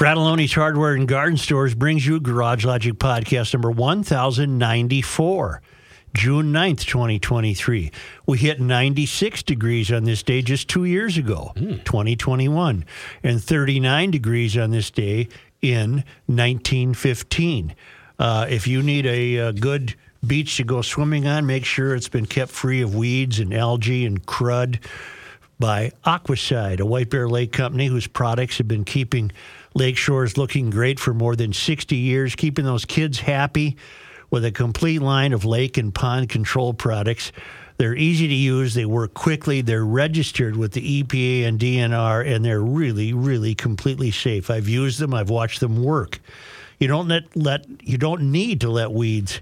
Fratallone's 0.00 0.54
Hardware 0.54 0.94
and 0.94 1.06
Garden 1.06 1.36
Stores 1.36 1.74
brings 1.74 2.06
you 2.06 2.18
Garage 2.20 2.64
Logic 2.64 2.94
Podcast 2.94 3.52
number 3.52 3.70
1094, 3.70 5.60
June 6.14 6.52
9th, 6.54 6.86
2023. 6.86 7.92
We 8.24 8.38
hit 8.38 8.62
96 8.62 9.42
degrees 9.42 9.92
on 9.92 10.04
this 10.04 10.22
day 10.22 10.40
just 10.40 10.68
two 10.68 10.86
years 10.86 11.18
ago, 11.18 11.52
2021, 11.54 12.86
and 13.22 13.44
39 13.44 14.10
degrees 14.10 14.56
on 14.56 14.70
this 14.70 14.90
day 14.90 15.28
in 15.60 15.96
1915. 16.24 17.74
Uh, 18.18 18.46
if 18.48 18.66
you 18.66 18.82
need 18.82 19.04
a, 19.04 19.38
uh 19.38 19.52
good 19.52 19.96
beach 20.26 20.56
to 20.56 20.64
go 20.64 20.80
swimming 20.80 21.26
on, 21.26 21.44
make 21.44 21.66
sure 21.66 21.94
it's 21.94 22.08
been 22.08 22.24
kept 22.24 22.52
free 22.52 22.80
of 22.80 22.94
weeds 22.94 23.38
and 23.38 23.52
algae 23.52 24.06
and 24.06 24.24
crud 24.24 24.82
by 25.58 25.92
Aquacide, 26.06 26.80
a 26.80 26.86
White 26.86 27.10
Bear 27.10 27.28
Lake 27.28 27.52
company 27.52 27.86
whose 27.88 28.06
products 28.06 28.56
have 28.56 28.66
been 28.66 28.86
keeping 28.86 29.30
lake 29.74 29.98
is 30.08 30.36
looking 30.36 30.70
great 30.70 30.98
for 30.98 31.14
more 31.14 31.36
than 31.36 31.52
60 31.52 31.96
years, 31.96 32.34
keeping 32.34 32.64
those 32.64 32.84
kids 32.84 33.20
happy 33.20 33.76
with 34.30 34.44
a 34.44 34.52
complete 34.52 35.02
line 35.02 35.32
of 35.32 35.44
lake 35.44 35.76
and 35.76 35.94
pond 35.94 36.28
control 36.28 36.72
products. 36.72 37.32
They're 37.76 37.96
easy 37.96 38.28
to 38.28 38.34
use, 38.34 38.74
they 38.74 38.84
work 38.84 39.14
quickly, 39.14 39.62
they're 39.62 39.84
registered 39.84 40.56
with 40.56 40.72
the 40.72 41.02
EPA 41.02 41.46
and 41.46 41.58
DNR, 41.58 42.26
and 42.26 42.44
they're 42.44 42.60
really, 42.60 43.14
really 43.14 43.54
completely 43.54 44.10
safe. 44.10 44.50
I've 44.50 44.68
used 44.68 44.98
them, 44.98 45.14
I've 45.14 45.30
watched 45.30 45.60
them 45.60 45.82
work. 45.82 46.20
You 46.78 46.88
don't 46.88 47.08
let, 47.08 47.34
let 47.36 47.66
you 47.82 47.96
don't 47.98 48.32
need 48.32 48.60
to 48.62 48.70
let 48.70 48.92
weeds 48.92 49.40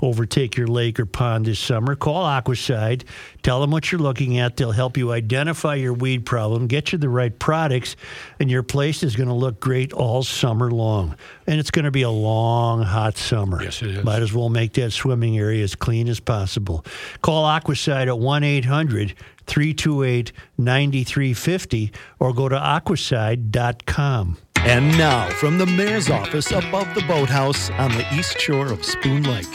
overtake 0.00 0.56
your 0.56 0.66
lake 0.66 1.00
or 1.00 1.06
pond 1.06 1.46
this 1.46 1.58
summer, 1.58 1.94
call 1.94 2.24
Aquacide. 2.24 3.04
Tell 3.42 3.60
them 3.60 3.70
what 3.70 3.90
you're 3.90 4.00
looking 4.00 4.38
at. 4.38 4.56
They'll 4.56 4.72
help 4.72 4.96
you 4.96 5.12
identify 5.12 5.74
your 5.76 5.92
weed 5.92 6.26
problem, 6.26 6.66
get 6.66 6.92
you 6.92 6.98
the 6.98 7.08
right 7.08 7.36
products, 7.38 7.96
and 8.40 8.50
your 8.50 8.62
place 8.62 9.02
is 9.02 9.16
going 9.16 9.28
to 9.28 9.34
look 9.34 9.60
great 9.60 9.92
all 9.92 10.22
summer 10.22 10.70
long. 10.70 11.16
And 11.46 11.60
it's 11.60 11.70
going 11.70 11.84
to 11.84 11.90
be 11.90 12.02
a 12.02 12.10
long, 12.10 12.82
hot 12.82 13.16
summer. 13.16 13.62
Yes, 13.62 13.82
it 13.82 13.90
is. 13.90 14.04
Might 14.04 14.22
as 14.22 14.32
well 14.32 14.48
make 14.48 14.72
that 14.74 14.92
swimming 14.92 15.38
area 15.38 15.62
as 15.62 15.74
clean 15.74 16.08
as 16.08 16.20
possible. 16.20 16.84
Call 17.22 17.44
Aquacide 17.44 18.08
at 18.08 18.18
1 18.18 18.44
800 18.44 19.14
328 19.46 20.32
9350 20.58 21.92
or 22.18 22.34
go 22.34 22.48
to 22.48 22.56
aquacide.com. 22.56 24.36
And 24.56 24.88
now, 24.98 25.28
from 25.30 25.58
the 25.58 25.66
mayor's 25.66 26.10
office 26.10 26.50
above 26.50 26.92
the 26.96 27.04
boathouse 27.06 27.70
on 27.70 27.92
the 27.92 28.04
east 28.14 28.40
shore 28.40 28.66
of 28.66 28.84
Spoon 28.84 29.22
Lake, 29.22 29.46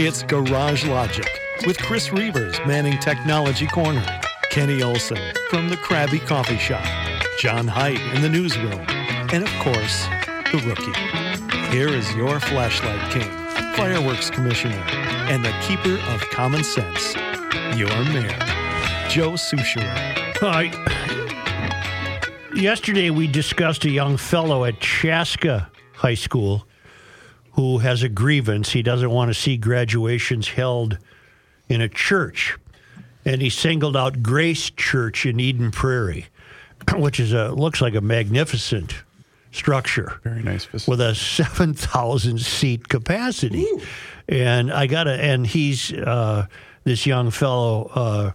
it's 0.00 0.22
Garage 0.22 0.86
Logic 0.86 1.26
with 1.66 1.76
Chris 1.76 2.10
Reavers 2.10 2.64
manning 2.64 2.98
Technology 3.00 3.66
Corner, 3.66 4.04
Kenny 4.48 4.80
Olson 4.80 5.18
from 5.50 5.68
the 5.68 5.74
Krabby 5.76 6.24
Coffee 6.24 6.56
Shop, 6.56 6.84
John 7.40 7.66
Heidt 7.66 8.00
in 8.14 8.22
the 8.22 8.28
newsroom, 8.28 8.78
and 9.32 9.42
of 9.42 9.52
course, 9.58 10.06
the 10.52 10.62
rookie. 10.64 11.76
Here 11.76 11.88
is 11.88 12.14
your 12.14 12.38
flashlight 12.38 13.10
king, 13.10 13.28
fireworks 13.74 14.30
commissioner, 14.30 14.80
and 15.28 15.44
the 15.44 15.52
keeper 15.66 15.98
of 16.12 16.20
common 16.30 16.62
sense, 16.62 17.16
your 17.76 17.88
mayor, 18.04 18.38
Joe 19.08 19.32
Soucheray. 19.32 20.14
Hi. 20.36 20.70
Yesterday, 22.54 23.10
we 23.10 23.26
discussed 23.26 23.84
a 23.84 23.90
young 23.90 24.16
fellow 24.16 24.64
at 24.64 24.78
Chaska 24.78 25.68
High 25.94 26.14
School 26.14 26.67
who 27.58 27.78
has 27.78 28.04
a 28.04 28.08
grievance. 28.08 28.70
He 28.70 28.82
doesn't 28.82 29.10
want 29.10 29.30
to 29.30 29.34
see 29.34 29.56
graduations 29.56 30.46
held 30.46 30.96
in 31.68 31.80
a 31.80 31.88
church. 31.88 32.56
And 33.24 33.42
he 33.42 33.50
singled 33.50 33.96
out 33.96 34.22
Grace 34.22 34.70
Church 34.70 35.26
in 35.26 35.40
Eden 35.40 35.72
Prairie, 35.72 36.26
which 36.94 37.18
is 37.18 37.32
a 37.32 37.48
looks 37.48 37.80
like 37.80 37.96
a 37.96 38.00
magnificent 38.00 38.94
structure 39.50 40.20
Very 40.22 40.40
nice 40.44 40.66
facility. 40.66 40.88
with 40.88 41.00
a 41.00 41.16
7,000 41.16 42.40
seat 42.40 42.88
capacity. 42.88 43.66
And 44.28 44.72
I 44.72 44.86
got 44.86 45.04
to, 45.04 45.20
and 45.20 45.44
he's, 45.44 45.92
uh, 45.92 46.46
this 46.84 47.06
young 47.06 47.32
fellow, 47.32 47.90
uh, 47.92 48.32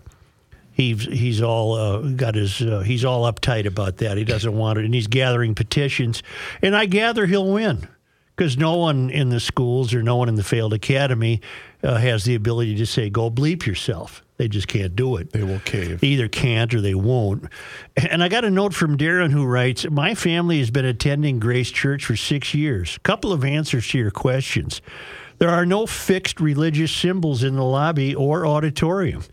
he's, 0.73 1.05
he's 1.05 1.41
all, 1.41 1.75
uh, 1.75 1.99
got 2.09 2.35
his, 2.35 2.61
uh, 2.61 2.81
he's 2.81 3.05
all 3.05 3.31
uptight 3.31 3.67
about 3.67 3.99
that. 3.99 4.17
He 4.17 4.25
doesn't 4.25 4.53
want 4.53 4.79
it. 4.79 4.85
And 4.85 4.93
he's 4.93 5.07
gathering 5.07 5.55
petitions. 5.55 6.23
And 6.61 6.75
I 6.75 6.87
gather 6.87 7.25
he'll 7.25 7.49
win 7.49 7.87
because 8.35 8.57
no 8.57 8.77
one 8.77 9.09
in 9.09 9.29
the 9.29 9.39
schools 9.39 9.93
or 9.93 10.01
no 10.01 10.15
one 10.15 10.29
in 10.29 10.35
the 10.35 10.43
failed 10.43 10.73
academy 10.73 11.41
uh, 11.83 11.95
has 11.95 12.23
the 12.23 12.35
ability 12.35 12.75
to 12.75 12.85
say, 12.85 13.09
go 13.09 13.29
bleep 13.29 13.65
yourself. 13.65 14.23
They 14.37 14.47
just 14.47 14.67
can't 14.67 14.95
do 14.95 15.17
it. 15.17 15.31
They 15.31 15.43
will 15.43 15.59
cave. 15.59 15.99
They 16.01 16.07
either 16.07 16.27
can't 16.27 16.73
or 16.73 16.81
they 16.81 16.95
won't. 16.95 17.45
And 17.95 18.23
I 18.23 18.29
got 18.29 18.43
a 18.43 18.49
note 18.49 18.73
from 18.73 18.97
Darren 18.97 19.31
who 19.31 19.45
writes 19.45 19.89
My 19.89 20.15
family 20.15 20.59
has 20.59 20.71
been 20.71 20.85
attending 20.85 21.39
Grace 21.39 21.69
Church 21.69 22.05
for 22.05 22.15
six 22.15 22.53
years. 22.53 22.97
Couple 23.03 23.31
of 23.31 23.45
answers 23.45 23.87
to 23.89 23.99
your 23.99 24.11
questions. 24.11 24.81
There 25.37 25.49
are 25.49 25.65
no 25.65 25.85
fixed 25.85 26.39
religious 26.39 26.91
symbols 26.91 27.43
in 27.43 27.55
the 27.55 27.63
lobby 27.63 28.15
or 28.15 28.45
auditorium. 28.45 29.23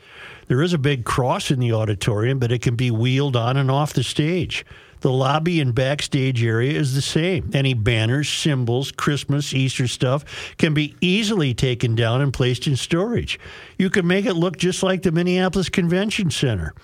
There 0.48 0.62
is 0.62 0.72
a 0.72 0.78
big 0.78 1.04
cross 1.04 1.50
in 1.50 1.60
the 1.60 1.72
auditorium, 1.72 2.38
but 2.38 2.52
it 2.52 2.60
can 2.60 2.76
be 2.76 2.90
wheeled 2.90 3.36
on 3.36 3.56
and 3.56 3.70
off 3.70 3.92
the 3.92 4.02
stage. 4.02 4.66
The 5.00 5.10
lobby 5.10 5.60
and 5.60 5.74
backstage 5.74 6.42
area 6.44 6.78
is 6.78 6.94
the 6.94 7.02
same. 7.02 7.50
Any 7.54 7.74
banners, 7.74 8.28
symbols, 8.28 8.92
Christmas, 8.92 9.54
Easter 9.54 9.88
stuff 9.88 10.24
can 10.58 10.74
be 10.74 10.94
easily 11.00 11.54
taken 11.54 11.94
down 11.94 12.20
and 12.20 12.32
placed 12.32 12.66
in 12.66 12.76
storage. 12.76 13.38
You 13.78 13.90
can 13.90 14.06
make 14.06 14.26
it 14.26 14.34
look 14.34 14.56
just 14.58 14.82
like 14.82 15.02
the 15.02 15.12
Minneapolis 15.12 15.68
Convention 15.68 16.30
Center. 16.30 16.74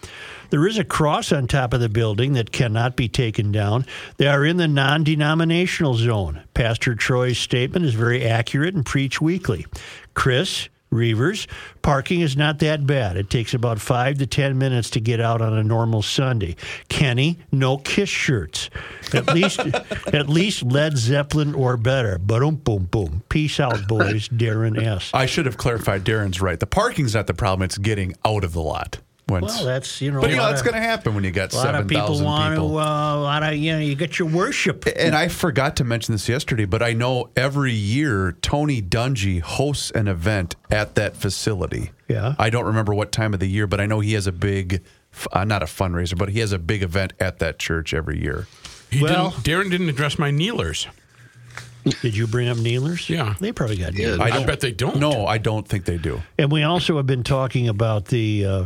There 0.50 0.66
is 0.66 0.78
a 0.78 0.84
cross 0.84 1.32
on 1.32 1.47
top 1.47 1.75
of 1.75 1.81
the 1.81 1.88
building 1.88 2.34
that 2.34 2.53
cannot 2.53 2.97
be 2.97 3.09
taken 3.09 3.50
down. 3.50 3.84
They 4.16 4.28
are 4.28 4.44
in 4.44 4.56
the 4.56 4.69
non 4.69 5.05
denominational 5.05 5.94
zone. 5.94 6.43
Pastor 6.55 6.94
Troy's 6.94 7.38
statement 7.38 7.84
is 7.84 7.94
very 7.94 8.25
accurate 8.25 8.75
and 8.75 8.87
preach 8.87 9.21
weekly. 9.21 9.66
Chris, 10.15 10.69
Reavers, 10.96 11.46
parking 11.82 12.20
is 12.20 12.36
not 12.36 12.58
that 12.60 12.86
bad. 12.86 13.16
It 13.16 13.30
takes 13.30 13.54
about 13.54 13.80
five 13.80 14.18
to 14.18 14.26
ten 14.26 14.58
minutes 14.58 14.90
to 14.90 15.00
get 15.00 15.20
out 15.20 15.40
on 15.40 15.52
a 15.56 15.62
normal 15.62 16.02
Sunday. 16.02 16.56
Kenny, 16.88 17.38
no 17.52 17.78
kiss 17.78 18.08
shirts. 18.08 18.70
At 19.12 19.26
least, 19.34 19.60
at 19.60 20.28
least 20.28 20.62
Led 20.62 20.96
Zeppelin 20.96 21.54
or 21.54 21.76
better. 21.76 22.18
Boom, 22.18 22.56
boom, 22.56 22.84
boom. 22.84 23.22
Peace 23.28 23.60
out, 23.60 23.86
boys. 23.86 24.28
Darren 24.28 24.82
S. 24.82 25.10
I 25.14 25.26
should 25.26 25.46
have 25.46 25.56
clarified. 25.56 26.04
Darren's 26.04 26.40
right. 26.40 26.58
The 26.58 26.66
parking's 26.66 27.14
not 27.14 27.26
the 27.26 27.34
problem. 27.34 27.64
It's 27.64 27.78
getting 27.78 28.14
out 28.24 28.44
of 28.44 28.52
the 28.52 28.62
lot. 28.62 28.98
Once. 29.28 29.56
Well, 29.56 29.64
that's 29.64 30.00
you 30.00 30.12
know. 30.12 30.20
but 30.20 30.31
you 30.31 30.37
know 30.37 30.47
that's 30.47 30.62
going 30.62 30.75
to 30.76 30.81
happen 30.81 31.12
when 31.16 31.25
you 31.25 31.32
got 31.32 31.53
A 31.53 31.56
lot 31.56 31.75
of 31.75 31.88
people 31.88 32.06
thousand 32.06 32.25
want 32.26 32.54
people. 32.54 32.69
to. 32.75 32.78
Uh, 32.78 33.14
a 33.16 33.19
lot 33.19 33.42
of 33.42 33.54
you 33.56 33.72
know. 33.72 33.81
You 33.81 33.97
get 33.97 34.20
your 34.20 34.28
worship. 34.28 34.84
and 34.97 35.16
I 35.16 35.26
forgot 35.26 35.75
to 35.76 35.84
mention 35.84 36.12
this 36.14 36.28
yesterday, 36.28 36.64
but 36.64 36.81
I 36.81 36.92
know 36.92 37.31
every 37.34 37.72
year 37.72 38.37
Tony 38.41 38.81
Dungy 38.81 39.41
hosts 39.41 39.91
an 39.91 40.06
event 40.06 40.54
at 40.70 40.94
that 40.94 41.16
facility. 41.16 41.91
Yeah. 42.06 42.37
I 42.38 42.50
don't 42.50 42.66
remember 42.66 42.94
what 42.94 43.10
time 43.10 43.34
of 43.34 43.41
the 43.41 43.48
year, 43.48 43.66
but 43.66 43.81
I 43.81 43.87
know 43.87 43.98
he 43.98 44.12
has 44.12 44.28
a 44.28 44.32
big, 44.32 44.84
f- 45.12 45.26
uh, 45.32 45.43
not 45.44 45.60
a 45.60 45.66
fundraiser, 45.66 46.16
but 46.16 46.28
he 46.28 46.38
has 46.38 46.53
a 46.53 46.58
big 46.60 46.84
event 46.84 47.12
at 47.19 47.41
that 47.41 47.58
church 47.58 47.93
every 47.93 48.22
year. 48.22 48.47
He 48.93 49.03
Well- 49.03 49.31
didn't, 49.31 49.43
Darren 49.44 49.70
didn't 49.72 49.88
address 49.88 50.20
my 50.20 50.31
kneelers. 50.31 50.87
Did 52.00 52.16
you 52.16 52.28
bring 52.28 52.48
up 52.48 52.58
kneelers? 52.58 53.10
Yeah. 53.10 53.34
they 53.41 53.50
probably 53.50 53.76
got 53.76 53.94
Yeah. 53.94 54.06
kneelers. 54.10 54.20
I, 54.20 54.31
don't- 54.31 54.47
bet 54.47 54.60
they 54.60 54.70
don't. 54.70 54.98
No, 55.00 55.26
I 55.26 55.38
don't 55.38 55.66
think 55.66 55.84
they 55.84 55.98
do. 55.98 56.22
And 56.38 56.53
we 56.53 56.62
also 56.62 56.97
have 56.97 57.06
been 57.06 57.25
talking 57.25 57.66
about 57.69 58.04
the 58.06 58.44
uh, 58.47 58.64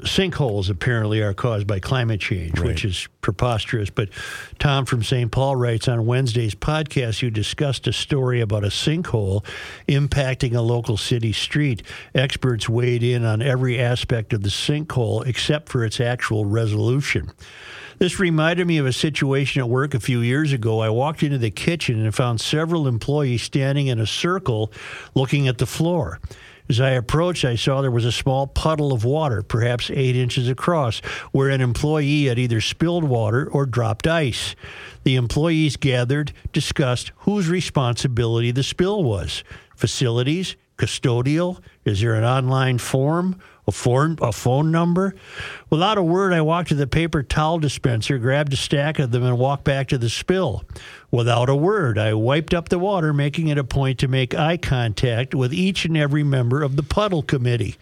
sinkholes. 0.00 0.70
Apparently, 0.70 1.20
are 1.20 1.34
caused 1.34 1.66
by 1.66 1.78
climate 1.78 2.20
change, 2.20 2.58
which 2.60 2.84
is 2.84 3.08
preposterous. 3.20 3.90
But 3.90 4.08
Tom 4.58 4.84
from 4.86 5.02
St. 5.02 5.30
Paul 5.30 5.56
writes 5.56 5.88
on 5.88 6.06
Wednesday's 6.06 6.54
podcast, 6.54 7.22
you 7.22 7.30
discussed 7.30 7.86
a 7.86 7.92
story 7.92 8.40
about 8.40 8.64
a 8.64 8.68
sinkhole 8.68 9.44
impacting 9.88 10.54
a 10.54 10.60
local 10.60 10.96
city 10.96 11.32
street. 11.32 11.82
Experts 12.14 12.68
weighed 12.68 13.02
in 13.02 13.24
on 13.24 13.42
every 13.42 13.78
aspect 13.78 14.32
of 14.32 14.42
the 14.42 14.48
sinkhole 14.48 15.26
except 15.26 15.68
for 15.68 15.84
its 15.84 16.00
actual 16.00 16.44
resolution. 16.44 17.30
This 17.98 18.18
reminded 18.18 18.66
me 18.66 18.78
of 18.78 18.86
a 18.86 18.92
situation 18.92 19.60
at 19.60 19.68
work 19.68 19.94
a 19.94 20.00
few 20.00 20.20
years 20.20 20.52
ago. 20.52 20.80
I 20.80 20.88
walked 20.88 21.22
into 21.22 21.38
the 21.38 21.50
kitchen 21.52 22.02
and 22.02 22.12
found 22.12 22.40
several 22.40 22.88
employees 22.88 23.42
standing 23.42 23.86
in 23.86 24.00
a 24.00 24.06
circle 24.06 24.72
looking 25.14 25.46
at 25.46 25.58
the 25.58 25.66
floor. 25.66 26.18
As 26.72 26.80
I 26.80 26.92
approached, 26.92 27.44
I 27.44 27.54
saw 27.54 27.82
there 27.82 27.90
was 27.90 28.06
a 28.06 28.10
small 28.10 28.46
puddle 28.46 28.94
of 28.94 29.04
water, 29.04 29.42
perhaps 29.42 29.90
eight 29.90 30.16
inches 30.16 30.48
across, 30.48 31.00
where 31.30 31.50
an 31.50 31.60
employee 31.60 32.24
had 32.28 32.38
either 32.38 32.62
spilled 32.62 33.04
water 33.04 33.46
or 33.46 33.66
dropped 33.66 34.06
ice. 34.06 34.56
The 35.02 35.16
employees 35.16 35.76
gathered, 35.76 36.32
discussed 36.54 37.12
whose 37.16 37.50
responsibility 37.50 38.52
the 38.52 38.62
spill 38.62 39.04
was 39.04 39.44
facilities, 39.76 40.56
custodial? 40.78 41.58
Is 41.84 42.00
there 42.00 42.14
an 42.14 42.24
online 42.24 42.78
form? 42.78 43.38
A 43.72 43.74
phone, 43.74 44.18
a 44.20 44.32
phone 44.32 44.70
number? 44.70 45.14
Without 45.70 45.96
a 45.96 46.02
word, 46.02 46.34
I 46.34 46.42
walked 46.42 46.68
to 46.68 46.74
the 46.74 46.86
paper 46.86 47.22
towel 47.22 47.58
dispenser, 47.58 48.18
grabbed 48.18 48.52
a 48.52 48.56
stack 48.56 48.98
of 48.98 49.12
them, 49.12 49.22
and 49.22 49.38
walked 49.38 49.64
back 49.64 49.88
to 49.88 49.96
the 49.96 50.10
spill. 50.10 50.62
Without 51.10 51.48
a 51.48 51.56
word, 51.56 51.96
I 51.96 52.12
wiped 52.12 52.52
up 52.52 52.68
the 52.68 52.78
water, 52.78 53.14
making 53.14 53.48
it 53.48 53.56
a 53.56 53.64
point 53.64 53.98
to 54.00 54.08
make 54.08 54.34
eye 54.34 54.58
contact 54.58 55.34
with 55.34 55.54
each 55.54 55.86
and 55.86 55.96
every 55.96 56.22
member 56.22 56.62
of 56.62 56.76
the 56.76 56.82
puddle 56.82 57.22
committee. 57.22 57.76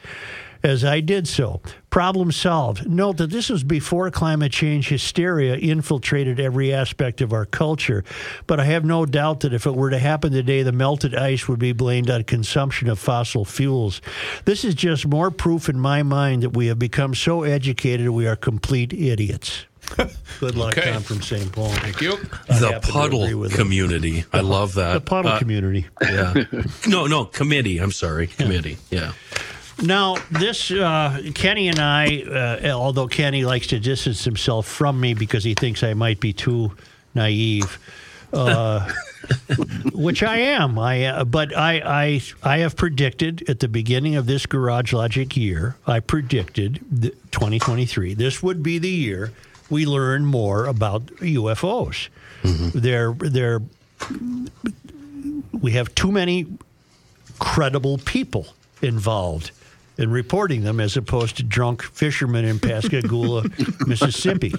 As 0.63 0.85
I 0.85 1.01
did 1.01 1.27
so. 1.27 1.61
Problem 1.91 2.31
solved. 2.31 2.89
Note 2.89 3.17
that 3.17 3.31
this 3.31 3.49
was 3.49 3.65
before 3.65 4.11
climate 4.11 4.53
change 4.53 4.89
hysteria 4.89 5.57
infiltrated 5.57 6.39
every 6.39 6.73
aspect 6.73 7.21
of 7.21 7.33
our 7.33 7.47
culture, 7.47 8.05
but 8.47 8.61
I 8.61 8.65
have 8.65 8.85
no 8.85 9.07
doubt 9.07 9.41
that 9.41 9.53
if 9.53 9.67
it 9.67 9.75
were 9.75 9.91
to 9.91 9.99
happen 9.99 10.33
today, 10.33 10.63
the 10.63 10.73
melted 10.73 11.15
ice 11.15 11.49
would 11.49 11.59
be 11.59 11.73
blamed 11.73 12.09
on 12.11 12.23
consumption 12.25 12.89
of 12.89 12.99
fossil 12.99 13.45
fuels. 13.45 14.01
This 14.45 14.65
is 14.65 14.75
just 14.75 15.07
more 15.07 15.31
proof 15.31 15.69
in 15.69 15.81
my 15.81 16.03
mind 16.03 16.43
that 16.43 16.51
we 16.51 16.67
have 16.69 16.79
become 16.79 17.15
so 17.15 17.43
educated 17.43 18.09
we 18.11 18.27
are 18.29 18.37
complete 18.37 18.93
idiots. 18.93 19.67
Good 20.39 20.55
luck, 20.55 20.79
Okay. 20.79 20.93
Tom 20.93 21.03
from 21.03 21.21
St. 21.21 21.51
Paul. 21.51 21.71
Thank 21.71 22.01
you. 22.01 22.13
I 22.49 22.59
the 22.61 22.67
happen 22.67 22.71
to 22.71 22.77
agree 22.77 22.93
puddle 22.93 23.39
with 23.41 23.53
him. 23.53 23.59
community. 23.59 24.25
I 24.33 24.41
love 24.41 24.75
that. 24.75 24.93
The 24.93 25.01
puddle 25.01 25.33
Uh, 25.33 25.39
community. 25.41 25.87
Yeah. 26.01 26.35
no, 26.87 27.07
no, 27.09 27.25
committee. 27.25 27.79
I'm 27.79 27.91
sorry. 27.91 28.29
Committee. 28.29 28.79
Yeah. 28.91 29.13
Now, 29.83 30.17
this 30.31 30.71
uh, 30.71 31.23
Kenny 31.35 31.69
and 31.69 31.79
I, 31.79 32.23
uh, 32.63 32.71
although 32.73 33.09
Kenny 33.09 33.45
likes 33.45 33.69
to 33.69 33.81
distance 33.81 34.25
himself 34.25 34.67
from 34.67 35.01
me 35.01 35.15
because 35.15 35.45
he 35.45 35.55
thinks 35.55 35.83
I 35.83 35.95
might 35.95 36.21
be 36.21 36.33
too 36.33 36.73
naive, 37.15 37.79
uh, 38.33 38.91
which 39.93 40.23
I 40.23 40.39
am. 40.39 40.79
I 40.79 41.07
uh, 41.07 41.25
but 41.25 41.57
I, 41.57 41.81
I 41.85 42.23
I 42.43 42.59
have 42.59 42.77
predicted 42.77 43.49
at 43.49 43.61
the 43.61 43.69
beginning 43.69 44.17
of 44.17 44.27
this 44.27 44.45
Garage 44.47 44.93
Logic 44.93 45.35
year, 45.37 45.77
I 45.87 46.01
predicted 46.01 46.81
2023. 47.31 48.15
This 48.15 48.43
would 48.43 48.63
be 48.63 48.79
the 48.79 48.91
year 48.91 49.33
we 49.71 49.87
learn 49.87 50.27
more 50.27 50.67
about 50.67 51.07
UFOs. 51.07 52.09
They're 52.43 53.13
they're 53.13 53.63
we 55.53 55.73
have 55.73 55.95
too 55.95 56.13
many 56.13 56.47
credible 57.39 57.99
people 57.99 58.47
involved 58.83 59.53
in 60.01 60.11
reporting 60.11 60.65
them 60.65 60.81
as 60.81 60.97
opposed 60.97 61.37
to 61.37 61.43
drunk 61.43 61.83
fishermen 61.83 62.45
in 62.45 62.59
Pascagoula, 62.59 63.45
Mississippi. 63.87 64.55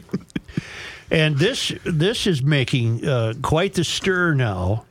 And 1.10 1.38
this 1.38 1.74
this 1.84 2.28
is 2.28 2.42
making 2.42 3.06
uh, 3.06 3.34
quite 3.42 3.74
the 3.74 3.84
stir 3.84 4.34
now 4.34 4.86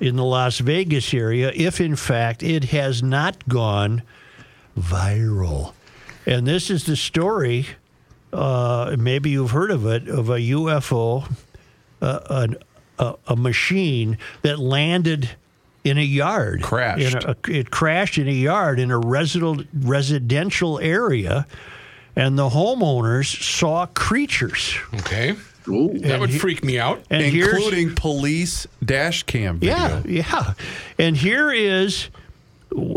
in 0.00 0.16
the 0.16 0.24
Las 0.24 0.58
Vegas 0.58 1.12
area, 1.12 1.52
if 1.54 1.80
in 1.80 1.94
fact 1.94 2.42
it 2.42 2.64
has 2.64 3.02
not 3.02 3.46
gone 3.46 4.02
viral. 4.78 5.74
And 6.26 6.46
this 6.46 6.70
is 6.70 6.86
the 6.86 6.96
story. 6.96 7.66
Uh, 8.32 8.96
maybe 8.98 9.30
you've 9.30 9.50
heard 9.50 9.70
of 9.70 9.86
it 9.86 10.08
of 10.08 10.30
a 10.30 10.38
UFO, 10.38 11.30
uh, 12.00 12.20
an, 12.30 12.56
a, 12.98 13.14
a 13.26 13.36
machine 13.36 14.16
that 14.42 14.58
landed 14.58 15.30
in 15.84 15.98
a 15.98 16.02
yard. 16.02 16.62
Crashed. 16.62 17.14
In 17.14 17.30
a, 17.30 17.36
it 17.48 17.70
crashed 17.70 18.18
in 18.18 18.28
a 18.28 18.32
yard 18.32 18.78
in 18.78 18.90
a 18.90 18.98
residential 18.98 19.64
residential 19.74 20.78
area, 20.80 21.46
and 22.16 22.38
the 22.38 22.50
homeowners 22.50 23.26
saw 23.42 23.86
creatures. 23.86 24.76
Okay. 24.94 25.36
Ooh. 25.68 25.98
That 26.00 26.20
would 26.20 26.30
he- 26.30 26.38
freak 26.38 26.64
me 26.64 26.78
out. 26.78 27.02
And 27.10 27.22
including 27.22 27.94
police 27.94 28.66
dash 28.84 29.22
cam 29.24 29.58
video. 29.58 29.76
yeah, 29.76 30.02
yeah. 30.06 30.54
And 30.98 31.16
here 31.16 31.52
is, 31.52 32.08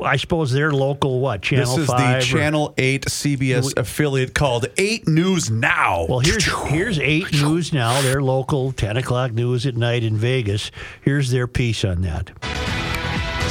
I 0.04 0.16
suppose 0.16 0.52
their 0.54 0.72
local 0.72 1.20
what 1.20 1.42
channel 1.42 1.76
This 1.76 1.84
is 1.84 1.88
five. 1.88 2.00
the 2.00 2.18
or- 2.18 2.22
Channel 2.40 2.74
8 2.78 3.06
CBS 3.06 3.78
affiliate 3.78 4.34
called 4.34 4.66
8 4.78 5.08
News 5.08 5.52
Now. 5.52 6.06
Well, 6.10 6.20
here's 6.20 6.46
here's 6.70 7.00
eight 7.00 7.32
news 7.34 7.74
now. 7.74 8.02
Their 8.02 8.22
local 8.22 8.72
ten 8.72 8.98
o'clock 8.98 9.34
news 9.34 9.66
at 9.66 9.76
night 9.76 10.04
in 10.04 10.16
Vegas. 10.18 10.72
Here's 11.02 11.30
their 11.32 11.48
piece 11.48 11.84
on 11.86 12.02
that. 12.02 12.32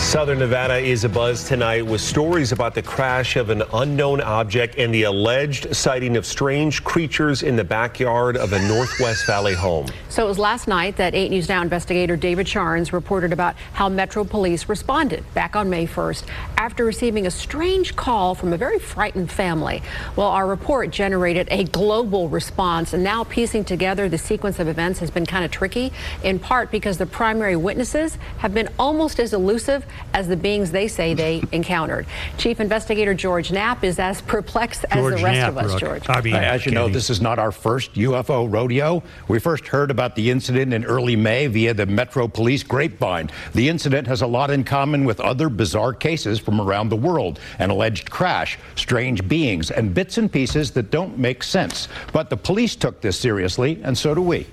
Southern 0.02 0.40
Nevada 0.40 0.76
is 0.76 1.04
abuzz 1.04 1.48
tonight 1.48 1.86
with 1.86 2.00
stories 2.00 2.52
about 2.52 2.74
the 2.74 2.82
crash 2.82 3.36
of 3.36 3.48
an 3.48 3.62
unknown 3.72 4.20
object 4.20 4.74
and 4.76 4.92
the 4.92 5.04
alleged 5.04 5.74
sighting 5.74 6.18
of 6.18 6.26
strange 6.26 6.84
creatures 6.84 7.42
in 7.42 7.56
the 7.56 7.64
backyard 7.64 8.36
of 8.36 8.52
a 8.52 8.68
Northwest 8.68 9.26
Valley 9.26 9.54
home. 9.54 9.86
So 10.10 10.24
it 10.24 10.28
was 10.28 10.38
last 10.38 10.68
night 10.68 10.96
that 10.96 11.14
8 11.14 11.30
News 11.30 11.48
Now 11.48 11.62
investigator 11.62 12.16
David 12.16 12.46
Charns 12.46 12.92
reported 12.92 13.32
about 13.32 13.54
how 13.72 13.88
Metro 13.88 14.22
Police 14.22 14.68
responded 14.68 15.24
back 15.32 15.56
on 15.56 15.70
May 15.70 15.86
1st 15.86 16.24
after 16.58 16.84
receiving 16.84 17.26
a 17.26 17.30
strange 17.30 17.96
call 17.96 18.34
from 18.34 18.52
a 18.52 18.56
very 18.56 18.78
frightened 18.78 19.30
family. 19.30 19.82
Well, 20.16 20.28
our 20.28 20.46
report 20.46 20.90
generated 20.90 21.48
a 21.50 21.64
global 21.64 22.28
response, 22.28 22.92
and 22.92 23.02
now 23.02 23.24
piecing 23.24 23.64
together 23.64 24.08
the 24.08 24.18
sequence 24.18 24.58
of 24.58 24.68
events 24.68 24.98
has 24.98 25.10
been 25.10 25.24
kind 25.24 25.44
of 25.44 25.50
tricky, 25.50 25.92
in 26.22 26.38
part 26.38 26.70
because 26.70 26.98
the 26.98 27.06
primary 27.06 27.56
witnesses 27.56 28.18
have 28.38 28.52
been 28.52 28.68
almost 28.78 29.18
as 29.18 29.32
elusive 29.32 29.86
as 30.14 30.28
the 30.28 30.36
beings 30.36 30.70
they 30.70 30.88
say 30.88 31.14
they 31.14 31.42
encountered. 31.52 32.06
Chief 32.38 32.60
Investigator 32.60 33.14
George 33.14 33.50
Knapp 33.50 33.84
is 33.84 33.98
as 33.98 34.20
perplexed 34.22 34.84
as 34.90 35.04
the 35.04 35.22
rest 35.22 35.22
Knapp, 35.22 35.50
of 35.50 35.58
us, 35.58 35.70
Brooke. 35.70 35.80
George. 35.80 36.08
I 36.08 36.20
mean, 36.20 36.34
As 36.34 36.66
you 36.66 36.72
know, 36.72 36.88
this 36.88 37.10
is 37.10 37.20
not 37.20 37.38
our 37.38 37.52
first 37.52 37.94
UFO 37.94 38.50
rodeo. 38.52 39.02
We 39.28 39.38
first 39.38 39.66
heard 39.66 39.90
about 39.90 40.16
the 40.16 40.30
incident 40.30 40.72
in 40.72 40.84
early 40.84 41.16
May 41.16 41.46
via 41.46 41.74
the 41.74 41.86
Metro 41.86 42.28
Police 42.28 42.62
grapevine. 42.62 43.30
The 43.54 43.68
incident 43.68 44.06
has 44.06 44.22
a 44.22 44.26
lot 44.26 44.50
in 44.50 44.64
common 44.64 45.04
with 45.04 45.20
other 45.20 45.48
bizarre 45.48 45.92
cases 45.92 46.38
from 46.38 46.60
around 46.60 46.88
the 46.88 46.96
world 46.96 47.40
an 47.58 47.70
alleged 47.70 48.10
crash, 48.10 48.58
strange 48.76 49.26
beings, 49.28 49.70
and 49.70 49.94
bits 49.94 50.18
and 50.18 50.30
pieces 50.30 50.70
that 50.72 50.90
don't 50.90 51.18
make 51.18 51.42
sense. 51.42 51.88
But 52.12 52.30
the 52.30 52.36
police 52.36 52.76
took 52.76 53.00
this 53.00 53.18
seriously, 53.18 53.80
and 53.82 53.96
so 53.96 54.14
do 54.14 54.22
we. 54.22 54.46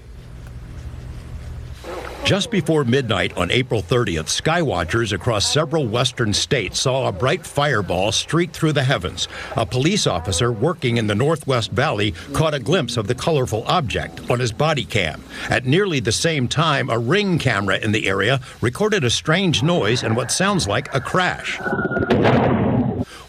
Just 2.23 2.51
before 2.51 2.83
midnight 2.83 3.35
on 3.37 3.49
April 3.49 3.81
30th, 3.81 4.41
skywatchers 4.41 5.13
across 5.13 5.51
several 5.51 5.87
western 5.87 6.31
states 6.31 6.79
saw 6.79 7.07
a 7.07 7.11
bright 7.11 7.43
fireball 7.43 8.11
streak 8.11 8.51
through 8.51 8.73
the 8.73 8.83
heavens. 8.83 9.27
A 9.57 9.65
police 9.65 10.05
officer 10.05 10.51
working 10.51 10.97
in 10.97 11.07
the 11.07 11.15
Northwest 11.15 11.71
Valley 11.71 12.11
caught 12.33 12.53
a 12.53 12.59
glimpse 12.59 12.97
of 12.97 13.07
the 13.07 13.15
colorful 13.15 13.63
object 13.65 14.29
on 14.29 14.39
his 14.39 14.51
body 14.51 14.85
cam. 14.85 15.23
At 15.49 15.65
nearly 15.65 15.99
the 15.99 16.11
same 16.11 16.47
time, 16.47 16.89
a 16.91 16.99
ring 16.99 17.39
camera 17.39 17.79
in 17.79 17.91
the 17.91 18.07
area 18.07 18.39
recorded 18.61 19.03
a 19.03 19.09
strange 19.09 19.63
noise 19.63 20.03
and 20.03 20.15
what 20.15 20.31
sounds 20.31 20.67
like 20.67 20.93
a 20.93 21.01
crash. 21.01 21.59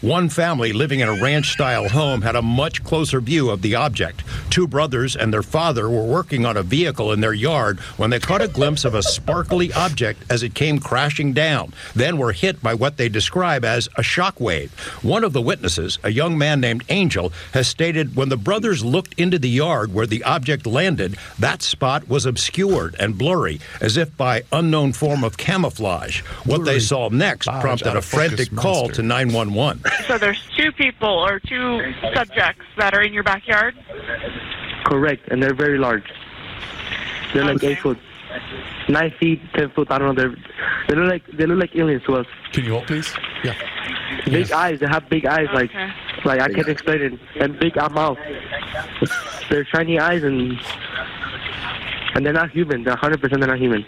One 0.01 0.29
family 0.29 0.73
living 0.73 0.99
in 0.99 1.07
a 1.07 1.21
ranch 1.21 1.51
style 1.51 1.87
home 1.87 2.23
had 2.23 2.35
a 2.35 2.41
much 2.41 2.83
closer 2.83 3.21
view 3.21 3.49
of 3.49 3.61
the 3.61 3.75
object. 3.75 4.23
Two 4.49 4.67
brothers 4.67 5.15
and 5.15 5.31
their 5.31 5.43
father 5.43 5.89
were 5.89 6.03
working 6.03 6.45
on 6.45 6.57
a 6.57 6.63
vehicle 6.63 7.11
in 7.11 7.21
their 7.21 7.33
yard 7.33 7.79
when 7.97 8.09
they 8.09 8.19
caught 8.19 8.41
a 8.41 8.47
glimpse 8.47 8.83
of 8.83 8.95
a 8.95 9.03
sparkly 9.03 9.71
object 9.73 10.23
as 10.29 10.43
it 10.43 10.55
came 10.55 10.79
crashing 10.79 11.33
down, 11.33 11.73
then 11.95 12.17
were 12.17 12.31
hit 12.31 12.61
by 12.63 12.73
what 12.73 12.97
they 12.97 13.09
describe 13.09 13.63
as 13.63 13.87
a 13.95 14.03
shock 14.03 14.39
wave. 14.39 14.71
One 15.03 15.23
of 15.23 15.33
the 15.33 15.41
witnesses, 15.41 15.99
a 16.03 16.09
young 16.09 16.37
man 16.37 16.59
named 16.59 16.83
Angel, 16.89 17.31
has 17.53 17.67
stated 17.67 18.15
when 18.15 18.29
the 18.29 18.37
brothers 18.37 18.83
looked 18.83 19.13
into 19.19 19.37
the 19.37 19.49
yard 19.49 19.93
where 19.93 20.07
the 20.07 20.23
object 20.23 20.65
landed, 20.65 21.15
that 21.37 21.61
spot 21.61 22.07
was 22.07 22.25
obscured 22.25 22.95
and 22.99 23.17
blurry, 23.17 23.59
as 23.79 23.97
if 23.97 24.17
by 24.17 24.43
unknown 24.51 24.93
form 24.93 25.23
of 25.23 25.37
camouflage. 25.37 26.21
What 26.45 26.65
they 26.65 26.79
saw 26.79 27.09
next 27.09 27.47
prompted 27.47 27.95
a 27.95 28.01
frantic 28.01 28.55
call 28.55 28.89
to 28.89 29.03
911. 29.03 29.60
So 30.07 30.17
there's 30.17 30.41
two 30.57 30.71
people 30.71 31.09
or 31.09 31.39
two 31.39 31.93
subjects 32.13 32.65
that 32.77 32.93
are 32.93 33.01
in 33.01 33.13
your 33.13 33.23
backyard. 33.23 33.75
Correct, 34.85 35.27
and 35.29 35.41
they're 35.41 35.53
very 35.53 35.77
large. 35.77 36.03
They're 37.33 37.45
like 37.45 37.63
eight 37.63 37.79
foot, 37.79 37.97
nine 38.89 39.13
feet, 39.19 39.39
ten 39.53 39.69
foot. 39.71 39.89
I 39.91 39.99
don't 39.99 40.15
know. 40.15 40.21
They're 40.21 40.35
they 40.87 40.95
look 40.95 41.09
like 41.09 41.37
they 41.37 41.45
look 41.45 41.59
like 41.59 41.75
aliens 41.75 42.03
to 42.07 42.15
us. 42.17 42.27
Can 42.51 42.65
you 42.65 42.71
hold, 42.71 42.87
please? 42.87 43.13
Yeah. 43.43 43.55
Big 44.25 44.51
eyes. 44.51 44.79
They 44.79 44.87
have 44.87 45.07
big 45.09 45.25
eyes. 45.25 45.47
Like 45.53 45.71
like 46.25 46.41
I 46.41 46.49
can't 46.49 46.67
explain 46.67 47.01
it. 47.01 47.19
And 47.39 47.57
big 47.59 47.77
uh, 47.77 47.89
mouth. 47.89 48.17
They're 49.49 49.65
shiny 49.65 49.99
eyes 49.99 50.23
and 50.23 50.59
and 52.15 52.25
they're 52.25 52.33
not 52.33 52.51
human. 52.51 52.83
They're 52.83 52.93
100 52.93 53.21
percent. 53.21 53.41
They're 53.41 53.49
not 53.49 53.59
human. 53.59 53.85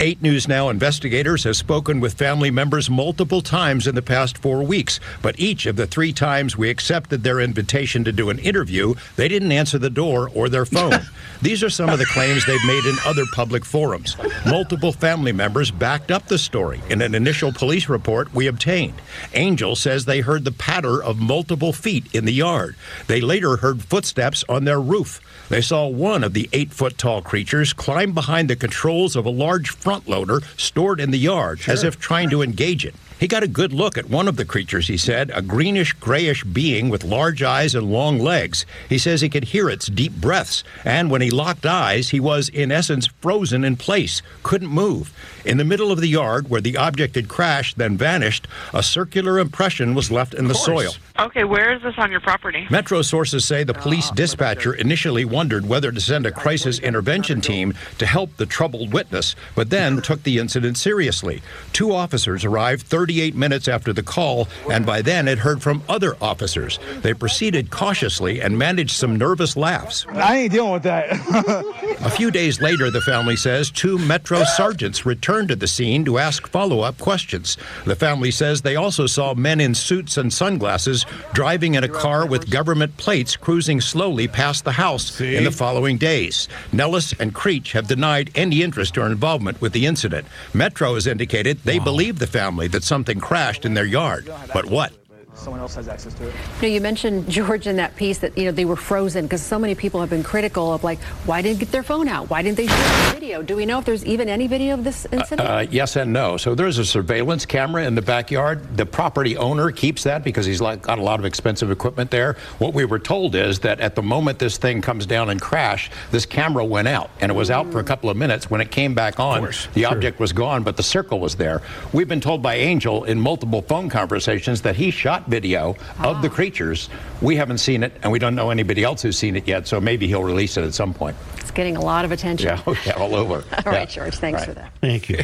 8 0.00 0.22
News 0.22 0.46
Now 0.46 0.68
investigators 0.68 1.44
have 1.44 1.56
spoken 1.56 2.00
with 2.00 2.14
family 2.14 2.50
members 2.50 2.88
multiple 2.88 3.40
times 3.40 3.86
in 3.86 3.94
the 3.94 4.02
past 4.02 4.38
four 4.38 4.62
weeks, 4.62 5.00
but 5.22 5.38
each 5.38 5.66
of 5.66 5.76
the 5.76 5.86
three 5.86 6.12
times 6.12 6.56
we 6.56 6.70
accepted 6.70 7.22
their 7.22 7.40
invitation 7.40 8.04
to 8.04 8.12
do 8.12 8.30
an 8.30 8.38
interview, 8.38 8.94
they 9.16 9.28
didn't 9.28 9.52
answer 9.52 9.78
the 9.78 9.90
door 9.90 10.30
or 10.34 10.48
their 10.48 10.66
phone. 10.66 11.00
These 11.42 11.62
are 11.62 11.70
some 11.70 11.88
of 11.88 11.98
the 11.98 12.06
claims 12.06 12.44
they've 12.44 12.64
made 12.66 12.84
in 12.84 12.96
other 13.06 13.24
public 13.32 13.64
forums. 13.64 14.16
Multiple 14.44 14.92
family 14.92 15.32
members 15.32 15.70
backed 15.70 16.10
up 16.10 16.26
the 16.26 16.38
story 16.38 16.80
in 16.90 17.00
an 17.00 17.14
initial 17.14 17.52
police 17.52 17.88
report 17.88 18.34
we 18.34 18.46
obtained. 18.46 19.00
Angel 19.34 19.76
says 19.76 20.04
they 20.04 20.20
heard 20.20 20.44
the 20.44 20.52
patter 20.52 21.02
of 21.02 21.18
multiple 21.18 21.72
feet 21.72 22.12
in 22.14 22.24
the 22.24 22.32
yard. 22.32 22.74
They 23.06 23.20
later 23.20 23.56
heard 23.56 23.82
footsteps 23.82 24.44
on 24.48 24.64
their 24.64 24.80
roof. 24.80 25.20
They 25.48 25.62
saw 25.62 25.86
one 25.86 26.24
of 26.24 26.34
the 26.34 26.48
eight 26.52 26.72
foot 26.72 26.98
tall 26.98 27.22
creatures 27.22 27.72
climb 27.72 28.12
behind 28.12 28.50
the 28.50 28.56
controls 28.56 29.16
of 29.16 29.24
a 29.24 29.30
large 29.30 29.70
front 29.78 30.08
loader 30.08 30.40
stored 30.56 31.00
in 31.00 31.10
the 31.10 31.18
yard 31.18 31.60
as 31.66 31.84
if 31.84 31.98
trying 31.98 32.30
to 32.30 32.42
engage 32.42 32.84
it. 32.84 32.94
He 33.18 33.26
got 33.26 33.42
a 33.42 33.48
good 33.48 33.72
look 33.72 33.98
at 33.98 34.08
one 34.08 34.28
of 34.28 34.36
the 34.36 34.44
creatures, 34.44 34.86
he 34.86 34.96
said, 34.96 35.32
a 35.34 35.42
greenish 35.42 35.92
grayish 35.94 36.44
being 36.44 36.88
with 36.88 37.02
large 37.02 37.42
eyes 37.42 37.74
and 37.74 37.90
long 37.90 38.20
legs. 38.20 38.64
He 38.88 38.96
says 38.96 39.20
he 39.20 39.28
could 39.28 39.44
hear 39.44 39.68
its 39.68 39.88
deep 39.88 40.12
breaths, 40.12 40.62
and 40.84 41.10
when 41.10 41.20
he 41.20 41.30
locked 41.30 41.66
eyes, 41.66 42.10
he 42.10 42.20
was, 42.20 42.48
in 42.48 42.70
essence, 42.70 43.08
frozen 43.20 43.64
in 43.64 43.76
place, 43.76 44.22
couldn't 44.44 44.68
move. 44.68 45.12
In 45.44 45.56
the 45.56 45.64
middle 45.64 45.90
of 45.90 46.00
the 46.00 46.08
yard 46.08 46.48
where 46.48 46.60
the 46.60 46.76
object 46.76 47.16
had 47.16 47.28
crashed, 47.28 47.78
then 47.78 47.96
vanished, 47.96 48.46
a 48.72 48.82
circular 48.82 49.38
impression 49.38 49.94
was 49.94 50.10
left 50.10 50.34
in 50.34 50.46
the 50.46 50.54
soil. 50.54 50.92
Okay, 51.18 51.42
where 51.42 51.72
is 51.72 51.82
this 51.82 51.94
on 51.98 52.12
your 52.12 52.20
property? 52.20 52.68
Metro 52.70 53.02
sources 53.02 53.44
say 53.44 53.64
the 53.64 53.74
police 53.74 54.10
dispatcher 54.12 54.74
initially 54.74 55.24
wondered 55.24 55.66
whether 55.66 55.90
to 55.90 56.00
send 56.00 56.26
a 56.26 56.30
crisis 56.30 56.78
intervention 56.78 57.40
team 57.40 57.74
to 57.98 58.06
help 58.06 58.36
the 58.36 58.46
troubled 58.46 58.92
witness, 58.92 59.34
but 59.56 59.70
then 59.70 60.00
took 60.00 60.22
the 60.22 60.38
incident 60.38 60.76
seriously. 60.76 61.42
Two 61.72 61.92
officers 61.92 62.44
arrived 62.44 62.86
38 63.08 63.34
minutes 63.36 63.68
after 63.68 63.94
the 63.94 64.02
call, 64.02 64.46
and 64.70 64.84
by 64.84 65.00
then 65.00 65.26
had 65.26 65.38
heard 65.38 65.62
from 65.62 65.82
other 65.88 66.14
officers. 66.20 66.78
They 67.00 67.14
proceeded 67.14 67.70
cautiously 67.70 68.42
and 68.42 68.58
managed 68.58 68.90
some 68.90 69.16
nervous 69.16 69.56
laughs. 69.56 70.04
I 70.12 70.36
ain't 70.36 70.52
dealing 70.52 70.72
with 70.72 70.82
that. 70.82 71.08
A 72.04 72.10
few 72.10 72.30
days 72.30 72.60
later, 72.60 72.90
the 72.90 73.00
family 73.00 73.34
says 73.34 73.70
two 73.70 73.98
Metro 73.98 74.44
sergeants 74.44 75.06
returned 75.06 75.48
to 75.48 75.56
the 75.56 75.66
scene 75.66 76.04
to 76.04 76.18
ask 76.18 76.48
follow 76.48 76.80
up 76.80 76.98
questions. 76.98 77.56
The 77.86 77.96
family 77.96 78.30
says 78.30 78.60
they 78.60 78.76
also 78.76 79.06
saw 79.06 79.32
men 79.32 79.58
in 79.58 79.74
suits 79.74 80.18
and 80.18 80.30
sunglasses 80.30 81.06
driving 81.32 81.76
in 81.76 81.84
a 81.84 81.88
car 81.88 82.26
with 82.26 82.50
government 82.50 82.94
plates 82.98 83.36
cruising 83.36 83.80
slowly 83.80 84.28
past 84.28 84.64
the 84.64 84.72
house 84.72 85.18
in 85.18 85.44
the 85.44 85.50
following 85.50 85.96
days. 85.96 86.46
Nellis 86.72 87.14
and 87.18 87.34
Creech 87.34 87.72
have 87.72 87.88
denied 87.88 88.30
any 88.34 88.62
interest 88.62 88.98
or 88.98 89.06
involvement 89.06 89.60
with 89.62 89.72
the 89.72 89.86
incident. 89.86 90.26
Metro 90.52 90.94
has 90.94 91.06
indicated 91.06 91.58
they 91.64 91.78
believe 91.78 92.18
the 92.18 92.26
family 92.26 92.68
that 92.68 92.84
something 92.98 93.20
crashed 93.20 93.64
in 93.64 93.74
their 93.74 93.84
yard. 93.84 94.28
But 94.52 94.66
what? 94.66 94.92
Someone 95.38 95.60
else 95.60 95.74
has 95.76 95.88
access 95.88 96.12
to 96.14 96.28
it. 96.28 96.34
You, 96.56 96.62
know, 96.62 96.74
you 96.74 96.80
mentioned 96.80 97.28
George 97.30 97.66
in 97.66 97.76
that 97.76 97.94
piece 97.96 98.18
that 98.18 98.36
you 98.36 98.44
know 98.44 98.50
they 98.50 98.64
were 98.64 98.76
frozen 98.76 99.24
because 99.24 99.42
so 99.42 99.58
many 99.58 99.74
people 99.74 100.00
have 100.00 100.10
been 100.10 100.24
critical 100.24 100.72
of 100.72 100.82
like 100.82 100.98
why 101.26 101.42
didn't 101.42 101.60
get 101.60 101.70
their 101.70 101.82
phone 101.82 102.08
out? 102.08 102.28
Why 102.28 102.42
didn't 102.42 102.56
they 102.56 102.66
shoot 102.66 102.76
the 102.76 103.10
video? 103.14 103.42
Do 103.42 103.56
we 103.56 103.64
know 103.64 103.78
if 103.78 103.84
there's 103.84 104.04
even 104.04 104.28
any 104.28 104.46
video 104.48 104.74
of 104.74 104.84
this 104.84 105.06
incident? 105.12 105.48
Uh, 105.48 105.66
yes 105.70 105.96
and 105.96 106.12
no. 106.12 106.36
So 106.36 106.54
there's 106.54 106.78
a 106.78 106.84
surveillance 106.84 107.46
camera 107.46 107.86
in 107.86 107.94
the 107.94 108.02
backyard. 108.02 108.76
The 108.76 108.86
property 108.86 109.36
owner 109.36 109.70
keeps 109.70 110.02
that 110.04 110.24
because 110.24 110.44
he's 110.44 110.60
like, 110.60 110.82
got 110.82 110.98
a 110.98 111.02
lot 111.02 111.20
of 111.20 111.24
expensive 111.24 111.70
equipment 111.70 112.10
there. 112.10 112.36
What 112.58 112.74
we 112.74 112.84
were 112.84 112.98
told 112.98 113.34
is 113.34 113.60
that 113.60 113.80
at 113.80 113.94
the 113.94 114.02
moment 114.02 114.38
this 114.38 114.58
thing 114.58 114.82
comes 114.82 115.06
down 115.06 115.30
and 115.30 115.40
crash, 115.40 115.90
this 116.10 116.26
camera 116.26 116.64
went 116.64 116.88
out, 116.88 117.10
and 117.20 117.30
it 117.30 117.34
was 117.34 117.50
out 117.50 117.70
for 117.70 117.78
a 117.78 117.84
couple 117.84 118.10
of 118.10 118.16
minutes. 118.16 118.50
When 118.50 118.60
it 118.60 118.70
came 118.70 118.94
back 118.94 119.20
on, 119.20 119.48
the 119.74 119.84
object 119.84 120.18
was 120.18 120.32
gone, 120.32 120.62
but 120.62 120.76
the 120.76 120.82
circle 120.82 121.20
was 121.20 121.36
there. 121.36 121.62
We've 121.92 122.08
been 122.08 122.20
told 122.20 122.42
by 122.42 122.56
Angel 122.56 123.04
in 123.04 123.20
multiple 123.20 123.62
phone 123.62 123.88
conversations 123.88 124.62
that 124.62 124.76
he 124.76 124.90
shot 124.90 125.27
video 125.28 125.76
of 126.00 126.22
the 126.22 126.28
creatures. 126.30 126.88
We 127.22 127.36
haven't 127.36 127.58
seen 127.58 127.82
it, 127.82 127.92
and 128.02 128.10
we 128.10 128.18
don't 128.18 128.34
know 128.34 128.50
anybody 128.50 128.82
else 128.84 129.02
who's 129.02 129.18
seen 129.18 129.36
it 129.36 129.46
yet. 129.46 129.66
So 129.68 129.80
maybe 129.80 130.06
he'll 130.08 130.24
release 130.24 130.56
it 130.56 130.64
at 130.64 130.74
some 130.74 130.94
point. 130.94 131.16
it's 131.38 131.50
getting 131.50 131.76
a 131.76 131.80
lot 131.80 132.04
of 132.04 132.12
attention. 132.12 132.48
Yeah, 132.66 132.74
yeah 132.86 132.92
all 132.92 133.14
over. 133.14 133.34
All 133.66 133.72
right, 133.72 133.80
Yeah. 133.80 133.84
George. 133.86 134.14
Thanks 134.16 134.40
Right. 134.40 134.48
for 134.48 134.54
that. 134.54 134.72
Thank 134.80 135.08
you. 135.08 135.18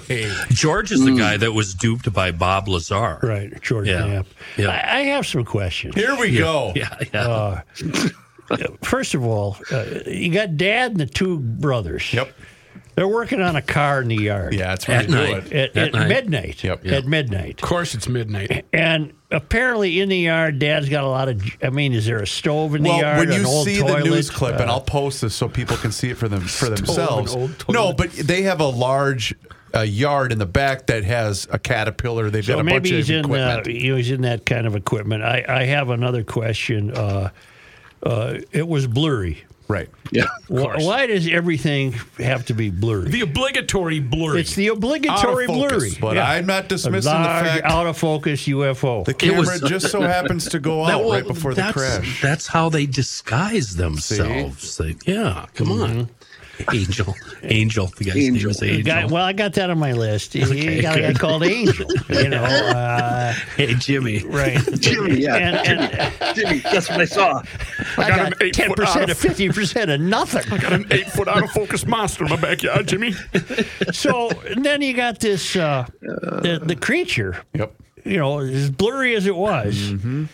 George 0.50 0.92
is 0.92 1.04
the 1.04 1.16
guy 1.16 1.36
that 1.36 1.52
was 1.52 1.74
duped 1.74 2.12
by 2.12 2.30
Bob 2.32 2.68
Lazar. 2.68 3.18
Right, 3.22 3.60
George 3.62 3.88
Yeah. 3.88 4.06
Knapp. 4.06 4.26
Yeah. 4.56 4.68
I, 4.68 4.98
I 4.98 5.00
have 5.04 5.26
some 5.26 5.44
questions. 5.44 5.94
Here 5.94 6.16
we 6.16 6.36
go. 6.36 6.72
Yeah, 6.76 6.96
yeah. 7.12 7.28
Uh, 7.28 7.60
first 8.82 9.14
of 9.14 9.24
all, 9.24 9.56
uh, 9.72 9.84
you 10.06 10.30
got 10.32 10.56
dad 10.56 10.92
and 10.92 11.00
the 11.00 11.06
two 11.06 11.38
brothers. 11.38 12.12
Yep. 12.12 12.30
They're 12.96 13.08
working 13.08 13.40
on 13.40 13.56
a 13.56 13.62
car 13.62 14.02
in 14.02 14.08
the 14.08 14.16
yard. 14.16 14.54
Yeah, 14.54 14.68
that's 14.68 14.86
when 14.86 15.00
At 15.00 15.10
night. 15.10 15.52
it. 15.52 15.76
At, 15.76 15.76
At 15.76 15.92
night. 15.94 16.08
midnight. 16.08 16.62
Yep. 16.64 16.86
At 16.86 17.04
midnight. 17.06 17.60
Of 17.62 17.68
course, 17.68 17.94
it's 17.94 18.08
midnight. 18.08 18.64
And 18.72 19.12
apparently 19.32 20.00
in 20.00 20.08
the 20.08 20.18
yard, 20.18 20.58
Dad's 20.60 20.88
got 20.88 21.02
a 21.04 21.08
lot 21.08 21.28
of. 21.28 21.42
I 21.62 21.70
mean, 21.70 21.92
is 21.92 22.06
there 22.06 22.22
a 22.22 22.26
stove 22.26 22.74
in 22.74 22.82
the 22.84 22.90
Well, 22.90 23.00
yard? 23.00 23.18
when 23.18 23.32
you 23.32 23.40
an 23.40 23.46
old 23.46 23.66
see 23.66 23.78
toilet? 23.80 24.04
the 24.04 24.10
news 24.10 24.30
clip, 24.30 24.60
and 24.60 24.70
Uh, 24.70 24.74
I'll 24.74 24.80
post 24.80 25.22
this 25.22 25.34
so 25.34 25.48
people 25.48 25.76
can 25.76 25.90
see 25.92 26.10
it 26.10 26.16
for 26.16 26.28
them 26.28 26.40
for 26.46 26.68
themselves. 26.68 27.34
No, 27.68 27.92
but 27.92 28.12
they 28.12 28.42
have 28.42 28.60
a 28.60 28.68
large 28.68 29.34
uh, 29.74 29.80
yard 29.80 30.30
in 30.30 30.38
the 30.38 30.46
back 30.46 30.86
that 30.86 31.02
has 31.02 31.48
a 31.50 31.58
caterpillar. 31.58 32.30
They've 32.30 32.44
so 32.44 32.54
got 32.54 32.60
a 32.60 32.64
bunch 32.70 32.90
of 32.92 33.10
in. 33.10 33.16
Uh, 33.16 33.28
equipment. 33.28 33.66
he 33.66 33.90
was 33.90 34.08
in 34.10 34.22
that 34.22 34.46
kind 34.46 34.68
of 34.68 34.76
equipment. 34.76 35.24
I, 35.24 35.44
I 35.48 35.64
have 35.64 35.90
another 35.90 36.22
question. 36.22 36.92
Uh, 36.92 37.30
uh, 38.04 38.38
it 38.52 38.68
was 38.68 38.86
blurry. 38.86 39.42
Right. 39.68 39.88
yeah. 40.10 40.24
Why, 40.48 40.76
why 40.78 41.06
does 41.06 41.26
everything 41.28 41.92
have 42.18 42.46
to 42.46 42.54
be 42.54 42.70
blurry? 42.70 43.08
The 43.10 43.22
obligatory 43.22 44.00
blurry. 44.00 44.40
it's 44.40 44.54
the 44.54 44.68
obligatory 44.68 45.46
focus, 45.46 45.70
blurry. 45.70 45.90
But 46.00 46.16
Yeah. 46.16 46.30
I'm 46.30 46.46
not 46.46 46.64
A 46.64 46.68
dismissing 46.68 47.12
the 47.12 47.28
fact 47.28 47.64
out 47.64 47.86
of 47.86 47.96
focus 47.98 48.46
UFO. 48.46 49.04
the 49.04 49.14
camera 49.14 49.40
was- 49.40 49.60
just 49.62 49.90
so 49.90 50.02
happens 50.02 50.48
to 50.50 50.58
go 50.60 50.84
That- 50.86 50.94
out 50.94 51.00
well, 51.04 51.12
right 51.12 51.26
before 51.26 51.54
the 51.54 51.62
that's, 51.62 51.72
crash. 51.72 52.20
That's 52.22 52.46
how 52.46 52.68
they 52.68 52.86
disguise 52.86 53.76
themselves. 53.76 54.76
They- 54.76 54.96
yeah, 55.06 55.46
come 55.54 55.68
mm-hmm. 55.68 55.98
on. 56.00 56.10
Angel. 56.72 57.14
Angel. 57.42 57.86
The 57.96 58.04
guy's 58.04 58.14
name 58.14 58.36
is 58.36 58.62
Angel. 58.62 58.82
guy, 58.84 59.04
well, 59.06 59.24
I 59.24 59.32
got 59.32 59.52
that 59.54 59.70
on 59.70 59.78
my 59.78 59.92
list. 59.92 60.34
You 60.34 60.44
Okay, 60.44 60.80
got 60.82 60.98
a 60.98 61.00
guy 61.02 61.12
called 61.14 61.42
Angel. 61.44 61.86
You 62.10 62.28
know, 62.28 62.42
uh, 62.44 63.32
hey, 63.56 63.74
Jimmy. 63.74 64.24
right? 64.24 64.58
Jimmy, 64.80 65.20
yeah. 65.20 65.34
And, 65.36 65.80
and 65.80 66.36
Jimmy, 66.36 66.58
that's 66.60 66.88
what 66.88 67.00
I 67.00 67.04
saw. 67.06 67.42
I 67.98 68.08
got 68.08 68.16
got 68.16 68.26
an 68.28 68.34
eight 68.40 68.54
ten 68.54 68.68
foot 68.68 68.80
out 68.80 68.86
percent 68.86 69.04
of- 69.04 69.10
of 69.10 69.18
fifty 69.18 69.48
percent 69.48 69.90
of 69.90 70.00
nothing. 70.00 70.50
I 70.52 70.58
got 70.58 70.72
an 70.72 70.86
eight 70.90 71.10
foot 71.10 71.28
out 71.28 71.42
of 71.42 71.50
focus 71.50 71.86
monster 71.86 72.24
in 72.24 72.30
my 72.30 72.36
backyard, 72.36 72.86
Jimmy. 72.88 73.12
So 73.92 74.30
and 74.46 74.64
then 74.64 74.80
you 74.82 74.94
got 74.94 75.20
this 75.20 75.56
uh, 75.56 75.86
the, 76.00 76.60
the 76.64 76.76
creature. 76.76 77.42
yep. 77.54 77.74
You 78.04 78.18
know, 78.18 78.40
as 78.40 78.70
blurry 78.70 79.16
as 79.16 79.26
it 79.26 79.34
was. 79.34 79.76
Mm-hmm. 79.76 80.24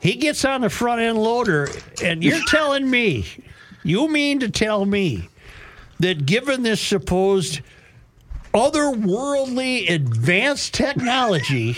He 0.00 0.14
gets 0.14 0.42
on 0.46 0.62
the 0.62 0.70
front 0.70 1.02
end 1.02 1.18
loader, 1.18 1.68
and 2.02 2.24
you're 2.24 2.40
telling 2.46 2.88
me, 2.90 3.26
you 3.84 4.08
mean 4.08 4.40
to 4.40 4.48
tell 4.48 4.86
me 4.86 5.28
that 6.00 6.26
given 6.26 6.62
this 6.62 6.80
supposed 6.80 7.60
otherworldly 8.52 9.88
advanced 9.90 10.74
technology, 10.74 11.76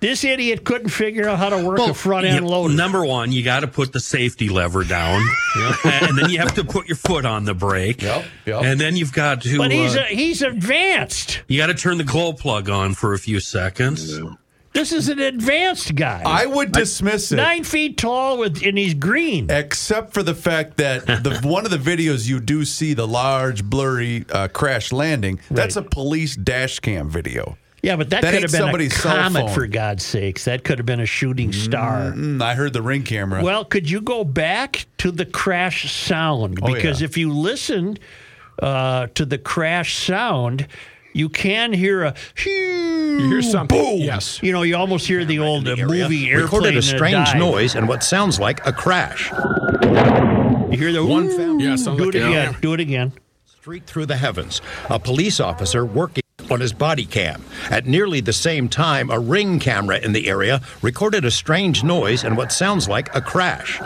this 0.00 0.24
idiot 0.24 0.64
couldn't 0.64 0.88
figure 0.88 1.28
out 1.28 1.38
how 1.38 1.48
to 1.48 1.64
work 1.64 1.78
a 1.78 1.94
front 1.94 2.26
end 2.26 2.44
you- 2.44 2.50
loader? 2.50 2.74
Number 2.74 3.04
one, 3.04 3.32
you 3.32 3.42
got 3.42 3.60
to 3.60 3.68
put 3.68 3.92
the 3.92 4.00
safety 4.00 4.48
lever 4.48 4.84
down, 4.84 5.22
and 5.84 6.18
then 6.18 6.28
you 6.28 6.38
have 6.38 6.54
to 6.56 6.64
put 6.64 6.88
your 6.88 6.96
foot 6.96 7.24
on 7.24 7.44
the 7.44 7.54
brake. 7.54 8.02
Yep, 8.02 8.24
yep. 8.46 8.62
And 8.64 8.80
then 8.80 8.96
you've 8.96 9.12
got 9.12 9.42
to. 9.42 9.58
but 9.58 9.70
he's 9.70 9.96
uh, 9.96 10.00
a, 10.00 10.14
he's 10.14 10.42
advanced. 10.42 11.42
you 11.48 11.58
got 11.58 11.68
to 11.68 11.74
turn 11.74 11.98
the 11.98 12.04
glow 12.04 12.32
plug 12.32 12.68
on 12.68 12.94
for 12.94 13.14
a 13.14 13.18
few 13.18 13.40
seconds. 13.40 14.18
This 14.72 14.90
is 14.92 15.08
an 15.08 15.18
advanced 15.18 15.94
guy. 15.94 16.22
I 16.24 16.46
would 16.46 16.72
dismiss 16.72 17.30
it. 17.32 17.36
Nine 17.36 17.62
feet 17.64 17.98
tall 17.98 18.38
with 18.38 18.64
and 18.64 18.78
he's 18.78 18.94
green. 18.94 19.50
Except 19.50 20.14
for 20.14 20.22
the 20.22 20.34
fact 20.34 20.78
that 20.78 21.06
the 21.06 21.40
one 21.44 21.64
of 21.64 21.70
the 21.70 21.76
videos 21.78 22.26
you 22.28 22.40
do 22.40 22.64
see 22.64 22.94
the 22.94 23.06
large 23.06 23.64
blurry 23.64 24.24
uh, 24.30 24.48
crash 24.48 24.90
landing. 24.92 25.40
That's 25.50 25.76
a 25.76 25.82
police 25.82 26.36
dash 26.36 26.80
cam 26.80 27.10
video. 27.10 27.58
Yeah, 27.82 27.96
but 27.96 28.10
that, 28.10 28.22
That 28.22 28.28
could 28.30 28.34
ain't 28.34 28.42
have 28.44 28.52
been 28.52 28.60
a 28.60 28.64
somebody's 28.64 28.96
cell 28.96 29.16
comet 29.16 29.46
phone. 29.46 29.54
for 29.54 29.66
God's 29.66 30.04
sakes. 30.04 30.44
That 30.44 30.62
could 30.62 30.78
have 30.78 30.86
been 30.86 31.00
a 31.00 31.06
shooting 31.06 31.52
star. 31.52 32.12
Mm, 32.12 32.40
I 32.40 32.54
heard 32.54 32.72
the 32.72 32.80
ring 32.82 33.02
camera. 33.02 33.42
Well, 33.42 33.64
could 33.64 33.90
you 33.90 34.00
go 34.00 34.22
back 34.22 34.86
to 34.98 35.10
the 35.10 35.26
crash 35.26 35.92
sound? 35.92 36.60
Oh, 36.62 36.72
Because 36.72 37.00
yeah. 37.00 37.06
if 37.06 37.16
you 37.16 37.32
listen 37.32 37.98
uh, 38.60 39.08
to 39.16 39.24
the 39.24 39.36
crash 39.38 39.96
sound, 39.96 40.68
you 41.14 41.28
can 41.28 41.72
hear 41.72 42.02
a 42.04 42.14
You 42.44 43.28
hear 43.28 43.42
something? 43.42 43.78
boom. 43.78 43.98
Yes. 44.00 44.42
You 44.42 44.52
know, 44.52 44.62
you 44.62 44.76
almost 44.76 45.06
hear 45.06 45.24
the 45.24 45.38
old 45.38 45.68
uh, 45.68 45.76
movie 45.76 46.30
airplane 46.30 46.42
recorded 46.44 46.76
a 46.76 46.82
strange 46.82 47.26
dive. 47.28 47.36
noise 47.38 47.74
and 47.74 47.88
what 47.88 48.02
sounds 48.02 48.40
like 48.40 48.64
a 48.66 48.72
crash. 48.72 49.30
You 49.32 50.78
hear 50.78 50.92
the 50.92 51.04
One 51.04 51.26
"Ooh." 51.26 51.36
family 51.36 51.64
Yeah, 51.64 51.76
sounds 51.76 51.98
Do 51.98 52.06
like 52.06 52.14
it 52.14 52.26
again. 52.26 52.56
Do 52.62 52.72
it 52.72 52.80
again. 52.80 53.12
streak 53.44 53.84
through 53.84 54.06
the 54.06 54.16
heavens. 54.16 54.60
A 54.88 54.98
police 54.98 55.38
officer 55.40 55.84
working 55.84 56.22
on 56.50 56.60
his 56.60 56.72
body 56.72 57.04
cam. 57.04 57.44
At 57.70 57.86
nearly 57.86 58.20
the 58.20 58.32
same 58.32 58.68
time, 58.68 59.10
a 59.10 59.18
ring 59.20 59.58
camera 59.60 59.98
in 59.98 60.12
the 60.12 60.28
area 60.28 60.60
recorded 60.82 61.24
a 61.24 61.30
strange 61.30 61.84
noise 61.84 62.24
and 62.24 62.36
what 62.36 62.50
sounds 62.52 62.88
like 62.88 63.14
a 63.14 63.20
crash. 63.20 63.80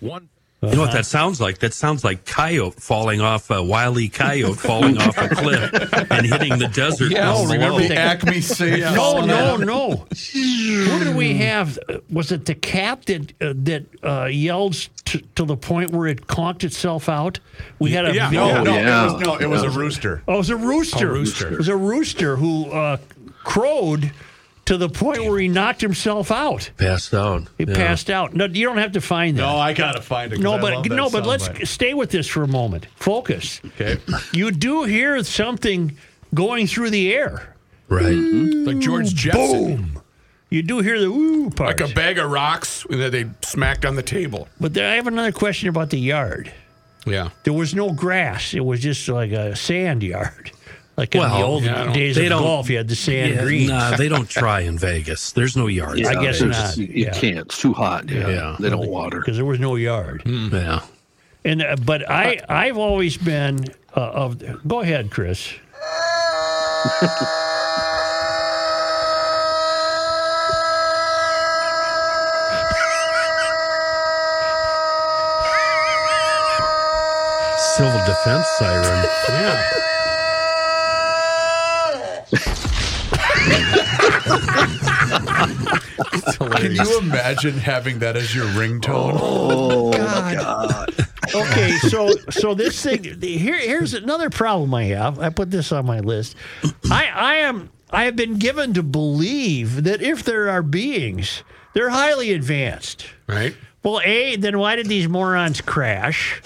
One 0.00 0.28
You 0.64 0.76
know 0.76 0.82
what 0.82 0.92
that 0.92 1.06
sounds 1.06 1.40
like? 1.40 1.58
That 1.58 1.74
sounds 1.74 2.04
like 2.04 2.24
coyote 2.24 2.78
falling 2.78 3.20
off 3.20 3.50
a 3.50 3.60
wily 3.60 4.08
coyote 4.08 4.54
falling 4.58 4.96
off 4.96 5.18
a 5.18 5.28
cliff 5.28 5.72
and 6.10 6.24
hitting 6.24 6.56
the 6.58 6.68
desert. 6.68 7.10
yeah, 7.10 7.32
down 7.32 7.48
remember 7.48 7.80
the 7.80 7.96
Acme 7.96 8.40
safe? 8.40 8.84
No, 8.94 9.24
no, 9.24 9.34
out? 9.54 9.60
no. 9.60 9.90
Who 10.32 11.04
did 11.04 11.16
we 11.16 11.34
have? 11.38 11.78
Uh, 11.88 11.98
Was 12.10 12.30
it 12.30 12.44
the 12.44 12.54
cap 12.54 13.06
that 13.06 13.32
uh, 13.42 13.54
that 13.56 13.86
uh, 14.04 14.26
yelled 14.26 14.74
to, 15.06 15.18
to 15.34 15.44
the 15.44 15.56
point 15.56 15.90
where 15.90 16.06
it 16.06 16.28
conked 16.28 16.62
itself 16.62 17.08
out? 17.08 17.40
We 17.80 17.90
had 17.90 18.06
a 18.06 18.14
Yeah. 18.14 18.30
No, 18.30 18.46
Yeah. 18.46 18.62
no, 18.62 18.74
Yeah. 18.74 19.02
it 19.02 19.12
was, 19.14 19.20
no, 19.22 19.36
it 19.38 19.46
was 19.48 19.62
a 19.64 19.70
rooster. 19.70 20.22
Oh, 20.28 20.34
it 20.34 20.38
was 20.38 20.50
a 20.50 20.56
rooster. 20.56 21.10
A 21.10 21.12
rooster. 21.12 21.52
It 21.52 21.58
was 21.58 21.68
a 21.68 21.76
rooster 21.76 22.36
who 22.36 22.70
uh, 22.70 22.98
crowed 23.42 24.12
to 24.72 24.78
to 24.78 24.86
the 24.86 24.88
point 24.88 25.24
where 25.24 25.38
he 25.38 25.48
knocked 25.48 25.80
himself 25.80 26.30
out. 26.30 26.70
Passed 26.76 27.12
out. 27.14 27.44
He 27.58 27.64
Yeah. 27.64 27.74
passed 27.74 28.08
out. 28.10 28.34
No, 28.34 28.46
you 28.46 28.66
don't 28.66 28.78
have 28.78 28.92
to 28.92 29.00
find 29.00 29.36
that. 29.36 29.42
No, 29.42 29.56
I 29.56 29.72
gotta 29.72 30.00
find 30.02 30.32
it. 30.32 30.40
No, 30.40 30.54
I 30.54 30.60
but 30.60 30.72
love 30.74 30.82
that 30.84 30.94
no, 30.94 31.10
but 31.10 31.26
let's 31.26 31.48
soundbite. 31.48 31.66
stay 31.68 31.94
with 31.94 32.10
this 32.10 32.26
for 32.26 32.42
a 32.42 32.48
moment. 32.48 32.86
Focus. 32.96 33.60
Okay. 33.66 33.98
You 34.32 34.50
do 34.50 34.84
hear 34.84 35.22
something 35.24 35.96
going 36.34 36.66
through 36.66 36.90
the 36.90 37.12
air. 37.14 37.54
Right. 37.88 38.04
Mm-hmm. 38.06 38.64
Like 38.64 38.78
George 38.78 39.14
Jetson. 39.14 39.76
Boom. 39.76 40.02
You 40.50 40.62
do 40.62 40.80
hear 40.80 41.00
the 41.00 41.10
woo 41.10 41.50
part. 41.50 41.80
Like 41.80 41.90
a 41.90 41.94
bag 41.94 42.18
of 42.18 42.30
rocks 42.30 42.86
that 42.90 43.12
they 43.12 43.26
smacked 43.42 43.84
on 43.86 43.96
the 43.96 44.02
table. 44.02 44.48
but 44.60 44.74
there, 44.74 44.90
I 44.90 44.96
have 44.96 45.06
another 45.06 45.32
question 45.32 45.68
about 45.68 45.90
the 45.90 45.98
yard. 45.98 46.52
Yeah. 47.06 47.30
There 47.44 47.52
was 47.52 47.74
no 47.74 47.90
grass. 47.92 48.54
It 48.54 48.64
was 48.64 48.80
just 48.80 49.08
like 49.08 49.32
a 49.32 49.56
sand 49.56 50.02
yard. 50.02 50.52
Like 51.02 51.16
in 51.16 51.20
the 51.20 51.26
Well, 51.26 51.42
old 51.42 51.64
yeah, 51.64 51.80
I 51.80 51.84
don't- 51.86 51.94
days 51.94 52.14
they 52.14 52.26
of 52.26 52.30
don't- 52.30 52.42
golf, 52.42 52.70
you 52.70 52.76
had 52.76 52.86
the 52.86 52.94
sand 52.94 53.34
Yeah, 53.34 53.42
greens. 53.42 53.68
nah, 53.70 53.96
they 53.96 54.08
don't 54.08 54.28
try 54.40 54.60
in 54.60 54.78
Vegas. 54.78 55.32
There's 55.32 55.56
no 55.56 55.66
yards. 55.66 56.06
I 56.06 56.14
guess 56.22 56.40
not. 56.40 56.76
You, 56.76 56.84
you 56.86 57.04
yeah. 57.06 57.10
can't. 57.10 57.38
It's 57.46 57.58
too 57.60 57.72
hot. 57.72 58.08
Yeah. 58.08 58.28
Yeah. 58.28 58.56
They 58.60 58.70
don't 58.70 58.86
water. 58.88 59.18
because 59.18 59.34
there 59.34 59.44
was 59.44 59.58
no 59.58 59.74
yard. 59.74 60.22
Yeah. 60.24 60.82
And 61.44 61.60
uh, 61.60 61.74
but 61.84 62.08
I 62.08 62.38
I've 62.48 62.78
always 62.78 63.16
been 63.16 63.64
uh, 63.96 64.00
of. 64.00 64.68
Go 64.68 64.80
ahead, 64.80 65.10
Chris. 65.10 65.52
Civil 77.76 78.00
defense 78.04 78.46
siren. 78.58 79.06
Yeah. 79.28 79.62
Can 86.56 86.74
you 86.74 86.98
imagine 86.98 87.54
having 87.54 87.98
that 88.00 88.16
as 88.16 88.34
your 88.34 88.46
ringtone? 88.46 89.18
Oh, 89.20 89.88
oh 89.88 89.92
God. 89.92 90.94
Okay, 91.34 91.72
so 91.88 92.10
so 92.30 92.54
this 92.54 92.82
thing 92.82 93.02
here 93.20 93.58
here's 93.58 93.94
another 93.94 94.30
problem 94.30 94.74
I 94.74 94.84
have. 94.84 95.18
I 95.18 95.30
put 95.30 95.50
this 95.50 95.72
on 95.72 95.86
my 95.86 96.00
list. 96.00 96.36
I 96.90 97.06
I 97.06 97.34
am 97.36 97.70
I 97.90 98.04
have 98.04 98.16
been 98.16 98.38
given 98.38 98.74
to 98.74 98.82
believe 98.82 99.84
that 99.84 100.02
if 100.02 100.24
there 100.24 100.48
are 100.48 100.62
beings, 100.62 101.42
they're 101.74 101.90
highly 101.90 102.32
advanced. 102.32 103.06
Right? 103.26 103.54
Well, 103.82 104.00
A, 104.04 104.36
then 104.36 104.58
why 104.58 104.76
did 104.76 104.86
these 104.86 105.08
morons 105.08 105.60
crash? 105.60 106.40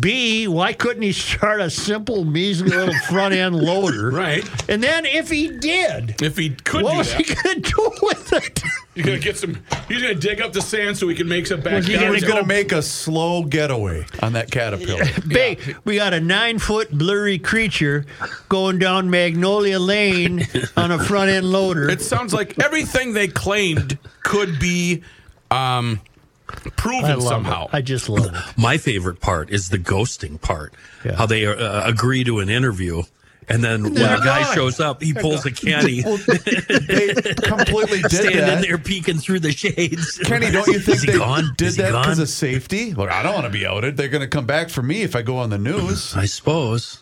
B, 0.00 0.46
why 0.46 0.72
couldn't 0.72 1.02
he 1.02 1.12
start 1.12 1.60
a 1.60 1.68
simple, 1.68 2.24
measly 2.24 2.68
little 2.70 2.94
front 3.08 3.34
end 3.34 3.56
loader? 3.56 4.10
Right. 4.22 4.44
And 4.68 4.82
then 4.82 5.04
if 5.06 5.30
he 5.30 5.48
did, 5.48 6.22
If 6.22 6.36
he 6.36 6.50
could 6.50 6.84
what 6.84 6.92
do 6.92 6.98
was 6.98 7.10
that, 7.12 7.26
he 7.26 7.34
going 7.34 7.62
to 7.62 7.70
do 7.70 7.90
with 8.02 8.32
it? 8.32 8.62
he's 8.94 9.04
gonna 9.04 9.18
get 9.18 9.36
some. 9.36 9.58
He's 9.88 10.02
gonna 10.02 10.14
dig 10.14 10.40
up 10.40 10.52
the 10.52 10.60
sand 10.60 10.96
so 10.96 11.08
he 11.08 11.14
can 11.14 11.28
make 11.28 11.46
some 11.46 11.60
back. 11.60 11.74
Was 11.74 11.88
gonna 11.88 12.12
He's 12.12 12.24
gonna 12.24 12.46
make 12.46 12.72
a 12.72 12.82
slow 12.82 13.42
getaway 13.42 14.06
on 14.20 14.34
that 14.34 14.50
caterpillar. 14.50 15.04
Big, 15.26 15.76
we 15.84 15.96
got 15.96 16.12
a 16.14 16.20
nine 16.20 16.58
foot 16.58 16.90
blurry 16.90 17.38
creature 17.38 18.04
going 18.48 18.78
down 18.78 19.10
Magnolia 19.10 19.78
Lane 19.78 20.46
on 20.76 20.90
a 20.90 21.02
front 21.02 21.30
end 21.30 21.50
loader. 21.50 21.88
It 21.88 22.02
sounds 22.02 22.32
like 22.34 22.62
everything 22.62 23.14
they 23.14 23.28
claimed 23.28 23.98
could 24.22 24.58
be 24.58 25.02
um, 25.50 26.00
I 26.11 26.11
proven 26.76 27.18
love 27.18 27.22
somehow. 27.22 27.64
it. 27.66 27.70
I 27.74 27.80
just 27.82 28.08
love 28.08 28.34
it. 28.34 28.40
My 28.58 28.76
favorite 28.78 29.20
part 29.20 29.50
is 29.50 29.68
the 29.68 29.78
ghosting 29.78 30.40
part. 30.40 30.74
Yeah. 31.04 31.16
How 31.16 31.26
they 31.26 31.46
uh, 31.46 31.86
agree 31.88 32.24
to 32.24 32.38
an 32.40 32.48
interview. 32.48 33.02
And 33.48 33.62
then 33.62 33.82
when 33.82 33.96
a 33.96 34.18
guy 34.18 34.44
gone. 34.44 34.54
shows 34.54 34.78
up, 34.78 35.02
he 35.02 35.12
pulls 35.12 35.44
a 35.44 35.50
caddy, 35.50 36.02
they 36.02 37.12
completely 37.42 38.00
did 38.02 38.10
standing 38.12 38.38
that. 38.40 38.62
there 38.62 38.78
peeking 38.78 39.18
through 39.18 39.40
the 39.40 39.50
shades. 39.50 40.16
Kenny, 40.18 40.50
don't 40.52 40.66
you 40.68 40.78
think 40.78 40.98
Is 40.98 41.02
they 41.02 41.18
gone? 41.18 41.52
did 41.56 41.66
Is 41.68 41.76
that 41.76 41.88
because 41.88 42.16
gone? 42.18 42.22
of 42.22 42.28
safety? 42.28 42.94
Look, 42.94 43.10
I 43.10 43.22
don't 43.24 43.34
want 43.34 43.46
to 43.46 43.50
be 43.52 43.66
outed. 43.66 43.96
They're 43.96 44.08
going 44.08 44.22
to 44.22 44.28
come 44.28 44.46
back 44.46 44.70
for 44.70 44.80
me 44.82 45.02
if 45.02 45.16
I 45.16 45.22
go 45.22 45.38
on 45.38 45.50
the 45.50 45.58
news. 45.58 46.14
I 46.16 46.26
suppose. 46.26 47.00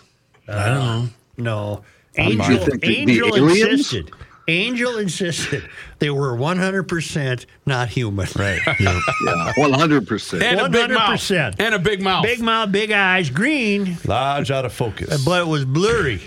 I 0.48 0.68
don't 0.68 0.74
know. 0.78 1.08
No. 1.36 1.84
you 2.16 2.24
Angel, 2.24 2.56
think 2.58 2.80
the- 2.80 2.86
the 2.88 2.96
Angel 2.96 3.34
insisted. 3.36 4.10
Angel 4.50 4.98
insisted 4.98 5.62
they 5.98 6.10
were 6.10 6.32
100% 6.36 7.46
not 7.66 7.88
human. 7.88 8.26
Right. 8.36 8.60
Yeah. 8.80 9.52
One 9.56 9.72
hundred 9.72 10.06
percent. 10.08 10.42
and 10.42 10.60
a 10.60 10.68
big 10.68 10.90
mouth. 10.90 11.30
And 11.60 11.74
a 11.74 11.78
big 11.78 12.00
mouth. 12.02 12.24
Big 12.24 12.40
mouth, 12.40 12.72
big 12.72 12.90
eyes, 12.92 13.28
green, 13.30 13.98
Large 14.06 14.50
out 14.50 14.64
of 14.64 14.72
focus. 14.72 15.22
but 15.24 15.42
it 15.42 15.46
was 15.46 15.64
blurry. 15.64 16.22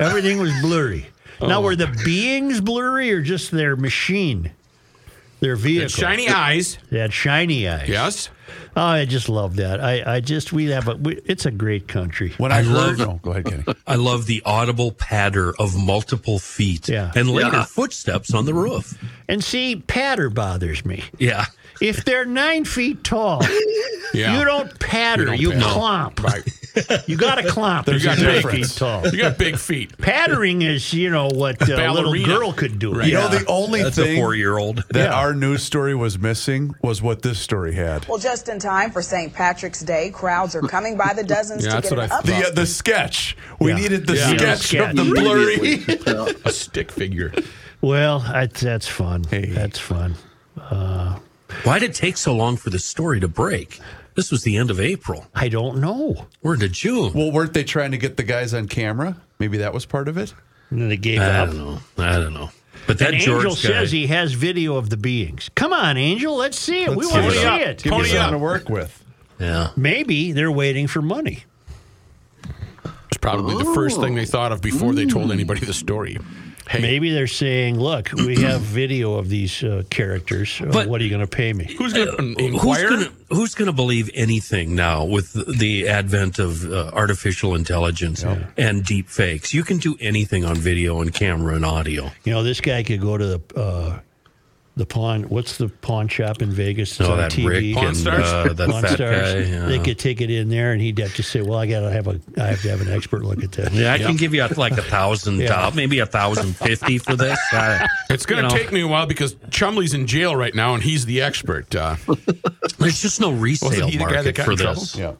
Everything 0.00 0.38
was 0.40 0.52
blurry. 0.60 1.06
Oh. 1.42 1.46
Now, 1.46 1.62
were 1.62 1.74
the 1.74 1.86
beings 2.04 2.60
blurry 2.60 3.10
or 3.10 3.22
just 3.22 3.50
their 3.50 3.74
machine? 3.74 4.50
Their 5.40 5.56
vehicle. 5.56 5.84
And 5.84 5.90
shiny 5.90 6.28
eyes. 6.28 6.76
They 6.90 6.98
had 6.98 7.14
shiny 7.14 7.66
eyes. 7.66 7.88
Yes. 7.88 8.28
Oh, 8.76 8.82
I 8.82 9.04
just 9.04 9.28
love 9.28 9.56
that. 9.56 9.80
I, 9.80 10.16
I 10.16 10.20
just, 10.20 10.52
we 10.52 10.66
have 10.66 10.88
a, 10.88 10.94
we, 10.94 11.16
it's 11.24 11.46
a 11.46 11.50
great 11.50 11.88
country. 11.88 12.32
when 12.38 12.52
I, 12.52 12.58
I 12.58 12.62
heard, 12.62 12.74
love- 12.74 12.98
no, 12.98 13.20
go 13.22 13.30
ahead, 13.32 13.44
Kenny. 13.46 13.64
I 13.86 13.96
love 13.96 14.26
the 14.26 14.42
audible 14.44 14.92
patter 14.92 15.54
of 15.58 15.76
multiple 15.76 16.38
feet 16.38 16.88
Yeah. 16.88 17.12
and 17.14 17.28
later 17.30 17.50
Yeah. 17.52 17.64
footsteps 17.64 18.32
on 18.34 18.44
the 18.46 18.54
roof. 18.54 18.96
And 19.28 19.42
see, 19.42 19.76
patter 19.76 20.30
bothers 20.30 20.84
me. 20.84 21.04
Yeah. 21.18 21.44
If 21.80 22.04
they're 22.04 22.24
nine 22.26 22.64
feet 22.64 23.02
tall, 23.04 23.42
Yeah. 24.12 24.38
you 24.38 24.44
don't 24.44 24.78
patter, 24.80 25.34
You 25.34 25.52
you, 25.52 25.52
don't 25.52 25.60
patter. 25.62 25.80
clomp. 25.80 26.22
Right. 26.22 27.08
You 27.08 27.16
got 27.16 27.36
to 27.36 27.42
clomp. 27.42 27.84
There's 27.86 28.04
if 28.04 28.12
a 28.12 28.16
you're 28.20 28.26
nine 28.26 28.34
difference. 28.42 28.72
feet 28.74 28.78
tall. 28.78 29.06
You 29.08 29.18
got 29.22 29.38
big 29.38 29.56
feet. 29.58 29.96
Pattering 29.98 30.62
is, 30.62 30.92
you 30.92 31.10
know, 31.10 31.28
what 31.28 31.60
uh, 31.68 31.74
a 31.74 31.92
little 31.92 32.14
girl 32.24 32.52
could 32.52 32.78
do. 32.78 32.92
Right? 32.92 33.08
You 33.08 33.14
know, 33.14 33.28
the 33.28 33.44
only 33.46 33.82
That's 33.82 33.98
a 33.98 34.02
thing 34.04 34.20
four 34.20 34.34
year 34.34 34.56
old. 34.58 34.84
that 34.90 35.08
Yeah. 35.10 35.14
our 35.14 35.34
news 35.34 35.62
story 35.64 35.94
was 35.96 36.18
missing 36.18 36.74
was 36.82 37.02
what 37.02 37.22
this 37.22 37.38
story 37.40 37.74
had. 37.74 38.06
Well, 38.08 38.18
just 38.18 38.48
in 38.48 38.58
time 38.60 38.90
for 38.92 39.02
St. 39.02 39.32
Patrick's 39.32 39.80
Day, 39.80 40.10
crowds 40.10 40.54
are 40.54 40.62
coming 40.62 40.96
by 40.96 41.12
the 41.14 41.24
dozens 41.24 41.64
Yeah, 41.64 41.70
to 41.70 41.76
that's 41.76 41.88
get 41.90 41.96
what 41.98 42.04
an 42.04 42.12
I 42.12 42.16
up. 42.18 42.24
The 42.24 42.46
uh, 42.46 42.50
the 42.50 42.66
sketch. 42.66 43.36
We 43.58 43.70
Yeah. 43.72 43.76
needed 43.78 44.06
the 44.06 44.16
Yeah. 44.16 44.54
sketch 44.54 44.72
Yeah, 44.72 44.90
of 44.90 44.96
the 44.96 45.04
blurry. 45.04 46.34
A 46.44 46.52
stick 46.52 46.92
figure. 46.92 47.32
Well, 47.80 48.20
that's, 48.20 48.60
that's 48.60 48.86
fun. 48.86 49.24
Hey. 49.24 49.46
That's 49.46 49.78
fun. 49.78 50.14
Why 51.64 51.78
did 51.78 51.90
it 51.90 51.94
take 51.94 52.16
so 52.16 52.34
long 52.34 52.56
for 52.56 52.70
the 52.70 52.78
story 52.78 53.20
to 53.20 53.28
break? 53.28 53.80
This 54.14 54.30
was 54.30 54.42
the 54.42 54.56
end 54.56 54.70
of 54.70 54.80
April. 54.80 55.26
I 55.34 55.48
don't 55.48 55.78
know. 55.78 56.26
We're 56.42 56.54
into 56.54 56.68
June. 56.68 57.12
well, 57.12 57.30
weren't 57.30 57.54
they 57.54 57.64
trying 57.64 57.90
to 57.92 57.98
get 57.98 58.16
the 58.16 58.22
guys 58.22 58.54
on 58.54 58.66
camera? 58.68 59.16
Maybe 59.38 59.58
that 59.58 59.72
was 59.72 59.86
part 59.86 60.08
of 60.08 60.16
it. 60.18 60.34
And 60.70 60.80
then 60.82 60.88
they 60.88 60.96
gave 60.96 61.20
I 61.20 61.26
up. 61.40 61.50
don't 61.50 61.58
know. 61.58 61.78
I 61.98 62.12
don't 62.18 62.34
know. 62.34 62.50
But 62.86 62.98
that 62.98 63.12
And 63.14 63.22
George 63.22 63.44
Angel 63.44 63.54
guy, 63.54 63.60
says 63.80 63.92
he 63.92 64.06
has 64.08 64.32
video 64.32 64.76
of 64.76 64.90
the 64.90 64.96
beings. 64.96 65.50
Come 65.54 65.72
on, 65.72 65.96
Angel, 65.96 66.34
let's 66.36 66.58
see 66.58 66.82
it. 66.84 66.90
we 66.90 66.96
Let's 67.04 67.12
want 67.12 67.24
to 67.26 67.30
see 67.32 67.38
see 67.38 67.46
it. 67.46 67.60
it. 67.68 67.82
Give 67.82 67.92
me 67.92 67.98
Pony 67.98 68.08
something 68.08 68.32
to 68.32 68.38
work 68.38 68.68
with. 68.68 69.04
yeah. 69.38 69.70
Maybe 69.76 70.32
they're 70.32 70.50
waiting 70.52 70.86
for 70.86 71.02
money. 71.02 71.44
It's 73.08 73.18
probably 73.20 73.62
the 73.62 73.74
first 73.74 74.00
thing 74.00 74.14
they 74.14 74.24
thought 74.24 74.50
of 74.52 74.60
before 74.62 74.92
they 74.94 75.04
told 75.06 75.30
anybody 75.30 75.64
the 75.66 75.74
story. 75.74 76.18
Hey, 76.70 76.80
Maybe 76.80 77.10
they're 77.10 77.26
saying, 77.26 77.80
"Look, 77.80 78.12
we 78.12 78.40
have 78.48 78.60
video 78.60 79.14
of 79.14 79.28
these 79.28 79.64
uh, 79.64 79.82
characters. 79.90 80.60
Uh, 80.60 80.66
But- 80.70 80.88
what 80.88 81.00
are 81.00 81.04
you 81.04 81.10
going 81.10 81.20
to 81.20 81.36
pay 81.36 81.52
me?" 81.52 81.64
who's 81.76 81.92
going 81.92 82.16
to 82.16 82.44
inquire? 82.44 82.88
gonna 82.90 83.10
Who's 83.30 83.54
gonna 83.54 83.72
believe 83.72 84.10
anything 84.14 84.74
now 84.74 85.04
with 85.04 85.32
the 85.58 85.88
advent 85.88 86.38
of 86.40 86.64
uh, 86.70 86.90
artificial 86.92 87.54
intelligence 87.54 88.24
and 88.56 88.84
deep 88.84 89.08
fakes? 89.08 89.52
You 89.54 89.62
can 89.64 89.78
do 89.78 89.96
anything 90.00 90.44
on 90.44 90.56
video 90.56 91.00
and 91.00 91.12
camera 91.14 91.54
and 91.54 91.64
audio. 91.64 92.10
You 92.24 92.32
know, 92.32 92.42
this 92.42 92.60
guy 92.60 92.82
could 92.82 93.00
go 93.00 93.16
to 93.16 93.26
the 93.26 93.40
uh, 93.56 93.98
the 94.80 94.86
pawn. 94.86 95.24
What's 95.24 95.58
the 95.58 95.68
pawn 95.68 96.08
shop 96.08 96.40
in 96.42 96.50
Vegas? 96.50 96.92
It's 96.92 97.00
No, 97.00 97.12
on 97.12 97.18
that 97.18 97.30
TV. 97.32 97.46
Rick 97.48 97.74
Pawn 97.74 97.86
and 97.88 97.96
Stars? 97.96 98.24
uh, 98.24 98.52
that 98.54 98.68
Pawn 98.70 98.82
fat 98.82 98.94
Stars. 98.94 99.34
guy. 99.34 99.38
Yeah. 99.50 99.66
They 99.66 99.78
could 99.78 99.98
take 99.98 100.20
it 100.22 100.30
in 100.30 100.48
there, 100.48 100.72
and 100.72 100.80
he'd 100.80 100.98
have 100.98 101.14
to 101.16 101.22
say, 101.22 101.42
"Well, 101.42 101.58
I 101.58 101.66
got 101.66 101.80
to 101.80 101.90
have 101.90 102.06
a, 102.08 102.18
I 102.38 102.46
have 102.48 102.62
to 102.62 102.70
have 102.70 102.80
an 102.80 102.90
expert 102.90 103.22
look 103.22 103.44
at 103.44 103.52
this." 103.52 103.72
Yeah, 103.72 103.92
I 103.92 103.98
can 103.98 104.16
give 104.16 104.34
you 104.34 104.46
like 104.56 104.72
a 104.72 104.82
thousand, 104.82 105.38
Yeah. 105.40 105.48
dollars, 105.48 105.74
maybe 105.74 105.98
a 106.00 106.06
thousand 106.06 106.56
fifty 106.56 106.98
for 106.98 107.14
this. 107.14 107.38
I, 107.52 107.86
It's 108.10 108.26
going 108.26 108.42
you 108.42 108.48
to 108.48 108.54
know, 108.56 108.60
take 108.62 108.72
me 108.72 108.80
a 108.80 108.88
while 108.88 109.06
because 109.06 109.34
Chumley's 109.50 109.94
in 109.94 110.06
jail 110.06 110.34
right 110.34 110.54
now 110.54 110.74
and 110.74 110.82
he's 110.82 111.06
the 111.06 111.20
expert. 111.22 111.74
Uh, 111.76 111.96
There's 112.78 113.00
just 113.02 113.20
no 113.20 113.30
resale 113.30 113.86
he 113.88 113.98
the 113.98 114.04
guy 114.04 114.22
that 114.22 114.24
market 114.24 114.34
got 114.36 114.44
for 114.46 114.56
this. 114.56 114.96
Yeah. 114.96 115.12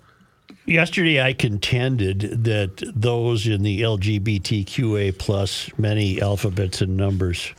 Yesterday, 0.67 1.21
I 1.21 1.33
contended 1.33 2.45
that 2.45 2.83
those 2.95 3.47
in 3.47 3.63
the 3.63 3.83
LGBTQA 3.83 5.19
plus 5.19 5.71
many 5.79 6.21
alphabets 6.21 6.81
and 6.81 6.97
numbers 6.97 7.53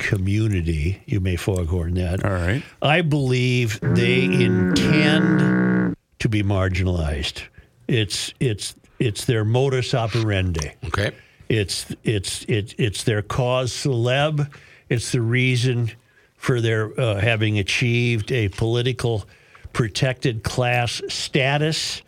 community, 0.00 1.02
you 1.06 1.20
may 1.20 1.36
foghorn 1.36 1.94
that. 1.94 2.24
All 2.24 2.32
right. 2.32 2.64
I 2.82 3.02
believe 3.02 3.78
they 3.80 4.24
intend 4.24 5.94
to 6.18 6.28
be 6.28 6.42
marginalized. 6.42 7.42
It's 7.86 8.34
it's 8.40 8.74
it's 8.98 9.24
their 9.26 9.44
modus 9.44 9.94
operandi. 9.94 10.72
okay. 10.86 11.12
It's 11.48 11.94
it's 12.02 12.44
it's 12.48 12.74
it's 12.78 13.04
their 13.04 13.22
cause 13.22 13.72
celeb. 13.72 14.52
It's 14.88 15.12
the 15.12 15.20
reason 15.20 15.92
for 16.36 16.60
their 16.60 16.98
uh, 16.98 17.20
having 17.20 17.58
achieved 17.58 18.32
a 18.32 18.48
political 18.48 19.24
protected 19.72 20.42
class 20.42 21.02
status. 21.08 22.02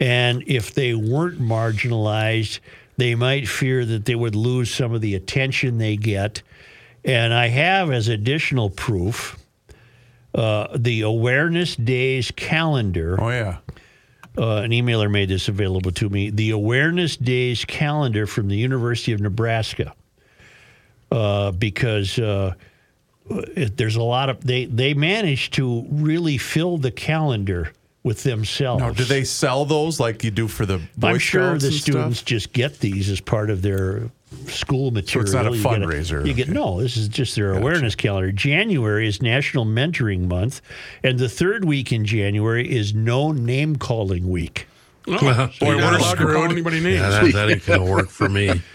And 0.00 0.42
if 0.46 0.74
they 0.74 0.94
weren't 0.94 1.40
marginalized, 1.40 2.60
they 2.96 3.14
might 3.14 3.48
fear 3.48 3.84
that 3.84 4.04
they 4.04 4.14
would 4.14 4.34
lose 4.34 4.72
some 4.74 4.92
of 4.92 5.00
the 5.00 5.14
attention 5.14 5.78
they 5.78 5.96
get. 5.96 6.42
And 7.04 7.32
I 7.32 7.48
have 7.48 7.90
as 7.90 8.08
additional 8.08 8.70
proof 8.70 9.36
uh, 10.34 10.68
the 10.76 11.02
Awareness 11.02 11.76
Days 11.76 12.30
calendar. 12.30 13.18
Oh 13.20 13.30
yeah. 13.30 13.58
Uh, 14.36 14.58
an 14.58 14.70
emailer 14.70 15.10
made 15.10 15.28
this 15.28 15.48
available 15.48 15.90
to 15.90 16.08
me. 16.08 16.30
The 16.30 16.50
Awareness 16.50 17.16
Days 17.16 17.64
calendar 17.64 18.26
from 18.26 18.46
the 18.46 18.56
University 18.56 19.12
of 19.12 19.20
Nebraska, 19.20 19.94
uh, 21.10 21.50
because 21.52 22.18
uh, 22.20 22.54
it, 23.30 23.76
there's 23.76 23.96
a 23.96 24.02
lot 24.02 24.28
of 24.28 24.44
they 24.44 24.66
they 24.66 24.94
managed 24.94 25.54
to 25.54 25.84
really 25.90 26.38
fill 26.38 26.78
the 26.78 26.92
calendar 26.92 27.72
with 28.04 28.22
themselves. 28.22 28.80
Now, 28.80 28.92
do 28.92 29.04
they 29.04 29.24
sell 29.24 29.64
those 29.64 29.98
like 29.98 30.22
you 30.22 30.30
do 30.30 30.46
for 30.46 30.64
the 30.66 30.80
Boy 30.96 31.08
I'm 31.08 31.18
sure 31.18 31.58
Scouts 31.58 31.64
the 31.64 31.72
students 31.72 32.18
stuff? 32.18 32.26
just 32.26 32.52
get 32.52 32.78
these 32.78 33.10
as 33.10 33.20
part 33.20 33.50
of 33.50 33.62
their 33.62 34.10
school 34.46 34.90
material. 34.90 35.26
So 35.26 35.38
it's 35.38 35.44
not 35.44 35.46
a 35.52 35.56
You 35.56 35.62
get 35.62 35.72
fundraiser. 35.80 36.26
you 36.26 36.34
get 36.34 36.48
no. 36.48 36.80
This 36.80 36.96
is 36.96 37.08
just 37.08 37.34
their 37.36 37.52
awareness 37.54 37.94
calendar. 37.94 38.30
January 38.32 39.06
is 39.08 39.22
National 39.22 39.64
Mentoring 39.64 40.28
Month, 40.28 40.60
and 41.02 41.18
the 41.18 41.28
third 41.28 41.64
week 41.64 41.92
in 41.92 42.04
January 42.04 42.70
is 42.70 42.94
No 42.94 43.32
Name 43.32 43.76
Calling 43.76 44.28
Week. 44.30 44.66
Oh, 45.06 45.18
Well, 45.22 45.50
so 45.52 45.66
you're 45.66 45.76
boy, 45.76 45.80
not 45.80 45.92
we're 45.92 45.98
allowed 45.98 46.10
to 46.12 46.16
call 46.18 46.28
screwed. 46.34 46.50
anybody 46.52 46.80
names. 46.80 47.00
Yeah, 47.00 47.08
that, 47.10 47.32
that 47.32 47.50
ain't 47.50 47.66
going 47.66 47.84
to 47.86 47.90
work 47.90 48.08
for 48.10 48.28
me. 48.28 48.60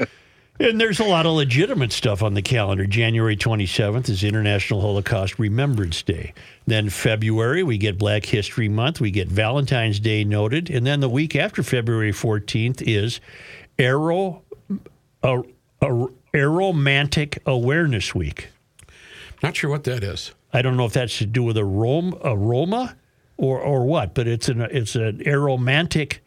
And 0.59 0.79
there's 0.79 0.99
a 0.99 1.03
lot 1.03 1.25
of 1.25 1.33
legitimate 1.33 1.91
stuff 1.91 2.21
on 2.21 2.35
the 2.35 2.41
calendar. 2.43 2.85
January 2.85 3.35
27th 3.35 4.07
is 4.07 4.23
International 4.23 4.81
Holocaust 4.81 5.39
Remembrance 5.39 6.03
Day. 6.03 6.31
Then 6.67 6.89
February, 6.91 7.63
we 7.63 7.79
get 7.79 7.97
Black 7.97 8.23
History 8.23 8.69
Month. 8.69 9.01
We 9.01 9.09
get 9.09 9.27
Valentine's 9.27 9.99
Day 9.99 10.23
noted. 10.23 10.69
And 10.69 10.85
then 10.85 10.99
the 10.99 11.09
week 11.09 11.35
after 11.35 11.63
February 11.63 12.11
14th 12.13 12.83
is 12.85 13.19
Aero, 13.79 14.43
uh, 15.23 15.41
uh, 15.81 16.07
Aromantic 16.33 17.39
Awareness 17.45 18.13
Week. 18.13 18.49
Not 19.41 19.55
sure 19.55 19.69
what 19.69 19.83
that 19.85 20.03
is. 20.03 20.31
I 20.53 20.61
don't 20.61 20.77
know 20.77 20.85
if 20.85 20.93
that's 20.93 21.17
to 21.17 21.25
do 21.25 21.43
with 21.43 21.57
aroma, 21.57 22.17
aroma 22.23 22.95
or, 23.37 23.59
or 23.59 23.85
what, 23.85 24.13
but 24.13 24.27
it's 24.27 24.47
an, 24.49 24.61
it's 24.61 24.95
an 24.95 25.19
Aromantic 25.19 26.19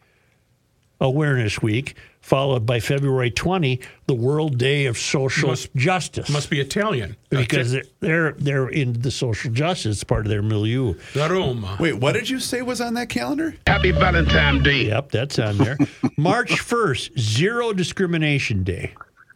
Awareness 0.99 1.61
Week, 1.61 1.95
followed 2.27 2.65
by 2.65 2.77
February 2.77 3.31
20, 3.31 3.79
the 4.07 4.13
World 4.13 4.57
Day 4.57 4.85
of 4.87 4.97
Social 4.97 5.47
Must- 5.49 5.73
Justice. 5.77 6.29
Must 6.29 6.49
be 6.49 6.59
Italian. 6.59 7.15
Because 7.29 7.71
they're, 7.71 7.83
they're 8.01 8.31
they're 8.33 8.67
in 8.67 8.91
the 9.01 9.11
social 9.11 9.49
justice 9.49 10.03
part 10.03 10.25
of 10.25 10.29
their 10.29 10.41
milieu. 10.41 10.95
La 11.15 11.27
Roma. 11.27 11.77
Wait, 11.79 11.93
what 11.93 12.11
did 12.13 12.29
you 12.29 12.39
say 12.41 12.61
was 12.61 12.81
on 12.81 12.95
that 12.95 13.07
calendar? 13.07 13.55
Happy 13.65 13.91
Valentine's 13.91 14.61
Day. 14.63 14.87
Yep, 14.87 15.11
that's 15.11 15.39
on 15.39 15.57
there. 15.57 15.77
March 16.17 16.51
1st, 16.51 17.17
Zero 17.17 17.71
Discrimination 17.71 18.63
Day. 18.65 18.93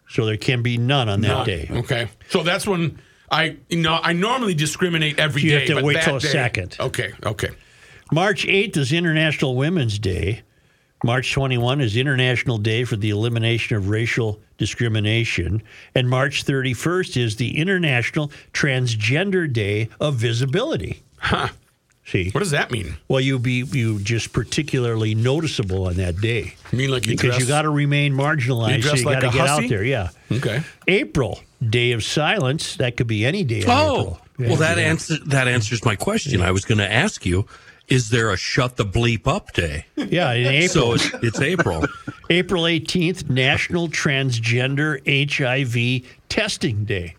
So 0.09 0.25
there 0.25 0.35
can 0.35 0.61
be 0.61 0.77
none 0.77 1.07
on 1.07 1.21
that 1.21 1.27
None. 1.29 1.45
day. 1.45 1.69
Okay. 1.71 2.09
So 2.27 2.43
that's 2.43 2.67
when 2.67 2.99
I 3.31 3.55
you 3.69 3.77
know 3.81 3.99
I 4.03 4.11
normally 4.11 4.53
discriminate 4.53 5.17
every 5.17 5.43
day. 5.43 5.47
You 5.47 5.57
have 5.59 5.67
to 5.67 5.75
but 5.75 5.83
wait 5.85 5.93
that 5.93 6.03
till 6.03 6.17
a 6.17 6.19
day- 6.19 6.27
second. 6.27 6.75
Okay. 6.77 7.13
Okay. 7.25 7.49
March 8.11 8.45
8th 8.45 8.75
is 8.75 8.91
International 8.91 9.55
Women's 9.55 9.97
Day. 9.97 10.41
March 11.03 11.33
21 11.33 11.81
is 11.81 11.97
International 11.97 12.57
Day 12.57 12.83
for 12.83 12.95
the 12.95 13.09
Elimination 13.09 13.75
of 13.75 13.89
Racial 13.89 14.39
Discrimination. 14.57 15.63
And 15.95 16.09
March 16.09 16.45
31st 16.45 17.17
is 17.17 17.35
the 17.37 17.57
International 17.57 18.31
Transgender 18.53 19.51
Day 19.51 19.89
of 19.99 20.15
Visibility. 20.15 21.01
Huh. 21.17 21.49
See? 22.05 22.29
What 22.31 22.39
does 22.39 22.51
that 22.51 22.71
mean? 22.71 22.97
Well, 23.07 23.21
you 23.21 23.39
be 23.39 23.63
you 23.71 23.99
just 23.99 24.33
particularly 24.33 25.15
noticeable 25.15 25.87
on 25.87 25.95
that 25.95 26.17
day. 26.17 26.55
You 26.71 26.77
mean 26.77 26.91
like 26.91 27.05
you 27.05 27.13
because 27.13 27.31
dress, 27.31 27.39
you 27.39 27.47
got 27.47 27.61
to 27.61 27.69
remain 27.69 28.13
you 28.13 28.17
marginalized. 28.17 28.83
So 28.83 28.95
you 28.95 29.05
like 29.05 29.21
got 29.21 29.31
to 29.31 29.37
get 29.37 29.47
hussy? 29.47 29.65
out 29.65 29.69
there. 29.69 29.83
Yeah. 29.83 30.09
Okay. 30.31 30.63
April, 30.87 31.39
Day 31.67 31.91
of 31.91 32.03
Silence. 32.03 32.75
That 32.77 32.97
could 32.97 33.07
be 33.07 33.23
any 33.25 33.43
day. 33.43 33.63
Oh. 33.67 34.19
Well, 34.39 34.55
that 34.57 34.77
yeah. 34.77 34.83
answer 34.85 35.15
that 35.27 35.47
answers 35.47 35.85
my 35.85 35.95
question. 35.95 36.41
I 36.41 36.51
was 36.51 36.65
going 36.65 36.79
to 36.79 36.91
ask 36.91 37.25
you: 37.25 37.45
Is 37.87 38.09
there 38.09 38.31
a 38.31 38.37
shut 38.37 38.77
the 38.77 38.85
bleep 38.85 39.27
up 39.27 39.51
day? 39.53 39.85
Yeah, 39.97 40.31
in 40.33 40.47
April. 40.47 40.69
So 40.69 40.93
it's, 40.93 41.09
it's 41.23 41.41
April. 41.41 41.85
April 42.29 42.63
18th, 42.63 43.29
National 43.29 43.89
Transgender 43.89 45.01
HIV 45.33 46.09
Testing 46.29 46.85
Day. 46.85 47.15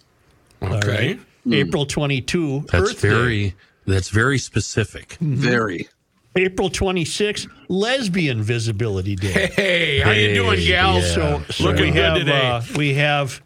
All 0.63 0.75
Okay. 0.77 1.15
right. 1.17 1.21
April 1.55 1.85
22, 1.87 2.67
That's 2.71 2.75
Earth 2.93 3.03
Day. 3.03 3.09
very 3.09 3.55
that's 3.85 4.11
very 4.11 4.39
specific. 4.39 5.15
Very. 5.21 5.89
April 6.37 6.71
26, 6.71 7.49
Lesbian 7.69 8.41
Visibility 8.43 9.17
Day. 9.17 9.51
Hey, 9.55 10.01
how 10.01 10.13
you 10.13 10.35
doing, 10.35 10.59
Hey, 10.61 10.69
gal? 10.69 10.95
yeah. 11.01 11.01
So, 11.15 11.43
so 11.51 11.65
Looking 11.65 11.87
we 11.87 11.91
good 11.91 12.05
have, 12.05 12.19
today. 12.19 12.49
Uh, 12.49 12.63
we 12.77 12.95
have, 12.95 13.43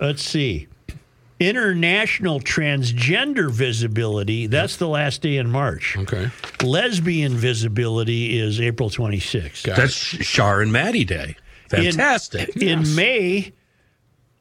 let's 0.00 0.22
see, 0.22 0.66
International 1.40 2.38
Transgender 2.38 3.50
Visibility. 3.50 4.46
That's 4.46 4.76
the 4.76 4.86
last 4.88 5.22
day 5.22 5.38
in 5.38 5.50
March. 5.50 5.96
Okay. 5.96 6.30
Lesbian 6.62 7.32
Visibility 7.34 8.38
is 8.38 8.60
April 8.60 8.90
26th. 8.90 9.64
Got 9.64 9.76
That's 9.78 9.92
Shar 9.94 10.60
and 10.60 10.70
Maddie 10.72 11.04
Day. 11.06 11.36
Fantastic. 11.70 12.54
In 12.56 12.94
May, 12.94 13.52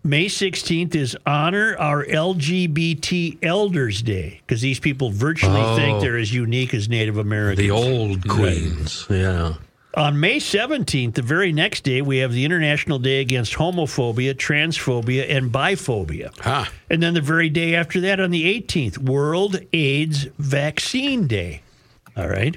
May 0.03 0.25
16th 0.25 0.93
is 0.95 1.15
Honor 1.25 1.77
Our 1.77 2.03
LGBT 2.05 3.37
Elders 3.43 4.01
Day 4.01 4.41
because 4.45 4.61
these 4.61 4.79
people 4.79 5.09
virtually 5.11 5.61
Oh. 5.61 5.75
think 5.77 6.01
they're 6.01 6.17
as 6.17 6.33
unique 6.33 6.73
as 6.73 6.89
Native 6.89 7.17
Americans. 7.17 7.59
the 7.59 7.71
old 7.71 8.27
queens. 8.27 9.05
Yeah. 9.09 9.53
On 9.95 10.19
May 10.19 10.37
17th, 10.37 11.15
the 11.15 11.23
very 11.23 11.51
next 11.51 11.83
day, 11.83 12.01
we 12.01 12.19
have 12.19 12.31
the 12.31 12.45
International 12.45 12.99
Day 12.99 13.21
Against 13.21 13.55
Homophobia, 13.55 14.35
Transphobia, 14.35 15.25
and 15.35 15.51
Biphobia. 15.51 16.31
Ah. 16.45 16.71
And 16.91 17.01
then 17.01 17.15
the 17.15 17.21
very 17.21 17.49
day 17.49 17.73
after 17.73 17.99
that, 18.01 18.19
on 18.19 18.29
the 18.29 18.61
18th, 18.61 18.99
World 18.99 19.59
AIDS 19.73 20.27
Vaccine 20.37 21.25
Day. 21.25 21.63
All 22.15 22.27
right. 22.27 22.55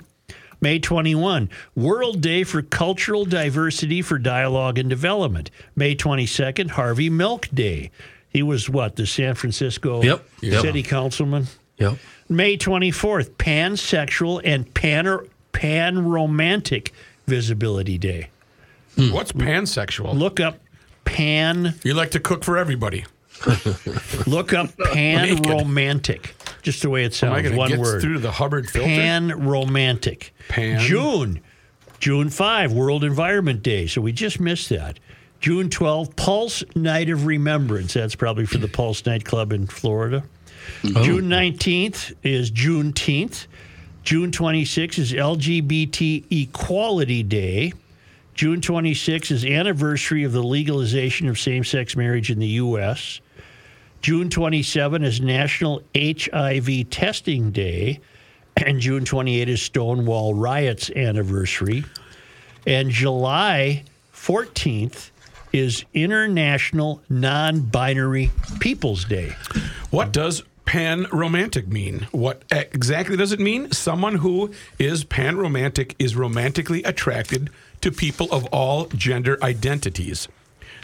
May 0.61 0.79
21, 0.79 1.49
World 1.75 2.21
Day 2.21 2.45
for 2.45 2.61
Cultural 2.61 3.25
Diversity 3.25 4.03
for 4.03 4.19
Dialogue 4.19 4.79
and 4.79 4.91
Development. 4.91 5.51
May 5.75 5.97
22nd, 5.97 6.71
Harvey 6.71 7.09
Milk 7.09 7.49
Day. 7.53 7.91
He 8.29 8.43
was 8.43 8.69
what, 8.69 8.97
the 8.97 9.07
San 9.07 9.35
Francisco 9.35 10.03
Yep. 10.03 10.25
Yep. 10.43 10.61
city 10.61 10.83
councilman? 10.83 11.47
Yep. 11.79 11.99
May 12.29 12.59
24th, 12.59 13.31
Pansexual 13.31 14.43
and 14.45 14.73
pan 14.75 15.19
Pan-Romantic 15.53 16.93
Visibility 17.27 17.99
Day. 17.99 18.31
What's 18.97 19.33
pansexual? 19.33 20.15
Look 20.15 20.39
up 20.41 20.59
pan. 21.05 21.75
You 21.83 21.95
like 21.95 22.11
to 22.13 22.21
cook 22.21 22.45
for 22.45 22.59
everybody. 22.59 23.05
Look 24.27 24.53
up 24.53 24.71
pan 24.93 25.41
romantic. 25.43 26.35
Just 26.63 26.83
the 26.83 26.91
way 26.91 27.05
it 27.05 27.23
Am 27.23 27.33
I 27.33 27.43
sounds. 27.43 27.57
One 27.57 27.71
get 27.71 27.79
word. 27.81 28.03
through 28.03 28.19
the 28.19 28.31
Hubbard 28.31 28.71
filter? 28.71 28.87
Pan 28.89 29.29
romantic. 29.47 30.33
Pan- 30.49 30.81
June. 30.81 31.41
June 31.99 32.31
5, 32.31 32.73
World 32.73 33.05
Environment 33.05 33.63
Day. 33.63 33.87
So 33.87 34.01
we 34.01 34.13
just 34.13 34.41
missed 34.41 34.69
that. 34.71 34.99
June 35.41 35.71
12, 35.71 36.15
Pulse 36.17 36.63
Night 36.77 37.09
of 37.11 37.27
Remembrance. 37.27 37.95
That's 37.95 38.15
probably 38.15 38.47
for 38.47 38.59
the 38.59 38.69
Pulse 38.69 39.05
Nightclub 39.07 39.53
in 39.53 39.67
Florida. 39.67 40.23
Oh. 40.85 41.03
June 41.03 41.25
19th 41.29 42.15
is 42.23 42.51
Juneteenth. 42.51 43.47
June 44.03 44.33
26th 44.33 44.99
is 44.99 45.13
LGBT 45.13 46.25
Equality 46.31 47.23
Day. 47.23 47.73
June 48.35 48.61
26th 48.61 49.31
is 49.31 49.45
anniversary 49.45 50.25
of 50.25 50.33
the 50.33 50.43
legalization 50.43 51.29
of 51.29 51.39
same-sex 51.39 51.95
marriage 51.95 52.31
in 52.31 52.41
the 52.41 52.49
U.S. 52.49 53.21
June 54.01 54.29
27 54.29 55.05
is 55.05 55.21
National 55.21 55.83
HIV 55.95 56.91
Testing 56.91 57.53
Day, 57.53 58.01
and 58.57 58.81
June 58.81 59.05
28 59.05 59.49
is 59.49 59.63
Stonewall 59.63 60.35
Riots 60.35 60.91
anniversary, 60.91 61.85
and 62.67 62.91
July 62.91 63.85
14th 64.13 65.11
is 65.53 65.85
International 65.95 67.01
Non-Binary 67.09 68.31
Peoples 68.59 69.05
Day. 69.05 69.37
What 69.91 70.13
does 70.13 70.43
pan 70.73 71.07
romantic 71.13 71.69
mean? 71.69 72.07
What 72.13 72.45
exactly 72.51 73.15
does 73.15 73.31
it 73.31 73.39
mean? 73.39 73.71
Someone 73.73 74.15
who 74.15 74.53
is 74.79 75.05
pan 75.05 75.37
romantic 75.37 75.95
is 75.99 76.17
romantically 76.17 76.83
attracted 76.85 77.51
to 77.83 77.93
people 77.93 78.27
of 78.33 78.47
all 78.47 78.87
gender 78.87 79.37
identities. 79.43 80.29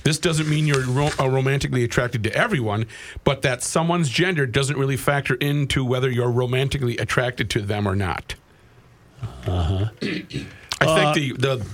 This 0.04 0.18
doesn't 0.18 0.46
mean 0.46 0.66
you're 0.66 0.84
ro- 0.84 1.08
uh, 1.18 1.30
romantically 1.30 1.84
attracted 1.84 2.22
to 2.24 2.34
everyone, 2.34 2.84
but 3.24 3.40
that 3.40 3.62
someone's 3.62 4.10
gender 4.10 4.44
doesn't 4.44 4.76
really 4.76 4.98
factor 4.98 5.36
into 5.36 5.86
whether 5.86 6.10
you're 6.10 6.30
romantically 6.30 6.98
attracted 6.98 7.48
to 7.48 7.62
them 7.62 7.88
or 7.88 7.96
not. 7.96 8.34
Uh-huh. 9.46 9.86
I 10.02 11.12
think 11.12 11.14
the, 11.14 11.32
the 11.38 11.66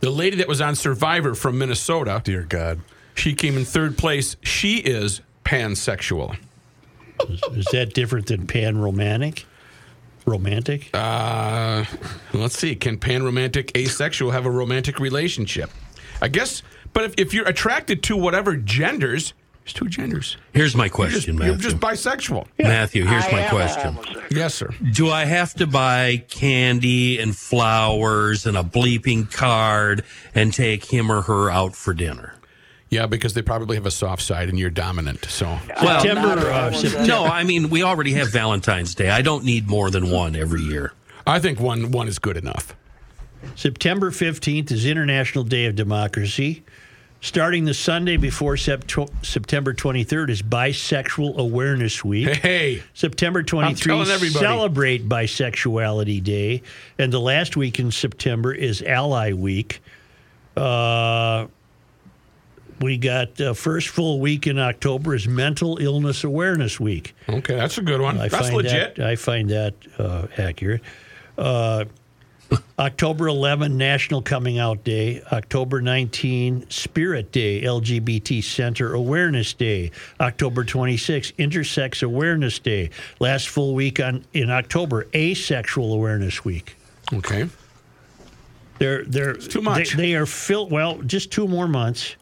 the 0.00 0.10
lady 0.10 0.38
that 0.38 0.48
was 0.48 0.62
on 0.62 0.76
Survivor 0.76 1.34
from 1.34 1.58
Minnesota, 1.58 2.22
Dear 2.24 2.44
God. 2.44 2.80
she 3.14 3.34
came 3.34 3.58
in 3.58 3.66
third 3.66 3.98
place. 3.98 4.36
She 4.42 4.78
is 4.78 5.20
pansexual. 5.44 6.38
Is, 7.28 7.40
is 7.56 7.66
that 7.72 7.94
different 7.94 8.26
than 8.26 8.46
pan-romantic? 8.46 9.46
Romantic? 10.26 10.90
Uh, 10.92 11.84
let's 12.32 12.58
see. 12.58 12.74
Can 12.74 12.98
pan 12.98 13.22
romantic 13.22 13.76
asexual 13.76 14.30
have 14.32 14.44
a 14.46 14.50
romantic 14.50 14.98
relationship? 15.00 15.70
I 16.20 16.28
guess, 16.28 16.62
but 16.92 17.04
if, 17.04 17.14
if 17.16 17.32
you're 17.34 17.46
attracted 17.48 18.02
to 18.04 18.16
whatever 18.16 18.56
genders, 18.56 19.32
There's 19.64 19.72
two 19.72 19.88
genders. 19.88 20.36
Here's 20.52 20.74
my 20.74 20.84
You're 20.84 21.08
just, 21.08 21.26
question, 21.26 21.36
you're 21.38 21.56
just 21.56 21.76
bisexual. 21.78 22.46
Matthew, 22.58 23.04
here's 23.06 23.30
my 23.30 23.46
question. 23.48 23.98
Yes, 24.30 24.54
sir. 24.54 24.70
Do 24.92 25.10
I 25.10 25.24
have 25.24 25.54
to 25.54 25.66
buy 25.66 26.24
candy 26.28 27.18
and 27.18 27.36
flowers 27.36 28.46
and 28.46 28.56
a 28.56 28.62
bleeping 28.62 29.30
card 29.30 30.04
and 30.34 30.52
take 30.52 30.84
him 30.86 31.10
or 31.12 31.22
her 31.22 31.50
out 31.50 31.76
for 31.76 31.94
dinner? 31.94 32.34
Yeah, 32.90 33.06
because 33.06 33.34
they 33.34 33.42
probably 33.42 33.76
have 33.76 33.84
a 33.86 33.90
soft 33.90 34.22
side 34.22 34.48
and 34.48 34.58
you're 34.58 34.70
dominant. 34.70 35.24
So 35.26 35.58
Well, 35.82 36.00
September, 36.00 36.50
uh, 36.50 36.72
September. 36.72 37.06
no, 37.06 37.24
I 37.24 37.44
mean 37.44 37.68
we 37.70 37.82
already 37.82 38.14
have 38.14 38.30
Valentine's 38.32 38.94
Day. 38.94 39.10
I 39.10 39.22
don't 39.22 39.44
need 39.44 39.68
more 39.68 39.90
than 39.90 40.10
one 40.10 40.34
every 40.34 40.62
year. 40.62 40.92
I 41.26 41.38
think 41.38 41.60
one 41.60 41.90
one 41.90 42.08
is 42.08 42.18
good 42.18 42.36
enough. 42.38 42.74
September 43.54 44.10
15th 44.10 44.70
is 44.72 44.86
International 44.86 45.44
Day 45.44 45.66
of 45.66 45.76
Democracy. 45.76 46.64
Starting 47.20 47.64
the 47.64 47.74
Sunday 47.74 48.16
before 48.16 48.54
Sept- 48.54 49.10
September 49.26 49.74
23rd 49.74 50.30
is 50.30 50.40
Bisexual 50.40 51.36
Awareness 51.36 52.04
Week. 52.04 52.28
Hey, 52.36 52.82
September 52.94 53.42
23 53.42 53.92
telling 53.92 54.30
celebrate 54.30 55.08
Bisexuality 55.08 56.22
Day, 56.22 56.62
and 56.96 57.12
the 57.12 57.20
last 57.20 57.56
week 57.56 57.80
in 57.80 57.90
September 57.90 58.52
is 58.54 58.82
Ally 58.82 59.32
Week. 59.32 59.80
Uh, 60.56 61.46
we 62.80 62.98
got 62.98 63.40
uh, 63.40 63.54
first 63.54 63.88
full 63.88 64.20
week 64.20 64.46
in 64.46 64.58
October 64.58 65.14
is 65.14 65.26
Mental 65.26 65.78
Illness 65.78 66.24
Awareness 66.24 66.78
Week. 66.78 67.14
okay, 67.28 67.56
that's 67.56 67.78
a 67.78 67.82
good 67.82 68.00
one. 68.00 68.18
I 68.18 68.28
that's 68.28 68.52
legit. 68.52 68.96
That, 68.96 69.06
I 69.06 69.16
find 69.16 69.50
that 69.50 69.74
uh, 69.98 70.26
accurate. 70.36 70.82
Uh, 71.36 71.84
October 72.78 73.28
11, 73.28 73.76
National 73.76 74.22
Coming 74.22 74.58
Out 74.58 74.82
Day. 74.84 75.22
October 75.32 75.82
19, 75.82 76.70
Spirit 76.70 77.30
Day, 77.30 77.62
LGBT 77.62 78.42
Center 78.42 78.94
Awareness 78.94 79.52
Day. 79.52 79.90
October 80.20 80.64
26, 80.64 81.32
Intersex 81.32 82.02
Awareness 82.02 82.58
Day. 82.58 82.90
Last 83.20 83.48
full 83.48 83.74
week 83.74 84.00
on 84.00 84.24
in 84.32 84.50
October, 84.50 85.06
Asexual 85.14 85.92
Awareness 85.92 86.44
Week. 86.44 86.76
Okay. 87.12 87.48
They're 88.78 89.04
they're 89.04 89.34
too 89.34 89.60
much. 89.60 89.92
They, 89.92 89.96
they 89.96 90.14
are 90.14 90.26
filled. 90.26 90.70
Well, 90.70 90.98
just 91.02 91.32
two 91.32 91.48
more 91.48 91.68
months. 91.68 92.16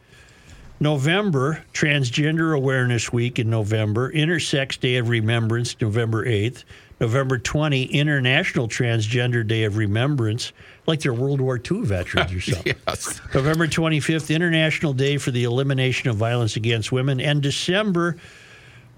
November 0.78 1.64
Transgender 1.72 2.54
Awareness 2.54 3.12
Week 3.12 3.38
in 3.38 3.48
November. 3.48 4.12
Intersex 4.12 4.78
Day 4.78 4.96
of 4.96 5.08
Remembrance 5.08 5.80
November 5.80 6.26
eighth. 6.26 6.64
November 7.00 7.38
twenty 7.38 7.84
International 7.84 8.68
Transgender 8.68 9.46
Day 9.46 9.64
of 9.64 9.76
Remembrance, 9.76 10.52
like 10.86 11.00
they're 11.00 11.12
World 11.12 11.42
War 11.42 11.58
II 11.58 11.82
veterans 11.82 12.32
or 12.32 12.40
something. 12.52 12.74
Yes. 12.86 13.20
November 13.34 13.66
25th, 13.66 14.34
International 14.34 14.94
Day 14.94 15.18
for 15.18 15.30
the 15.30 15.44
Elimination 15.44 16.08
of 16.08 16.16
Violence 16.16 16.56
Against 16.56 16.92
Women. 16.92 17.20
And 17.20 17.42
December 17.42 18.16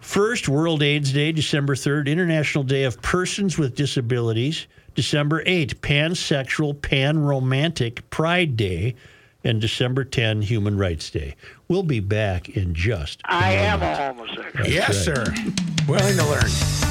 1st, 0.00 0.46
World 0.46 0.82
AIDS 0.84 1.12
Day. 1.12 1.32
December 1.32 1.74
3rd, 1.74 2.06
International 2.06 2.62
Day 2.62 2.84
of 2.84 3.02
Persons 3.02 3.58
with 3.58 3.74
Disabilities. 3.74 4.68
December 4.94 5.42
8th, 5.44 5.74
Pansexual, 5.76 6.80
Pan-Romantic 6.80 8.08
Pride 8.10 8.56
Day. 8.56 8.94
And 9.44 9.60
December 9.60 10.04
10, 10.04 10.42
Human 10.42 10.76
Rights 10.76 11.10
Day. 11.10 11.36
We'll 11.68 11.84
be 11.84 12.00
back 12.00 12.48
in 12.48 12.74
just 12.74 13.20
a 13.22 13.32
I 13.32 13.52
am 13.52 13.80
moment. 13.80 14.00
a 14.00 14.06
homosexual. 14.06 14.52
That's 14.54 14.68
yes, 14.68 15.06
right. 15.08 15.16
sir. 15.16 15.34
Willing 15.86 16.16
to 16.16 16.26
learn. 16.26 16.87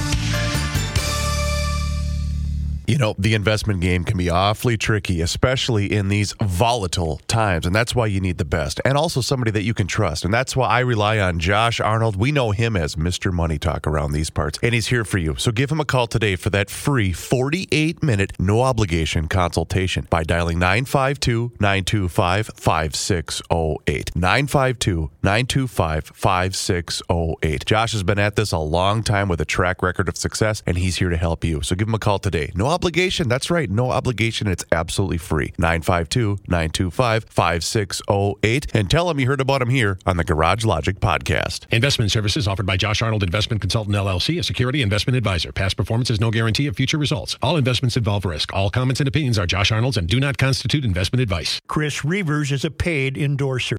You 2.88 2.98
know, 2.98 3.16
the 3.20 3.34
investment 3.34 3.82
game 3.82 4.06
can 4.06 4.18
be 4.18 4.30
awfully 4.30 4.78
tricky, 4.78 5.20
especially 5.20 5.92
in 5.92 6.08
these 6.08 6.34
volatile 6.42 7.20
times. 7.28 7.66
And 7.66 7.76
that's 7.76 7.94
why 7.94 8.06
you 8.06 8.22
need 8.22 8.38
the 8.38 8.46
best 8.46 8.80
and 8.86 8.98
also 8.98 9.20
somebody 9.20 9.52
that 9.52 9.64
you 9.64 9.74
can 9.74 9.88
trust. 9.88 10.24
And 10.24 10.34
that's 10.34 10.56
why 10.56 10.70
I 10.70 10.80
rely 10.80 11.20
on 11.20 11.38
Josh 11.38 11.82
Arnold. 11.82 12.16
We 12.16 12.32
know 12.32 12.52
him 12.52 12.78
as 12.78 12.96
Mr. 12.96 13.34
Money 13.34 13.58
Talk 13.58 13.86
around 13.86 14.14
these 14.14 14.30
parts, 14.30 14.58
and 14.64 14.74
he's 14.74 14.88
here 14.88 15.04
for 15.04 15.18
you. 15.18 15.36
So 15.36 15.52
give 15.52 15.70
him 15.70 15.82
a 15.82 15.86
call 15.86 16.08
today 16.08 16.38
for 16.38 16.50
that 16.52 16.70
free 16.70 17.12
48 17.12 18.02
minute, 18.02 18.32
no 18.40 18.62
obligation 18.62 19.28
consultation 19.28 20.08
by 20.10 20.24
dialing 20.24 20.58
952 20.58 21.58
925 21.60 22.52
5608. 22.56 24.16
952 24.16 25.12
925 25.24 26.06
5608. 26.06 27.66
Josh 27.66 27.92
has 27.92 28.04
been 28.04 28.18
at 28.18 28.38
this 28.38 28.54
a 28.54 28.60
long 28.60 29.04
time 29.04 29.28
with 29.28 29.42
a 29.42 29.46
track 29.46 29.84
record 29.84 30.08
of 30.08 30.16
success, 30.16 30.64
and 30.66 30.78
he's 30.78 30.96
here 30.96 31.10
to 31.10 31.18
help 31.18 31.44
you. 31.44 31.62
So 31.62 31.76
give 31.76 31.90
him 31.90 31.94
a 31.94 32.00
call 32.00 32.20
today. 32.20 32.54
No 32.56 32.77
obligation. 32.78 33.28
That's 33.28 33.50
right. 33.50 33.68
No 33.72 33.90
obligation. 33.90 34.46
It's 34.46 34.64
absolutely 34.72 35.18
free. 35.18 35.52
952 35.58 36.38
925 36.48 37.26
5608. 37.28 38.68
And 38.76 38.92
tell 38.92 39.08
them 39.08 39.20
you 39.20 39.26
heard 39.26 39.42
about 39.42 39.64
him 39.64 39.70
here 39.70 39.98
on 40.06 40.18
the 40.18 40.24
Garage 40.24 40.64
Logic 40.64 41.00
podcast. 41.00 41.66
Investment 41.72 42.12
services 42.12 42.48
offered 42.48 42.68
by 42.68 42.78
Josh 42.78 43.02
Arnold 43.02 43.24
Investment 43.24 43.62
Consultant 43.62 43.96
LLC, 43.96 44.38
a 44.38 44.44
security 44.44 44.84
investment 44.84 45.18
advisor. 45.18 45.52
Past 45.52 45.76
performance 45.76 46.12
is 46.12 46.22
no 46.22 46.30
guarantee 46.30 46.68
of 46.68 46.76
future 46.76 47.00
results. 47.00 47.36
All 47.42 47.58
investments 47.58 47.98
involve 47.98 48.26
risk. 48.26 48.54
All 48.54 48.70
comments 48.70 49.02
and 49.02 49.08
opinions 49.08 49.40
are 49.40 49.48
Josh 49.48 49.72
Arnold's 49.72 49.98
and 49.98 50.08
do 50.08 50.20
not 50.20 50.38
constitute 50.38 50.86
investment 50.86 51.24
advice. 51.24 51.60
Chris 51.68 52.02
Reavers 52.02 52.52
is 52.52 52.64
a 52.64 52.70
paid 52.70 53.18
endorser. 53.18 53.78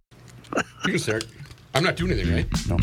You 0.56 0.90
can 0.90 0.98
start. 0.98 1.24
I'm 1.72 1.84
not 1.84 1.94
doing 1.94 2.11
anything, 2.11 2.34
right? 2.34 2.48
No. 2.68 2.78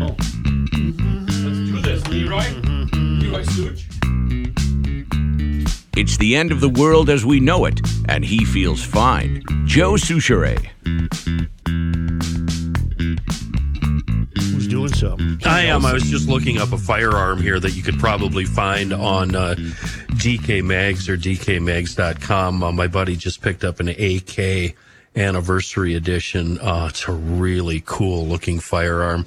Oh. 0.00 0.37
Let's 2.26 2.54
do 2.54 2.64
this, 2.64 2.92
Leroy. 2.92 2.98
Leroy 3.20 3.42
Stooge. 3.44 3.86
It's 5.96 6.16
the 6.16 6.36
end 6.36 6.52
of 6.52 6.60
the 6.60 6.68
world 6.68 7.10
as 7.10 7.24
we 7.24 7.40
know 7.40 7.64
it, 7.64 7.80
and 8.08 8.24
he 8.24 8.44
feels 8.44 8.84
fine. 8.84 9.42
Joe 9.66 9.92
Soucheray. 9.94 10.68
Who's 14.36 14.68
doing 14.68 14.92
something? 14.92 15.38
I 15.44 15.62
am. 15.62 15.84
I 15.84 15.92
was 15.92 16.04
just 16.04 16.28
looking 16.28 16.58
up 16.58 16.72
a 16.72 16.78
firearm 16.78 17.40
here 17.40 17.58
that 17.60 17.72
you 17.72 17.82
could 17.82 17.98
probably 17.98 18.44
find 18.44 18.92
on 18.92 19.34
uh, 19.34 19.54
DK 19.56 20.64
Mags 20.64 21.08
or 21.08 21.16
DKMags.com. 21.16 22.62
Uh, 22.62 22.72
my 22.72 22.86
buddy 22.86 23.16
just 23.16 23.42
picked 23.42 23.64
up 23.64 23.80
an 23.80 23.88
AK 23.88 24.76
anniversary 25.16 25.94
edition. 25.94 26.58
Uh, 26.60 26.86
it's 26.90 27.06
a 27.08 27.12
really 27.12 27.82
cool 27.84 28.26
looking 28.26 28.60
firearm. 28.60 29.24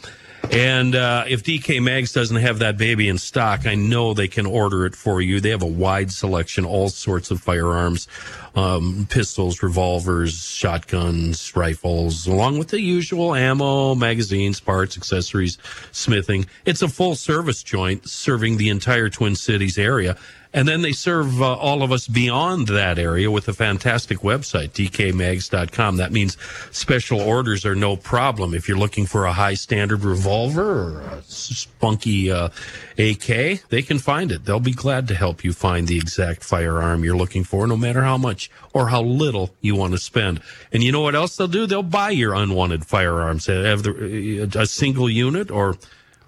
And 0.50 0.96
uh, 0.96 1.26
if 1.28 1.44
DK 1.44 1.82
Mags 1.82 2.12
doesn't 2.12 2.38
have 2.38 2.60
that 2.60 2.78
baby 2.78 3.08
in 3.08 3.18
stock, 3.18 3.66
I 3.66 3.76
know 3.76 4.14
they 4.14 4.28
can 4.28 4.46
order 4.46 4.86
it 4.86 4.96
for 4.96 5.22
you. 5.22 5.40
They 5.40 5.50
have 5.50 5.62
a 5.62 5.68
wide 5.68 6.12
selection, 6.12 6.66
all 6.66 6.90
sorts 6.90 7.32
of 7.32 7.40
firearms, 7.40 8.08
um, 8.56 9.08
pistols, 9.10 9.62
revolvers, 9.62 10.34
shotguns, 10.34 11.56
rifles, 11.56 12.28
along 12.28 12.58
with 12.58 12.70
the 12.70 12.82
usual 12.82 13.34
ammo, 13.36 13.96
magazines, 13.96 14.60
parts, 14.60 14.98
accessories, 14.98 15.58
smithing. 15.92 16.48
It's 16.66 16.82
a 16.82 16.90
full 16.90 17.16
service 17.16 17.64
joint 17.64 18.10
serving 18.10 18.58
the 18.58 18.70
entire 18.70 19.10
Twin 19.10 19.36
Cities 19.36 19.78
area. 19.78 20.18
And 20.54 20.68
then 20.68 20.82
they 20.82 20.92
serve 20.92 21.42
uh, 21.42 21.56
all 21.56 21.82
of 21.82 21.92
us 21.92 22.08
beyond 22.08 22.68
that 22.68 23.00
area 23.00 23.32
with 23.32 23.48
a 23.48 23.54
fantastic 23.54 24.20
website, 24.20 24.72
dkmags.com. 24.72 25.98
That 25.98 26.12
means 26.12 26.38
special 26.72 27.22
orders 27.22 27.66
are 27.66 27.76
no 27.76 27.96
problem. 27.96 28.54
If 28.54 28.68
you're 28.68 28.78
looking 28.78 29.06
for 29.06 29.26
a 29.26 29.34
high 29.34 29.54
standard 29.54 30.04
revolver 30.04 30.98
or 30.98 31.02
a 31.02 31.22
spunky 31.24 32.32
uh, 32.32 32.50
AK, 32.98 33.70
they 33.70 33.82
can 33.82 33.98
find 33.98 34.32
it. 34.32 34.44
They'll 34.44 34.60
be 34.60 34.74
glad 34.74 35.08
to 35.08 35.16
help 35.16 35.44
you 35.46 35.54
find 35.54 35.88
the 35.88 35.98
exact 35.98 36.44
firearm 36.44 37.06
you're 37.06 37.16
looking 37.16 37.46
for, 37.46 37.66
no 37.66 37.78
matter 37.78 38.02
how 38.02 38.18
much 38.18 38.52
or 38.74 38.90
how 38.90 39.02
little 39.02 39.52
you 39.62 39.76
want 39.76 39.94
to 39.94 40.00
spend. 40.00 40.42
And 40.74 40.84
you 40.84 40.92
know 40.92 41.02
what 41.02 41.16
else 41.16 41.38
they'll 41.38 41.48
do? 41.48 41.66
They'll 41.66 41.82
buy 41.82 42.10
your 42.10 42.34
unwanted 42.34 42.86
firearms. 42.86 43.46
Have 43.46 43.86
a 43.88 44.66
single 44.66 45.10
unit 45.10 45.50
or 45.50 45.78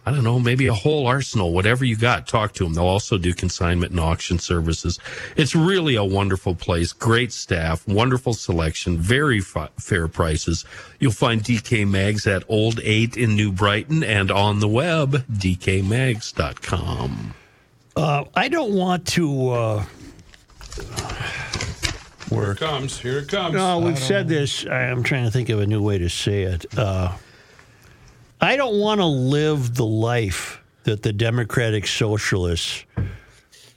I 0.05 0.11
don't 0.11 0.25
know, 0.25 0.37
maybe 0.37 0.67
a 0.67 0.73
whole 0.73 1.07
arsenal, 1.07 1.53
whatever 1.53 1.85
you 1.85 1.95
got, 1.95 2.27
talk 2.27 2.51
to 2.55 2.65
them. 2.65 2.73
They'll 2.73 2.83
also 2.83 3.17
do 3.17 3.33
consignment 3.33 3.91
and 3.91 4.01
auction 4.01 4.37
services. 4.37 4.99
It's 5.37 5.55
really 5.55 5.95
a 5.95 6.03
wonderful 6.03 6.55
place, 6.55 6.91
great 6.91 7.31
staff, 7.31 7.87
wonderful 7.87 8.33
selection, 8.33 8.97
very 8.97 9.39
fa- 9.39 9.69
fair 9.79 10.09
prices. 10.09 10.65
You'll 10.99 11.13
find 11.13 11.41
DK 11.41 11.87
Mags 11.87 12.27
at 12.27 12.43
Old 12.49 12.81
8 12.83 13.15
in 13.15 13.35
New 13.35 13.53
Brighton 13.53 14.03
and 14.03 14.29
on 14.29 14.59
the 14.59 14.67
web, 14.67 15.25
dkmags.com. 15.31 17.33
Uh, 17.95 18.25
I 18.35 18.49
don't 18.49 18.73
want 18.73 19.07
to. 19.09 19.49
Uh, 19.51 19.85
Here 22.29 22.51
it 22.51 22.57
comes. 22.57 22.99
Here 22.99 23.19
it 23.19 23.27
comes. 23.29 23.53
No, 23.53 23.79
we've 23.79 23.99
said 23.99 24.27
this. 24.27 24.65
I'm 24.65 25.03
trying 25.03 25.25
to 25.25 25.31
think 25.31 25.49
of 25.49 25.59
a 25.59 25.67
new 25.67 25.81
way 25.81 25.97
to 25.99 26.09
say 26.09 26.43
it. 26.43 26.65
Uh, 26.77 27.15
I 28.43 28.58
don't 28.58 28.77
want 28.79 28.99
to 28.99 29.06
live 29.06 29.75
the 29.75 29.86
life 29.86 30.62
that 30.84 31.01
the 31.01 31.13
Democratic 31.13 31.88
Socialists 31.88 32.84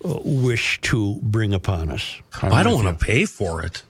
uh, 0.04 0.18
wish 0.24 0.80
to 0.82 1.20
bring 1.22 1.54
upon 1.54 1.88
us. 1.90 2.16
I 2.42 2.62
don't 2.64 2.82
want 2.84 2.98
to 2.98 3.04
pay 3.04 3.26
for 3.26 3.62
it. 3.64 3.84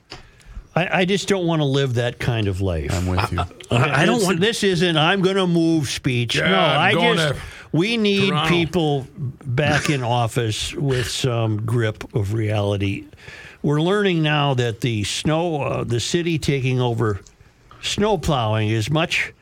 I, 0.74 1.00
I 1.00 1.04
just 1.06 1.28
don't 1.28 1.46
want 1.46 1.60
to 1.60 1.64
live 1.64 1.94
that 1.94 2.18
kind 2.18 2.46
of 2.46 2.60
life. 2.60 2.92
I'm 2.92 3.06
with 3.06 3.32
you. 3.32 3.38
I- 3.70 4.02
I 4.02 4.04
don't 4.04 4.16
It's- 4.16 4.26
want- 4.26 4.40
This 4.40 4.62
isn't. 4.62 4.98
I'm 4.98 5.22
going 5.22 5.36
to 5.36 5.46
move 5.46 5.88
speech. 5.88 6.36
Yeah, 6.36 6.50
no, 6.50 6.58
I'm 6.58 6.98
I 6.98 7.14
just. 7.14 7.28
to 7.36 7.40
We 7.72 7.96
need 7.96 8.28
Toronto. 8.28 8.48
people 8.50 9.06
back 9.46 9.88
in 9.88 10.02
office 10.22 10.74
with 10.74 11.08
some 11.08 11.64
grip 11.64 12.04
of 12.14 12.34
reality. 12.34 13.06
We're 13.62 13.80
learning 13.80 14.22
now 14.22 14.52
that 14.54 14.82
the 14.82 15.04
snow, 15.04 15.62
uh, 15.62 15.84
the 15.84 16.00
city 16.00 16.38
taking 16.38 16.80
over 16.82 17.20
snow 17.80 18.18
plowing 18.18 18.68
is 18.68 18.90
much 18.90 19.32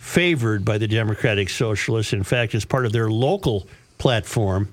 favored 0.00 0.64
by 0.64 0.78
the 0.78 0.88
Democratic 0.88 1.50
Socialists. 1.50 2.14
In 2.14 2.24
fact, 2.24 2.54
as 2.54 2.64
part 2.64 2.86
of 2.86 2.92
their 2.92 3.10
local 3.10 3.68
platform, 3.98 4.72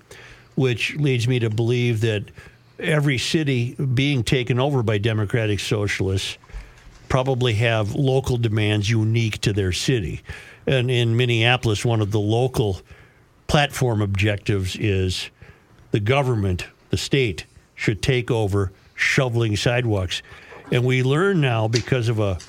which 0.56 0.96
leads 0.96 1.28
me 1.28 1.38
to 1.38 1.50
believe 1.50 2.00
that 2.02 2.24
every 2.80 3.18
city 3.18 3.76
being 3.76 4.24
taken 4.24 4.58
over 4.58 4.82
by 4.82 4.98
Democratic 4.98 5.60
Socialists 5.60 6.38
probably 7.10 7.54
have 7.54 7.94
local 7.94 8.38
demands 8.38 8.90
unique 8.90 9.40
to 9.42 9.52
their 9.52 9.74
city. 9.74 10.22
And 10.66 10.90
in 10.90 11.18
Minneapolis, 11.18 11.84
one 11.84 12.00
of 12.00 12.12
the 12.12 12.22
local 12.22 12.82
platform 13.48 14.02
objectives 14.02 14.78
is 14.78 15.30
the 15.92 16.00
government, 16.00 16.66
the 16.90 16.98
state, 16.98 17.46
should 17.76 18.02
take 18.02 18.32
over 18.32 18.72
shoveling 18.96 19.58
sidewalks. 19.58 20.22
And 20.72 20.86
we 20.86 21.04
learn 21.04 21.42
now 21.42 21.68
because 21.68 22.08
of 22.08 22.20
a 22.20 22.40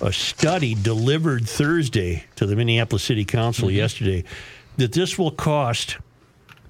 a 0.00 0.12
study 0.12 0.74
delivered 0.74 1.48
Thursday 1.48 2.24
to 2.36 2.46
the 2.46 2.56
Minneapolis 2.56 3.02
City 3.02 3.24
Council 3.24 3.68
mm-hmm. 3.68 3.76
yesterday 3.76 4.24
that 4.76 4.92
this 4.92 5.18
will 5.18 5.30
cost 5.30 5.96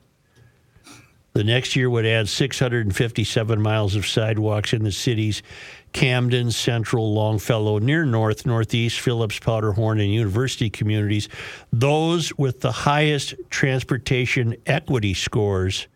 The 1.35 1.45
next 1.45 1.77
year 1.77 1.91
would 1.91 2.07
add 2.07 2.29
657 2.29 3.61
miles 3.61 3.95
of 3.95 4.07
sidewalks 4.07 4.73
in 4.73 4.85
the 4.85 4.91
city's 4.93 5.43
Camden, 5.93 6.51
Central, 6.51 7.13
Longfellow, 7.15 7.79
near 7.79 8.05
North, 8.05 8.47
Northeast, 8.47 9.01
Phillips, 9.01 9.39
Powderhorn, 9.39 10.01
and 10.01 10.13
University 10.13 10.71
communities, 10.71 11.29
those 11.73 12.37
with 12.39 12.61
the 12.61 12.73
highest 12.73 13.35
transportation 13.51 14.57
equity 14.67 15.15
scores 15.15 15.89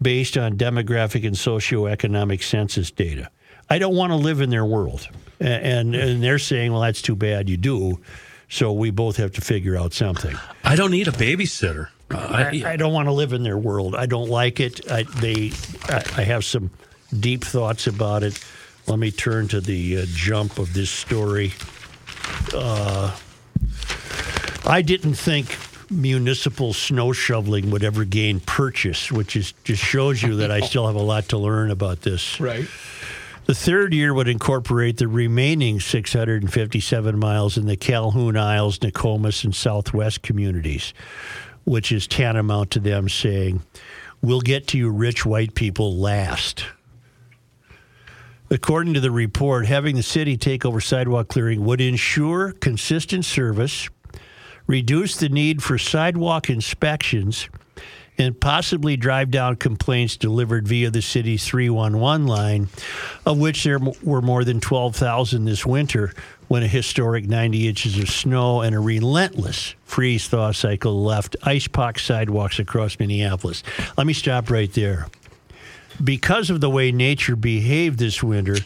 based 0.00 0.36
on 0.36 0.56
demographic 0.56 1.26
and 1.26 1.36
socioeconomic 1.36 2.42
census 2.42 2.90
data. 2.90 3.30
I 3.70 3.78
don't 3.78 3.96
want 3.96 4.12
to 4.12 4.16
live 4.16 4.40
in 4.40 4.50
their 4.50 4.64
world. 4.64 5.08
And, 5.40 5.94
and 5.94 6.22
they're 6.22 6.38
saying, 6.38 6.72
well, 6.72 6.80
that's 6.80 7.02
too 7.02 7.16
bad 7.16 7.48
you 7.48 7.56
do. 7.56 8.00
So 8.48 8.72
we 8.72 8.90
both 8.90 9.16
have 9.16 9.32
to 9.32 9.40
figure 9.40 9.76
out 9.76 9.92
something. 9.92 10.34
I 10.64 10.74
don't 10.74 10.90
need 10.90 11.06
a 11.06 11.12
babysitter. 11.12 11.88
Uh, 12.10 12.16
I, 12.16 12.62
I 12.64 12.76
don't 12.76 12.94
want 12.94 13.06
to 13.06 13.12
live 13.12 13.34
in 13.34 13.42
their 13.42 13.58
world. 13.58 13.94
I 13.94 14.06
don't 14.06 14.30
like 14.30 14.60
it. 14.60 14.90
I, 14.90 15.02
they, 15.02 15.52
I, 15.84 15.96
I 16.16 16.22
have 16.24 16.44
some 16.44 16.70
deep 17.18 17.44
thoughts 17.44 17.86
about 17.86 18.22
it. 18.22 18.42
Let 18.86 18.98
me 18.98 19.10
turn 19.10 19.48
to 19.48 19.60
the 19.60 19.98
uh, 19.98 20.06
jump 20.08 20.58
of 20.58 20.72
this 20.72 20.90
story. 20.90 21.52
Uh, 22.54 23.16
I 24.66 24.82
didn't 24.82 25.14
think 25.14 25.56
municipal 25.90 26.72
snow 26.72 27.12
shoveling 27.12 27.70
would 27.70 27.84
ever 27.84 28.04
gain 28.04 28.40
purchase, 28.40 29.10
which 29.10 29.36
is 29.36 29.52
just 29.64 29.82
shows 29.82 30.22
you 30.22 30.36
that 30.36 30.50
I 30.50 30.60
still 30.60 30.86
have 30.86 30.96
a 30.96 31.02
lot 31.02 31.28
to 31.30 31.38
learn 31.38 31.70
about 31.70 32.02
this. 32.02 32.40
Right. 32.40 32.68
The 33.46 33.54
third 33.54 33.94
year 33.94 34.12
would 34.12 34.28
incorporate 34.28 34.98
the 34.98 35.08
remaining 35.08 35.80
657 35.80 37.18
miles 37.18 37.56
in 37.56 37.64
the 37.64 37.76
Calhoun 37.76 38.36
Isles, 38.36 38.78
Nokomis, 38.78 39.42
and 39.44 39.54
Southwest 39.54 40.20
communities, 40.20 40.92
which 41.64 41.90
is 41.90 42.06
tantamount 42.06 42.70
to 42.72 42.80
them 42.80 43.08
saying, 43.08 43.62
We'll 44.20 44.40
get 44.40 44.66
to 44.68 44.78
you 44.78 44.90
rich 44.90 45.24
white 45.24 45.54
people 45.54 45.96
last. 45.96 46.66
According 48.50 48.94
to 48.94 49.00
the 49.00 49.10
report, 49.10 49.66
having 49.66 49.96
the 49.96 50.02
city 50.02 50.36
take 50.36 50.64
over 50.64 50.80
sidewalk 50.80 51.28
clearing 51.28 51.64
would 51.64 51.80
ensure 51.80 52.52
consistent 52.52 53.26
service, 53.26 53.88
reduce 54.66 55.16
the 55.16 55.28
need 55.28 55.62
for 55.62 55.76
sidewalk 55.76 56.48
inspections, 56.48 57.48
and 58.16 58.40
possibly 58.40 58.96
drive 58.96 59.30
down 59.30 59.54
complaints 59.54 60.16
delivered 60.16 60.66
via 60.66 60.90
the 60.90 61.02
city's 61.02 61.46
311 61.46 62.26
line, 62.26 62.68
of 63.24 63.38
which 63.38 63.64
there 63.64 63.78
were 64.02 64.22
more 64.22 64.44
than 64.44 64.60
12,000 64.60 65.44
this 65.44 65.64
winter 65.64 66.12
when 66.48 66.62
a 66.62 66.68
historic 66.68 67.26
90 67.26 67.68
inches 67.68 67.98
of 67.98 68.08
snow 68.08 68.62
and 68.62 68.74
a 68.74 68.80
relentless 68.80 69.74
freeze 69.84 70.26
thaw 70.26 70.50
cycle 70.50 71.04
left 71.04 71.36
ice 71.44 71.68
pocked 71.68 72.00
sidewalks 72.00 72.58
across 72.58 72.98
Minneapolis. 72.98 73.62
Let 73.96 74.06
me 74.06 74.14
stop 74.14 74.50
right 74.50 74.72
there. 74.72 75.06
Because 76.02 76.50
of 76.50 76.60
the 76.60 76.70
way 76.70 76.92
nature 76.92 77.36
behaved 77.36 77.98
this 77.98 78.22
winter, 78.22 78.56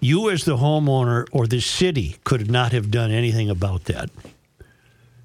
you 0.00 0.30
as 0.30 0.44
the 0.44 0.56
homeowner 0.56 1.26
or 1.32 1.46
the 1.46 1.60
city 1.60 2.16
could 2.24 2.50
not 2.50 2.72
have 2.72 2.90
done 2.90 3.10
anything 3.10 3.50
about 3.50 3.84
that. 3.84 4.10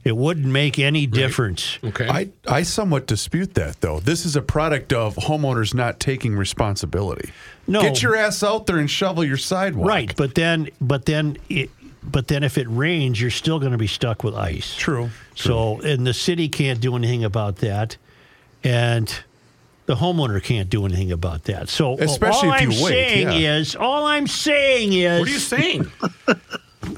It 0.04 0.18
wouldn't 0.18 0.48
make 0.48 0.80
any 0.80 1.08
difference. 1.08 1.80
Okay. 1.82 2.10
I, 2.10 2.30
I 2.46 2.64
somewhat 2.64 3.08
dispute 3.08 3.54
that, 3.54 3.80
though. 3.80 4.02
This 4.02 4.26
is 4.26 4.36
a 4.36 4.42
product 4.42 4.92
of 4.92 5.16
homeowners 5.16 5.74
not 5.74 6.02
taking 6.02 6.36
responsibility. 6.36 7.32
No. 7.68 7.82
Get 7.82 8.02
your 8.02 8.14
ass 8.16 8.44
out 8.44 8.66
there 8.66 8.80
and 8.80 8.92
shovel 8.92 9.24
your 9.24 9.38
sidewalk. 9.38 9.88
Right, 9.88 10.14
but 10.18 10.36
then, 10.36 10.70
but 10.82 11.06
then, 11.06 11.38
it, 11.48 11.70
but 12.04 12.28
then, 12.28 12.44
if 12.44 12.58
it 12.58 12.68
rains, 12.68 13.22
you're 13.22 13.32
still 13.32 13.60
going 13.60 13.72
to 13.72 13.78
be 13.78 13.88
stuck 13.88 14.26
with 14.26 14.36
ice. 14.36 14.76
True. 14.76 15.10
So, 15.36 15.80
and 15.80 16.06
the 16.06 16.14
city 16.14 16.50
can't 16.50 16.82
do 16.82 16.98
anything 16.98 17.24
about 17.24 17.58
that, 17.58 17.96
and 18.62 19.24
the 19.86 19.96
homeowner 19.96 20.42
can't 20.42 20.70
do 20.70 20.86
anything 20.86 21.12
about 21.12 21.44
that. 21.46 21.70
So, 21.70 21.94
uh, 21.94 21.98
Especially 22.04 22.50
all 22.50 22.56
if 22.56 22.62
I'm 22.62 22.72
you 22.72 22.84
wait, 22.84 22.92
saying 22.92 23.28
yeah. 23.42 23.58
is, 23.58 23.76
all 23.76 24.06
I'm 24.06 24.28
saying 24.28 24.94
is, 24.94 25.20
What 25.20 25.28
are 25.28 25.32
you 25.32 25.40
saying? 25.40 25.92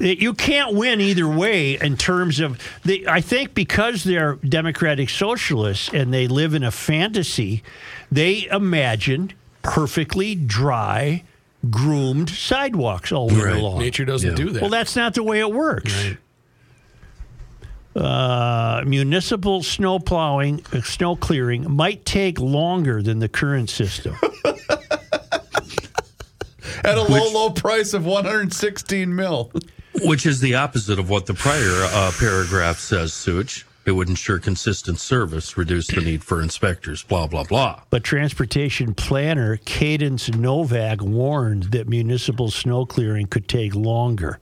you 0.00 0.34
can't 0.34 0.74
win 0.74 1.00
either 1.00 1.28
way 1.28 1.78
in 1.80 1.96
terms 1.96 2.40
of 2.40 2.60
the 2.84 3.06
I 3.08 3.20
think 3.20 3.54
because 3.54 4.04
they're 4.04 4.34
democratic 4.36 5.08
socialists 5.10 5.90
and 5.92 6.12
they 6.12 6.26
live 6.28 6.54
in 6.54 6.62
a 6.62 6.70
fantasy, 6.70 7.62
they 8.10 8.46
imagine 8.50 9.32
perfectly 9.62 10.34
dry, 10.34 11.24
groomed 11.70 12.30
sidewalks 12.30 13.10
all 13.12 13.26
winter 13.28 13.46
Right. 13.46 13.62
long. 13.62 13.78
Nature 13.78 14.04
doesn't 14.04 14.34
do 14.36 14.50
that. 14.50 14.60
Well, 14.60 14.70
that's 14.70 14.94
not 14.96 15.14
the 15.14 15.22
way 15.22 15.40
it 15.40 15.50
works. 15.52 15.92
Uh, 17.96 18.82
municipal 18.86 19.62
snow 19.62 19.98
plowing, 19.98 20.62
uh, 20.72 20.82
snow 20.82 21.16
clearing 21.16 21.70
might 21.70 22.04
take 22.04 22.38
longer 22.38 23.02
than 23.02 23.20
the 23.20 23.28
current 23.28 23.70
system. 23.70 24.14
At 26.84 26.98
a 26.98 27.02
low, 27.02 27.32
low 27.32 27.50
price 27.50 27.94
of 27.94 28.04
116 28.04 29.14
mil. 29.14 29.50
Which 30.02 30.26
is 30.26 30.40
the 30.40 30.56
opposite 30.56 30.98
of 30.98 31.08
what 31.08 31.24
the 31.24 31.32
prior 31.32 31.84
uh, 31.84 32.12
paragraph 32.18 32.78
says, 32.78 33.14
Such. 33.14 33.64
It 33.86 33.92
would 33.92 34.08
ensure 34.08 34.40
consistent 34.40 34.98
service, 34.98 35.56
reduce 35.56 35.86
the 35.86 36.00
need 36.00 36.24
for 36.24 36.42
inspectors, 36.42 37.04
blah, 37.04 37.28
blah, 37.28 37.44
blah. 37.44 37.82
But 37.88 38.02
transportation 38.02 38.94
planner 38.94 39.58
Cadence 39.58 40.28
Novak 40.28 41.00
warned 41.00 41.70
that 41.70 41.88
municipal 41.88 42.50
snow 42.50 42.84
clearing 42.84 43.28
could 43.28 43.46
take 43.46 43.76
longer 43.76 44.40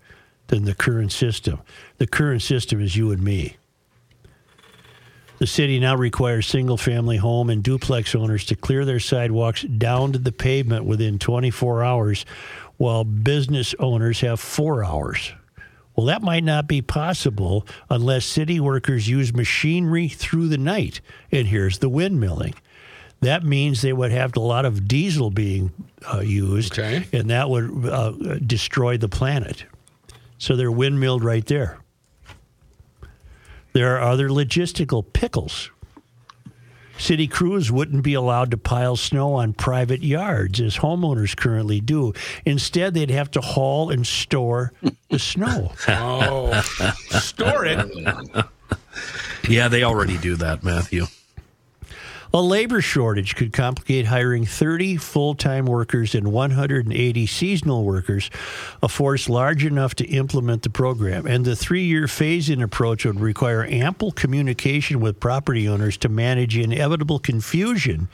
than 0.55 0.65
the 0.65 0.75
current 0.75 1.11
system. 1.11 1.59
The 1.99 2.07
current 2.07 2.41
system 2.41 2.81
is 2.81 2.95
you 2.97 3.11
and 3.11 3.21
me. 3.23 3.57
The 5.39 5.49
city 5.49 5.81
now 5.81 5.97
requires 5.97 6.47
single 6.47 6.77
family 6.77 7.17
home 7.17 7.51
and 7.51 7.61
duplex 7.63 8.15
owners 8.15 8.45
to 8.47 8.55
clear 8.57 8.85
their 8.85 9.01
sidewalks 9.01 9.63
down 9.63 10.13
to 10.13 10.19
the 10.21 10.31
pavement 10.31 10.85
within 10.85 11.19
24 11.19 11.83
hours, 11.83 12.25
while 12.77 13.03
business 13.03 13.75
owners 13.81 14.21
have 14.21 14.39
four 14.39 14.85
hours. 14.85 15.33
Well, 15.97 16.07
that 16.07 16.23
might 16.23 16.45
not 16.45 16.69
be 16.69 16.83
possible 16.83 17.67
unless 17.91 18.25
city 18.25 18.61
workers 18.61 19.09
use 19.09 19.35
machinery 19.35 20.09
through 20.09 20.49
the 20.49 20.59
night. 20.59 21.01
And 21.33 21.49
here's 21.49 21.79
the 21.79 21.91
windmilling. 21.91 22.55
That 23.21 23.43
means 23.43 23.83
they 23.83 23.93
would 23.93 24.13
have 24.13 24.37
a 24.37 24.41
lot 24.41 24.65
of 24.65 24.87
diesel 24.87 25.31
being 25.31 25.73
uh, 26.13 26.21
used, 26.21 26.73
Okay. 26.79 27.07
and 27.13 27.31
that 27.31 27.49
would 27.51 27.87
uh, 27.87 28.11
destroy 28.39 28.99
the 28.99 29.09
planet. 29.09 29.65
So 30.39 30.57
they're 30.57 30.73
windmilled 30.73 31.25
right 31.25 31.47
there. 31.47 31.79
There 33.73 33.97
are 33.97 34.09
other 34.09 34.29
logistical 34.29 35.05
pickles. 35.13 35.71
City 36.97 37.27
crews 37.27 37.73
wouldn't 37.73 38.05
be 38.05 38.15
allowed 38.15 38.53
to 38.53 38.57
pile 38.57 38.97
snow 38.97 39.35
on 39.35 39.53
private 39.53 40.03
yards 40.03 40.61
as 40.61 40.77
homeowners 40.77 41.37
currently 41.37 41.81
do. 41.81 42.13
Instead, 42.45 42.95
they'd 42.95 43.11
have 43.11 43.31
to 43.33 43.41
haul 43.41 43.91
and 43.91 44.07
store 44.07 44.73
the 45.11 45.19
snow. 45.19 45.73
oh, 45.89 46.61
store 47.11 47.65
it. 47.67 48.47
Yeah, 49.49 49.69
they 49.69 49.83
already 49.83 50.19
do 50.19 50.37
that, 50.37 50.63
Matthew. 50.63 51.07
A 52.35 52.43
labor 52.43 52.81
shortage 52.81 53.37
could 53.37 53.53
complicate 53.53 54.07
hiring 54.07 54.45
30 54.45 54.97
full 54.97 55.37
time 55.37 55.67
workers 55.67 56.17
and 56.17 56.33
180 56.33 57.27
seasonal 57.27 57.85
workers, 57.85 58.29
a 58.83 58.89
force 58.89 59.29
large 59.29 59.65
enough 59.65 59.95
to 59.95 60.05
implement 60.07 60.63
the 60.63 60.71
program. 60.71 61.29
And 61.29 61.45
the 61.45 61.55
three 61.55 61.85
year 61.85 62.09
phase 62.09 62.51
in 62.51 62.61
approach 62.61 63.05
would 63.05 63.21
require 63.21 63.65
ample 63.65 64.11
communication 64.11 64.99
with 64.99 65.21
property 65.21 65.69
owners 65.69 65.97
to 65.99 66.09
manage 66.09 66.59
inevitable 66.59 67.21
confusion 67.21 68.09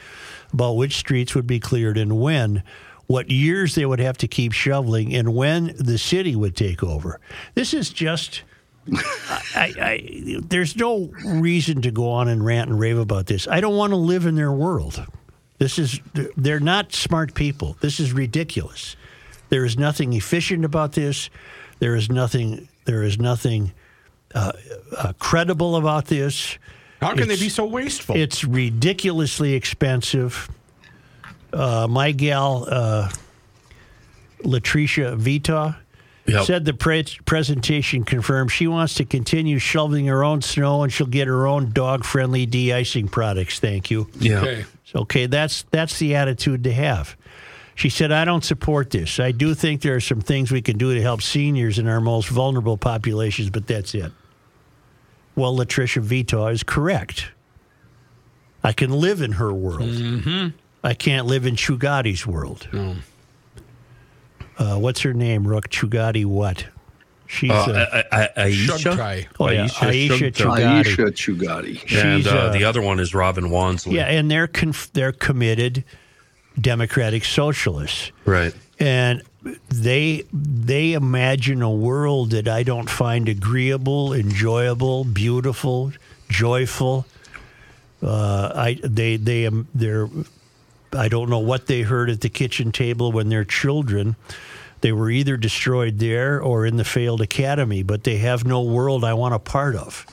about 0.53 0.77
which 0.77 0.99
streets 0.99 1.35
would 1.35 1.47
be 1.47 1.59
cleared 1.59 1.97
and 1.97 2.21
when. 2.21 2.63
What 3.07 3.31
years 3.31 3.75
they 3.75 3.87
would 3.87 4.01
have 4.01 4.19
to 4.19 4.29
keep 4.29 4.53
shoveling 4.53 5.15
and 5.15 5.35
when 5.35 5.75
the 5.79 5.97
city 5.97 6.37
would 6.37 6.55
take 6.55 6.85
over. 6.85 7.21
This 7.55 7.73
is 7.73 7.89
just 7.89 8.43
I, 8.93 9.75
I, 9.81 10.41
there's 10.43 10.77
no 10.77 11.11
reason 11.25 11.83
to 11.83 11.91
go 11.91 12.11
on 12.11 12.29
and 12.29 12.45
rant 12.45 12.71
and 12.71 12.79
rave 12.79 12.99
about 12.99 13.27
this. 13.27 13.47
I 13.49 13.61
don't 13.61 13.77
want 13.77 13.91
to 13.93 13.97
live 13.97 14.27
in 14.27 14.35
their 14.35 14.53
world. 14.53 15.05
This 15.59 15.79
is 15.79 16.01
they're 16.37 16.61
not 16.61 16.93
smart 16.95 17.35
people. 17.35 17.77
This 17.81 18.01
is 18.01 18.13
ridiculous. 18.13 18.97
There 19.51 19.65
is 19.65 19.79
nothing 19.79 20.13
efficient 20.15 20.65
about 20.65 20.93
this. 20.93 21.29
There 21.81 21.95
is 21.95 22.09
nothing. 22.11 22.69
There 22.87 23.03
is 23.03 23.19
nothing 23.19 23.73
uh, 24.35 24.53
uh, 24.97 25.13
credible 25.19 25.77
about 25.77 26.07
this. 26.07 26.57
How 27.01 27.11
can 27.11 27.21
It's- 27.25 27.39
they 27.39 27.45
be 27.45 27.49
so 27.51 27.67
wasteful? 27.67 28.17
It's 28.17 28.45
ridiculously 28.45 29.55
expensive. 29.55 30.49
Uh, 31.53 31.87
my 31.91 32.13
gal, 32.13 32.67
uh, 32.71 33.11
Latricia 34.45 35.17
Vita, 35.17 35.77
Yep. 36.31 36.45
said 36.45 36.65
the 36.65 36.75
pre- 36.75 37.05
presentation 37.25 38.05
confirmed 38.05 38.51
she 38.51 38.67
wants 38.67 38.95
to 38.95 39.05
continue 39.05 39.59
shoveling 39.59 40.07
her 40.07 40.23
own 40.25 40.43
snow 40.43 40.83
and 40.83 40.93
she'll 40.93 41.07
get 41.07 41.29
her 41.29 41.47
own 41.47 41.73
dog-friendly 41.73 42.47
de-icing 42.47 43.09
products. 43.09 43.59
Thank 43.59 43.91
you. 43.91 44.09
Yeah. 44.19 44.41
Okay. 44.41 44.65
So, 44.85 45.01
okay, 45.01 45.27
that's 45.27 45.65
that's 45.71 45.99
the 45.99 46.15
attitude 46.17 46.65
to 46.65 46.73
have. 46.73 47.17
She 47.77 47.89
said, 47.89 48.13
"I 48.13 48.25
don't 48.25 48.45
support 48.45 48.91
this. 48.91 49.21
I 49.21 49.31
do 49.33 49.55
think 49.55 49.83
there 49.83 49.95
are 49.95 50.01
some 50.01 50.21
things 50.21 50.51
we 50.51 50.61
can 50.61 50.77
do 50.77 50.93
to 50.95 51.01
help 51.01 51.23
seniors 51.23 51.79
in 51.79 51.87
our 51.87 52.01
most 52.01 52.29
vulnerable 52.29 52.77
populations, 52.77 53.51
but 53.51 53.67
that's 53.67 53.95
it." 53.95 54.13
Well, 55.37 55.57
LaTrisha 55.57 56.03
Vetaw 56.05 56.53
is 56.53 56.63
correct. 56.63 57.29
I 58.63 58.73
can 58.73 58.91
live 58.91 59.23
in 59.23 59.33
her 59.33 59.53
world. 59.53 59.89
Mm-hmm. 59.89 60.49
I 60.83 60.95
can't 60.95 61.27
live 61.27 61.47
in 61.47 61.57
Chughtai's 61.57 62.27
world. 62.27 62.69
Uh, 64.61 64.77
what's 64.77 65.01
her 65.01 65.15
name, 65.15 65.47
Rook? 65.49 65.69
Chughtai 65.71 66.25
what? 66.27 66.67
She's 67.27 67.51
Uh, 67.51 67.55
uh, 67.55 68.03
I- 68.13 68.21
I- 68.23 68.29
I- 68.37 68.51
Aisha? 68.51 69.27
Oh, 69.39 69.49
yeah, 69.51 69.67
Aisha 69.69 70.31
Chughtai. 70.31 70.33
Chughtai. 70.33 70.83
Aisha 70.85 71.07
Chughtai. 71.13 71.81
And 72.03 72.23
She's, 72.25 72.27
uh, 72.33 72.37
uh, 72.37 72.53
the 72.53 72.65
other 72.65 72.83
one 72.83 73.01
is 73.01 73.15
Robin 73.15 73.45
Wonsley. 73.51 73.93
yeah, 73.95 74.07
and 74.07 74.31
they're 74.31 74.47
conf- 74.49 74.91
they're 74.93 75.13
committed 75.13 75.83
democratic 76.61 77.25
socialists. 77.25 78.13
Right. 78.25 78.53
and 78.79 79.23
they 79.71 80.25
they 80.33 80.93
imagine 80.95 81.63
a 81.63 81.71
world 81.71 82.31
that 82.31 82.47
I 82.49 82.63
don't 82.63 82.89
find 82.91 83.29
agreeable, 83.29 84.13
enjoyable, 84.13 85.05
beautiful, 85.05 85.93
joyful. 86.29 87.07
Uh, 88.03 88.51
I 88.55 88.79
they 88.83 89.17
they 89.17 89.47
um, 89.47 89.67
they're 89.75 90.09
I 90.95 91.09
don't 91.09 91.29
know 91.31 91.39
what 91.39 91.67
they 91.69 91.83
heard 91.83 92.11
at 92.11 92.21
the 92.23 92.29
kitchen 92.31 92.73
table 92.73 93.13
when 93.13 93.29
their 93.29 93.45
children. 93.45 94.17
They 94.81 94.93
were 94.93 95.11
either 95.11 95.37
destroyed 95.37 95.99
there 95.99 96.41
or 96.41 96.65
in 96.65 96.77
the 96.77 96.85
failed 96.85 97.21
academy, 97.21 97.83
but 97.83 98.05
they 98.05 98.19
have 98.19 98.45
no 98.45 98.63
world 98.63 99.05
I 99.05 99.15
want 99.15 99.35
a 99.35 99.39
part 99.39 99.77
of. 99.77 100.07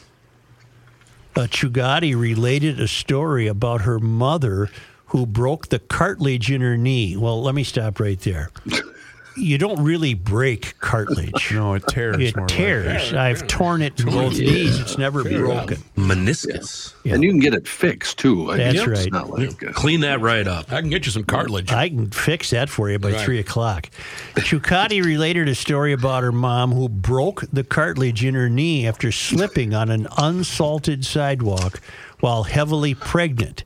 Uh, 1.35 1.41
Chughtai 1.41 2.19
related 2.19 2.79
a 2.79 2.87
story 2.87 3.47
about 3.47 3.81
her 3.81 3.99
mother 3.99 4.69
who 5.07 5.25
broke 5.25 5.69
the 5.69 5.79
cartilage 5.79 6.51
in 6.51 6.61
her 6.61 6.75
knee. 6.75 7.15
Well, 7.15 7.41
let 7.41 7.55
me 7.55 7.63
stop 7.63 7.99
right 7.99 8.19
there. 8.19 8.49
You 9.37 9.57
don't 9.57 9.83
really 9.83 10.13
break 10.13 10.77
cartilage. 10.79 11.51
No, 11.57 11.73
it 11.75 11.83
tears. 11.87 12.17
It 12.19 12.35
more 12.35 12.47
tears. 12.47 13.13
I've 13.13 13.47
torn 13.47 13.81
it 13.81 13.99
in 13.99 14.07
both 14.07 14.33
Yeah. 14.33 14.51
knees. 14.51 14.79
It's 14.79 14.97
never 14.97 15.23
broken. 15.23 15.77
Meniscus. 15.95 16.93
And 17.05 17.23
you 17.23 17.29
can 17.31 17.39
get 17.39 17.53
it 17.53 17.67
fixed 17.67 18.17
too. 18.19 18.51
I 18.51 18.57
That's 18.57 18.77
mean, 18.79 18.89
right. 18.89 19.11
not 19.11 19.29
like 19.29 19.57
Clean 19.73 20.01
that 20.01 20.19
right 20.21 20.47
up. 20.47 20.71
I 20.71 20.81
can 20.81 20.89
get 20.89 21.05
you 21.05 21.11
some 21.11 21.23
cartilage. 21.23 21.71
I 21.71 21.89
can 21.89 22.09
fix 22.11 22.49
that 22.51 22.69
for 22.69 22.89
you 22.89 22.99
by 22.99 23.11
Right. 23.13 23.21
three 23.21 23.39
o'clock. 23.39 23.89
Chughtai 24.35 25.03
related 25.03 25.47
a 25.47 25.55
story 25.55 25.93
about 25.93 26.23
her 26.23 26.31
mom 26.31 26.71
who 26.73 26.89
broke 26.89 27.43
the 27.51 27.63
cartilage 27.63 28.23
in 28.25 28.35
her 28.35 28.49
knee 28.49 28.85
after 28.87 29.11
slipping 29.11 29.73
on 29.73 29.89
an 29.89 30.07
unsalted 30.17 31.05
sidewalk 31.05 31.79
while 32.19 32.43
heavily 32.43 32.93
pregnant. 32.93 33.63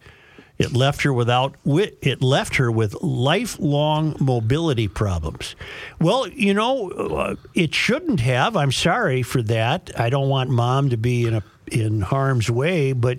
It 0.62 0.74
left 0.74 1.02
her 1.02 1.12
without 1.12 1.56
wi- 1.66 1.94
it 2.04 2.22
left 2.22 2.58
her 2.58 2.72
with 2.72 2.94
lifelong 3.02 4.16
mobility 4.20 4.88
problems. 4.88 5.56
Well, 6.00 6.28
you 6.28 6.54
know, 6.54 6.92
uh, 6.92 7.36
it 7.56 7.74
shouldn't 7.74 8.20
have. 8.20 8.56
I'm 8.56 8.72
sorry 8.72 9.24
for 9.24 9.42
that. 9.44 9.90
I 9.98 10.12
don't 10.12 10.30
want 10.30 10.52
mom 10.52 10.90
to 10.92 10.98
be 10.98 11.26
in 11.26 11.34
a 11.34 11.44
in 11.72 12.02
harm's 12.02 12.52
way, 12.52 12.94
but 12.94 13.18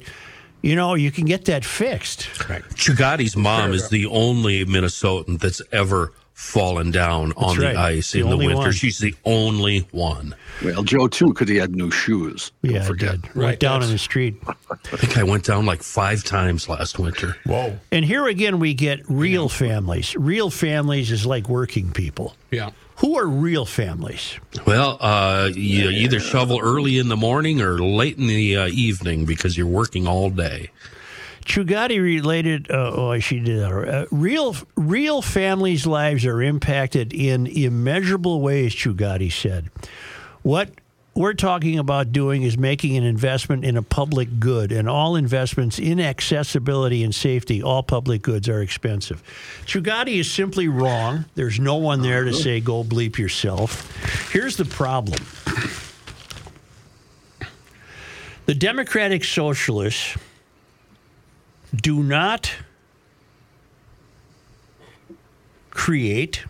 you 0.63 0.77
know, 0.77 0.95
you 0.95 1.11
can 1.11 1.25
get 1.25 1.47
that 1.47 1.65
fixed. 1.65 2.29
Chughtai's 2.77 3.37
mom 3.37 3.73
is 3.73 3.89
the 3.89 4.07
only 4.07 4.65
Minnesotan 4.65 5.41
that's 5.41 5.61
ever 5.73 6.13
fallen 6.35 6.91
down 6.91 7.33
on 7.37 7.59
right. 7.59 7.75
the 7.75 7.79
ice 7.81 8.13
The 8.13 8.21
in 8.21 8.31
the 8.31 8.37
winter. 8.37 8.57
one. 8.57 8.73
She's 8.73 8.99
the 8.99 9.15
only 9.25 9.81
one. 9.93 10.35
well, 10.65 10.83
Joe 10.83 11.07
too, 11.09 11.29
because 11.29 11.49
he 11.49 11.57
had 11.57 11.75
new 11.77 11.91
shoes. 11.91 12.53
Don't 12.63 12.75
Yeah, 12.75 12.83
forget. 12.83 13.21
did. 13.23 13.35
Went 13.35 13.61
down 13.61 13.83
in 13.83 13.91
the 13.91 13.99
street. 13.99 14.37
I 14.71 14.97
think 14.97 15.17
I 15.19 15.23
went 15.23 15.45
down 15.45 15.67
like 15.67 15.83
five 15.83 16.25
times 16.25 16.69
last 16.69 16.99
winter. 16.99 17.37
Whoa. 17.47 17.79
And 17.91 18.05
here 18.05 18.27
again, 18.27 18.59
we 18.59 18.75
get 18.75 19.01
real 19.09 19.49
families. 19.49 20.15
Real 20.17 20.51
families 20.51 21.11
is 21.11 21.25
like 21.27 21.49
working 21.49 21.93
people. 21.93 22.35
Yeah. 22.51 22.71
Who 22.97 23.19
are 23.19 23.27
real 23.27 23.65
families? 23.65 24.39
Well, 24.67 24.97
uh, 25.01 25.51
you 25.55 25.89
either 25.91 26.21
shovel 26.21 26.61
early 26.63 26.99
in 26.99 27.09
the 27.09 27.17
morning 27.17 27.61
or 27.61 27.79
late 27.79 28.17
in 28.17 28.27
the 28.29 28.57
uh, 28.57 28.67
evening 28.69 29.25
because 29.25 29.57
you're 29.57 29.67
working 29.67 30.07
all 30.07 30.31
day. 30.31 30.71
Chughtai 31.45 32.01
related. 32.01 32.71
Uh, 32.71 32.93
oh, 32.95 33.19
she 33.19 33.41
did 33.41 33.61
that. 33.61 33.73
Uh, 33.73 34.07
real, 34.11 34.57
real 34.77 35.23
families' 35.23 35.87
lives 35.87 36.25
are 36.25 36.41
impacted 36.43 37.13
in 37.13 37.47
immeasurable 37.47 38.41
ways. 38.41 38.75
Chughtai 38.75 39.33
said, 39.33 39.71
"What 40.43 40.71
we're 41.15 41.35
talking 41.35 41.79
about 41.79 42.13
doing 42.13 42.43
is 42.43 42.57
making 42.57 42.97
an 42.97 43.05
investment 43.05 43.65
in 43.65 43.77
a 43.77 43.83
public 43.83 44.41
good, 44.41 44.73
and 44.73 44.89
all 44.89 45.17
investments 45.17 45.79
in 45.79 46.01
accessibility 46.01 47.03
and 47.03 47.15
safety, 47.15 47.63
all 47.63 47.83
public 47.83 48.23
goods 48.23 48.49
are 48.49 48.63
expensive." 48.63 49.23
Chughtai 49.67 50.21
is 50.21 50.31
simply 50.31 50.69
wrong. 50.69 51.25
There's 51.35 51.59
no 51.59 51.77
one 51.77 52.03
there 52.03 52.25
to 52.25 52.33
say 52.33 52.61
go 52.61 52.85
bleep 52.85 53.19
yourself. 53.19 54.31
Here's 54.33 54.57
the 54.57 54.65
problem. 54.65 55.19
The 58.47 58.55
Democratic 58.55 59.23
Socialists 59.25 60.17
do 61.75 62.03
not 62.03 62.53
create, 65.71 66.45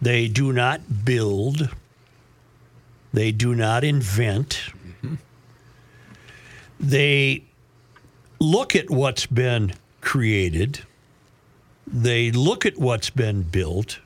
they 0.00 0.28
do 0.28 0.52
not 0.52 1.04
build, 1.04 1.70
they 3.12 3.32
do 3.32 3.54
not 3.54 3.84
invent. 3.84 4.60
They 6.78 7.44
look 8.38 8.74
at 8.74 8.88
what's 8.90 9.26
been 9.26 9.72
created, 10.00 10.80
they 11.86 12.30
look 12.30 12.64
at 12.64 12.78
what's 12.78 13.10
been 13.10 13.42
built, 13.42 13.98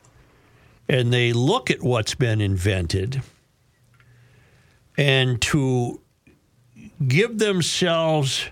and 0.89 1.13
they 1.13 1.33
look 1.33 1.71
at 1.71 1.83
what's 1.83 2.15
been 2.15 2.41
invented, 2.41 3.23
and 4.97 5.41
to 5.43 6.01
give 7.07 7.39
themselves 7.39 8.49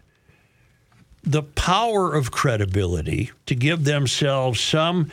the 1.22 1.42
power 1.42 2.14
of 2.14 2.30
credibility 2.30 3.30
to 3.46 3.54
give 3.54 3.84
themselves 3.84 4.60
some 4.60 5.10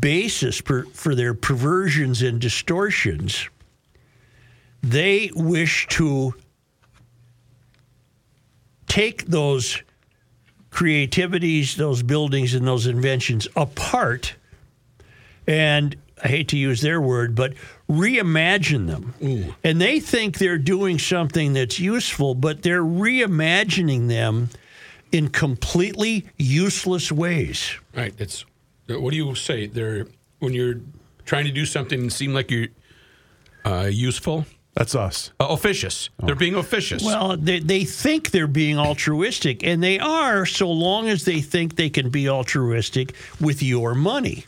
basis 0.00 0.60
per, 0.60 0.84
for 0.86 1.14
their 1.14 1.34
perversions 1.34 2.22
and 2.22 2.40
distortions, 2.40 3.48
they 4.82 5.30
wish 5.34 5.86
to 5.88 6.34
take 8.86 9.26
those 9.26 9.82
creativities, 10.70 11.76
those 11.76 12.02
buildings, 12.02 12.54
and 12.54 12.66
those 12.66 12.86
inventions 12.86 13.48
apart 13.56 14.34
and 15.46 15.96
I 16.22 16.28
hate 16.28 16.48
to 16.48 16.56
use 16.56 16.80
their 16.80 17.00
word, 17.00 17.34
but 17.34 17.54
reimagine 17.88 18.86
them. 18.86 19.14
And 19.62 19.80
they 19.80 20.00
think 20.00 20.38
they're 20.38 20.58
doing 20.58 20.98
something 20.98 21.52
that's 21.52 21.78
useful, 21.78 22.34
but 22.34 22.62
they're 22.62 22.82
reimagining 22.82 24.08
them 24.08 24.48
in 25.12 25.28
completely 25.28 26.26
useless 26.36 27.10
ways. 27.12 27.72
Right. 27.94 28.14
It's 28.18 28.44
what 28.88 29.10
do 29.10 29.16
you 29.16 29.34
say? 29.34 29.66
They're 29.66 30.06
when 30.38 30.52
you're 30.52 30.80
trying 31.24 31.44
to 31.46 31.52
do 31.52 31.66
something 31.66 32.00
and 32.00 32.12
seem 32.12 32.32
like 32.32 32.50
you're 32.50 32.68
uh, 33.64 33.88
useful. 33.90 34.46
That's 34.74 34.94
us. 34.94 35.32
Uh, 35.40 35.46
officious. 35.48 36.10
They're 36.22 36.34
being 36.34 36.54
officious. 36.54 37.02
Well, 37.02 37.38
they, 37.38 37.60
they 37.60 37.84
think 37.84 38.30
they're 38.30 38.46
being 38.46 38.78
altruistic, 38.78 39.64
and 39.64 39.82
they 39.82 39.98
are 39.98 40.44
so 40.44 40.70
long 40.70 41.08
as 41.08 41.24
they 41.24 41.40
think 41.40 41.76
they 41.76 41.88
can 41.88 42.10
be 42.10 42.28
altruistic 42.28 43.14
with 43.40 43.62
your 43.62 43.94
money. 43.94 44.44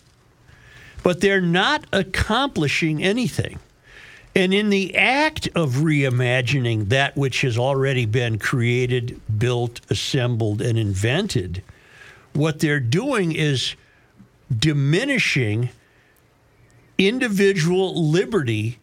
But 1.02 1.22
they're 1.22 1.40
not 1.40 1.86
accomplishing 1.94 3.02
anything. 3.02 3.58
And 4.38 4.54
in 4.54 4.70
the 4.70 4.94
act 4.94 5.48
of 5.56 5.78
reimagining 5.78 6.90
that 6.90 7.16
which 7.16 7.40
has 7.40 7.58
already 7.58 8.06
been 8.06 8.38
created, 8.38 9.20
built, 9.36 9.80
assembled, 9.90 10.62
and 10.62 10.78
invented, 10.78 11.64
what 12.34 12.60
they're 12.60 12.78
doing 12.78 13.32
is 13.32 13.74
diminishing 14.56 15.70
individual 16.98 18.08
liberty 18.10 18.78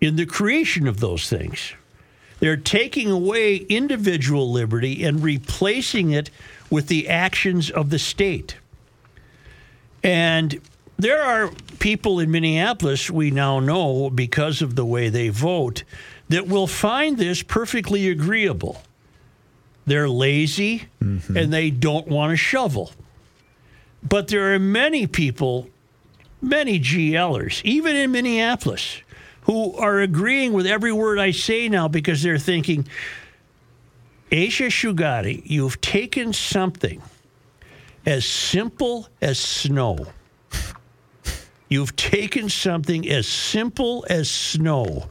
in 0.00 0.16
the 0.16 0.26
creation 0.26 0.88
of 0.88 0.98
those 0.98 1.30
things. 1.30 1.74
They're 2.40 2.56
taking 2.56 3.08
away 3.08 3.54
individual 3.54 4.50
liberty 4.50 5.04
and 5.04 5.22
replacing 5.22 6.10
it 6.10 6.28
with 6.70 6.88
the 6.88 7.08
actions 7.08 7.70
of 7.70 7.90
the 7.90 8.00
state. 8.00 8.56
And 10.02 10.60
there 11.02 11.22
are 11.22 11.50
people 11.78 12.20
in 12.20 12.30
Minneapolis 12.30 13.10
we 13.10 13.30
now 13.30 13.60
know 13.60 14.10
because 14.10 14.62
of 14.62 14.76
the 14.76 14.84
way 14.84 15.08
they 15.08 15.28
vote 15.28 15.84
that 16.28 16.46
will 16.46 16.66
find 16.66 17.18
this 17.18 17.42
perfectly 17.42 18.08
agreeable. 18.08 18.82
They're 19.86 20.08
lazy 20.08 20.84
mm-hmm. 21.02 21.36
and 21.36 21.52
they 21.52 21.70
don't 21.70 22.06
want 22.06 22.30
to 22.30 22.36
shovel. 22.36 22.92
But 24.02 24.28
there 24.28 24.54
are 24.54 24.58
many 24.58 25.06
people, 25.06 25.68
many 26.40 26.78
GLers, 26.78 27.60
even 27.64 27.96
in 27.96 28.12
Minneapolis, 28.12 29.02
who 29.42 29.74
are 29.74 30.00
agreeing 30.00 30.52
with 30.52 30.66
every 30.66 30.92
word 30.92 31.18
I 31.18 31.32
say 31.32 31.68
now 31.68 31.88
because 31.88 32.22
they're 32.22 32.38
thinking, 32.38 32.86
Aisha 34.30 34.68
Chughtai, 34.68 35.42
you've 35.44 35.80
taken 35.80 36.32
something 36.32 37.02
as 38.06 38.24
simple 38.24 39.08
as 39.20 39.38
snow. 39.38 40.06
You've 41.70 41.94
taken 41.94 42.48
something 42.48 43.08
as 43.08 43.28
simple 43.28 44.04
as 44.10 44.28
snow 44.28 45.08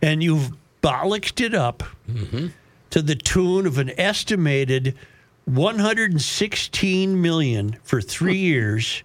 and 0.00 0.22
you've 0.22 0.52
bollocked 0.80 1.44
it 1.44 1.54
up 1.54 1.82
mm-hmm. 2.08 2.48
to 2.90 3.02
the 3.02 3.16
tune 3.16 3.66
of 3.66 3.78
an 3.78 3.90
estimated 3.98 4.96
116 5.44 7.20
million 7.20 7.76
for 7.82 8.00
3 8.00 8.36
years, 8.38 9.02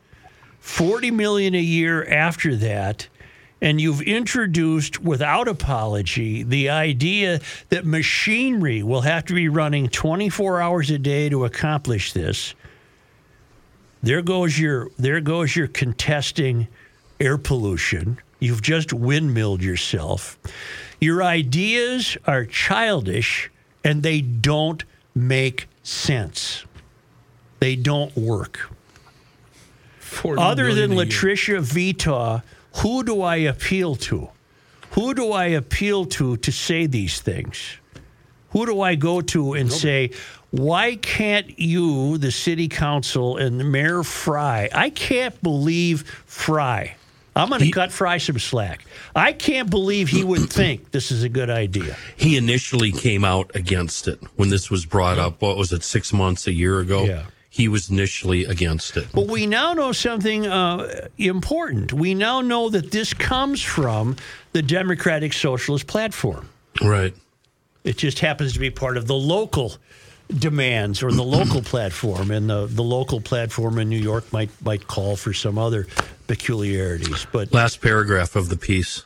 40 0.59 1.11
million 1.11 1.55
a 1.55 1.59
year 1.59 2.07
after 2.07 2.55
that, 2.55 3.07
and 3.59 3.81
you've 3.81 4.01
introduced 4.01 5.01
without 5.01 5.47
apology 5.47 6.43
the 6.43 6.69
idea 6.69 7.41
that 7.69 7.85
machinery 7.85 8.83
will 8.83 9.01
have 9.01 9.25
to 9.25 9.33
be 9.33 9.49
running 9.49 9.89
24 9.89 10.61
hours 10.61 10.91
a 10.91 10.99
day 10.99 11.27
to 11.29 11.43
accomplish 11.43 12.13
this. 12.13 12.53
There 14.03 14.21
goes 14.21 14.59
your 14.59 14.89
there 14.97 15.19
goes 15.21 15.55
your 15.55 15.67
contesting 15.67 16.67
air 17.19 17.37
pollution. 17.37 18.19
You've 18.39 18.61
just 18.61 18.93
windmilled 18.93 19.63
yourself. 19.63 20.37
Your 21.01 21.23
ideas 21.23 22.17
are 22.25 22.45
childish 22.45 23.49
and 23.83 24.03
they 24.03 24.21
don't 24.21 24.83
make 25.15 25.67
sense. 25.83 26.65
They 27.59 27.75
don't 27.75 28.15
work. 28.15 28.69
Other 30.23 30.73
than. 30.73 30.91
LaTrisha 30.91 31.59
Vetaw, 31.61 32.43
who 32.77 33.03
do 33.03 33.21
I 33.21 33.37
appeal 33.37 33.95
to? 33.95 34.29
Who 34.91 35.13
do 35.13 35.31
I 35.31 35.45
appeal 35.47 36.05
to 36.05 36.37
to 36.37 36.51
say 36.51 36.85
these 36.85 37.21
things? 37.21 37.77
Who 38.51 38.65
do 38.65 38.81
I 38.81 38.95
go 38.95 39.21
to 39.21 39.53
and 39.53 39.71
say, 39.71 40.11
why 40.51 40.95
can't 40.95 41.59
you, 41.59 42.17
the 42.17 42.31
city 42.31 42.67
council 42.67 43.37
and 43.37 43.59
the 43.59 43.63
Mayor 43.63 44.03
Fry, 44.03 44.69
I 44.73 44.89
can't 44.89 45.41
believe 45.43 46.03
Fry. 46.25 46.95
I'm 47.35 47.49
going 47.49 47.61
to 47.61 47.71
cut 47.71 47.91
Fry 47.91 48.17
some 48.17 48.39
slack. 48.39 48.85
I 49.15 49.31
can't 49.31 49.69
believe 49.69 50.09
he 50.09 50.23
would 50.23 50.49
think 50.51 50.91
this 50.91 51.11
is 51.11 51.23
a 51.23 51.29
good 51.29 51.49
idea. 51.49 51.95
He 52.15 52.35
initially 52.35 52.91
came 52.91 53.23
out 53.23 53.51
against 53.55 54.07
it 54.07 54.19
when 54.35 54.49
this 54.49 54.71
was 54.71 54.85
brought 54.85 55.19
up. 55.19 55.41
What 55.41 55.55
was 55.57 55.71
it, 55.71 55.83
six 55.83 56.11
months, 56.11 56.47
a 56.47 56.53
year 56.53 56.79
ago? 56.79 57.03
Yeah. 57.03 57.25
He 57.49 57.67
was 57.67 57.89
initially 57.89 58.45
against 58.45 58.97
it. 58.97 59.07
But 59.13 59.27
we 59.27 59.47
now 59.47 59.73
know 59.73 59.91
something 59.91 60.45
uh, 60.45 61.07
important. 61.17 61.93
We 61.93 62.13
now 62.13 62.41
know 62.41 62.69
that 62.69 62.91
this 62.91 63.13
comes 63.13 63.61
from 63.61 64.15
the 64.51 64.61
Democratic 64.61 65.33
Socialist 65.33 65.87
Platform. 65.87 66.49
Right. 66.81 67.15
It 67.83 67.97
just 67.97 68.19
happens 68.19 68.53
to 68.53 68.59
be 68.59 68.69
part 68.69 68.97
of 68.97 69.07
the 69.07 69.15
local 69.15 69.73
demands 70.27 71.03
or 71.03 71.11
the 71.11 71.23
local 71.23 71.61
platform, 71.61 72.31
and 72.31 72.49
the, 72.49 72.67
the 72.67 72.83
local 72.83 73.21
platform 73.21 73.79
in 73.79 73.89
New 73.89 73.99
York 73.99 74.31
might 74.33 74.49
might 74.63 74.87
call 74.87 75.15
for 75.15 75.33
some 75.33 75.57
other 75.57 75.87
peculiarities. 76.27 77.25
But 77.31 77.53
Last 77.53 77.81
paragraph 77.81 78.35
of 78.35 78.49
the 78.49 78.57
piece. 78.57 79.03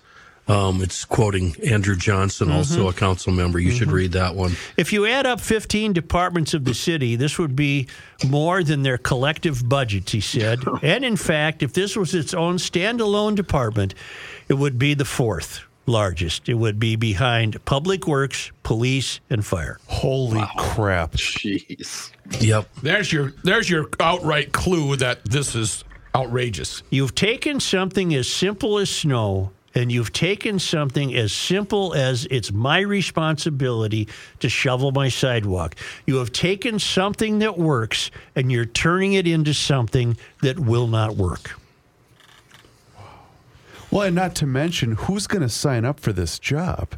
Um, 0.47 0.82
it's 0.82 1.05
quoting 1.05 1.55
Andrew 1.65 1.95
Johnson, 1.95 2.51
also 2.51 2.89
a 2.89 2.93
council 2.93 3.32
member. 3.32 3.59
You 3.59 3.72
should 3.72 3.91
read 3.91 4.13
that 4.13 4.36
one. 4.36 4.53
if 4.76 4.91
you 4.91 5.05
add 5.05 5.26
up 5.26 5.39
15 5.39 5.93
departments 5.93 6.53
of 6.53 6.65
the 6.65 6.74
city, 6.74 7.15
this 7.15 7.38
would 7.38 7.55
be 7.55 7.88
more 8.28 8.63
than 8.63 8.82
their 8.82 8.97
collective 8.97 9.69
budgets, 9.69 10.11
he 10.11 10.19
said. 10.19 10.59
and 10.82 11.05
in 11.05 11.15
fact, 11.15 11.63
if 11.63 11.74
this 11.74 11.95
was 11.95 12.13
its 12.15 12.34
own 12.34 12.57
standalone 12.57 13.36
department, 13.36 13.93
it 14.49 14.55
would 14.55 14.78
be 14.78 14.93
the 14.93 15.05
fourth 15.05 15.61
largest. 15.86 16.49
It 16.49 16.55
would 16.55 16.79
be 16.79 16.95
behind 16.95 17.63
Public 17.65 18.07
Works, 18.07 18.51
Police, 18.63 19.19
and 19.29 19.45
Fire. 19.45 19.77
Holy 19.88 20.43
crap. 20.57 21.13
Jeez. 21.13 22.11
Yep. 22.39 22.67
There's 22.82 23.11
your 23.11 23.34
there's 23.43 23.69
your 23.69 23.89
outright 23.99 24.51
clue 24.53 24.95
that 24.97 25.23
this 25.25 25.55
is 25.55 25.84
outrageous. 26.15 26.84
You've 26.89 27.15
taken 27.15 27.59
something 27.59 28.13
as 28.13 28.27
simple 28.27 28.77
as 28.77 28.89
snow, 28.89 29.51
and 29.73 29.91
you've 29.91 30.13
taken 30.13 30.59
something 30.59 31.15
as 31.15 31.32
simple 31.32 31.93
as 31.93 32.27
it's 32.29 32.51
my 32.51 32.79
responsibility 32.79 34.07
to 34.39 34.49
shovel 34.49 34.91
my 34.91 35.09
sidewalk. 35.09 35.75
You 36.05 36.17
have 36.17 36.32
taken 36.32 36.79
something 36.79 37.39
that 37.39 37.57
works, 37.57 38.11
and 38.36 38.51
you're 38.51 38.65
turning 38.65 39.13
it 39.13 39.27
into 39.27 39.53
something 39.53 40.17
that 40.41 40.59
will 40.59 40.88
not 40.88 41.15
work. 41.15 41.51
Well, 43.91 44.03
and 44.03 44.15
not 44.15 44.35
to 44.35 44.45
mention, 44.45 44.93
who's 44.93 45.27
going 45.27 45.41
to 45.41 45.49
sign 45.49 45.83
up 45.83 45.99
for 45.99 46.13
this 46.13 46.39
job? 46.39 46.95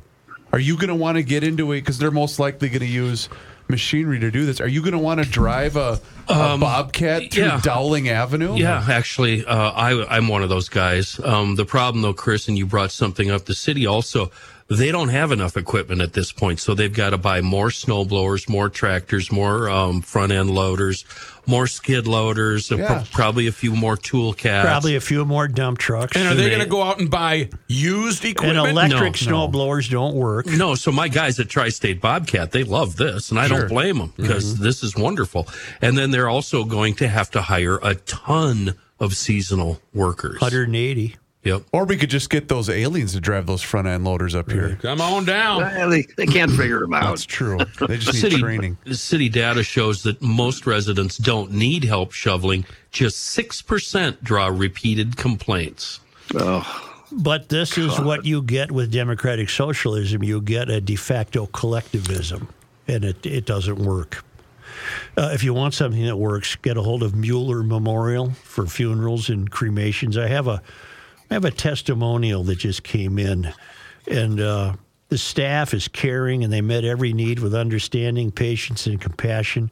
Are 0.51 0.59
you 0.59 0.75
going 0.75 0.89
to 0.89 0.95
want 0.95 1.17
to 1.17 1.23
get 1.23 1.43
into 1.43 1.71
it 1.71 1.81
because 1.81 1.97
they're 1.97 2.11
most 2.11 2.37
likely 2.37 2.69
going 2.69 2.81
to 2.81 2.85
use 2.85 3.29
machinery 3.67 4.19
to 4.19 4.29
do 4.29 4.45
this? 4.45 4.61
Are 4.61 4.67
you 4.67 4.81
going 4.81 4.93
to 4.93 4.99
want 4.99 5.23
to 5.23 5.27
drive 5.27 5.75
a, 5.75 5.99
a 6.27 6.57
bobcat 6.59 7.33
through 7.33 7.45
yeah. 7.45 7.59
Dowling 7.63 8.09
Avenue? 8.09 8.55
Yeah, 8.55 8.85
actually, 8.87 9.43
uh, 9.43 9.71
I, 9.71 10.05
I'm 10.15 10.27
one 10.27 10.43
of 10.43 10.49
those 10.49 10.69
guys. 10.69 11.19
Um, 11.23 11.55
the 11.55 11.65
problem, 11.65 12.03
though, 12.03 12.13
Chris, 12.13 12.47
and 12.47 12.57
you 12.57 12.67
brought 12.67 12.91
something 12.91 13.31
up, 13.31 13.45
the 13.45 13.55
city 13.55 13.87
also, 13.87 14.29
they 14.75 14.91
don't 14.91 15.09
have 15.09 15.31
enough 15.31 15.57
equipment 15.57 16.01
at 16.01 16.13
this 16.13 16.31
point. 16.31 16.59
So 16.59 16.73
they've 16.73 16.93
got 16.93 17.11
to 17.11 17.17
buy 17.17 17.41
more 17.41 17.71
snow 17.71 18.05
blowers, 18.05 18.47
more 18.47 18.69
tractors, 18.69 19.31
more 19.31 19.69
um, 19.69 20.01
front 20.01 20.31
end 20.31 20.49
loaders, 20.51 21.05
more 21.45 21.67
skid 21.67 22.07
loaders, 22.07 22.71
and 22.71 22.85
pro- 22.85 22.95
Yeah. 22.97 23.05
probably 23.11 23.47
a 23.47 23.51
few 23.51 23.75
more 23.75 23.97
tool 23.97 24.33
cats. 24.33 24.65
Probably 24.65 24.95
a 24.95 25.01
few 25.01 25.25
more 25.25 25.47
dump 25.47 25.77
trucks. 25.79 26.15
And 26.15 26.27
are 26.27 26.33
they 26.35 26.43
They- 26.43 26.49
going 26.49 26.61
to 26.63 26.69
go 26.69 26.81
out 26.81 26.99
and 26.99 27.09
buy 27.09 27.49
used 27.67 28.23
and 28.23 28.31
equipment? 28.31 28.69
electric 28.69 29.13
No, 29.13 29.17
snow 29.17 29.41
no. 29.45 29.47
blowers 29.49 29.89
don't 29.89 30.15
work. 30.15 30.45
No, 30.47 30.75
so 30.75 30.91
my 30.91 31.07
guys 31.09 31.39
at 31.39 31.49
Tri 31.49 31.69
State 31.69 31.99
Bobcat, 31.99 32.51
they 32.51 32.63
love 32.63 32.95
this, 32.95 33.29
and 33.31 33.39
I 33.39 33.47
Sure. 33.47 33.59
don't 33.59 33.69
blame 33.69 33.97
them 33.97 34.13
because 34.15 34.57
this 34.59 34.83
is 34.83 34.95
wonderful. 34.95 35.47
And 35.81 35.97
then 35.97 36.11
they're 36.11 36.29
also 36.29 36.63
going 36.63 36.93
to 36.95 37.07
have 37.07 37.29
to 37.31 37.41
hire 37.41 37.79
a 37.83 37.95
ton 37.95 38.75
of 38.99 39.15
seasonal 39.17 39.81
workers. 39.93 40.39
180. 40.39 41.17
Yep. 41.43 41.63
Or 41.73 41.85
we 41.85 41.97
could 41.97 42.09
just 42.09 42.29
get 42.29 42.47
those 42.47 42.69
aliens 42.69 43.11
to 43.13 43.19
drive 43.19 43.45
those 43.47 43.61
front 43.61 43.85
end 43.87 44.05
loaders 44.05 44.33
up 44.33 44.49
here. 44.49 44.77
Come 44.81 45.01
on 45.01 45.25
down. 45.25 45.61
Well, 45.61 45.89
they, 45.89 46.03
they 46.15 46.25
can't 46.25 46.49
figure 46.51 46.79
them 46.79 46.93
out. 46.93 47.09
That's 47.09 47.25
true. 47.25 47.59
They 47.87 47.97
just 47.97 48.13
need 48.13 48.19
City, 48.21 48.37
training. 48.37 48.77
city 48.91 49.27
data 49.27 49.61
shows 49.63 50.03
that 50.03 50.21
most 50.21 50.65
residents 50.65 51.17
don't 51.17 51.51
need 51.51 51.83
help 51.83 52.13
shoveling. 52.13 52.65
Just 52.91 53.37
6% 53.37 54.21
draw 54.23 54.47
repeated 54.47 55.17
complaints. 55.17 55.99
Oh, 56.33 56.63
But 57.11 57.49
this 57.49 57.77
is 57.77 57.99
what 57.99 58.23
you 58.25 58.41
get 58.41 58.71
with 58.71 58.91
democratic 58.91 59.49
socialism. 59.49 60.23
You 60.23 60.39
get 60.39 60.69
a 60.69 60.79
de 60.79 60.95
facto 60.95 61.47
collectivism, 61.47 62.47
and 62.87 63.03
it, 63.03 63.25
it 63.25 63.45
doesn't 63.45 63.79
work. 63.79 64.23
Uh, 65.17 65.31
if 65.33 65.43
you 65.43 65.53
want 65.53 65.73
something 65.73 66.05
that 66.05 66.17
works, 66.17 66.55
get 66.55 66.77
a 66.77 66.81
hold 66.81 67.03
of 67.03 67.13
Mueller 67.15 67.63
Memorial 67.63 68.31
for 68.31 68.65
funerals 68.65 69.29
and 69.29 69.51
cremations. 69.51 70.17
I 70.17 70.27
have 70.27 70.47
a 70.47 70.61
I 71.33 71.37
have 71.37 71.45
a 71.45 71.49
testimonial 71.51 72.43
that 72.43 72.59
just 72.59 72.83
came 72.83 73.17
in, 73.17 73.51
and 74.05 74.39
uh, 74.39 74.75
the 75.09 75.17
staff 75.17 75.73
is 75.73 75.87
caring, 75.87 76.43
and 76.43 76.53
they 76.53 76.61
met 76.61 76.85
every 76.85 77.11
need 77.11 77.39
with 77.39 77.55
understanding, 77.55 78.29
patience, 78.29 78.85
and 78.85 79.01
compassion. 79.01 79.71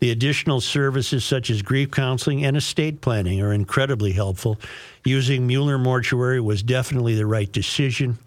The 0.00 0.10
additional 0.10 0.60
services 0.60 1.24
such 1.24 1.48
as 1.48 1.62
grief 1.62 1.92
counseling 1.92 2.44
and 2.44 2.56
estate 2.56 3.02
planning 3.02 3.40
are 3.40 3.52
incredibly 3.52 4.10
helpful. 4.10 4.58
Using 5.04 5.46
Mueller 5.46 5.78
Mortuary 5.78 6.40
was 6.40 6.64
definitely 6.64 7.14
the 7.14 7.24
right 7.24 7.52
decision. 7.52 8.18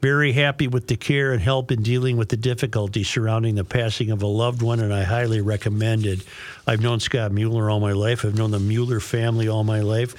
Very 0.00 0.32
happy 0.32 0.68
with 0.68 0.86
the 0.86 0.96
care 0.96 1.34
and 1.34 1.42
help 1.42 1.70
in 1.70 1.82
dealing 1.82 2.16
with 2.16 2.30
the 2.30 2.38
difficulty 2.38 3.04
surrounding 3.04 3.56
the 3.56 3.62
passing 3.62 4.10
of 4.10 4.22
a 4.22 4.26
loved 4.26 4.62
one, 4.62 4.80
and 4.80 4.92
I 4.92 5.02
highly 5.02 5.42
recommend 5.42 6.06
it. 6.06 6.24
I've 6.66 6.80
known 6.80 6.98
Scott 6.98 7.30
Mueller 7.30 7.68
all 7.68 7.78
my 7.78 7.92
life. 7.92 8.24
I've 8.24 8.38
known 8.38 8.52
the 8.52 8.58
Mueller 8.58 9.00
family 9.00 9.48
all 9.48 9.64
my 9.64 9.80
life. 9.80 10.14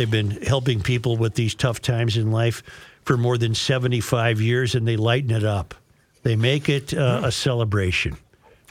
They've 0.00 0.10
been 0.10 0.30
helping 0.30 0.80
people 0.80 1.18
with 1.18 1.34
these 1.34 1.54
tough 1.54 1.82
times 1.82 2.16
in 2.16 2.32
life 2.32 2.62
for 3.04 3.18
more 3.18 3.36
than 3.36 3.54
75 3.54 4.40
years, 4.40 4.74
and 4.74 4.88
they 4.88 4.96
lighten 4.96 5.30
it 5.30 5.44
up. 5.44 5.74
They 6.22 6.36
make 6.36 6.70
it 6.70 6.94
uh, 6.94 7.20
a 7.24 7.30
celebration. 7.30 8.16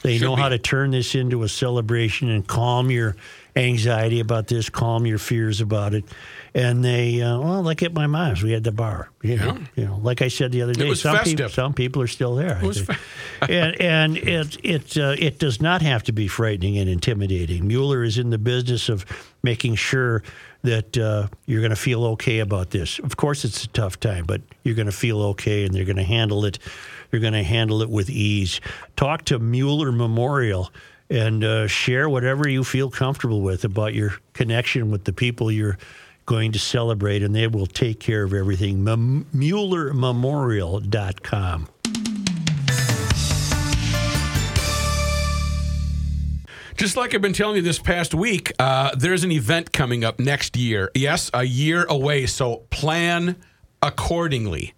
They 0.02 0.18
know 0.18 0.34
how 0.34 0.48
to 0.48 0.58
turn 0.58 0.90
this 0.90 1.14
into 1.14 1.44
a 1.44 1.48
celebration 1.48 2.30
and 2.30 2.44
calm 2.44 2.90
your 2.90 3.14
anxiety 3.54 4.18
about 4.18 4.48
this, 4.48 4.70
calm 4.70 5.06
your 5.06 5.18
fears 5.18 5.60
about 5.60 5.94
it. 5.94 6.04
And 6.52 6.84
they, 6.84 7.22
uh, 7.22 7.38
well, 7.38 7.62
like 7.62 7.84
at 7.84 7.92
my 7.92 8.08
mom's, 8.08 8.42
we 8.42 8.50
had 8.50 8.64
the 8.64 8.72
bar. 8.72 9.10
You 9.22 9.36
know, 9.36 9.58
you 9.76 9.84
know, 9.84 10.00
like 10.02 10.22
I 10.22 10.28
said 10.28 10.50
the 10.50 10.62
other 10.62 10.72
day, 10.72 10.94
some 10.94 11.18
people, 11.22 11.48
some 11.48 11.74
people 11.74 12.02
are 12.02 12.08
still 12.08 12.34
there. 12.34 12.58
It 12.58 12.66
was 12.66 12.88
and 13.48 13.80
and 13.80 14.16
it 14.16 14.56
it 14.64 14.96
uh, 14.96 15.14
it 15.16 15.38
does 15.38 15.60
not 15.60 15.80
have 15.82 16.02
to 16.04 16.12
be 16.12 16.26
frightening 16.26 16.76
and 16.78 16.88
intimidating. 16.88 17.68
Mueller 17.68 18.02
is 18.02 18.18
in 18.18 18.30
the 18.30 18.38
business 18.38 18.88
of 18.88 19.06
making 19.44 19.76
sure 19.76 20.24
that 20.62 20.98
uh, 20.98 21.28
you're 21.46 21.60
going 21.60 21.70
to 21.70 21.76
feel 21.76 22.04
okay 22.04 22.40
about 22.40 22.70
this. 22.70 22.98
Of 22.98 23.16
course, 23.16 23.44
it's 23.44 23.64
a 23.64 23.68
tough 23.68 24.00
time, 24.00 24.24
but 24.26 24.40
you're 24.62 24.74
going 24.74 24.86
to 24.86 24.92
feel 24.92 25.22
okay, 25.22 25.64
and 25.64 25.74
they're 25.74 25.84
going 25.84 25.96
to 25.96 26.02
handle 26.02 26.44
it. 26.44 26.58
You're 27.10 27.20
going 27.20 27.32
to 27.32 27.42
handle 27.42 27.82
it 27.82 27.90
with 27.90 28.10
ease. 28.10 28.60
Talk 28.96 29.24
to 29.26 29.38
Mueller 29.38 29.92
Memorial 29.92 30.70
and 31.08 31.42
uh, 31.42 31.66
share 31.66 32.08
whatever 32.08 32.48
you 32.48 32.62
feel 32.62 32.90
comfortable 32.90 33.40
with 33.40 33.64
about 33.64 33.94
your 33.94 34.14
connection 34.32 34.90
with 34.90 35.04
the 35.04 35.12
people 35.12 35.50
you're 35.50 35.78
going 36.26 36.52
to 36.52 36.58
celebrate, 36.58 37.22
and 37.22 37.34
they 37.34 37.48
will 37.48 37.66
take 37.66 37.98
care 37.98 38.22
of 38.22 38.32
everything. 38.32 38.84
Mem- 38.84 39.26
MuellerMemorial.com. 39.34 41.68
Just 46.80 46.96
like 46.96 47.14
I've 47.14 47.20
been 47.20 47.34
telling 47.34 47.56
you 47.56 47.62
this 47.62 47.78
past 47.78 48.14
week, 48.14 48.54
uh, 48.58 48.94
there's 48.96 49.22
an 49.22 49.30
event 49.30 49.70
coming 49.70 50.02
up 50.02 50.18
next 50.18 50.56
year. 50.56 50.90
Yes, 50.94 51.30
a 51.34 51.44
year 51.44 51.84
away. 51.84 52.24
So 52.24 52.62
plan 52.70 53.36
accordingly. 53.82 54.72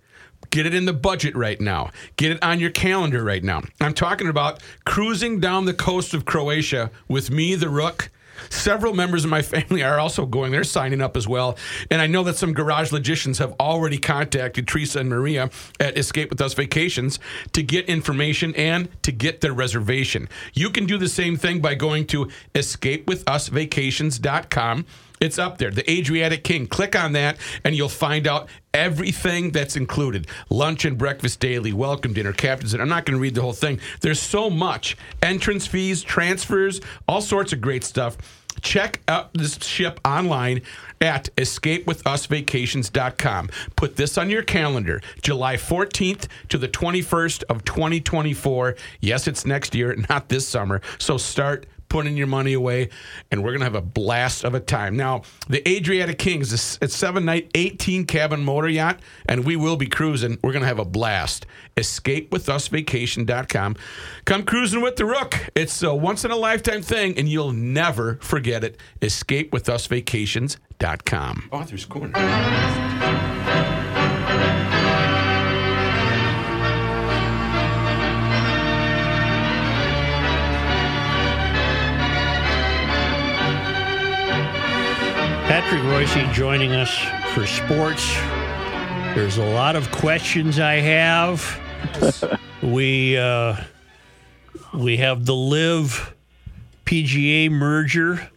Get 0.50 0.66
it 0.66 0.74
in 0.74 0.84
the 0.84 0.92
budget 0.92 1.36
right 1.36 1.60
now. 1.60 1.92
Get 2.16 2.32
it 2.32 2.42
on 2.42 2.58
your 2.58 2.70
calendar 2.70 3.22
right 3.22 3.44
now. 3.44 3.62
I'm 3.80 3.94
talking 3.94 4.26
about 4.26 4.60
cruising 4.84 5.38
down 5.38 5.64
the 5.64 5.74
coast 5.74 6.12
of 6.12 6.24
Croatia 6.24 6.90
with 7.06 7.30
me, 7.30 7.54
the 7.54 7.68
Rook. 7.68 8.10
Several 8.50 8.94
members 8.94 9.24
of 9.24 9.30
my 9.30 9.42
family 9.42 9.82
are 9.82 9.98
also 9.98 10.26
going. 10.26 10.52
They're 10.52 10.64
signing 10.64 11.00
up 11.00 11.16
as 11.16 11.28
well. 11.28 11.56
And 11.90 12.00
I 12.00 12.06
know 12.06 12.22
that 12.24 12.36
some 12.36 12.52
garage 12.52 12.92
logicians 12.92 13.38
have 13.38 13.54
already 13.58 13.98
contacted 13.98 14.68
Teresa 14.68 15.00
and 15.00 15.08
Maria 15.08 15.50
at 15.80 15.98
Escape 15.98 16.30
with 16.30 16.40
Us 16.40 16.54
Vacations 16.54 17.18
to 17.52 17.62
get 17.62 17.88
information 17.88 18.54
and 18.54 18.88
to 19.02 19.12
get 19.12 19.40
their 19.40 19.52
reservation. 19.52 20.28
You 20.54 20.70
can 20.70 20.86
do 20.86 20.98
the 20.98 21.08
same 21.08 21.36
thing 21.36 21.60
by 21.60 21.74
going 21.74 22.06
to 22.08 22.28
escapewithusvacations.com. 22.54 24.86
It's 25.22 25.38
up 25.38 25.56
there, 25.58 25.70
the 25.70 25.88
Adriatic 25.88 26.42
King. 26.42 26.66
Click 26.66 26.96
on 26.96 27.12
that, 27.12 27.36
and 27.62 27.76
you'll 27.76 27.88
find 27.88 28.26
out 28.26 28.48
everything 28.74 29.52
that's 29.52 29.76
included 29.76 30.26
lunch 30.50 30.84
and 30.84 30.98
breakfast 30.98 31.38
daily, 31.38 31.72
welcome 31.72 32.12
dinner, 32.12 32.32
captain's. 32.32 32.74
I'm 32.74 32.88
not 32.88 33.06
going 33.06 33.16
to 33.16 33.22
read 33.22 33.36
the 33.36 33.40
whole 33.40 33.52
thing. 33.52 33.78
There's 34.00 34.18
so 34.18 34.50
much 34.50 34.96
entrance 35.22 35.64
fees, 35.64 36.02
transfers, 36.02 36.80
all 37.06 37.20
sorts 37.20 37.52
of 37.52 37.60
great 37.60 37.84
stuff. 37.84 38.16
Check 38.62 39.00
out 39.06 39.32
this 39.32 39.64
ship 39.64 40.00
online 40.04 40.62
at 41.00 41.28
escapewithusvacations.com. 41.36 43.50
Put 43.76 43.94
this 43.94 44.18
on 44.18 44.28
your 44.28 44.42
calendar 44.42 45.00
July 45.22 45.54
14th 45.54 46.26
to 46.48 46.58
the 46.58 46.68
21st 46.68 47.44
of 47.48 47.64
2024. 47.64 48.74
Yes, 49.00 49.28
it's 49.28 49.46
next 49.46 49.76
year, 49.76 49.94
not 50.10 50.28
this 50.28 50.48
summer. 50.48 50.80
So 50.98 51.16
start 51.16 51.66
putting 51.92 52.16
your 52.16 52.26
money 52.26 52.54
away, 52.54 52.88
and 53.30 53.44
we're 53.44 53.50
going 53.50 53.60
to 53.60 53.66
have 53.66 53.74
a 53.74 53.82
blast 53.82 54.44
of 54.44 54.54
a 54.54 54.60
time. 54.60 54.96
Now, 54.96 55.24
the 55.50 55.68
Adriatic 55.68 56.18
Kings, 56.18 56.50
is 56.50 56.78
a 56.80 56.88
seven 56.88 57.26
night, 57.26 57.50
18 57.54 58.06
cabin 58.06 58.42
motor 58.42 58.70
yacht, 58.70 59.00
and 59.26 59.44
we 59.44 59.56
will 59.56 59.76
be 59.76 59.86
cruising. 59.86 60.38
We're 60.42 60.52
going 60.52 60.62
to 60.62 60.68
have 60.68 60.78
a 60.78 60.86
blast. 60.86 61.44
EscapeWithUsVacation.com. 61.76 63.76
Come 64.24 64.42
cruising 64.44 64.80
with 64.80 64.96
the 64.96 65.04
Rook. 65.04 65.50
It's 65.54 65.82
a 65.82 65.94
once 65.94 66.24
in 66.24 66.30
a 66.30 66.36
lifetime 66.36 66.80
thing, 66.80 67.18
and 67.18 67.28
you'll 67.28 67.52
never 67.52 68.16
forget 68.22 68.64
it. 68.64 68.78
EscapeWithUsVacations.com. 69.02 71.48
Author's 71.52 71.84
oh, 71.84 71.88
Corner. 71.92 72.12
Patrick 85.72 85.90
Reusse 86.06 86.32
joining 86.34 86.72
us 86.72 86.94
for 87.32 87.46
sports. 87.46 88.14
There's 89.14 89.38
a 89.38 89.44
lot 89.54 89.74
of 89.74 89.90
questions 89.90 90.60
I 90.60 90.74
have. 90.74 91.58
we 92.62 93.16
uh, 93.16 93.56
we 94.74 94.98
have 94.98 95.24
the 95.24 95.34
LIV 95.34 96.14
PGA 96.84 97.50
merger. 97.50 98.30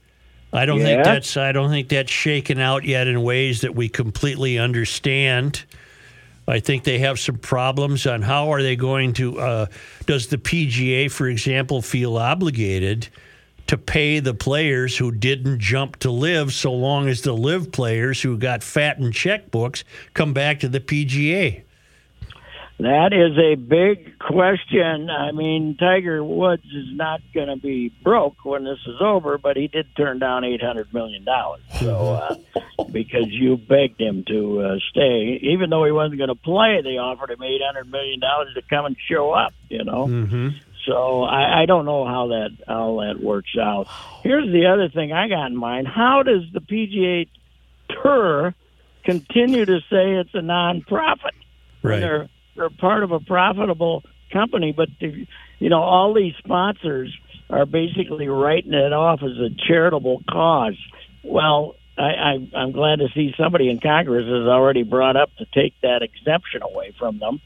I 0.53 0.65
don't 0.65 0.79
think 0.79 1.03
that's 1.03 1.35
I 1.35 1.51
don't 1.51 1.69
think 1.69 1.89
that's 1.89 2.09
shaken 2.09 2.57
out 2.57 2.85
yet 2.85 3.05
in 3.05 3.21
ways 3.21 3.59
that 3.61 3.75
we 3.75 3.89
completely 3.89 4.57
understand. 4.57 5.65
I 6.47 6.61
think 6.61 6.85
they 6.85 6.99
have 6.99 7.19
some 7.19 7.37
problems 7.37 8.07
on 8.07 8.21
how 8.21 8.53
are 8.53 8.61
they 8.61 8.77
going 8.77 9.11
to. 9.11 9.41
Uh, 9.41 9.65
does 10.05 10.27
the 10.27 10.37
PGA, 10.37 11.11
for 11.11 11.27
example, 11.27 11.81
feel 11.81 12.15
obligated 12.15 13.09
to 13.67 13.77
pay 13.77 14.19
the 14.19 14.33
players 14.33 14.97
who 14.97 15.11
didn't 15.11 15.59
jump 15.59 15.97
to 15.97 16.11
LIV, 16.11 16.53
so 16.53 16.73
long 16.73 17.07
as 17.07 17.21
the 17.21 17.33
LIV 17.33 17.71
players 17.71 18.21
who 18.21 18.37
got 18.37 18.63
fat 18.63 18.95
fattened 18.95 19.13
checkbooks 19.13 19.83
come 20.13 20.33
back 20.33 20.59
to 20.59 20.69
the 20.69 20.79
PGA? 20.79 21.63
That 22.77 23.13
is 23.13 23.37
a 23.37 23.55
big 23.55 24.19
question. 24.19 25.09
I 25.09 25.31
mean, 25.31 25.77
Tiger 25.79 26.21
Woods 26.21 26.65
is 26.65 26.87
not 26.91 27.21
going 27.33 27.47
to 27.47 27.55
be 27.55 27.93
broke 28.03 28.43
when 28.43 28.65
this 28.65 28.79
is 28.85 28.97
over, 28.99 29.37
but 29.37 29.55
he 29.55 29.69
did 29.69 29.87
turn 29.95 30.19
down 30.19 30.43
eight 30.43 30.61
hundred 30.61 30.93
million 30.93 31.23
dollars. 31.23 31.61
So 31.79 32.15
uh, 32.15 32.35
because 32.91 33.27
you 33.27 33.57
begged 33.57 34.01
him 34.01 34.23
to 34.27 34.61
uh, 34.61 34.75
stay, 34.89 35.39
even 35.41 35.69
though 35.69 35.85
he 35.85 35.91
wasn't 35.91 36.17
going 36.17 36.29
to 36.29 36.35
play, 36.35 36.81
they 36.83 36.97
offered 36.97 37.31
him 37.31 37.43
eight 37.43 37.61
hundred 37.63 37.89
million 37.89 38.19
dollars 38.19 38.53
to 38.55 38.61
come 38.61 38.85
and 38.85 38.97
show 39.09 39.31
up. 39.31 39.53
You 39.69 39.85
know. 39.85 40.07
Mm-hmm. 40.07 40.49
So 40.85 41.23
I, 41.23 41.63
I 41.63 41.65
don't 41.65 41.85
know 41.85 42.05
how 42.05 42.27
that 42.27 42.49
how 42.67 43.01
that 43.01 43.23
works 43.23 43.55
out. 43.59 43.87
Here's 44.23 44.51
the 44.51 44.67
other 44.67 44.89
thing 44.89 45.11
I 45.11 45.27
got 45.27 45.47
in 45.47 45.57
mind: 45.57 45.87
How 45.87 46.23
does 46.23 46.43
the 46.53 46.59
PGA 46.59 47.27
Tour 47.89 48.53
continue 49.03 49.65
to 49.65 49.79
say 49.89 50.15
it's 50.15 50.33
a 50.33 50.39
nonprofit? 50.39 51.31
Right. 51.81 51.99
They're 51.99 52.29
they're 52.55 52.69
part 52.69 53.03
of 53.03 53.11
a 53.11 53.19
profitable 53.19 54.03
company, 54.31 54.73
but 54.75 54.89
the, 54.99 55.27
you 55.59 55.69
know 55.69 55.81
all 55.81 56.13
these 56.13 56.33
sponsors 56.37 57.15
are 57.49 57.65
basically 57.65 58.27
writing 58.27 58.73
it 58.73 58.93
off 58.93 59.21
as 59.23 59.37
a 59.37 59.49
charitable 59.67 60.23
cause. 60.29 60.77
Well, 61.23 61.75
I, 61.97 62.03
I, 62.03 62.49
I'm 62.55 62.71
glad 62.71 62.99
to 62.99 63.07
see 63.13 63.33
somebody 63.37 63.69
in 63.69 63.79
Congress 63.79 64.25
has 64.25 64.47
already 64.47 64.83
brought 64.83 65.15
up 65.15 65.29
to 65.37 65.45
take 65.45 65.79
that 65.81 66.01
exemption 66.01 66.61
away 66.61 66.93
from 66.97 67.19
them 67.19 67.39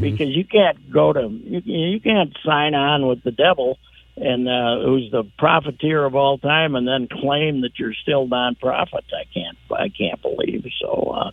because 0.00 0.28
you 0.28 0.44
can't 0.44 0.90
go 0.90 1.12
to 1.12 1.28
you, 1.28 1.60
you 1.64 2.00
can't 2.00 2.36
sign 2.44 2.74
on 2.74 3.06
with 3.06 3.22
the 3.22 3.32
devil 3.32 3.78
and 4.16 4.48
uh, 4.48 4.80
who's 4.84 5.10
the 5.10 5.24
profiteer 5.38 6.04
of 6.04 6.14
all 6.14 6.38
time 6.38 6.74
and 6.74 6.86
then 6.86 7.08
claim 7.08 7.62
that 7.62 7.78
you're 7.78 7.94
still 7.94 8.26
nonprofit. 8.26 9.04
I 9.12 9.24
can't 9.32 9.58
I 9.70 9.88
can't 9.88 10.20
believe 10.22 10.66
so. 10.80 11.32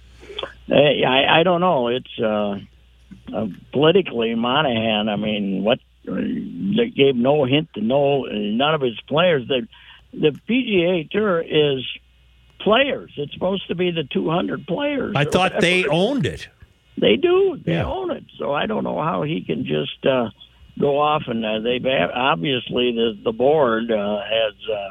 Uh, 0.71 0.73
I 0.73 1.39
I 1.39 1.43
don't 1.43 1.61
know. 1.61 1.87
It's 1.87 2.19
uh, 2.19 2.59
uh, 3.33 3.47
politically 3.71 4.35
Monahan. 4.35 5.09
I 5.09 5.15
mean, 5.15 5.63
what 5.63 5.79
they 6.05 6.89
gave 6.89 7.15
no 7.15 7.45
hint 7.45 7.73
to 7.75 7.81
no 7.81 8.23
none 8.23 8.73
of 8.73 8.81
his 8.81 8.99
players. 9.01 9.47
that 9.47 9.67
the 10.11 10.29
PGA 10.47 11.09
Tour 11.09 11.41
is 11.41 11.83
players. 12.63 13.11
It's 13.17 13.33
supposed 13.33 13.67
to 13.67 13.75
be 13.75 13.91
the 13.91 14.03
200 14.11 14.65
players. 14.67 15.13
I 15.15 15.25
thought 15.25 15.59
they 15.59 15.85
owned 15.85 16.25
it. 16.25 16.47
They 16.99 17.15
do. 17.15 17.57
They 17.65 17.73
Yeah. 17.73 17.85
own 17.85 18.11
it. 18.11 18.23
So 18.37 18.53
I 18.53 18.65
don't 18.65 18.83
know 18.83 19.01
how 19.01 19.23
he 19.23 19.41
can 19.41 19.65
just 19.65 20.05
uh, 20.05 20.29
go 20.79 20.99
off 20.99 21.23
and 21.27 21.43
uh, 21.45 21.59
they've 21.59 21.85
obviously 21.85 22.91
the 22.93 23.17
the 23.23 23.31
board 23.31 23.91
uh, 23.91 24.19
has 24.21 24.53
uh, 24.71 24.89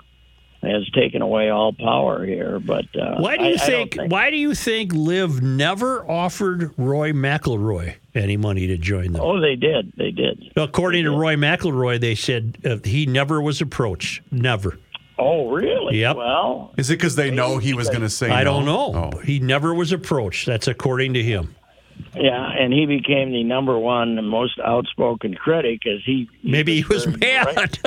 has 0.66 0.88
taken 0.90 1.22
away 1.22 1.50
all 1.50 1.72
power 1.72 2.24
here. 2.24 2.60
But 2.60 2.84
uh, 2.96 3.16
Why 3.18 3.36
do 3.36 3.44
you 3.44 3.54
I 3.54 3.56
don't 3.56 3.92
think, 3.94 4.10
Why 4.12 4.30
do 4.30 4.36
you 4.36 4.54
think 4.54 4.92
Liv 4.92 5.42
never 5.42 6.08
offered 6.08 6.72
Rory 6.76 7.12
McIlroy 7.12 7.94
any 8.14 8.36
money 8.36 8.66
to 8.68 8.76
join 8.78 9.12
them? 9.12 9.22
Oh, 9.22 9.40
they 9.40 9.56
did. 9.56 9.92
They 9.96 10.10
did. 10.12 10.52
According 10.56 11.04
to 11.04 11.10
Rory 11.10 11.36
McIlroy, 11.36 12.00
they 12.00 12.14
said 12.14 12.58
uh, 12.64 12.76
he 12.84 13.06
never 13.06 13.40
was 13.40 13.60
approached. 13.60 14.22
Never. 14.30 14.78
Oh, 15.18 15.50
really? 15.50 15.98
Yep. 16.00 16.16
Well, 16.16 16.74
Is 16.76 16.90
it 16.90 16.94
because 16.94 17.16
they 17.16 17.30
know 17.30 17.58
he 17.58 17.74
was 17.74 17.88
going 17.88 18.00
to 18.00 18.08
say 18.10 18.30
I 18.30 18.44
no? 18.44 18.64
don't 18.64 18.64
know. 18.66 19.18
He 19.20 19.38
never 19.40 19.74
was 19.74 19.92
approached. 19.92 20.46
That's 20.46 20.66
according 20.68 21.14
to 21.14 21.22
him. 21.22 21.54
Yeah, 22.14 22.50
and 22.58 22.72
he 22.72 22.86
became 22.86 23.30
the 23.30 23.44
number 23.44 23.78
one 23.78 24.18
and 24.18 24.28
most 24.28 24.58
outspoken 24.58 25.34
critic 25.34 25.80
because 25.82 26.02
he 26.04 26.28
Maybe 26.42 26.76
he 26.80 26.84
was 26.88 27.06
mad. 27.06 27.56
right. 27.56 27.78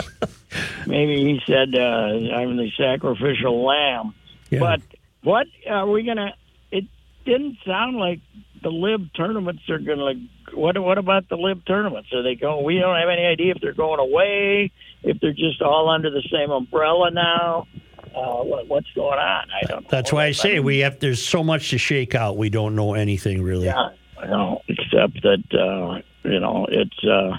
maybe 0.88 1.18
he 1.18 1.42
said 1.46 1.76
uh, 1.76 2.36
I'm 2.36 2.56
the 2.58 2.70
sacrificial 2.78 3.66
lamb. 3.66 4.14
Yeah. 4.50 4.60
But 4.60 4.82
what 5.24 5.48
are 5.70 5.88
we 5.90 6.04
gonna? 6.04 6.34
It 6.72 6.86
didn't 7.26 7.58
sound 7.66 7.98
like 7.98 8.20
the 8.64 8.70
LIV 8.70 9.14
tournaments 9.16 9.62
are 9.70 9.80
gonna. 9.80 10.04
Like, 10.04 10.18
what 10.54 10.78
what 10.82 10.98
about 10.98 11.30
the 11.30 11.36
LIV 11.36 11.66
tournaments? 11.66 12.10
Are 12.14 12.24
they 12.24 12.36
going? 12.36 12.66
We 12.66 12.80
don't 12.80 12.96
have 12.98 13.10
any 13.10 13.26
idea 13.26 13.54
if 13.56 13.62
they're 13.62 13.74
going 13.74 14.00
away. 14.00 14.72
If 15.04 15.20
they're 15.20 15.34
just 15.34 15.62
all 15.62 15.90
under 15.90 16.10
the 16.10 16.24
same 16.32 16.52
umbrella 16.52 17.12
now. 17.12 17.68
Uh, 18.16 18.44
what, 18.44 18.68
what's 18.68 18.90
going 18.96 19.20
on? 19.20 19.48
I 19.52 19.66
don't. 19.68 19.82
know. 19.82 19.88
That's 19.90 20.14
why 20.14 20.26
I 20.26 20.32
say 20.32 20.60
we 20.60 20.80
have. 20.80 21.00
There's 21.00 21.24
so 21.24 21.44
much 21.44 21.72
to 21.72 21.78
shake 21.78 22.16
out. 22.16 22.38
We 22.38 22.50
don't 22.50 22.76
know 22.76 22.94
anything 22.94 23.44
really. 23.44 23.66
Yeah, 23.66 23.90
no, 24.26 24.62
except 24.70 25.22
that 25.24 25.44
uh, 25.54 26.02
you 26.30 26.40
know 26.40 26.66
it's. 26.70 27.04
Uh, 27.04 27.38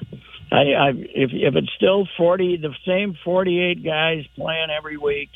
I, 0.53 0.75
I 0.75 0.89
if 0.91 1.31
if 1.33 1.57
it's 1.57 1.73
still 1.77 2.07
forty, 2.17 2.59
the 2.59 2.75
same 2.87 3.17
forty-eight 3.25 3.85
guys 3.85 4.25
playing 4.37 4.69
every 4.77 4.99
week, 4.99 5.31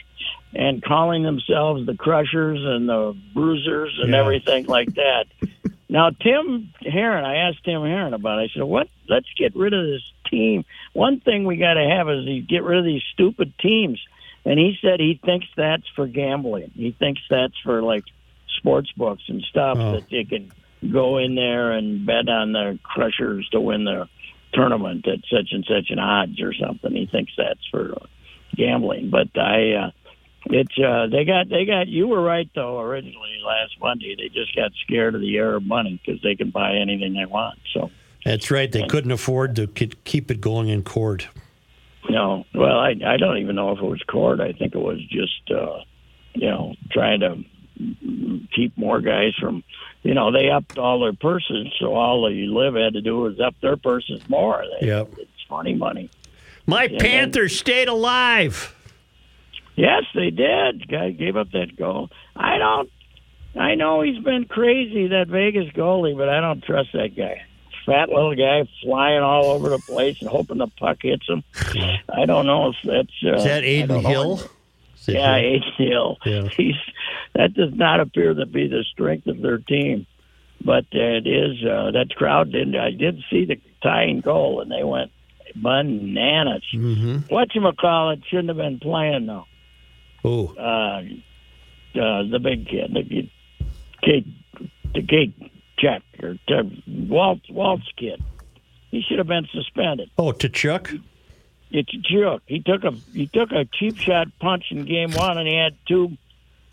and 0.55 0.83
calling 0.83 1.23
themselves 1.23 1.87
the 1.87 1.95
Crushers 1.97 2.59
and 2.63 2.89
the 2.89 3.17
Bruisers 3.35 3.99
and 4.03 4.11
Yeah. 4.11 4.21
everything 4.21 4.67
like 4.67 4.95
that. 4.95 5.25
Now, 5.93 6.11
Tim 6.11 6.73
Herron, 6.83 7.25
I 7.25 7.49
asked 7.49 7.65
Tim 7.65 7.83
Herron 7.83 8.15
about. 8.15 8.39
it. 8.39 8.43
I 8.43 8.49
said, 8.55 8.63
"What? 8.63 8.87
Let's 9.09 9.27
get 9.37 9.57
rid 9.57 9.73
of 9.75 9.85
this 9.85 10.03
team. 10.31 10.65
One 10.93 11.19
thing 11.19 11.43
we 11.43 11.57
got 11.57 11.75
to 11.75 11.83
have 11.85 12.09
is 12.09 12.27
you 12.27 12.43
get 12.43 12.63
rid 12.63 12.79
of 12.79 12.85
these 12.85 13.03
stupid 13.13 13.53
teams." 13.59 14.01
And 14.45 14.57
he 14.57 14.79
said 14.81 15.01
he 15.01 15.19
thinks 15.25 15.49
that's 15.57 15.89
for 15.97 16.07
gambling. 16.07 16.71
He 16.77 16.93
thinks 16.93 17.23
that's 17.29 17.59
for 17.65 17.83
like 17.83 18.05
sports 18.57 18.93
books 18.97 19.25
and 19.27 19.43
stuff 19.51 19.79
Oh. 19.81 19.93
that 19.95 20.09
they 20.09 20.23
can 20.23 20.53
go 20.93 21.19
in 21.19 21.35
there 21.35 21.73
and 21.73 22.07
bet 22.07 22.29
on 22.29 22.53
the 22.53 22.79
Crushers 22.85 23.49
to 23.49 23.61
win 23.61 23.83
the 23.83 24.09
tournament 24.53 25.09
at 25.09 25.19
such 25.29 25.49
and 25.51 25.65
such 25.65 25.91
an 25.91 25.99
odds 25.99 26.41
or 26.41 26.55
something. 26.55 26.93
He 26.95 27.07
thinks 27.07 27.33
that's 27.37 27.67
for 27.69 27.97
gambling. 28.55 29.11
But 29.11 29.37
I, 29.37 29.73
uh, 29.73 29.91
it's 30.47 30.79
uh, 30.79 31.07
they 31.11 31.25
got 31.25 31.49
they 31.49 31.65
got. 31.65 31.89
You 31.89 32.09
were 32.09 32.23
right 32.23 32.49
though. 32.55 32.81
Originally 32.81 33.41
last 33.45 33.79
Monday, 33.81 34.17
they 34.17 34.29
just 34.29 34.55
got 34.57 34.73
scared 34.85 35.15
of 35.15 35.21
the 35.21 35.39
Arab 35.39 35.65
money 35.67 36.01
because 36.05 36.23
they 36.23 36.35
can 36.35 36.51
buy 36.51 36.77
anything 36.77 37.15
they 37.15 37.27
want. 37.27 37.59
So 37.75 37.91
That's 38.25 38.51
right. 38.51 38.71
They 38.71 38.87
couldn't 38.87 39.13
afford 39.13 39.57
to 39.57 39.67
keep 39.67 40.31
it 40.31 40.41
going 40.41 40.69
in 40.69 40.83
court. 40.83 41.29
No, 42.09 42.45
well, 42.55 42.79
I 42.79 42.95
I 43.05 43.17
don't 43.19 43.39
even 43.39 43.57
know 43.57 43.73
if 43.73 43.79
it 43.79 43.85
was 43.85 44.03
court. 44.05 44.41
I 44.41 44.53
think 44.53 44.75
it 44.75 44.81
was 44.81 45.01
just 45.11 45.51
uh, 45.51 45.81
you 46.35 46.49
know 46.49 46.75
trying 46.91 47.21
to 47.21 47.45
keep 48.55 48.77
more 48.77 49.01
guys 49.01 49.35
from. 49.39 49.63
You 50.03 50.15
know, 50.15 50.33
they 50.33 50.49
upped 50.49 50.79
all 50.79 51.01
their 51.01 51.13
purses, 51.13 51.67
so 51.79 51.95
all 51.95 52.27
the 52.27 52.47
LIV 52.47 52.75
had 52.75 52.95
to 52.95 53.03
do 53.03 53.19
was 53.19 53.39
up 53.39 53.55
their 53.61 53.77
purses 53.77 54.23
more. 54.31 54.65
They, 54.81 54.87
Yep. 54.87 55.13
It's 55.19 55.31
funny 55.47 55.75
money. 55.75 56.09
My 56.67 56.85
Yeah, 56.85 56.99
Panthers 56.99 57.59
stayed 57.59 57.89
alive. 57.89 58.75
Yes, 59.81 60.03
they 60.15 60.29
did. 60.29 60.87
Guy 60.89 61.11
gave 61.11 61.37
up 61.37 61.53
that 61.53 61.75
goal. 61.75 62.11
I 62.37 62.59
don't. 62.59 62.91
I 63.59 63.77
know 63.77 64.03
he's 64.03 64.23
been 64.23 64.45
crazy 64.45 65.09
that 65.09 65.29
Vegas 65.29 65.73
goalie, 65.73 66.17
but 66.17 66.29
I 66.29 66.41
don't 66.41 66.63
trust 66.63 66.91
that 66.93 67.17
guy. 67.17 67.43
Fat 67.87 68.11
little 68.11 68.37
guy 68.37 68.69
flying 68.83 69.23
all 69.23 69.47
over 69.47 69.71
the 69.71 69.79
place 69.79 70.21
and 70.21 70.29
hoping 70.29 70.59
the 70.59 70.67
puck 70.67 70.99
hits 71.01 71.27
him. 71.27 71.43
I 72.13 72.27
don't 72.27 72.45
know 72.45 72.69
if 72.69 72.77
that's. 72.85 73.25
Uh, 73.25 73.37
Is 73.37 73.45
that 73.45 73.65
Adin. 73.65 74.05
Hill? 74.05 74.43
Yeah, 75.07 75.37
Adin 75.37 75.63
Hill. 75.79 76.19
Yeah. 76.27 76.49
He's 76.49 76.75
that 77.35 77.55
does 77.55 77.73
not 77.73 78.01
appear 78.01 78.35
to 78.35 78.45
be 78.45 78.69
the 78.69 78.85
strength 78.93 79.27
of 79.29 79.41
their 79.41 79.59
team, 79.59 80.07
but 80.63 80.85
uh, 80.95 81.01
it 81.01 81.27
is. 81.27 81.65
Uh, 81.65 81.93
that 81.93 82.15
crowd 82.15 82.53
didn't. 82.53 82.77
I 82.77 82.91
did 82.91 83.23
see 83.31 83.47
the 83.47 83.59
tying 83.83 84.21
goal, 84.21 84.61
and 84.61 84.71
they 84.71 84.85
went 84.85 85.11
bananas. 85.57 86.65
Mm-hmm. 86.75 87.35
What 87.35 87.55
you 87.55 87.63
call 87.81 88.11
it 88.11 88.21
shouldn't 88.29 88.49
have 88.49 88.59
been 88.59 88.79
playing 88.79 89.27
though. 89.27 89.47
Oh, 90.25 90.49
Uh, 90.57 91.03
uh, 91.99 92.23
the 92.31 92.39
big 92.43 92.69
kid, 92.69 92.93
the 92.93 93.29
Kate, 94.03 94.27
the 94.95 95.03
Kate 95.03 95.35
Jack 95.79 96.03
or 96.23 96.37
uh, 96.49 96.63
Walt 96.87 97.41
Walt's 97.51 97.91
kid. 97.97 98.23
He 98.91 99.03
should 99.03 99.19
have 99.19 99.27
been 99.29 99.47
suspended. 99.53 100.11
oh, 100.19 100.33
Tkachuk. 100.33 101.01
It's 101.71 101.95
a 101.95 101.99
joke. 101.99 102.43
He 102.47 102.61
took 102.61 102.83
a 102.85 102.91
he 103.13 103.29
took 103.29 103.53
a 103.53 103.65
cheap 103.65 103.97
shot 103.97 104.27
punch 104.41 104.67
in 104.71 104.85
game 104.85 105.13
one, 105.13 105.39
and 105.39 105.47
he 105.49 105.55
had 105.57 105.77
two 105.87 106.17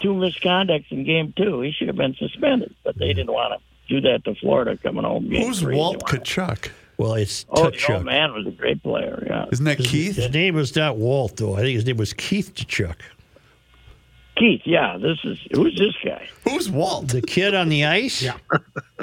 two 0.01 0.13
misconducts 0.13 0.91
in 0.91 1.03
game 1.03 1.33
two. 1.37 1.61
He 1.61 1.71
should 1.71 1.87
have 1.87 1.95
been 1.97 2.15
suspended, 2.15 2.73
but 2.83 2.97
they 2.97 3.07
didn't 3.13 3.31
want 3.31 3.53
to 3.59 3.93
do 3.93 4.01
that 4.09 4.23
to 4.25 4.35
Florida 4.35 4.75
coming 4.77 5.03
home. 5.03 5.29
Game 5.29 5.45
Who's 5.45 5.59
three. 5.61 5.75
Walt 5.75 6.01
wanted- 6.03 6.23
Tkachuk? 6.25 6.71
Well, 6.97 7.13
it's 7.13 7.45
Oh, 7.49 7.69
to 7.69 7.77
the 7.87 7.93
old 7.93 8.05
man 8.05 8.33
was 8.33 8.47
a 8.47 8.51
great 8.51 8.81
player. 8.81 9.23
Yeah, 9.29 9.45
Isn't 9.51 9.65
that 9.65 9.77
His, 9.77 9.87
Keith? 9.87 10.15
his 10.15 10.31
name 10.33 10.55
was 10.55 10.75
not 10.75 10.97
Walt, 10.97 11.37
though. 11.37 11.55
I 11.55 11.61
think 11.61 11.75
his 11.75 11.85
name 11.85 11.97
was 11.97 12.11
Keith 12.13 12.55
Chuck. 12.55 12.97
Keith. 14.37 14.61
Yeah, 14.65 14.97
this 14.97 15.17
is 15.23 15.39
who's 15.51 15.77
this 15.77 15.95
guy? 16.03 16.27
Who's 16.43 16.69
Walt? 16.69 17.09
The 17.09 17.21
kid 17.21 17.53
on 17.55 17.69
the 17.69 17.85
ice? 17.85 18.21
Yeah. 18.21 18.37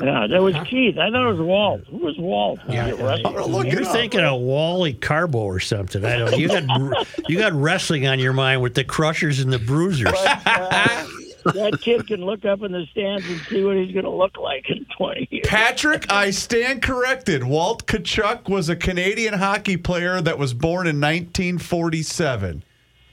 Yeah, 0.00 0.26
that 0.28 0.42
was 0.42 0.54
Keith. 0.68 0.98
I 0.98 1.10
thought 1.10 1.28
it 1.28 1.32
was 1.32 1.40
Walt. 1.40 1.82
Who 1.90 1.98
was 1.98 2.18
Walt? 2.18 2.58
Yeah, 2.68 2.90
Was 2.92 3.00
it 3.00 3.02
Rusty? 3.02 3.24
I'm 3.26 3.32
gonna 3.34 3.46
look 3.46 3.66
You're 3.66 3.84
thinking 3.84 4.20
of 4.20 4.40
Wally 4.40 4.94
Karbo 4.94 5.36
or 5.36 5.60
something. 5.60 6.04
I 6.04 6.18
don't. 6.18 6.36
You 6.38 6.48
got 6.48 7.28
you 7.28 7.38
got 7.38 7.52
wrestling 7.52 8.06
on 8.06 8.18
your 8.18 8.32
mind 8.32 8.62
with 8.62 8.74
the 8.74 8.84
Crushers 8.84 9.40
and 9.40 9.52
the 9.52 9.58
Bruisers. 9.58 10.12
Uh, 10.14 11.06
that 11.52 11.78
kid 11.80 12.06
can 12.06 12.24
look 12.24 12.44
up 12.44 12.62
in 12.62 12.72
the 12.72 12.86
stands 12.90 13.26
and 13.28 13.40
see 13.42 13.62
what 13.64 13.76
he's 13.76 13.92
going 13.92 14.04
to 14.04 14.10
look 14.10 14.38
like 14.38 14.70
in 14.70 14.86
20 14.96 15.28
years. 15.30 15.46
Patrick, 15.46 16.10
I 16.10 16.30
stand 16.30 16.82
corrected. 16.82 17.44
Walt 17.44 17.86
Tkachuk 17.86 18.48
was 18.48 18.68
a 18.68 18.76
Canadian 18.76 19.34
hockey 19.34 19.76
player 19.76 20.22
that 20.22 20.38
was 20.38 20.54
born 20.54 20.86
in 20.86 21.00
1947. 21.00 22.62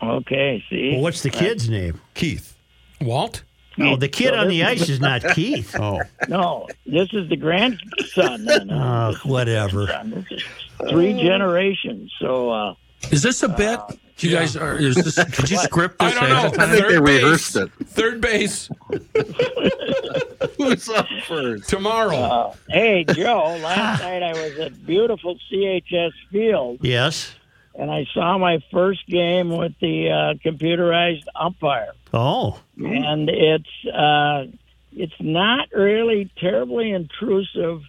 Okay, 0.02 0.64
see? 0.70 0.92
Well, 0.94 1.02
what's 1.02 1.22
the 1.22 1.30
kid's 1.30 1.70
name? 1.70 2.02
Keith. 2.14 2.56
Walt? 3.02 3.44
No, 3.78 3.96
the 3.96 4.08
kid 4.10 4.34
So 4.34 4.40
on 4.40 4.48
the 4.50 4.64
ice 4.64 4.90
is 4.90 5.00
not 5.00 5.24
Keith. 5.34 5.76
Oh, 5.80 6.02
No, 6.28 6.68
this 6.86 7.08
is 7.14 7.30
the 7.30 7.38
grandson. 7.38 8.46
Then, 8.46 8.70
huh? 8.70 9.14
Oh, 9.16 9.30
whatever. 9.30 9.86
This 10.06 10.44
three 10.90 11.14
generations. 11.14 12.12
So, 12.20 12.50
uh, 12.52 12.74
Is 13.12 13.22
this 13.24 13.42
a 13.44 13.48
bit? 13.50 13.80
bet? 13.88 13.98
You 14.18 14.30
guys 14.32 14.56
are. 14.56 14.76
Is 14.78 14.96
this? 14.96 15.16
Did 15.16 15.50
you 15.50 15.58
script 15.58 15.98
this? 16.00 16.16
I 16.16 16.20
don't 16.20 16.30
know. 16.30 16.64
I 16.64 16.68
think 16.68 16.72
they 16.74 16.80
Third 16.82 17.06
base. 17.06 17.24
rehearsed 17.24 17.56
it. 17.56 17.72
Third 17.88 18.22
base 18.22 18.70
Who's 20.58 20.90
up 20.90 21.08
first? 21.28 21.68
tomorrow. 21.70 22.16
uh, 22.18 22.54
hey, 22.70 23.04
Joe, 23.06 23.58
last 23.64 24.02
night 24.04 24.22
I 24.22 24.34
was 24.34 24.60
at 24.60 24.86
beautiful 24.86 25.38
CHS 25.52 26.12
Field, 26.32 26.80
Yes. 26.82 27.34
And 27.82 27.90
I 27.90 28.06
saw 28.14 28.38
my 28.38 28.60
first 28.72 29.08
game 29.08 29.50
with 29.50 29.74
the 29.82 30.12
uh, 30.12 30.48
computerized 30.48 31.24
umpire. 31.36 31.94
Oh, 32.14 32.60
and 32.78 33.28
it's 33.28 33.86
uh, 33.92 34.46
it's 34.92 35.20
not 35.20 35.70
really 35.74 36.30
terribly 36.40 36.92
intrusive, 36.92 37.82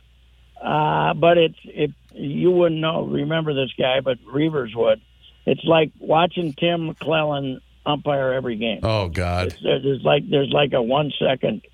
uh, 0.59 1.12
but 1.12 1.36
it's 1.36 1.59
if 1.64 1.90
you 2.14 2.51
wouldn't 2.51 2.80
know 2.80 3.05
remember 3.05 3.53
this 3.53 3.70
guy, 3.78 4.01
but 4.01 4.16
Reavers 4.24 4.74
would. 4.74 5.03
It's 5.45 5.64
like 5.64 5.93
watching 6.01 6.55
Tim 6.55 6.88
McClelland 6.88 7.61
umpire 7.84 8.32
every 8.32 8.57
game. 8.57 8.80
oh 8.84 9.11
God. 9.11 9.49
It's, 9.49 9.62
there's 9.62 10.03
like 10.03 10.22
there's 10.26 10.53
like 10.53 10.72
a 10.72 10.80
one 10.80 11.12
second. 11.20 11.66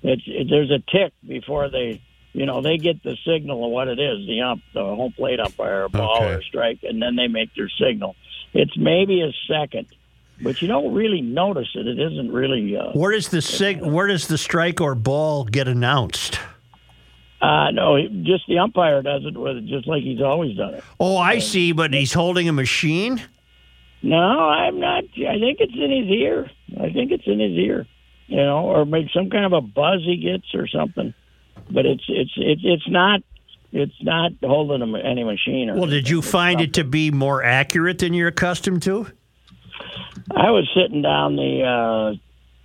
It's 0.00 0.22
it, 0.26 0.46
there's 0.48 0.70
a 0.70 0.78
tick 0.78 1.12
before 1.26 1.68
they. 1.70 2.00
You 2.34 2.46
know, 2.46 2.60
they 2.62 2.78
get 2.78 3.02
the 3.04 3.16
signal 3.24 3.64
of 3.64 3.70
what 3.70 3.86
it 3.88 4.00
is, 4.00 4.26
the 4.26 4.40
ump, 4.42 4.62
the 4.74 4.80
home 4.82 5.12
plate 5.12 5.38
umpire, 5.40 5.84
a 5.84 5.88
ball 5.88 6.16
Okay. 6.16 6.32
or 6.34 6.42
strike, 6.42 6.80
and 6.82 7.00
then 7.00 7.14
they 7.16 7.28
make 7.28 7.54
their 7.54 7.68
signal. 7.80 8.16
It's 8.52 8.76
maybe 8.76 9.22
a 9.22 9.32
second, 9.48 9.86
but 10.42 10.60
you 10.60 10.66
don't 10.66 10.92
really 10.92 11.20
notice 11.20 11.68
it. 11.76 11.86
It 11.86 11.98
isn't 12.00 12.32
really. 12.32 12.76
Uh, 12.76 12.90
where 12.92 13.12
does 13.12 13.28
the 13.28 13.40
sig- 13.40 13.82
Where 13.84 14.08
does 14.08 14.26
the 14.26 14.36
strike 14.36 14.80
or 14.80 14.96
ball 14.96 15.44
get 15.44 15.68
announced? 15.68 16.40
Uh, 17.40 17.70
no, 17.70 17.98
just 18.22 18.46
the 18.48 18.58
umpire 18.58 19.00
does 19.02 19.24
it 19.26 19.36
with 19.36 19.66
just 19.68 19.86
like 19.86 20.02
he's 20.02 20.20
always 20.22 20.56
done 20.56 20.74
it. 20.74 20.84
Oh, 20.98 21.16
I 21.16 21.38
see. 21.38 21.70
But 21.72 21.92
he's 21.94 22.12
holding 22.14 22.48
a 22.48 22.52
machine. 22.52 23.22
No, 24.02 24.16
I'm 24.18 24.80
not. 24.80 25.04
I 25.16 25.38
think 25.38 25.58
it's 25.60 25.74
in 25.74 25.90
his 25.90 26.10
ear. 26.10 26.50
I 26.80 26.90
think 26.90 27.12
it's 27.12 27.26
in 27.26 27.38
his 27.38 27.52
ear, 27.52 27.86
you 28.26 28.36
know, 28.36 28.64
or 28.66 28.84
maybe 28.84 29.08
some 29.14 29.30
kind 29.30 29.44
of 29.44 29.52
a 29.52 29.60
buzz 29.60 30.00
he 30.04 30.16
gets 30.16 30.52
or 30.54 30.66
something. 30.66 31.14
But 31.70 31.86
it's 31.86 32.04
it's 32.08 32.32
it's 32.36 32.62
it's 32.64 32.88
not 32.88 33.20
it's 33.72 34.02
not 34.02 34.32
holding 34.42 34.82
a, 34.82 34.98
any 34.98 35.24
machine. 35.24 35.70
Or 35.70 35.74
Well, 35.74 35.86
did 35.86 36.08
you 36.08 36.22
find 36.22 36.60
it 36.60 36.74
to 36.74 36.84
be 36.84 37.10
more 37.10 37.42
accurate 37.42 37.98
than 37.98 38.14
you're 38.14 38.28
accustomed 38.28 38.82
to? 38.82 39.06
I 40.30 40.50
was 40.50 40.68
sitting 40.74 41.02
down 41.02 41.36
the 41.36 42.16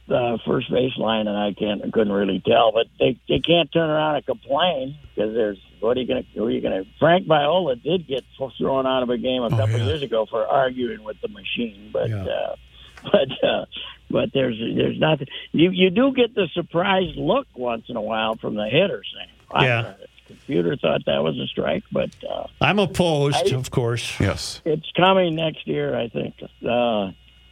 uh, 0.10 0.14
uh, 0.14 0.38
first 0.45 0.72
baseline, 0.72 1.28
and 1.28 1.38
I 1.38 1.54
can't 1.54 1.82
I 1.84 1.89
couldn't 1.89 2.14
really 2.14 2.41
tell. 2.45 2.72
But 2.72 2.88
they 3.00 3.20
they 3.28 3.39
can't 3.39 3.72
turn 3.72 3.89
around 3.89 4.16
and 4.18 4.26
complain 4.26 4.97
because 5.16 5.34
there's 5.34 5.58
what 5.80 5.97
are 5.97 6.02
you 6.02 6.08
going 6.08 6.24
to 6.24 6.30
who 6.39 6.45
are 6.45 6.52
you 6.52 6.62
going 6.62 6.84
to? 6.84 6.89
Frank 7.00 7.28
Viola 7.28 7.76
did 7.76 8.08
get 8.08 8.24
thrown 8.58 8.86
out 8.86 9.04
of 9.04 9.10
a 9.10 9.18
game 9.18 9.43
a 9.43 9.50
couple 9.50 9.78
yeah. 9.78 9.86
years 9.86 10.04
ago 10.04 10.26
for 10.30 10.45
arguing 10.45 11.04
with 11.04 11.18
the 11.22 11.28
machine, 11.28 11.89
but 11.91 12.10
Yeah. 12.10 12.24
uh, 12.24 12.56
but 13.12 13.43
uh, 13.47 13.66
but 14.10 14.30
there's 14.34 14.58
there's 14.76 15.00
nothing. 15.00 15.28
You 15.52 15.72
you 15.72 15.89
do 15.89 16.12
get 16.14 16.34
the 16.36 16.47
surprised 16.54 17.16
look 17.18 17.47
once 17.56 17.86
in 17.89 17.95
a 17.95 18.02
while 18.02 18.36
from 18.36 18.56
the 18.56 18.66
hitter 18.68 19.02
saying, 19.16 19.30
"I 19.52 19.66
Yeah. 19.66 19.82
thought 19.84 19.95
computer 20.28 20.76
thought 20.78 21.02
that 21.08 21.24
was 21.24 21.38
a 21.39 21.47
strike, 21.47 21.84
but 21.91 22.12
uh, 22.30 22.45
I'm 22.62 22.78
opposed, 22.78 23.52
I- 23.52 23.56
of 23.56 23.72
course. 23.72 24.20
Yes. 24.20 24.62
it's 24.64 24.89
coming 24.95 25.36
next 25.36 25.68
year, 25.68 25.95
I 25.97 26.08
think. 26.08 26.36
Uh, 26.64 27.12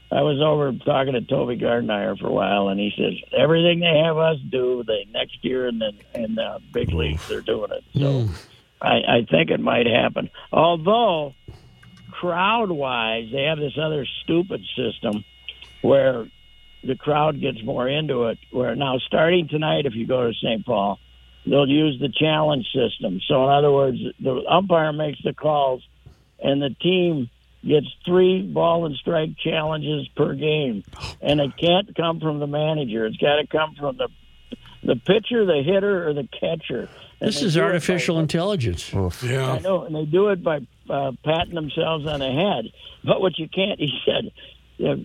I 0.10 0.22
was 0.22 0.40
over 0.42 0.72
talking 0.86 1.14
to 1.14 1.22
Toby 1.22 1.58
Gardenhire 1.58 2.18
for 2.20 2.28
a 2.28 2.32
while, 2.32 2.70
and 2.70 2.80
he 2.80 2.94
says 2.96 3.14
everything 3.38 3.80
they 3.82 3.98
have 4.06 4.18
us 4.18 4.38
do, 4.50 4.84
they 4.88 5.06
next 5.12 5.44
year 5.44 5.68
in 5.68 5.80
the 5.80 5.92
in 6.14 6.36
the 6.36 6.60
big 6.72 6.94
leagues 6.94 7.28
they're 7.28 7.42
doing 7.42 7.72
it. 7.72 7.84
So 8.00 8.28
I, 8.82 8.96
I 9.18 9.28
think 9.30 9.50
it 9.50 9.60
might 9.60 9.86
happen. 9.88 10.30
Although 10.54 11.34
crowd 12.12 12.72
wise, 12.72 13.30
they 13.32 13.44
have 13.44 13.58
this 13.58 13.78
other 13.82 14.06
stupid 14.24 14.62
system 14.76 15.26
where 15.82 16.28
the 16.84 16.96
crowd 16.96 17.40
gets 17.42 17.64
more 17.64 17.88
into 17.88 18.26
it. 18.26 18.38
Where 18.52 18.76
now 18.76 18.98
starting 19.00 19.48
tonight, 19.48 19.86
if 19.86 19.96
you 19.96 20.06
go 20.08 20.28
to 20.28 20.34
St. 20.34 20.66
Paul, 20.66 21.00
they'll 21.46 21.68
use 21.68 22.00
the 22.00 22.10
challenge 22.10 22.66
system. 22.74 23.20
So 23.28 23.44
in 23.46 23.50
other 23.50 23.72
words, 23.72 23.98
the 24.20 24.44
umpire 24.50 24.94
makes 24.94 25.20
the 25.24 25.34
calls, 25.34 25.84
and 26.40 26.62
the 26.62 26.70
team 26.82 27.30
gets 27.66 27.88
three 28.06 28.44
ball 28.44 28.86
and 28.86 28.96
strike 28.96 29.38
challenges 29.38 30.08
per 30.16 30.34
game, 30.36 30.84
and 31.22 31.42
it 31.42 31.58
can't 31.58 31.94
come 31.96 32.20
from 32.20 32.40
the 32.40 32.48
manager. 32.48 33.06
It's 33.06 33.18
got 33.18 33.38
to 33.38 33.48
come 33.48 33.76
from 33.76 33.98
the 33.98 34.08
the 34.84 34.96
pitcher, 34.96 35.44
the 35.46 35.64
hitter, 35.66 36.08
or 36.08 36.14
the 36.14 36.28
catcher. 36.40 36.88
And 37.20 37.28
This 37.30 37.42
is 37.42 37.56
do 37.56 37.60
it 37.60 37.64
by- 37.64 37.68
artificial 37.70 38.20
intelligence. 38.20 38.94
I 38.94 39.60
know, 39.60 39.84
and 39.84 39.94
they 39.94 40.06
do 40.06 40.30
it 40.30 40.44
by 40.44 40.60
uh, 40.90 41.12
patting 41.26 41.56
themselves 41.56 42.06
on 42.06 42.20
the 42.20 42.32
head. 42.32 42.72
But 43.04 43.20
what 43.20 43.38
you 43.40 43.50
can't, 43.50 43.80
he 43.80 43.90
said, 44.06 44.32
uh, 44.80 44.96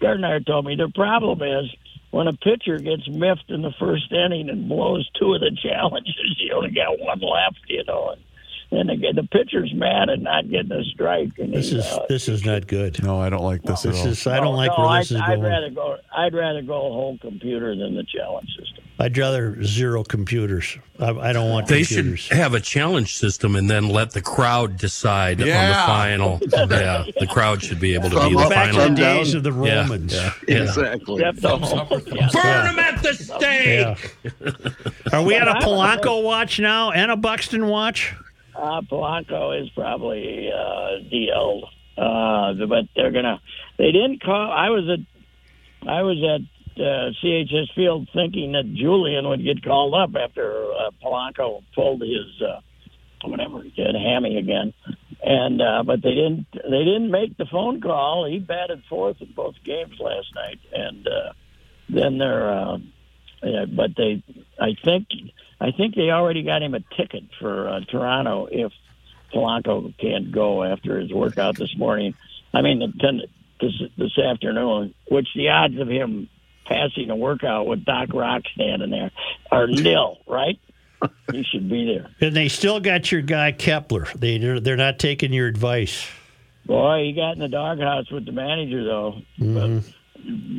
Gardenhire 0.00 0.44
told 0.44 0.66
me, 0.66 0.76
the 0.76 0.90
problem 0.94 1.42
is 1.42 1.70
when 2.10 2.26
a 2.28 2.32
pitcher 2.32 2.78
gets 2.78 3.08
miffed 3.08 3.50
in 3.50 3.62
the 3.62 3.72
first 3.78 4.12
inning 4.12 4.50
and 4.50 4.68
blows 4.68 5.08
two 5.18 5.34
of 5.34 5.40
the 5.40 5.56
challenges, 5.62 6.36
you 6.38 6.52
only 6.54 6.70
got 6.70 6.98
one 6.98 7.20
left, 7.20 7.60
you 7.68 7.84
know. 7.84 8.10
And, 8.10 8.22
and 8.72 8.88
the, 8.88 9.12
the 9.14 9.28
pitcher's 9.28 9.72
mad 9.74 10.08
at 10.10 10.20
not 10.20 10.48
getting 10.50 10.72
a 10.72 10.82
strike. 10.84 11.38
And 11.38 11.52
This 11.52 11.70
he, 11.70 11.78
is 11.78 11.84
uh, 11.86 12.06
this 12.08 12.28
is 12.28 12.44
not 12.44 12.66
good. 12.66 13.02
No, 13.02 13.20
I 13.20 13.28
don't 13.30 13.44
like 13.44 13.62
this 13.62 13.84
at 13.86 13.92
This 13.92 14.00
all. 14.02 14.08
is 14.08 14.26
I 14.26 14.36
don't 14.36 14.44
no, 14.46 14.50
like 14.52 14.72
no, 14.76 14.86
where 14.88 14.98
this 15.00 15.12
I'd, 15.12 15.14
is 15.16 15.20
I'd 15.20 15.26
going. 15.36 15.42
rather 15.42 15.70
go. 15.70 15.96
I'd 16.16 16.34
rather 16.34 16.62
go 16.62 16.72
whole 16.80 17.18
computer 17.20 17.76
than 17.76 17.94
the 17.94 18.04
challenge 18.04 18.48
system. 18.58 18.84
I'd 18.98 19.16
rather 19.18 19.62
zero 19.64 20.04
computers. 20.04 20.78
I, 21.00 21.10
I 21.10 21.32
don't 21.32 21.50
want 21.50 21.66
They 21.66 21.82
computers. 21.82 22.20
should 22.20 22.36
have 22.36 22.54
a 22.54 22.60
challenge 22.60 23.16
system 23.16 23.56
and 23.56 23.68
then 23.68 23.88
let 23.88 24.12
the 24.12 24.20
crowd 24.22 24.76
decide 24.76 25.40
on 25.40 25.46
the 25.48 25.52
final. 25.86 26.38
yeah, 26.70 27.04
the 27.18 27.26
crowd 27.26 27.62
should 27.62 27.80
be 27.80 27.94
able 27.94 28.10
to 28.10 28.16
Thumb 28.16 28.28
be 28.30 28.36
the 28.36 28.42
up, 28.44 28.52
final. 28.52 28.76
back 28.78 28.86
to 28.88 28.94
the 28.94 28.96
days 29.00 29.34
of 29.34 29.42
the 29.42 29.52
Romans. 29.52 30.14
Yeah, 30.14 30.32
yeah. 30.46 30.56
Exactly. 30.62 31.22
Except 31.24 31.40
the 31.40 32.02
yeah. 32.14 32.28
Burn 32.32 32.66
them 32.66 32.78
at 32.78 33.02
the 33.02 33.14
stake. 33.14 34.14
Yeah. 34.44 35.12
Are 35.12 35.22
we 35.24 35.36
on 35.36 35.48
a 35.48 35.54
Polanco 35.56 36.22
watch 36.22 36.60
now 36.60 36.90
and 36.92 37.10
a 37.10 37.16
Buxton 37.16 37.66
watch? 37.66 38.14
Uh, 38.54 38.82
Polanco 38.82 39.60
is 39.60 39.70
probably 39.70 40.50
uh, 40.52 41.02
DL, 41.10 41.62
uh, 41.96 42.66
but 42.66 42.84
they're 42.94 43.10
gonna. 43.10 43.40
They 43.78 43.92
didn't 43.92 44.22
call. 44.22 44.52
I 44.52 44.70
was 44.70 44.84
at, 44.88 45.88
I 45.88 46.02
was 46.02 46.18
at 46.22 46.82
uh, 46.82 47.10
CHS 47.22 47.74
Field 47.74 48.08
thinking 48.12 48.52
that 48.52 48.72
Julien 48.74 49.28
would 49.28 49.42
get 49.42 49.64
called 49.64 49.94
up 49.94 50.10
after 50.16 50.64
uh, 50.72 50.90
Polanco 51.02 51.62
pulled 51.74 52.02
his 52.02 52.42
uh, 52.42 52.60
whatever 53.24 53.62
he 53.62 53.70
did, 53.70 53.94
hammy 53.94 54.36
again, 54.36 54.74
and 55.22 55.62
uh, 55.62 55.82
but 55.84 56.02
they 56.02 56.14
didn't. 56.14 56.46
They 56.52 56.84
didn't 56.84 57.10
make 57.10 57.36
the 57.36 57.46
phone 57.46 57.80
call. 57.80 58.26
He 58.28 58.38
batted 58.38 58.82
fourth 58.88 59.20
in 59.20 59.32
both 59.32 59.54
games 59.64 59.98
last 59.98 60.28
night, 60.34 60.60
and 60.72 61.06
uh, 61.06 61.32
then 61.88 62.18
they're. 62.18 62.52
Uh, 62.52 62.78
yeah, 63.44 63.64
but 63.64 63.90
they, 63.96 64.22
I 64.60 64.76
think, 64.84 65.08
I 65.62 65.70
think 65.70 65.94
they 65.94 66.10
already 66.10 66.42
got 66.42 66.60
him 66.60 66.74
a 66.74 66.80
ticket 66.80 67.22
for 67.38 67.68
uh, 67.68 67.80
Toronto 67.88 68.48
if 68.50 68.72
Polanco 69.32 69.96
can't 69.96 70.32
go 70.32 70.64
after 70.64 70.98
his 70.98 71.12
workout 71.12 71.56
this 71.56 71.72
morning. 71.78 72.14
I 72.52 72.62
mean, 72.62 72.80
the 72.80 72.92
ten, 73.00 73.22
this 73.60 73.72
this 73.96 74.18
afternoon, 74.18 74.92
which 75.08 75.28
the 75.36 75.50
odds 75.50 75.78
of 75.78 75.88
him 75.88 76.28
passing 76.66 77.10
a 77.10 77.16
workout 77.16 77.66
with 77.68 77.84
Doc 77.84 78.08
Rock 78.12 78.42
standing 78.54 78.90
there 78.90 79.12
are 79.52 79.68
nil, 79.68 80.18
right? 80.26 80.58
He 81.30 81.44
should 81.44 81.68
be 81.68 81.84
there. 81.86 82.10
And 82.20 82.34
they 82.34 82.48
still 82.48 82.80
got 82.80 83.12
your 83.12 83.22
guy 83.22 83.52
Kepler. 83.52 84.08
They 84.16 84.38
they're, 84.38 84.58
they're 84.58 84.76
not 84.76 84.98
taking 84.98 85.32
your 85.32 85.46
advice. 85.46 86.08
Boy, 86.66 87.04
he 87.06 87.12
got 87.12 87.32
in 87.34 87.38
the 87.38 87.48
doghouse 87.48 88.10
with 88.10 88.26
the 88.26 88.32
manager 88.32 88.84
though. 88.84 89.22
Mhm. 89.38 89.84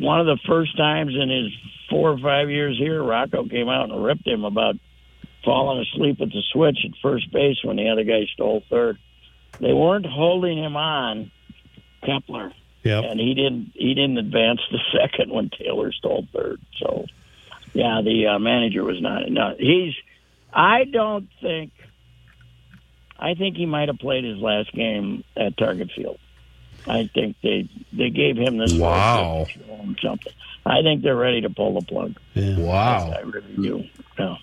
one 0.02 0.20
of 0.22 0.26
the 0.28 0.38
first 0.48 0.78
times 0.78 1.14
in 1.14 1.30
his 1.30 1.52
four 1.90 2.12
or 2.12 2.18
five 2.20 2.50
years 2.50 2.78
here, 2.78 3.04
Rocco 3.04 3.46
came 3.48 3.68
out 3.68 3.90
and 3.90 4.02
ripped 4.04 4.26
him 4.28 4.46
about 4.46 4.76
falling 5.44 5.80
asleep 5.86 6.22
at 6.22 6.30
the 6.30 6.42
switch 6.52 6.80
at 6.86 6.92
first 7.02 7.32
base 7.32 7.58
when 7.64 7.78
the 7.78 7.90
other 7.90 8.04
guy 8.04 8.26
stole 8.34 8.64
third. 8.70 8.98
They 9.60 9.74
weren't 9.74 10.06
holding 10.06 10.58
him 10.58 10.76
on, 10.76 11.32
Kepler, 12.06 12.54
Yep. 12.84 13.04
and 13.12 13.20
he 13.20 13.34
didn't. 13.34 13.72
He 13.76 13.94
didn't 13.94 14.18
advance 14.18 14.62
the 14.72 14.80
second 15.00 15.32
when 15.32 15.50
Taylor 15.50 15.92
stole 15.92 16.26
third. 16.34 16.60
So, 16.80 17.06
yeah, 17.74 18.02
the 18.04 18.28
uh, 18.28 18.40
manager 18.40 18.84
was 18.84 19.02
not. 19.02 19.30
No, 19.30 19.56
he's. 19.58 19.94
I 20.52 20.84
don't 20.86 21.30
think. 21.42 21.72
I 23.18 23.36
think 23.36 23.56
he 23.56 23.66
might 23.66 23.88
have 23.90 24.00
played 24.00 24.24
his 24.24 24.38
last 24.40 24.72
game 24.74 25.24
at 25.38 25.56
Target 25.58 25.92
Field. 25.96 26.20
I 26.86 27.10
think 27.14 27.38
they 27.42 27.70
they 27.94 28.10
gave 28.10 28.36
him 28.38 28.58
this 28.58 28.74
Wow. 28.74 29.46
something. 30.02 30.34
I 30.66 30.82
think 30.82 31.02
they're 31.04 31.16
ready 31.16 31.42
to 31.42 31.50
pull 31.50 31.80
the 31.80 31.86
plug. 31.86 32.16
Wow. 32.36 33.12
I 33.16 33.20
really 33.22 33.56
do. 33.56 33.84
Yeah. 34.20 34.36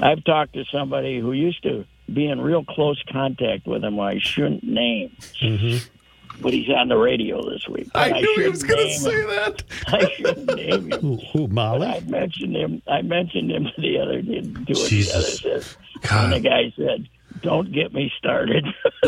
I've 0.00 0.22
talked 0.24 0.54
to 0.54 0.64
somebody 0.72 1.18
who 1.20 1.32
used 1.32 1.62
to 1.62 1.84
be 2.12 2.26
in 2.28 2.40
real 2.40 2.64
close 2.64 3.02
contact 3.10 3.66
with 3.66 3.82
him. 3.84 3.98
I 3.98 4.18
shouldn't 4.18 4.62
name, 4.62 5.16
mm-hmm. 5.40 6.42
but 6.42 6.52
he's 6.52 6.68
on 6.70 6.88
the 6.88 6.96
radio 6.96 7.42
this 7.50 7.66
week. 7.68 7.88
I 7.94 8.10
But 8.10 8.20
knew 8.20 8.34
he 8.42 8.48
was 8.48 8.62
going 8.62 8.86
to 8.86 8.92
say 8.94 9.20
him. 9.20 9.26
that. 9.28 9.62
I 9.88 10.08
shouldn't 10.16 10.54
name 10.56 10.92
him. 10.92 11.00
Who, 11.00 11.16
who 11.32 11.48
Molly? 11.48 11.86
I 11.86 12.00
mentioned 12.00 12.54
him. 12.56 12.82
I 12.86 13.02
mentioned 13.02 13.50
him 13.50 13.64
to 13.64 13.80
the 13.80 13.98
other. 13.98 14.22
To 14.22 14.32
it 14.32 14.42
to 14.42 14.50
the 14.52 14.60
other. 14.72 14.88
Jesus. 14.88 15.38
Says, 15.40 15.76
God. 16.02 16.24
and 16.24 16.44
the 16.44 16.48
guy 16.48 16.72
said, 16.76 17.08
"Don't 17.42 17.72
get 17.72 17.92
me 17.92 18.12
started." 18.18 18.64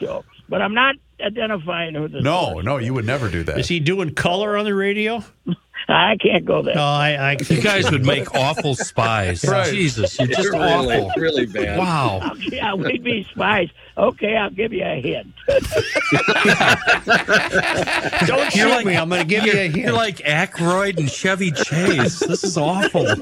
so, 0.00 0.24
but 0.48 0.62
I'm 0.62 0.74
not 0.74 0.96
identifying 1.24 1.94
who 1.94 2.08
the 2.08 2.20
No, 2.20 2.60
no, 2.60 2.76
you 2.78 2.94
would 2.94 3.06
never 3.06 3.28
do 3.28 3.42
that. 3.44 3.58
Is 3.58 3.68
he 3.68 3.80
doing 3.80 4.14
color 4.14 4.56
on 4.56 4.64
the 4.64 4.74
radio? 4.74 5.24
I 5.88 6.16
can't 6.16 6.44
go 6.44 6.62
there. 6.62 6.74
No, 6.74 6.82
I. 6.82 7.12
I 7.12 7.36
You 7.48 7.62
guys 7.62 7.90
would 7.90 8.04
make 8.04 8.34
awful 8.34 8.74
spies. 8.74 9.44
Right. 9.44 9.70
Jesus, 9.70 10.18
you're 10.18 10.28
just 10.28 10.50
really, 10.50 10.96
awful. 10.96 11.22
really 11.22 11.46
bad. 11.46 11.78
Wow. 11.78 12.32
yeah, 12.50 12.74
we'd 12.74 13.04
be 13.04 13.24
spies. 13.30 13.68
Okay, 13.98 14.36
I'll 14.36 14.50
give 14.50 14.74
you 14.74 14.84
a 14.84 15.00
hint. 15.00 15.32
Don't 18.26 18.52
shoot 18.52 18.56
You're 18.58 18.68
like- 18.68 18.84
me. 18.86 18.94
I'm 18.96 19.08
going 19.08 19.22
to 19.22 19.26
give 19.26 19.46
you 19.46 19.52
a 19.52 19.68
hint. 19.68 19.76
You're 19.76 19.92
like 19.92 20.16
Aykroyd 20.18 20.98
and 20.98 21.10
Chevy 21.10 21.50
Chase. 21.50 22.18
This 22.20 22.44
is 22.44 22.58
awful. 22.58 23.06
I'll 23.08 23.16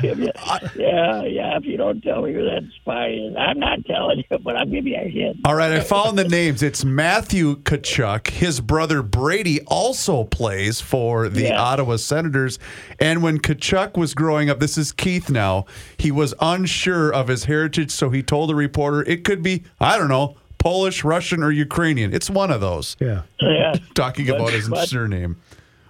give 0.00 0.18
you. 0.20 0.30
Yeah, 0.76 1.22
yeah. 1.24 1.56
If 1.58 1.64
you 1.66 1.76
don't 1.76 2.00
tell 2.02 2.22
me 2.22 2.32
who 2.32 2.44
that 2.44 2.62
spy 2.76 3.08
is, 3.08 3.34
I'm 3.38 3.58
not 3.58 3.84
telling 3.84 4.24
you, 4.30 4.38
but 4.38 4.56
I'll 4.56 4.64
give 4.66 4.86
you 4.86 4.96
a 4.96 5.06
hint. 5.08 5.38
All 5.44 5.54
right, 5.54 5.70
I 5.72 5.80
found 5.80 6.18
the 6.18 6.24
names. 6.24 6.62
It's 6.62 6.82
Matthew 6.84 7.56
Tkachuk. 7.56 8.28
His 8.28 8.60
brother 8.60 9.02
Brady 9.02 9.60
also 9.66 10.24
plays 10.24 10.80
for 10.80 11.28
the 11.28 11.42
Yeah. 11.42 11.60
Ottawa 11.60 11.96
Senators. 11.96 12.58
And 12.98 13.22
when 13.22 13.38
Tkachuk 13.38 13.96
was 13.98 14.14
growing 14.14 14.48
up, 14.50 14.60
this 14.60 14.78
is 14.78 14.92
Keith 14.92 15.28
now, 15.30 15.66
he 15.98 16.10
was 16.10 16.32
unsure 16.40 17.12
of 17.12 17.28
his 17.28 17.44
heritage, 17.44 17.90
so 17.90 18.08
he 18.10 18.22
told 18.22 18.50
a 18.50 18.54
reporter 18.62 19.02
it 19.02 19.24
could 19.24 19.42
be, 19.42 19.64
I 19.80 19.98
don't 19.98 20.08
know, 20.08 20.36
Polish, 20.58 21.02
Russian, 21.04 21.42
or 21.42 21.50
Ukrainian. 21.50 22.14
It's 22.14 22.30
one 22.30 22.50
of 22.50 22.60
those. 22.60 22.96
Yeah. 23.00 23.22
Yeah, 23.40 23.74
Talking 23.94 24.26
But- 24.26 24.36
about 24.36 24.52
his 24.52 24.68
but- 24.68 24.88
surname. 24.88 25.36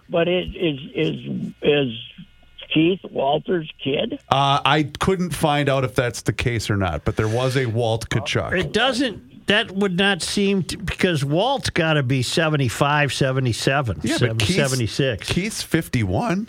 but 0.09 0.29
it 0.29 0.49
is 0.57 0.79
is 0.95 1.53
is 1.62 1.99
Keith 2.73 3.01
Walter's 3.11 3.70
kid? 3.85 4.18
Uh, 4.31 4.61
I 4.64 4.85
couldn't 4.99 5.31
find 5.35 5.68
out 5.68 5.85
if 5.85 5.95
that's 5.95 6.23
the 6.23 6.33
case 6.33 6.70
or 6.70 6.77
not, 6.79 7.05
but 7.05 7.16
there 7.16 7.29
was 7.29 7.57
a 7.57 7.66
Walt 7.66 8.09
Tkachuk. 8.09 8.59
It 8.59 8.73
doesn't. 8.73 9.47
That 9.49 9.73
would 9.73 9.99
not 9.99 10.23
seem 10.23 10.62
to, 10.64 10.77
because 10.79 11.25
Walt's 11.25 11.68
got 11.68 11.95
to 11.95 12.03
be 12.05 12.23
75, 12.23 13.12
77, 13.12 14.01
Yeah, 14.03 14.16
seven- 14.16 14.37
but 14.39 14.47
Keith's, 14.47 14.57
76. 14.57 15.29
Keith's 15.29 15.62
51. 15.62 16.49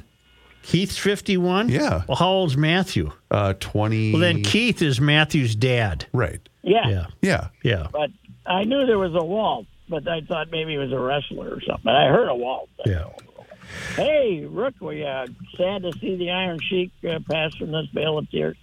Keith's 0.63 0.97
51? 0.97 1.69
Yeah. 1.69 2.03
Well, 2.07 2.17
how 2.17 2.29
old's 2.29 2.57
Matthew? 2.57 3.11
Uh, 3.29 3.53
20. 3.59 4.11
Well, 4.13 4.21
then 4.21 4.41
Keith 4.43 4.81
is 4.81 4.99
Matthew's 4.99 5.55
dad. 5.55 6.05
Right. 6.13 6.39
Yeah, 6.63 6.87
Yeah. 6.89 7.05
Yeah. 7.21 7.47
Yeah. 7.63 7.87
but 7.91 8.09
I 8.45 8.63
knew 8.63 8.85
there 8.85 8.97
was 8.97 9.13
a 9.13 9.23
Walt, 9.23 9.65
but 9.89 10.07
I 10.07 10.21
thought 10.21 10.49
maybe 10.51 10.71
he 10.71 10.77
was 10.77 10.91
a 10.91 10.99
wrestler 10.99 11.49
or 11.49 11.61
something. 11.61 11.83
But 11.83 11.95
I 11.95 12.07
heard 12.07 12.29
a 12.29 12.35
Walt. 12.35 12.69
Yeah. 12.85 13.09
Hey, 13.95 14.45
Rook, 14.45 14.75
we 14.81 15.03
uh, 15.05 15.25
sad 15.57 15.83
to 15.83 15.91
see 15.99 16.15
the 16.15 16.31
Iron 16.31 16.59
Sheik 16.61 16.91
uh, 17.09 17.19
pass 17.29 17.55
from 17.55 17.71
this 17.71 17.87
bale 17.93 18.17
of 18.17 18.29
tears. 18.29 18.57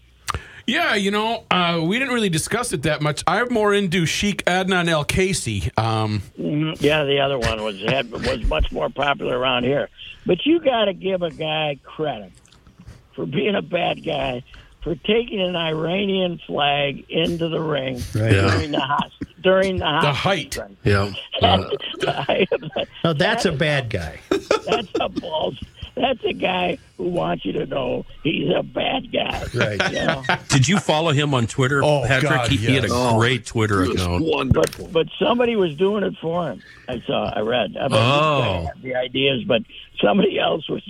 Yeah, 0.71 0.95
you 0.95 1.11
know, 1.11 1.45
uh, 1.51 1.81
we 1.83 1.99
didn't 1.99 2.15
really 2.15 2.29
discuss 2.29 2.73
it 2.73 2.83
that 2.83 3.03
much. 3.03 3.23
I'm 3.27 3.53
more 3.53 3.75
into 3.75 4.07
Sheik 4.07 4.45
Adnan 4.45 4.89
El 4.89 5.05
Kaissey. 5.05 5.71
Um, 5.79 6.23
Mhm. 6.39 6.81
Yeah, 6.81 7.05
the 7.05 7.21
other 7.21 7.39
one 7.39 7.63
was 7.63 7.81
had, 7.83 8.11
was 8.11 8.45
much 8.47 8.71
more 8.73 8.89
popular 8.89 9.39
around 9.39 9.65
here. 9.65 9.89
But 10.27 10.45
you 10.47 10.61
got 10.61 10.85
to 10.87 10.93
give 10.95 11.23
a 11.23 11.31
guy 11.31 11.79
credit 11.83 12.33
for 13.17 13.27
being 13.27 13.55
a 13.57 13.63
bad 13.63 14.05
guy 14.05 14.43
for 14.83 14.95
taking 14.95 15.41
an 15.41 15.57
Iranian 15.57 16.41
flag 16.47 17.05
into 17.11 17.49
the 17.49 17.61
ring 17.61 17.97
Right. 18.15 18.33
Yeah. 18.33 18.51
during 18.51 18.71
the 18.71 18.81
hos- 18.81 19.13
during 19.43 19.77
the, 19.79 19.99
the 20.03 20.13
height. 20.13 20.55
height. 20.55 20.71
Yeah. 20.85 21.13
No, 23.05 23.13
that's 23.15 23.45
a 23.47 23.53
bad 23.53 23.89
guy. 23.91 24.21
That's 24.31 24.89
a 25.01 25.09
balls. 25.09 25.59
That's 25.95 26.23
a 26.25 26.33
guy 26.33 26.79
who 26.97 27.05
wants 27.09 27.45
you 27.45 27.53
to 27.53 27.67
know 27.67 28.05
he's 28.23 28.49
a 28.55 28.63
bad 28.63 29.13
guy. 29.13 29.45
Right. 29.55 29.93
You 29.93 30.07
know? 30.07 30.23
Did 30.49 30.69
you 30.69 30.79
follow 30.79 31.13
him 31.13 31.35
on 31.35 31.47
Twitter, 31.47 31.83
Oh, 31.83 32.03
Patrick? 32.07 32.31
God, 32.31 32.51
he, 32.51 32.57
he 32.57 32.75
had 32.75 32.85
a. 32.85 32.89
Oh, 32.91 33.19
great 33.19 33.45
Twitter 33.47 33.83
oh, 33.85 33.91
account. 33.93 34.25
wonderful. 34.25 34.87
But 34.87 34.93
but 34.93 35.07
somebody 35.19 35.57
was 35.57 35.75
doing 35.77 36.05
it 36.05 36.15
for 36.21 36.51
him. 36.51 36.63
I 36.89 37.01
saw. 37.07 37.31
I 37.35 37.41
read. 37.41 37.77
I 37.77 37.83
mean, 37.89 37.91
Oh. 37.93 38.69
this 38.75 38.83
the 38.83 38.95
ideas, 38.95 39.45
but 39.47 39.63
somebody 40.03 40.39
else 40.39 40.69
was 40.69 40.83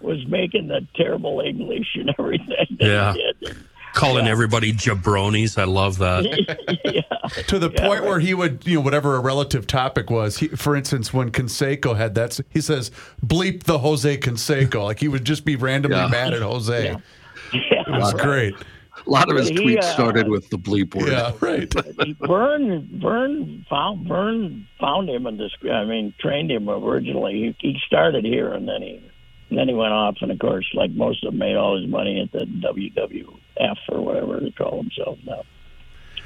was 0.00 0.26
making 0.26 0.68
the 0.68 0.86
terrible 0.94 1.40
English 1.40 1.96
and 1.96 2.14
everything. 2.18 2.76
that 2.80 3.56
he 3.96 4.06
Yeah. 4.06 4.08
Calling 4.12 4.26
everybody 4.28 4.72
jabronis. 4.72 5.58
I 5.58 5.64
love 5.64 5.98
that. 5.98 6.24
yeah. 6.84 7.42
to 7.48 7.58
the 7.58 7.70
point 7.70 8.04
where 8.04 8.20
he 8.20 8.34
would, 8.34 8.66
you 8.66 8.76
know, 8.76 8.80
whatever 8.80 9.16
a 9.16 9.20
relative 9.20 9.66
topic 9.66 10.10
was. 10.10 10.38
He, 10.38 10.48
for 10.48 10.76
instance, 10.76 11.12
when 11.12 11.30
Canseco 11.30 11.96
had 11.96 12.14
that, 12.14 12.38
he 12.50 12.60
says, 12.60 12.90
"Bleep 13.24 13.64
the 13.64 13.78
Jose 13.78 14.18
Canseco." 14.18 14.84
Like 14.84 15.00
he 15.00 15.08
would 15.08 15.24
just 15.24 15.44
be 15.44 15.56
randomly 15.56 15.96
Yeah. 15.98 16.08
mad 16.08 16.34
at 16.34 16.42
Jose. 16.42 16.86
Yeah. 17.52 17.82
It 17.86 17.88
was 17.90 18.14
great. 18.14 18.54
A 19.06 19.10
lot 19.10 19.30
of 19.30 19.36
his 19.36 19.48
he, 19.50 19.56
tweets 19.56 19.78
uh, 19.84 19.92
started 19.94 20.28
with 20.28 20.48
the 20.50 20.56
bleep 20.58 20.94
word. 20.94 21.12
Yeah, 21.12 21.32
right. 21.40 21.72
Vern 22.26 22.88
Vern 23.00 23.64
found 23.70 24.08
Vern 24.08 24.66
found 24.80 25.08
him 25.08 25.26
and 25.26 25.38
this. 25.38 25.52
I 25.70 25.84
mean, 25.84 26.12
trained 26.18 26.50
him 26.50 26.68
originally. 26.68 27.54
He, 27.60 27.72
he 27.72 27.78
started 27.86 28.24
here 28.24 28.52
and 28.52 28.66
then 28.66 28.82
he 28.82 29.10
and 29.50 29.58
then 29.58 29.68
he 29.68 29.74
went 29.74 29.92
off 29.92 30.16
and 30.20 30.30
of 30.30 30.38
course, 30.38 30.68
like 30.74 30.90
most 30.90 31.24
of 31.24 31.32
them, 31.32 31.38
made 31.38 31.56
all 31.56 31.78
his 31.80 31.88
money 31.88 32.20
at 32.20 32.32
the 32.32 32.44
WWF 32.46 33.76
or 33.88 34.00
whatever 34.00 34.40
they 34.40 34.50
call 34.50 34.76
themselves 34.82 35.20
now. 35.24 35.42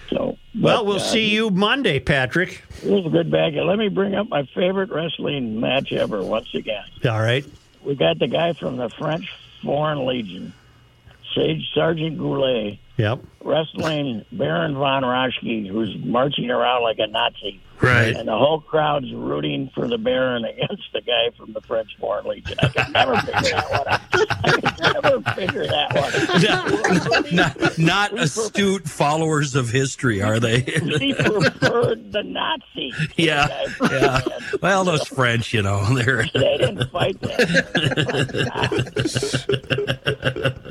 So, 0.09 0.39
Well, 0.59 0.79
but, 0.79 0.87
we'll 0.87 0.97
uh, 0.97 1.01
see 1.01 1.29
you 1.31 1.51
Monday, 1.51 2.01
Patrick. 2.01 2.65
Here's 2.83 3.07
a 3.07 3.11
good 3.11 3.31
bag. 3.31 3.55
Let 3.55 3.79
me 3.79 3.89
bring 3.89 4.15
up 4.17 4.29
my 4.29 4.45
favorite 4.55 4.91
wrestling 4.91 5.61
match 5.61 5.93
ever 5.93 6.23
once 6.23 6.53
again. 6.55 6.83
All 7.05 7.21
right. 7.21 7.45
We 7.85 7.95
got 7.95 8.19
the 8.19 8.27
guy 8.27 8.53
from 8.55 8.77
the 8.77 8.89
French 8.91 9.27
Foreign 9.63 10.05
Legion, 10.07 10.53
Sage 11.35 11.71
Sergeant 11.75 12.19
Goulet, 12.19 12.79
Yep. 12.97 13.21
Wrestling 13.43 14.25
Baron 14.33 14.75
von 14.75 15.03
Raschke, 15.03 15.69
who's 15.69 15.97
marching 16.05 16.51
around 16.51 16.83
like 16.83 16.99
a 16.99 17.07
Nazi. 17.07 17.61
Right. 17.81 18.15
And 18.15 18.29
the 18.29 18.37
whole 18.37 18.61
crowd's 18.61 19.11
rooting 19.11 19.71
for 19.75 19.89
the 19.89 19.97
Baron 19.97 20.45
against 20.45 20.93
the 20.93 21.01
guy 21.01 21.31
from 21.39 21.55
the 21.55 21.63
French 21.63 21.89
Foreign 21.99 22.27
Legion. 22.27 22.59
I 22.61 22.69
could 22.69 22.93
never 22.93 23.17
figure 23.17 23.41
that 23.41 23.71
one 23.71 23.89
out. 23.89 24.01
I 24.45 24.51
could 24.53 24.79
never 24.81 25.23
figure 25.33 25.67
that 25.67 25.95
one 25.95 26.13
out. 26.45 27.33
not, 27.33 27.79
not 27.79 28.19
astute 28.19 28.87
followers 28.87 29.55
of 29.55 29.71
history, 29.71 30.21
are 30.21 30.39
they? 30.39 30.61
He 30.61 31.15
preferred 31.15 32.13
the 32.13 32.23
Nazi. 32.23 32.93
yeah, 33.17 33.49
yeah. 33.91 34.21
Well, 34.61 34.85
those 34.85 35.07
French, 35.09 35.55
you 35.55 35.63
know, 35.63 35.83
they're 35.95 36.25
They 36.35 36.59
didn't 36.59 36.91
fight 36.91 37.19
that. 37.23 37.41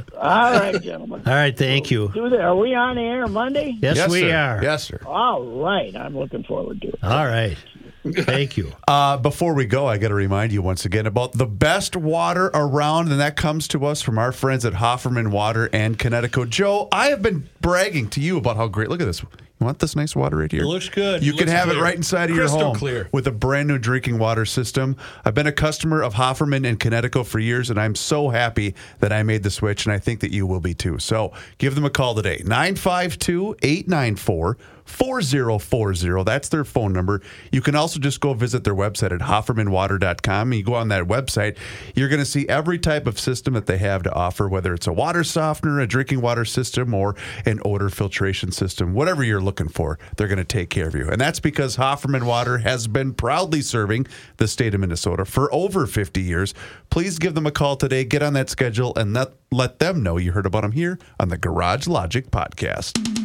All 0.19 0.51
right, 0.51 0.81
gentlemen. 0.81 1.23
All 1.25 1.33
right. 1.33 1.57
Thank 1.57 1.89
you. 1.89 2.11
Do 2.13 2.29
that. 2.29 2.55
Are 2.59 2.63
we 2.63 2.75
on 2.75 2.97
the 2.97 3.01
air 3.03 3.25
Monday? 3.25 3.77
Yes, 3.81 4.09
we 4.09 4.19
sir. 4.19 4.35
are. 4.35 4.61
Yes, 4.61 4.83
sir. 4.83 4.99
All 5.05 5.41
right. 5.45 5.95
I'm 5.95 6.17
looking 6.17 6.43
forward 6.43 6.81
to 6.81 6.89
it. 6.89 6.99
All 7.01 7.25
right. 7.25 7.57
Thank 8.05 8.57
you. 8.57 8.73
Uh, 8.89 9.17
before 9.17 9.53
we 9.53 9.65
go, 9.65 9.85
I 9.85 9.99
got 9.99 10.07
to 10.07 10.15
remind 10.15 10.51
you 10.51 10.63
once 10.63 10.83
again 10.83 11.05
about 11.05 11.33
the 11.33 11.45
best 11.45 11.95
water 11.95 12.47
around, 12.55 13.11
and 13.11 13.21
that 13.21 13.35
comes 13.35 13.67
to 13.67 13.85
us 13.85 14.01
from 14.01 14.17
our 14.17 14.31
friends 14.31 14.65
at 14.65 14.73
Hofferman 14.73 15.29
Water 15.29 15.69
and 15.71 15.97
Connecticut. 15.97 16.49
Joe, 16.49 16.87
I 16.91 17.09
have 17.09 17.21
been 17.21 17.47
bragging 17.61 18.09
to 18.09 18.19
you 18.19 18.37
about 18.37 18.57
how 18.57 18.67
great. 18.67 18.89
Look 18.89 18.99
at 18.99 19.05
this. 19.05 19.23
Want 19.59 19.79
this 19.79 19.93
nice 19.93 20.15
water 20.15 20.37
right 20.37 20.49
here? 20.51 20.63
It 20.63 20.67
looks 20.67 20.87
good. 20.87 21.21
You 21.21 21.33
It 21.33 21.37
can 21.39 21.47
have 21.49 21.69
it 21.69 21.77
right 21.77 21.95
inside 21.95 22.29
of 22.29 22.37
Crystal 22.37 22.59
your 22.59 22.67
home 22.69 22.75
clear. 22.77 23.09
with 23.11 23.27
a 23.27 23.31
brand 23.31 23.67
new 23.67 23.77
drinking 23.77 24.17
water 24.17 24.45
system. 24.45 24.95
I've 25.25 25.33
been 25.33 25.47
a 25.47 25.51
customer 25.51 26.01
of 26.01 26.13
Hofferman 26.13 26.65
and 26.65 26.79
Connecticut 26.79 27.27
for 27.27 27.39
years, 27.39 27.69
and 27.69 27.77
I'm 27.77 27.93
so 27.93 28.29
happy 28.29 28.73
that 28.99 29.11
I 29.11 29.21
made 29.23 29.43
the 29.43 29.51
switch, 29.51 29.85
and 29.85 29.91
I 29.93 29.99
think 29.99 30.21
that 30.21 30.31
you 30.31 30.47
will 30.47 30.61
be 30.61 30.73
too. 30.73 30.97
So 30.99 31.33
give 31.57 31.75
them 31.75 31.83
a 31.83 31.89
call 31.89 32.15
today 32.15 32.41
952 32.45 33.57
894 33.61 34.57
4040. 34.89 36.23
That's 36.23 36.49
their 36.49 36.65
phone 36.65 36.91
number. 36.91 37.21
You 37.51 37.61
can 37.61 37.75
also 37.75 37.99
just 37.99 38.19
go 38.19 38.33
visit 38.33 38.63
their 38.63 38.75
website 38.75 39.11
at 39.11 39.21
hoffermanwater.com. 39.21 40.53
You 40.53 40.63
go 40.63 40.73
on 40.73 40.89
that 40.89 41.03
website, 41.03 41.57
you're 41.95 42.09
going 42.09 42.19
to 42.19 42.25
see 42.25 42.47
every 42.49 42.79
type 42.79 43.07
of 43.07 43.19
system 43.19 43.53
that 43.53 43.65
they 43.65 43.77
have 43.77 44.03
to 44.03 44.13
offer, 44.13 44.49
whether 44.49 44.73
it's 44.73 44.87
a 44.87 44.93
water 44.93 45.23
softener, 45.23 45.79
a 45.79 45.87
drinking 45.87 46.21
water 46.21 46.43
system, 46.43 46.93
or 46.93 47.15
an 47.45 47.59
odor 47.63 47.89
filtration 47.89 48.51
system. 48.51 48.93
Whatever 48.93 49.23
you're 49.23 49.41
looking 49.41 49.69
for, 49.69 49.99
they're 50.17 50.27
going 50.27 50.37
to 50.37 50.43
take 50.43 50.69
care 50.69 50.87
of 50.87 50.95
you. 50.95 51.09
And 51.09 51.21
that's 51.21 51.39
because 51.39 51.77
Hofferman 51.77 52.23
Water 52.23 52.57
has 52.59 52.87
been 52.87 53.13
proudly 53.13 53.61
serving 53.61 54.07
the 54.37 54.47
state 54.47 54.73
of 54.73 54.81
Minnesota 54.81 55.25
for 55.25 55.53
over 55.53 55.85
50 55.85 56.21
years. 56.21 56.53
Please 56.89 57.19
give 57.19 57.35
them 57.35 57.45
a 57.45 57.51
call 57.51 57.75
today, 57.75 58.03
get 58.03 58.23
on 58.23 58.33
that 58.33 58.49
schedule, 58.49 58.93
and 58.95 59.13
let, 59.13 59.33
let 59.51 59.79
them 59.79 60.03
know 60.03 60.17
you 60.17 60.31
heard 60.31 60.45
about 60.45 60.61
them 60.61 60.71
here 60.71 60.97
on 61.19 61.29
the 61.29 61.37
Garage 61.37 61.87
Logic 61.87 62.29
podcast. 62.31 63.18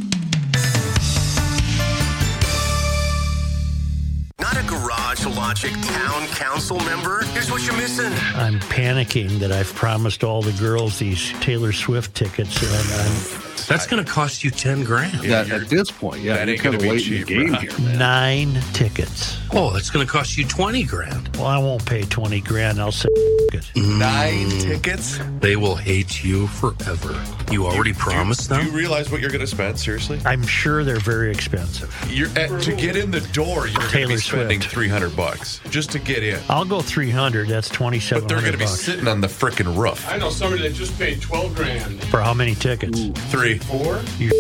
Not 4.45 4.59
a 4.59 4.67
Garage 4.67 5.25
Logic 5.25 5.73
Town 5.73 6.27
Council 6.27 6.79
member? 6.81 7.25
Here's 7.33 7.51
what 7.51 7.65
you're 7.65 7.79
missing. 7.79 8.13
I'm 8.35 8.61
panicking 8.61 9.39
that 9.39 9.51
I've 9.51 9.75
promised 9.75 10.23
all 10.23 10.43
the 10.43 10.53
girls 10.61 10.99
these 10.99 11.33
Taylor 11.41 11.73
Swift 11.73 12.15
tickets, 12.15 12.61
and 12.63 13.01
I'm 13.01 13.41
that's 13.67 13.87
going 13.87 14.05
to 14.05 14.11
cost 14.11 14.45
you 14.45 14.51
ten 14.51 14.85
grand. 14.85 15.25
Yeah, 15.25 15.47
at 15.51 15.71
this 15.71 15.91
point, 15.91 16.21
yeah, 16.21 16.35
That 16.37 16.49
you're 16.49 16.57
ain't 16.57 16.63
kind 16.63 16.75
gonna 16.75 16.77
of 16.77 16.83
be 16.83 16.91
late 16.91 17.07
in 17.07 17.13
the 17.13 17.19
cheap, 17.21 17.27
game 17.27 17.53
here, 17.55 17.79
man. 17.79 17.99
nine 17.99 18.63
tickets. 18.75 19.39
Oh, 19.55 19.71
that's 19.73 19.89
going 19.89 20.05
to 20.07 20.13
cost 20.13 20.37
you 20.37 20.45
twenty 20.47 20.83
grand. 20.85 21.35
Well, 21.39 21.47
I 21.47 21.57
won't 21.57 21.87
pay 21.87 22.03
twenty 22.03 22.43
grand. 22.43 22.79
I'll 22.79 22.93
say 22.93 23.09
it. 23.15 23.71
Nine 23.75 24.51
tickets? 24.61 25.19
They 25.41 25.57
will 25.57 25.77
hate 25.77 26.23
you 26.23 26.47
forever. 26.49 27.19
You 27.51 27.65
already 27.67 27.95
promised 27.95 28.51
them? 28.51 28.61
Do 28.61 28.67
you 28.71 28.77
realize 28.77 29.11
what 29.11 29.21
you're 29.23 29.31
going 29.31 29.41
to 29.41 29.47
spend? 29.47 29.79
Seriously? 29.79 30.21
I'm 30.27 30.43
sure 30.43 30.85
they're 30.85 30.99
very 30.99 31.31
expensive. 31.31 31.95
You're 32.11 32.29
at, 32.37 32.61
to 32.63 32.75
get 32.75 32.97
in 32.97 33.11
the 33.13 33.21
door. 33.33 33.67
You're 33.69 33.77
going 33.79 33.87
to 33.87 33.93
Taylor 33.93 34.09
be 34.09 34.17
spending 34.37 34.61
Swift. 34.61 34.75
300 34.75 35.17
bucks 35.17 35.61
just 35.71 35.91
to 35.93 35.99
get 35.99 36.23
in. 36.23 36.39
I'll 36.49 36.65
go 36.65 36.81
three 36.81 37.11
hundred. 37.11 37.49
That's 37.49 37.69
twenty 37.69 37.99
But 37.99 38.29
they're 38.29 38.41
going 38.41 38.53
to 38.53 38.59
be 38.59 38.67
sitting 38.67 39.09
on 39.09 39.21
the 39.21 39.27
frickin' 39.29 39.77
roof. 39.77 40.07
I 40.09 40.17
know 40.19 40.31
somebody 40.31 40.63
that 40.63 40.75
just 40.75 40.97
paid 40.99 41.21
12 41.21 41.55
grand. 41.55 42.03
for 42.05 42.21
how 42.21 42.35
many 42.35 42.55
tickets? 42.55 43.09
Three. 43.31 43.59
Four? 43.59 44.01
You 44.19 44.31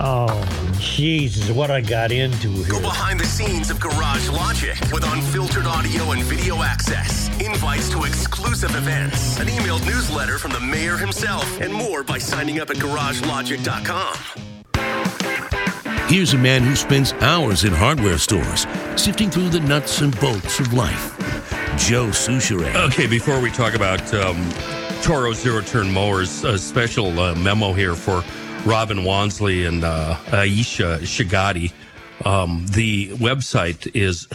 Oh, 0.00 0.72
Jesus! 0.78 1.50
What 1.50 1.70
I 1.70 1.80
got 1.82 2.10
into 2.10 2.48
here. 2.48 2.68
Go 2.68 2.80
behind 2.80 3.20
the 3.20 3.26
scenes 3.26 3.70
of 3.70 3.78
Garage 3.78 4.28
Logic 4.30 4.76
with 4.92 5.04
unfiltered 5.04 5.66
audio 5.66 6.12
and 6.12 6.22
video 6.22 6.62
access, 6.62 7.28
invites 7.40 7.90
to 7.90 8.04
exclusive 8.04 8.74
events, 8.74 9.38
an 9.38 9.48
emailed 9.48 9.84
newsletter 9.84 10.38
from 10.38 10.52
the 10.52 10.60
mayor 10.60 10.96
himself, 10.96 11.60
and 11.60 11.72
more 11.72 12.02
by 12.02 12.16
signing 12.18 12.58
up 12.60 12.70
at 12.70 12.76
garagelogic.com. 12.76 15.65
Here's 16.08 16.34
a 16.34 16.38
man 16.38 16.62
who 16.62 16.76
spends 16.76 17.12
hours 17.14 17.64
in 17.64 17.72
hardware 17.72 18.16
stores, 18.16 18.64
sifting 18.94 19.28
through 19.28 19.48
the 19.48 19.58
nuts 19.58 20.02
and 20.02 20.18
bolts 20.20 20.60
of 20.60 20.72
life. 20.72 21.18
Joe 21.76 22.06
Soucheray. 22.06 22.76
Okay, 22.86 23.08
before 23.08 23.40
we 23.40 23.50
talk 23.50 23.74
about 23.74 24.14
um, 24.14 24.48
Toro 25.02 25.32
zero 25.32 25.62
turn 25.62 25.92
mowers, 25.92 26.44
a 26.44 26.58
special 26.58 27.18
uh, 27.18 27.34
memo 27.34 27.72
here 27.72 27.96
for 27.96 28.22
Robin 28.64 28.98
Wonsley 28.98 29.66
and 29.66 29.82
uh, 29.82 30.16
Aisha 30.26 31.00
Chughtai. 31.00 31.72
Um, 32.24 32.64
the 32.70 33.08
website 33.14 33.90
is 33.92 34.28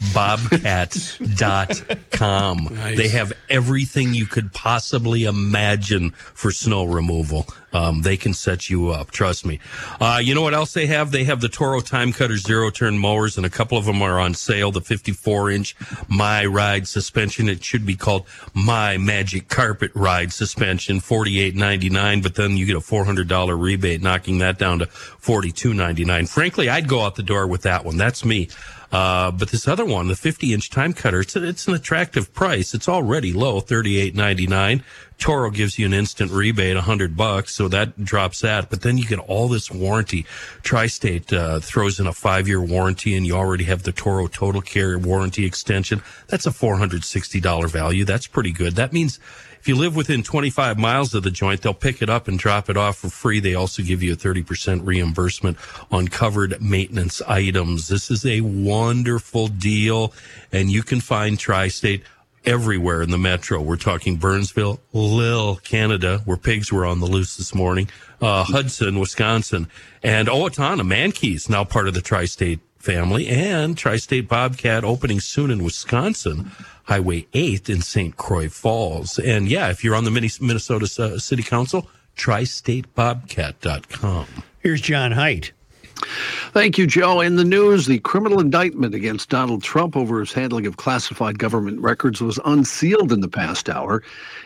tristatebobcats.com. 0.00 2.68
Nice. 2.70 2.96
They 2.96 3.08
have 3.08 3.32
everything 3.48 4.14
you 4.14 4.26
could 4.26 4.52
possibly 4.52 5.24
imagine 5.24 6.10
for 6.10 6.50
snow 6.50 6.84
removal. 6.84 7.46
Um, 7.70 8.00
they 8.00 8.16
can 8.16 8.32
set 8.32 8.70
you 8.70 8.88
up. 8.88 9.10
Trust 9.10 9.44
me. 9.44 9.60
Uh, 10.00 10.20
you 10.22 10.34
know 10.34 10.40
what 10.40 10.54
else 10.54 10.72
they 10.72 10.86
have? 10.86 11.10
They 11.10 11.24
have 11.24 11.42
the 11.42 11.50
Toro 11.50 11.80
Time 11.80 12.14
Cutter 12.14 12.38
zero 12.38 12.70
turn 12.70 12.98
mowers, 12.98 13.36
and 13.36 13.44
a 13.44 13.50
couple 13.50 13.76
of 13.76 13.84
them 13.84 14.00
are 14.00 14.18
on 14.18 14.32
sale. 14.32 14.72
The 14.72 14.80
54 14.80 15.50
inch 15.50 15.76
My 16.08 16.46
Ride 16.46 16.88
suspension. 16.88 17.46
It 17.48 17.62
should 17.62 17.84
be 17.84 17.94
called 17.94 18.24
My 18.54 18.96
Magic 18.96 19.48
Carpet 19.48 19.90
Ride 19.94 20.32
suspension, 20.32 21.00
forty 21.00 21.40
eight 21.40 21.56
ninety 21.56 21.90
nine. 21.90 22.22
But 22.22 22.36
then 22.36 22.56
you 22.56 22.64
get 22.64 22.76
a 22.76 22.80
four 22.80 23.04
hundred 23.04 23.28
dollar 23.28 23.54
rebate, 23.54 24.00
knocking 24.00 24.38
that 24.38 24.58
down 24.58 24.78
to 24.78 24.86
forty 24.86 25.52
two 25.52 25.74
ninety 25.74 26.06
nine. 26.06 26.24
Frankly, 26.26 26.70
I'd 26.70 26.88
go 26.88 27.02
out 27.02 27.16
the 27.16 27.22
door 27.22 27.46
with 27.46 27.62
that 27.62 27.84
one. 27.84 27.98
That's 27.98 28.24
me. 28.24 28.48
Uh, 28.90 29.30
but 29.30 29.50
this 29.50 29.68
other 29.68 29.84
one, 29.84 30.08
the 30.08 30.16
50 30.16 30.54
inch 30.54 30.70
time 30.70 30.94
cutter, 30.94 31.20
it's, 31.20 31.36
it's 31.36 31.68
an 31.68 31.74
attractive 31.74 32.32
price. 32.32 32.72
It's 32.72 32.88
already 32.88 33.32
low, 33.32 33.60
thirty 33.60 34.00
eight 34.00 34.14
ninety 34.14 34.46
nine. 34.46 34.82
Toro 35.18 35.50
gives 35.50 35.78
you 35.78 35.84
an 35.84 35.92
instant 35.92 36.30
rebate, 36.30 36.76
a 36.76 36.80
hundred 36.80 37.16
bucks, 37.16 37.54
so 37.54 37.68
that 37.68 38.02
drops 38.02 38.40
that. 38.40 38.70
But 38.70 38.82
then 38.82 38.96
you 38.96 39.04
get 39.04 39.18
all 39.18 39.48
this 39.48 39.70
warranty. 39.70 40.24
Tri-State 40.62 41.32
uh, 41.32 41.60
throws 41.60 41.98
in 41.98 42.06
a 42.06 42.12
five-year 42.12 42.62
warranty, 42.62 43.16
and 43.16 43.26
you 43.26 43.34
already 43.34 43.64
have 43.64 43.82
the 43.82 43.92
Toro 43.92 44.28
Total 44.28 44.62
Care 44.62 44.96
warranty 44.98 45.44
extension. 45.44 46.02
That's 46.28 46.46
a 46.46 46.52
four 46.52 46.78
hundred 46.78 47.04
sixty 47.04 47.40
dollar 47.40 47.68
value. 47.68 48.04
That's 48.04 48.26
pretty 48.26 48.52
good. 48.52 48.76
That 48.76 48.92
means 48.92 49.18
if 49.68 49.76
you 49.76 49.78
live 49.78 49.96
within 49.96 50.22
25 50.22 50.78
miles 50.78 51.12
of 51.12 51.24
the 51.24 51.30
joint, 51.30 51.60
they'll 51.60 51.74
pick 51.74 52.00
it 52.00 52.08
up 52.08 52.26
and 52.26 52.38
drop 52.38 52.70
it 52.70 52.78
off 52.78 52.96
for 52.96 53.10
free. 53.10 53.38
They 53.38 53.54
also 53.54 53.82
give 53.82 54.02
you 54.02 54.14
a 54.14 54.16
30% 54.16 54.86
reimbursement 54.86 55.58
on 55.90 56.08
covered 56.08 56.62
maintenance 56.62 57.20
items. 57.28 57.88
This 57.88 58.10
is 58.10 58.24
a 58.24 58.40
wonderful 58.40 59.48
deal, 59.48 60.14
and 60.50 60.70
you 60.70 60.82
can 60.82 61.02
find 61.02 61.38
Tri-State 61.38 62.02
everywhere 62.46 63.02
in 63.02 63.10
the 63.10 63.18
metro. 63.18 63.60
We're 63.60 63.76
talking 63.76 64.16
Burnsville, 64.16 64.80
Little 64.94 65.56
Canada, 65.56 66.22
where 66.24 66.38
pigs 66.38 66.72
were 66.72 66.86
on 66.86 67.00
the 67.00 67.06
loose 67.06 67.36
this 67.36 67.54
morning, 67.54 67.90
uh, 68.22 68.44
Hudson, 68.44 68.98
Wisconsin, 68.98 69.68
and 70.02 70.28
Owatonna, 70.28 70.80
Mankeys, 70.80 71.50
now 71.50 71.64
part 71.64 71.88
of 71.88 71.92
the 71.92 72.00
Tri-State 72.00 72.60
family, 72.78 73.28
and 73.28 73.76
Tri-State 73.76 74.28
Bobcat 74.28 74.82
opening 74.82 75.20
soon 75.20 75.50
in 75.50 75.62
Wisconsin. 75.62 76.52
Highway 76.88 77.26
8 77.34 77.68
in 77.68 77.82
St. 77.82 78.16
Croix 78.16 78.48
Falls. 78.48 79.18
And 79.18 79.46
yeah, 79.46 79.68
if 79.68 79.84
you're 79.84 79.94
on 79.94 80.04
the 80.04 80.38
Minnesota 80.40 81.20
City 81.20 81.42
Council, 81.42 81.86
tristatebobcat.com. 82.16 84.26
Here's 84.60 84.80
John 84.80 85.12
Heidt. 85.12 85.52
Thank 86.52 86.78
you, 86.78 86.86
Joe. 86.86 87.20
In 87.20 87.36
the 87.36 87.44
news, 87.44 87.84
the 87.84 87.98
criminal 87.98 88.40
indictment 88.40 88.94
against 88.94 89.28
Donald 89.28 89.62
Trump 89.62 89.94
over 89.96 90.20
his 90.20 90.32
handling 90.32 90.66
of 90.66 90.78
classified 90.78 91.38
government 91.38 91.78
records 91.80 92.22
was 92.22 92.40
unsealed 92.46 93.12
in 93.12 93.20
the 93.20 93.28
past 93.28 93.68
hour. 93.68 94.02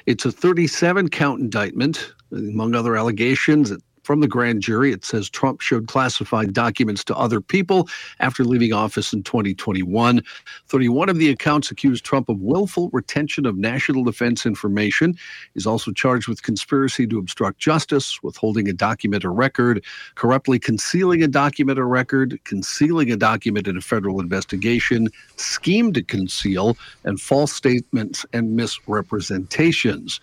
It's 0.07 0.25
a 0.25 0.33
37 0.33 1.11
count 1.11 1.41
indictment, 1.41 2.13
among 2.33 2.75
other 2.75 2.97
allegations. 2.97 3.71
It 3.71 3.81
from 4.03 4.21
the 4.21 4.29
grand 4.29 4.63
jury. 4.63 4.93
It 4.93 5.05
says 5.05 5.31
Trump 5.31 5.61
showed 5.61 5.87
classified 5.87 6.53
documents 6.53 7.05
to 7.05 7.17
other 7.17 7.41
people 7.41 7.89
after 8.21 8.45
leaving 8.45 8.73
office 8.73 9.13
in 9.13 9.23
2021. 9.23 10.23
31 10.67 11.09
of 11.09 11.19
the 11.19 11.31
accounts 11.31 11.71
accused 11.71 12.05
Trump 12.05 12.29
of 12.29 12.41
willful 12.41 12.91
retention 12.93 13.47
of 13.47 13.57
national 13.57 14.05
defense 14.05 14.45
information. 14.45 15.17
He's 15.55 15.67
also 15.67 15.93
charged 15.93 16.29
with 16.29 16.43
conspiracy 16.43 17.07
to 17.07 17.19
obstruct 17.19 17.59
justice, 17.59 18.23
withholding 18.23 18.69
a 18.69 18.73
document 18.73 19.25
or 19.25 19.33
record, 19.33 19.85
corruptly 20.15 20.59
concealing 20.59 21.23
a 21.23 21.29
document 21.29 21.79
or 21.79 21.87
record, 21.87 22.39
concealing 22.45 23.11
a 23.13 23.17
document 23.17 23.69
in 23.69 23.77
a 23.77 23.81
federal 23.81 24.21
investigation, 24.21 25.09
scheme 25.37 25.93
to 25.93 26.03
conceal, 26.03 26.77
and 27.05 27.21
false 27.21 27.53
statements 27.53 28.27
and 28.33 28.57
misrepresentations. 28.57 30.21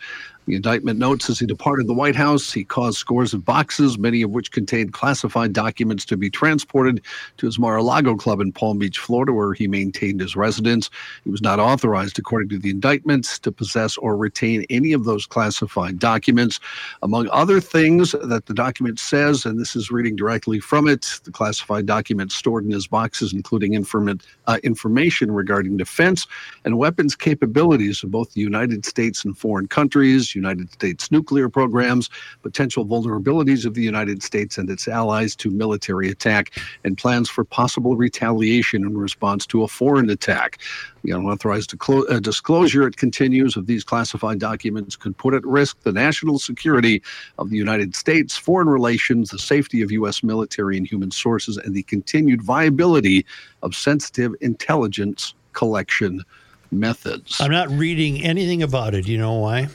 The 0.49 0.55
indictment 0.55 0.97
notes 0.97 1.29
as 1.29 1.37
he 1.37 1.45
departed 1.45 1.85
the 1.85 1.93
White 1.93 2.15
House, 2.15 2.51
he 2.51 2.63
caused 2.63 2.97
scores 2.97 3.35
of 3.35 3.45
boxes, 3.45 3.99
many 3.99 4.23
of 4.23 4.31
which 4.31 4.51
contained 4.51 4.93
classified 4.93 5.53
documents, 5.53 6.05
to 6.05 6.17
be 6.17 6.31
transported 6.31 7.03
to 7.37 7.45
his 7.45 7.59
Mar 7.59 7.77
a 7.77 7.83
Lago 7.83 8.15
club 8.15 8.41
in 8.41 8.51
Palm 8.51 8.79
Beach, 8.79 8.97
Florida, 8.97 9.31
where 9.31 9.53
he 9.53 9.67
maintained 9.67 10.21
his 10.21 10.35
residence. 10.35 10.89
He 11.23 11.29
was 11.29 11.43
not 11.43 11.59
authorized, 11.59 12.17
according 12.17 12.49
to 12.49 12.57
the 12.57 12.71
indictments, 12.71 13.37
to 13.37 13.51
possess 13.51 13.95
or 13.97 14.17
retain 14.17 14.65
any 14.71 14.91
of 14.91 15.03
those 15.03 15.27
classified 15.27 15.99
documents. 15.99 16.59
Among 17.03 17.29
other 17.29 17.61
things 17.61 18.13
that 18.13 18.47
the 18.47 18.55
document 18.55 18.97
says, 18.97 19.45
and 19.45 19.59
this 19.59 19.75
is 19.75 19.91
reading 19.91 20.15
directly 20.15 20.59
from 20.59 20.87
it, 20.87 21.19
the 21.25 21.31
classified 21.31 21.85
documents 21.85 22.33
stored 22.33 22.65
in 22.65 22.71
his 22.71 22.87
boxes, 22.87 23.33
including 23.33 23.73
informa- 23.73 24.19
uh, 24.47 24.57
information 24.63 25.31
regarding 25.31 25.77
defense 25.77 26.25
and 26.65 26.79
weapons 26.79 27.15
capabilities 27.15 28.03
of 28.03 28.09
both 28.09 28.33
the 28.33 28.41
United 28.41 28.83
States 28.83 29.23
and 29.23 29.37
foreign 29.37 29.67
countries 29.67 30.33
United 30.39 30.71
States 30.71 31.11
nuclear 31.11 31.49
programs, 31.49 32.09
potential 32.41 32.85
vulnerabilities 32.85 33.65
of 33.65 33.73
the 33.73 33.83
United 33.83 34.23
States 34.23 34.57
and 34.57 34.69
its 34.69 34.87
allies 34.87 35.35
to 35.35 35.49
military 35.49 36.09
attack, 36.09 36.59
and 36.83 36.97
plans 36.97 37.29
for 37.29 37.43
possible 37.43 37.95
retaliation 37.95 38.83
in 38.83 38.97
response 38.97 39.45
to 39.47 39.63
a 39.63 39.67
foreign 39.67 40.09
attack. 40.09 40.59
The 41.03 41.11
unauthorized 41.11 41.73
uh, 41.89 42.19
disclosure, 42.19 42.87
it 42.87 42.97
continues, 42.97 43.55
of 43.55 43.67
these 43.67 43.83
classified 43.83 44.39
documents 44.39 44.95
could 44.95 45.17
put 45.17 45.33
at 45.33 45.45
risk 45.45 45.81
the 45.83 45.91
national 45.91 46.39
security 46.39 47.01
of 47.37 47.49
the 47.49 47.57
United 47.57 47.95
States, 47.95 48.37
foreign 48.37 48.69
relations, 48.69 49.29
the 49.29 49.39
safety 49.39 49.81
of 49.81 49.91
U.S. 49.91 50.23
military 50.23 50.77
and 50.77 50.87
human 50.87 51.11
sources, 51.11 51.57
and 51.57 51.73
the 51.73 51.83
continued 51.83 52.41
viability 52.41 53.25
of 53.63 53.75
sensitive 53.75 54.33
intelligence 54.41 55.33
collection 55.53 56.23
methods. 56.71 57.39
I'm 57.41 57.51
not 57.51 57.69
reading 57.69 58.23
anything 58.23 58.61
about 58.63 58.93
it. 58.93 59.07
You 59.07 59.17
know 59.17 59.33
why? 59.33 59.69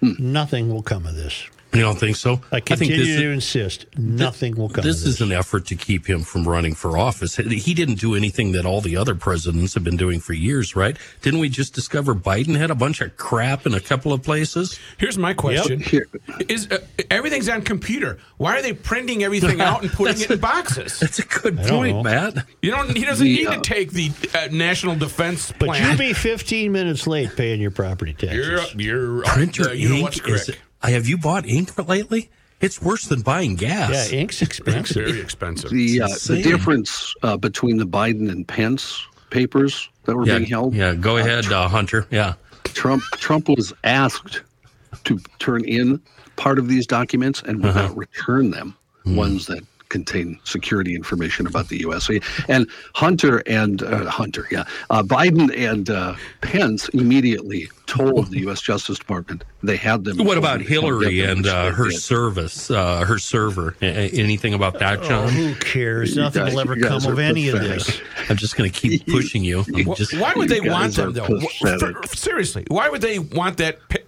Nothing 0.00 0.72
will 0.72 0.82
come 0.82 1.06
of 1.06 1.14
this. 1.14 1.46
You 1.72 1.82
don't 1.82 1.98
think 1.98 2.16
so? 2.16 2.40
I 2.50 2.58
continue 2.58 2.94
I 2.94 3.06
think 3.06 3.18
to 3.20 3.30
insist 3.30 3.86
nothing 3.96 4.56
will 4.56 4.68
come. 4.68 4.82
This, 4.82 5.04
this 5.04 5.14
is 5.14 5.20
an 5.20 5.30
effort 5.30 5.66
to 5.66 5.76
keep 5.76 6.08
him 6.08 6.22
from 6.22 6.46
running 6.46 6.74
for 6.74 6.98
office. 6.98 7.36
He 7.36 7.74
didn't 7.74 8.00
do 8.00 8.16
anything 8.16 8.52
that 8.52 8.66
all 8.66 8.80
the 8.80 8.96
other 8.96 9.14
presidents 9.14 9.74
have 9.74 9.84
been 9.84 9.96
doing 9.96 10.18
for 10.18 10.32
years, 10.32 10.74
right? 10.74 10.96
Didn't 11.22 11.38
we 11.38 11.48
just 11.48 11.72
discover 11.72 12.14
Biden 12.14 12.56
had 12.56 12.72
a 12.72 12.74
bunch 12.74 13.00
of 13.00 13.16
crap 13.16 13.66
in 13.66 13.74
a 13.74 13.80
couple 13.80 14.12
of 14.12 14.22
places? 14.22 14.80
Here's 14.98 15.16
my 15.16 15.32
question: 15.32 15.82
yep. 15.92 16.02
Is 16.48 16.68
uh, 16.70 16.78
everything's 17.08 17.48
on 17.48 17.62
computer? 17.62 18.18
Why 18.38 18.58
are 18.58 18.62
they 18.62 18.72
printing 18.72 19.22
everything 19.22 19.60
out 19.60 19.82
and 19.82 19.92
putting 19.92 20.20
it 20.20 20.30
in 20.30 20.40
boxes? 20.40 20.98
That's 20.98 21.20
a 21.20 21.26
good 21.26 21.56
point, 21.58 22.02
Matt. 22.02 22.46
You 22.62 22.72
don't. 22.72 22.96
He 22.96 23.04
doesn't 23.04 23.24
the, 23.24 23.36
need 23.36 23.46
uh, 23.46 23.54
to 23.56 23.60
take 23.60 23.92
the 23.92 24.10
uh, 24.34 24.48
national 24.50 24.96
defense. 24.96 25.52
But 25.56 25.66
plan. 25.66 25.86
you'll 25.86 25.98
be 25.98 26.14
15 26.14 26.72
minutes 26.72 27.06
late 27.06 27.36
paying 27.36 27.60
your 27.60 27.70
property 27.70 28.12
taxes. 28.12 28.74
You're, 28.74 29.20
you're 29.20 29.22
printer 29.22 29.70
uh, 29.70 29.72
you 29.72 29.88
know 29.88 29.94
ink 29.96 30.04
what's 30.04 30.20
correct. 30.20 30.58
Have 30.82 31.06
you 31.06 31.18
bought 31.18 31.46
ink 31.46 31.76
lately? 31.88 32.30
It's 32.60 32.80
worse 32.82 33.04
than 33.04 33.22
buying 33.22 33.56
gas. 33.56 34.12
Yeah, 34.12 34.18
ink's 34.20 34.42
expensive. 34.42 35.06
Very 35.06 35.20
expensive. 35.20 35.70
The 35.70 36.02
uh, 36.02 36.08
the 36.26 36.42
difference 36.42 37.14
uh, 37.22 37.36
between 37.36 37.78
the 37.78 37.86
Biden 37.86 38.30
and 38.30 38.46
Pence 38.46 39.06
papers 39.30 39.88
that 40.04 40.14
were 40.14 40.26
yeah, 40.26 40.38
being 40.38 40.48
held. 40.48 40.74
Yeah, 40.74 40.94
go 40.94 41.16
ahead, 41.16 41.50
uh, 41.50 41.68
Hunter. 41.68 42.06
Yeah, 42.10 42.34
Trump 42.64 43.02
Trump 43.12 43.48
was 43.48 43.72
asked 43.84 44.42
to 45.04 45.18
turn 45.38 45.64
in 45.64 46.00
part 46.36 46.58
of 46.58 46.68
these 46.68 46.86
documents 46.86 47.42
and 47.42 47.62
would 47.62 47.70
uh-huh. 47.70 47.88
not 47.88 47.96
return 47.96 48.50
them. 48.50 48.76
Mm. 49.06 49.16
Ones 49.16 49.46
that 49.46 49.62
contain 49.90 50.40
security 50.44 50.94
information 50.94 51.46
about 51.46 51.68
the 51.68 51.80
U.S. 51.80 52.08
And 52.48 52.66
Hunter 52.94 53.42
and 53.46 53.82
uh, 53.82 54.08
Hunter, 54.08 54.46
yeah, 54.50 54.64
uh, 54.88 55.02
Biden 55.02 55.54
and 55.54 55.90
uh, 55.90 56.14
Pence 56.40 56.88
immediately 56.90 57.68
told 57.86 58.30
the 58.30 58.38
U.S. 58.40 58.62
Justice 58.62 58.98
Department 58.98 59.44
they 59.62 59.76
had 59.76 60.04
them. 60.04 60.24
What 60.24 60.38
about 60.38 60.60
Hillary 60.62 61.20
and 61.20 61.46
uh, 61.46 61.72
her 61.72 61.90
service, 61.90 62.70
uh, 62.70 63.04
her 63.04 63.18
server? 63.18 63.76
anything 63.82 64.54
about 64.54 64.78
that, 64.78 65.02
John? 65.02 65.26
Oh, 65.26 65.28
who 65.28 65.54
cares? 65.56 66.16
Nothing 66.16 66.44
guys, 66.44 66.54
will 66.54 66.60
ever 66.60 66.76
come 66.76 67.04
of 67.04 67.18
any 67.18 67.50
pathetic. 67.50 67.70
of 67.80 67.86
this. 67.86 68.00
I'm 68.30 68.36
just 68.36 68.56
going 68.56 68.70
to 68.72 68.80
keep 68.80 69.06
pushing 69.06 69.44
you. 69.44 69.64
Just, 69.94 70.18
why 70.18 70.32
would 70.34 70.48
they 70.48 70.60
want 70.60 70.94
them 70.94 71.12
though? 71.12 71.40
For, 71.40 72.06
seriously, 72.06 72.64
why 72.68 72.88
would 72.88 73.02
they 73.02 73.18
want 73.18 73.58
that 73.58 73.80
p- 73.88 73.98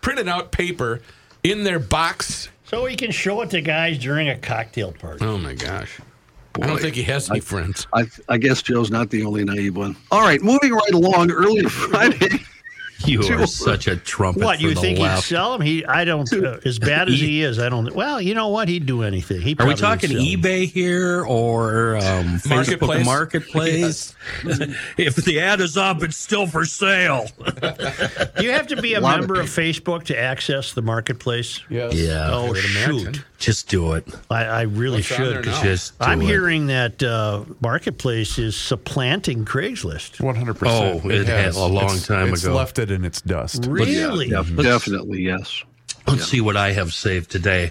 printed 0.00 0.26
out 0.26 0.50
paper 0.50 1.00
in 1.44 1.64
their 1.64 1.78
box? 1.78 2.48
So 2.68 2.84
he 2.84 2.96
can 2.96 3.10
show 3.10 3.40
it 3.40 3.50
to 3.50 3.62
guys 3.62 3.98
during 3.98 4.28
a 4.28 4.36
cocktail 4.36 4.92
party. 4.92 5.24
Oh 5.24 5.38
my 5.38 5.54
gosh. 5.54 6.00
Boy, 6.52 6.64
I 6.64 6.66
don't 6.66 6.80
think 6.80 6.94
he 6.94 7.02
has 7.04 7.30
any 7.30 7.38
I, 7.38 7.40
friends. 7.40 7.86
I, 7.94 8.04
I 8.28 8.36
guess 8.36 8.60
Joe's 8.60 8.90
not 8.90 9.08
the 9.08 9.24
only 9.24 9.42
naive 9.42 9.76
one. 9.76 9.96
All 10.10 10.20
right, 10.20 10.42
moving 10.42 10.72
right 10.72 10.92
along. 10.92 11.30
Earlier 11.30 11.68
Friday, 11.70 12.40
You 13.18 13.22
are 13.34 13.46
such 13.46 13.86
a 13.86 13.96
trumpet. 13.96 14.44
What 14.44 14.60
you 14.60 14.74
think 14.74 14.98
left. 14.98 15.24
he'd 15.24 15.34
sell 15.34 15.54
him? 15.54 15.60
He, 15.62 15.84
I 15.84 16.04
don't. 16.04 16.30
Uh, 16.32 16.58
as 16.64 16.78
bad 16.78 17.08
as 17.08 17.18
he 17.18 17.42
is, 17.42 17.58
I 17.58 17.68
don't. 17.68 17.94
Well, 17.94 18.20
you 18.20 18.34
know 18.34 18.48
what? 18.48 18.68
He'd 18.68 18.86
do 18.86 19.02
anything. 19.02 19.40
He 19.40 19.56
are 19.58 19.66
we 19.66 19.74
talking 19.74 20.10
eBay 20.10 20.70
here 20.70 21.24
or 21.24 21.96
um, 21.96 22.02
Facebook 22.38 23.04
Marketplace? 23.04 24.14
if 24.98 25.16
the 25.16 25.40
ad 25.40 25.60
is 25.60 25.76
up, 25.76 26.02
it's 26.02 26.16
still 26.16 26.46
for 26.46 26.64
sale. 26.64 27.26
you 28.40 28.50
have 28.50 28.66
to 28.68 28.80
be 28.80 28.94
a, 28.94 28.98
a 28.98 29.00
member 29.00 29.34
of, 29.34 29.46
of 29.46 29.46
Facebook 29.46 30.04
to 30.04 30.18
access 30.18 30.74
the 30.74 30.82
marketplace. 30.82 31.60
Yes. 31.70 31.94
Yeah. 31.94 32.30
Oh 32.30 32.54
shoot! 32.54 33.24
Just 33.38 33.68
do 33.68 33.92
it. 33.92 34.04
I, 34.30 34.44
I 34.44 34.62
really 34.62 34.98
What's 34.98 35.06
should. 35.06 35.44
Just 35.44 35.94
I'm 36.00 36.20
it. 36.20 36.24
hearing 36.24 36.66
that 36.66 37.00
uh, 37.02 37.44
marketplace 37.60 38.36
is 38.36 38.56
supplanting 38.56 39.44
Craigslist. 39.44 40.20
One 40.20 40.34
hundred 40.34 40.54
percent. 40.54 41.04
Oh, 41.04 41.08
it, 41.08 41.20
it 41.20 41.26
has 41.28 41.56
a 41.56 41.66
long 41.66 41.84
it's, 41.84 42.06
time 42.06 42.32
it's 42.32 42.42
ago. 42.42 42.56
Left 42.56 42.80
it 42.80 42.90
in 42.90 43.04
its 43.04 43.20
dust. 43.20 43.66
Really? 43.66 44.28
Yeah, 44.28 44.42
definitely, 44.42 45.22
yes. 45.22 45.62
Let's 46.08 46.20
yeah. 46.20 46.26
see 46.26 46.40
what 46.40 46.56
I 46.56 46.72
have 46.72 46.92
saved 46.92 47.30
today. 47.30 47.70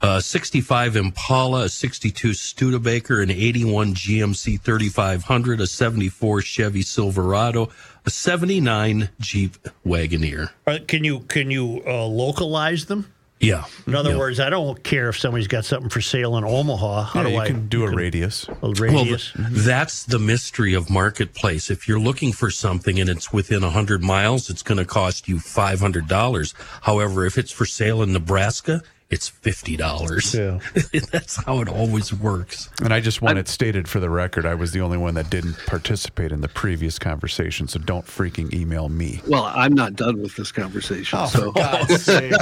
Uh, 0.00 0.18
65 0.18 0.96
Impala, 0.96 1.64
a 1.64 1.68
62 1.68 2.34
Studebaker, 2.34 3.20
an 3.20 3.30
81 3.30 3.94
GMC 3.94 4.60
3500, 4.60 5.60
a 5.60 5.66
74 5.66 6.40
Chevy 6.40 6.82
Silverado, 6.82 7.68
a 8.04 8.10
79 8.10 9.10
Jeep 9.20 9.56
Wagoneer. 9.86 10.50
Uh, 10.66 10.78
can 10.88 11.04
you 11.04 11.20
can 11.20 11.52
you 11.52 11.82
uh, 11.86 12.04
localize 12.04 12.86
them? 12.86 13.11
Yeah. 13.42 13.64
In 13.88 13.94
other 13.96 14.10
Yeah. 14.12 14.18
words, 14.18 14.38
I 14.38 14.48
don't 14.50 14.82
care 14.84 15.08
if 15.08 15.18
somebody's 15.18 15.48
got 15.48 15.64
something 15.64 15.90
for 15.90 16.00
sale 16.00 16.36
in 16.36 16.44
Omaha. 16.44 17.02
How 17.02 17.20
Yeah, 17.22 17.26
do 17.26 17.32
you 17.32 17.38
I 17.40 17.46
can 17.48 17.66
do 17.68 17.82
a 17.84 17.88
can- 17.88 17.96
radius. 17.96 18.46
A 18.48 18.54
Well, 18.62 18.72
radius. 18.74 19.32
that's 19.36 20.04
the 20.04 20.20
mystery 20.20 20.74
of 20.74 20.88
marketplace. 20.88 21.68
If 21.68 21.88
you're 21.88 21.98
looking 22.00 22.32
for 22.32 22.50
something 22.52 23.00
and 23.00 23.10
it's 23.10 23.32
within 23.32 23.64
100 23.64 24.02
miles, 24.02 24.48
it's 24.48 24.62
going 24.62 24.78
to 24.78 24.84
cost 24.84 25.26
you 25.28 25.40
$500. 25.40 26.54
However, 26.82 27.26
if 27.26 27.36
it's 27.36 27.50
for 27.50 27.66
sale 27.66 28.00
in 28.00 28.12
Nebraska, 28.12 28.80
it's 29.12 29.30
$50. 29.30 30.34
Yeah. 30.34 31.00
that's 31.12 31.36
how 31.44 31.60
it 31.60 31.68
always 31.68 32.14
works. 32.14 32.70
And 32.82 32.94
I 32.94 33.00
just 33.00 33.20
want 33.20 33.36
it 33.36 33.46
stated 33.46 33.86
for 33.86 34.00
the 34.00 34.08
record, 34.08 34.46
I 34.46 34.54
was 34.54 34.72
the 34.72 34.80
only 34.80 34.96
one 34.96 35.12
that 35.14 35.28
didn't 35.28 35.58
participate 35.66 36.32
in 36.32 36.40
the 36.40 36.48
previous 36.48 36.98
conversation, 36.98 37.68
so 37.68 37.78
don't 37.78 38.06
freaking 38.06 38.52
email 38.54 38.88
me. 38.88 39.20
Well, 39.28 39.44
I'm 39.44 39.74
not 39.74 39.96
done 39.96 40.22
with 40.22 40.34
this 40.36 40.50
conversation. 40.50 41.18
Oh, 41.20 41.26
so 41.26 41.52
for 41.52 41.60
God's 41.60 42.02
sake. 42.06 42.32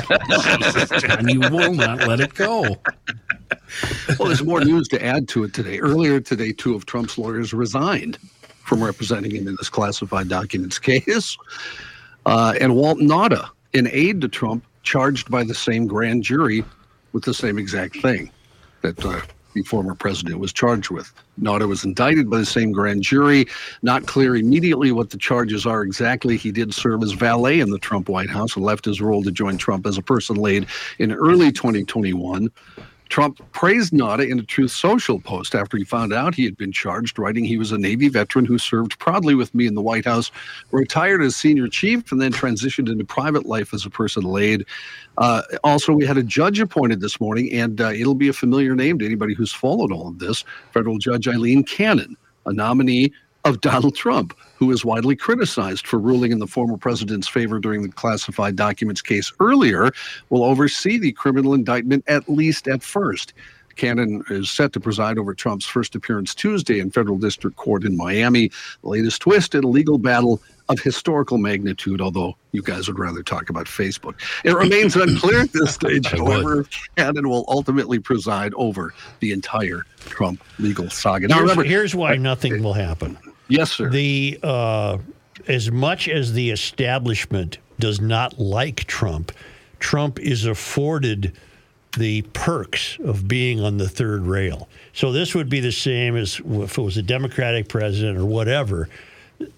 and 1.10 1.28
you 1.28 1.40
will 1.40 1.74
not 1.74 2.06
let 2.06 2.20
it 2.20 2.34
go. 2.34 2.76
well, 4.18 4.28
there's 4.28 4.44
more 4.44 4.64
news 4.64 4.86
to 4.88 5.04
add 5.04 5.26
to 5.30 5.42
it 5.42 5.52
today. 5.52 5.80
Earlier 5.80 6.20
today, 6.20 6.52
two 6.52 6.76
of 6.76 6.86
Trump's 6.86 7.18
lawyers 7.18 7.52
resigned 7.52 8.16
from 8.64 8.84
representing 8.84 9.32
him 9.32 9.48
in 9.48 9.56
this 9.58 9.68
classified 9.68 10.28
documents 10.28 10.78
case. 10.78 11.36
Uh, 12.26 12.54
and 12.60 12.76
Walt 12.76 12.98
Nauta, 12.98 13.48
an 13.74 13.88
aide 13.90 14.20
to 14.20 14.28
Trump, 14.28 14.64
charged 14.82 15.30
by 15.30 15.44
the 15.44 15.54
same 15.54 15.86
grand 15.86 16.22
jury 16.22 16.64
with 17.12 17.24
the 17.24 17.34
same 17.34 17.58
exact 17.58 18.00
thing 18.00 18.30
that 18.82 19.04
uh, 19.04 19.20
the 19.54 19.62
former 19.62 19.94
president 19.94 20.38
was 20.38 20.52
charged 20.52 20.90
with. 20.90 21.12
Nauta 21.40 21.66
was 21.66 21.84
indicted 21.84 22.30
by 22.30 22.38
the 22.38 22.46
same 22.46 22.72
grand 22.72 23.02
jury. 23.02 23.46
Not 23.82 24.06
clear 24.06 24.36
immediately 24.36 24.92
what 24.92 25.10
the 25.10 25.18
charges 25.18 25.66
are 25.66 25.82
exactly. 25.82 26.36
He 26.36 26.52
did 26.52 26.72
serve 26.72 27.02
as 27.02 27.12
valet 27.12 27.60
in 27.60 27.70
the 27.70 27.78
Trump 27.78 28.08
White 28.08 28.30
House 28.30 28.56
and 28.56 28.64
left 28.64 28.84
his 28.84 29.00
role 29.00 29.22
to 29.22 29.30
join 29.30 29.58
Trump 29.58 29.86
as 29.86 29.98
a 29.98 30.02
person 30.02 30.36
laid 30.36 30.66
in 30.98 31.12
early 31.12 31.50
2021. 31.50 32.50
Trump 33.10 33.40
praised 33.52 33.92
Nauta 33.92 34.26
in 34.28 34.38
a 34.38 34.42
Truth 34.42 34.70
Social 34.70 35.20
post 35.20 35.54
after 35.54 35.76
he 35.76 35.84
found 35.84 36.12
out 36.12 36.34
he 36.34 36.44
had 36.44 36.56
been 36.56 36.70
charged, 36.70 37.18
writing 37.18 37.44
he 37.44 37.58
was 37.58 37.72
a 37.72 37.78
Navy 37.78 38.08
veteran 38.08 38.44
who 38.44 38.56
served 38.56 38.98
proudly 39.00 39.34
with 39.34 39.52
me 39.52 39.66
in 39.66 39.74
the 39.74 39.82
White 39.82 40.04
House, 40.04 40.30
retired 40.70 41.20
as 41.20 41.34
senior 41.34 41.66
chief, 41.68 42.12
and 42.12 42.20
then 42.20 42.32
transitioned 42.32 42.90
into 42.90 43.04
private 43.04 43.46
life 43.46 43.74
as 43.74 43.84
a 43.84 43.90
person 43.90 44.22
laid. 44.22 44.64
Uh, 45.18 45.42
also, 45.64 45.92
we 45.92 46.06
had 46.06 46.16
a 46.16 46.22
judge 46.22 46.60
appointed 46.60 47.00
this 47.00 47.20
morning, 47.20 47.52
and 47.52 47.80
uh, 47.80 47.90
it'll 47.90 48.14
be 48.14 48.28
a 48.28 48.32
familiar 48.32 48.76
name 48.76 48.98
to 49.00 49.04
anybody 49.04 49.34
who's 49.34 49.52
followed 49.52 49.92
all 49.92 50.08
of 50.08 50.20
this 50.20 50.44
federal 50.72 50.96
judge 50.96 51.26
Eileen 51.26 51.64
Cannon, 51.64 52.16
a 52.46 52.52
nominee 52.52 53.12
of 53.44 53.60
Donald 53.60 53.94
Trump, 53.94 54.36
who 54.56 54.70
is 54.70 54.84
widely 54.84 55.16
criticized 55.16 55.86
for 55.86 55.98
ruling 55.98 56.32
in 56.32 56.38
the 56.38 56.46
former 56.46 56.76
president's 56.76 57.28
favor 57.28 57.58
during 57.58 57.82
the 57.82 57.88
classified 57.88 58.56
documents 58.56 59.00
case 59.00 59.32
earlier, 59.40 59.90
will 60.28 60.44
oversee 60.44 60.98
the 60.98 61.12
criminal 61.12 61.54
indictment 61.54 62.04
at 62.06 62.28
least 62.28 62.68
at 62.68 62.82
first. 62.82 63.32
Cannon 63.76 64.22
is 64.28 64.50
set 64.50 64.74
to 64.74 64.80
preside 64.80 65.16
over 65.16 65.32
Trump's 65.32 65.64
first 65.64 65.94
appearance 65.94 66.34
Tuesday 66.34 66.80
in 66.80 66.90
federal 66.90 67.16
district 67.16 67.56
court 67.56 67.84
in 67.84 67.96
Miami. 67.96 68.48
The 68.82 68.88
latest 68.88 69.22
twist 69.22 69.54
in 69.54 69.64
a 69.64 69.68
legal 69.68 69.96
battle 69.96 70.42
of 70.68 70.80
historical 70.80 71.38
magnitude, 71.38 72.00
although 72.00 72.36
you 72.52 72.62
guys 72.62 72.88
would 72.88 72.98
rather 72.98 73.22
talk 73.22 73.48
about 73.48 73.66
Facebook. 73.66 74.14
It 74.44 74.54
remains 74.54 74.96
unclear 74.96 75.40
at 75.40 75.52
this 75.52 75.74
stage, 75.74 76.06
I 76.12 76.18
however, 76.18 76.60
if 76.60 76.88
Cannon 76.96 77.28
will 77.28 77.44
ultimately 77.48 77.98
preside 77.98 78.52
over 78.54 78.92
the 79.20 79.32
entire 79.32 79.84
Trump 80.00 80.44
legal 80.58 80.90
saga. 80.90 81.28
Now, 81.28 81.36
Here's, 81.36 81.50
remember, 81.50 81.64
here's 81.64 81.94
why 81.94 82.16
nothing 82.16 82.62
will 82.62 82.74
happen. 82.74 83.18
Yes, 83.50 83.72
sir. 83.72 83.90
The 83.90 84.38
uh, 84.42 84.98
as 85.48 85.70
much 85.70 86.08
as 86.08 86.32
the 86.32 86.50
establishment 86.50 87.58
does 87.78 88.00
not 88.00 88.38
like 88.38 88.84
Trump, 88.84 89.32
Trump 89.78 90.18
is 90.20 90.46
afforded 90.46 91.36
the 91.96 92.22
perks 92.22 92.98
of 93.04 93.26
being 93.26 93.60
on 93.60 93.76
the 93.76 93.88
third 93.88 94.22
rail. 94.22 94.68
So 94.92 95.10
this 95.10 95.34
would 95.34 95.48
be 95.48 95.60
the 95.60 95.72
same 95.72 96.16
as 96.16 96.40
if 96.44 96.78
it 96.78 96.82
was 96.82 96.96
a 96.96 97.02
Democratic 97.02 97.68
president 97.68 98.16
or 98.16 98.26
whatever. 98.26 98.88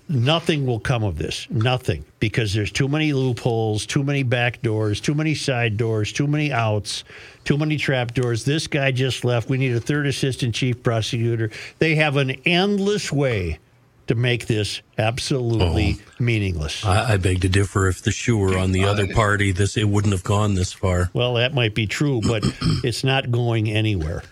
Nothing 0.08 0.64
will 0.64 0.78
come 0.78 1.02
of 1.02 1.18
this. 1.18 1.48
Nothing. 1.50 2.04
Because 2.20 2.54
there's 2.54 2.70
too 2.70 2.88
many 2.88 3.12
loopholes, 3.12 3.84
too 3.84 4.04
many 4.04 4.22
back 4.22 4.62
doors, 4.62 5.00
too 5.00 5.14
many 5.14 5.34
side 5.34 5.76
doors, 5.76 6.12
too 6.12 6.28
many 6.28 6.52
outs, 6.52 7.04
too 7.44 7.58
many 7.58 7.76
trap 7.76 8.14
doors. 8.14 8.44
This 8.44 8.66
guy 8.68 8.92
just 8.92 9.24
left. 9.24 9.50
We 9.50 9.58
need 9.58 9.74
a 9.74 9.80
third 9.80 10.06
assistant 10.06 10.54
chief 10.54 10.82
prosecutor. 10.82 11.50
They 11.80 11.96
have 11.96 12.16
an 12.16 12.30
endless 12.46 13.12
way 13.12 13.58
to 14.08 14.14
make 14.14 14.46
this 14.46 14.82
absolutely 14.98 15.98
meaningless. 16.18 16.84
I, 16.84 17.14
I 17.14 17.16
beg 17.16 17.40
to 17.42 17.48
differ. 17.48 17.88
If 17.88 18.02
the 18.02 18.10
shoe 18.10 18.36
were 18.36 18.58
on 18.58 18.72
the 18.72 18.84
other 18.84 19.06
party, 19.06 19.52
this 19.52 19.76
it 19.76 19.88
wouldn't 19.88 20.12
have 20.12 20.24
gone 20.24 20.54
this 20.54 20.72
far. 20.72 21.10
Well, 21.14 21.34
that 21.34 21.54
might 21.54 21.74
be 21.74 21.86
true, 21.86 22.20
but 22.26 22.42
it's 22.84 23.04
not 23.04 23.30
going 23.30 23.70
anywhere. 23.70 24.22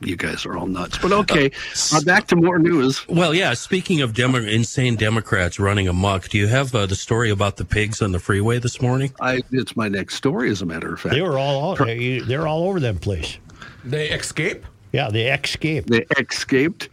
you 0.00 0.16
guys 0.16 0.46
are 0.46 0.56
all 0.56 0.66
nuts. 0.68 0.96
But 0.98 1.10
okay, 1.12 1.50
uh, 1.92 2.00
back 2.02 2.28
to 2.28 2.36
more 2.36 2.58
news. 2.60 3.06
Well, 3.08 3.34
yeah. 3.34 3.54
Speaking 3.54 4.00
of 4.00 4.14
Demo- 4.14 4.38
insane 4.38 4.94
Democrats 4.94 5.58
running 5.58 5.88
amok, 5.88 6.28
do 6.28 6.38
you 6.38 6.46
have 6.46 6.72
uh, 6.74 6.86
the 6.86 6.94
story 6.94 7.30
about 7.30 7.56
the 7.56 7.64
pigs 7.64 8.00
on 8.00 8.12
the 8.12 8.20
freeway 8.20 8.60
this 8.60 8.80
morning? 8.80 9.12
I, 9.20 9.42
it's 9.50 9.76
my 9.76 9.88
next 9.88 10.14
story, 10.14 10.50
as 10.50 10.62
a 10.62 10.66
matter 10.66 10.94
of 10.94 11.00
fact. 11.00 11.14
They 11.16 11.22
were 11.22 11.38
all 11.38 11.74
they're 11.74 12.46
all 12.46 12.68
over 12.68 12.78
that 12.80 13.00
place. 13.00 13.38
They 13.84 14.10
escape? 14.10 14.64
Yeah, 14.92 15.10
they 15.10 15.30
escaped. 15.32 15.90
They 15.90 16.06
escaped. 16.18 16.88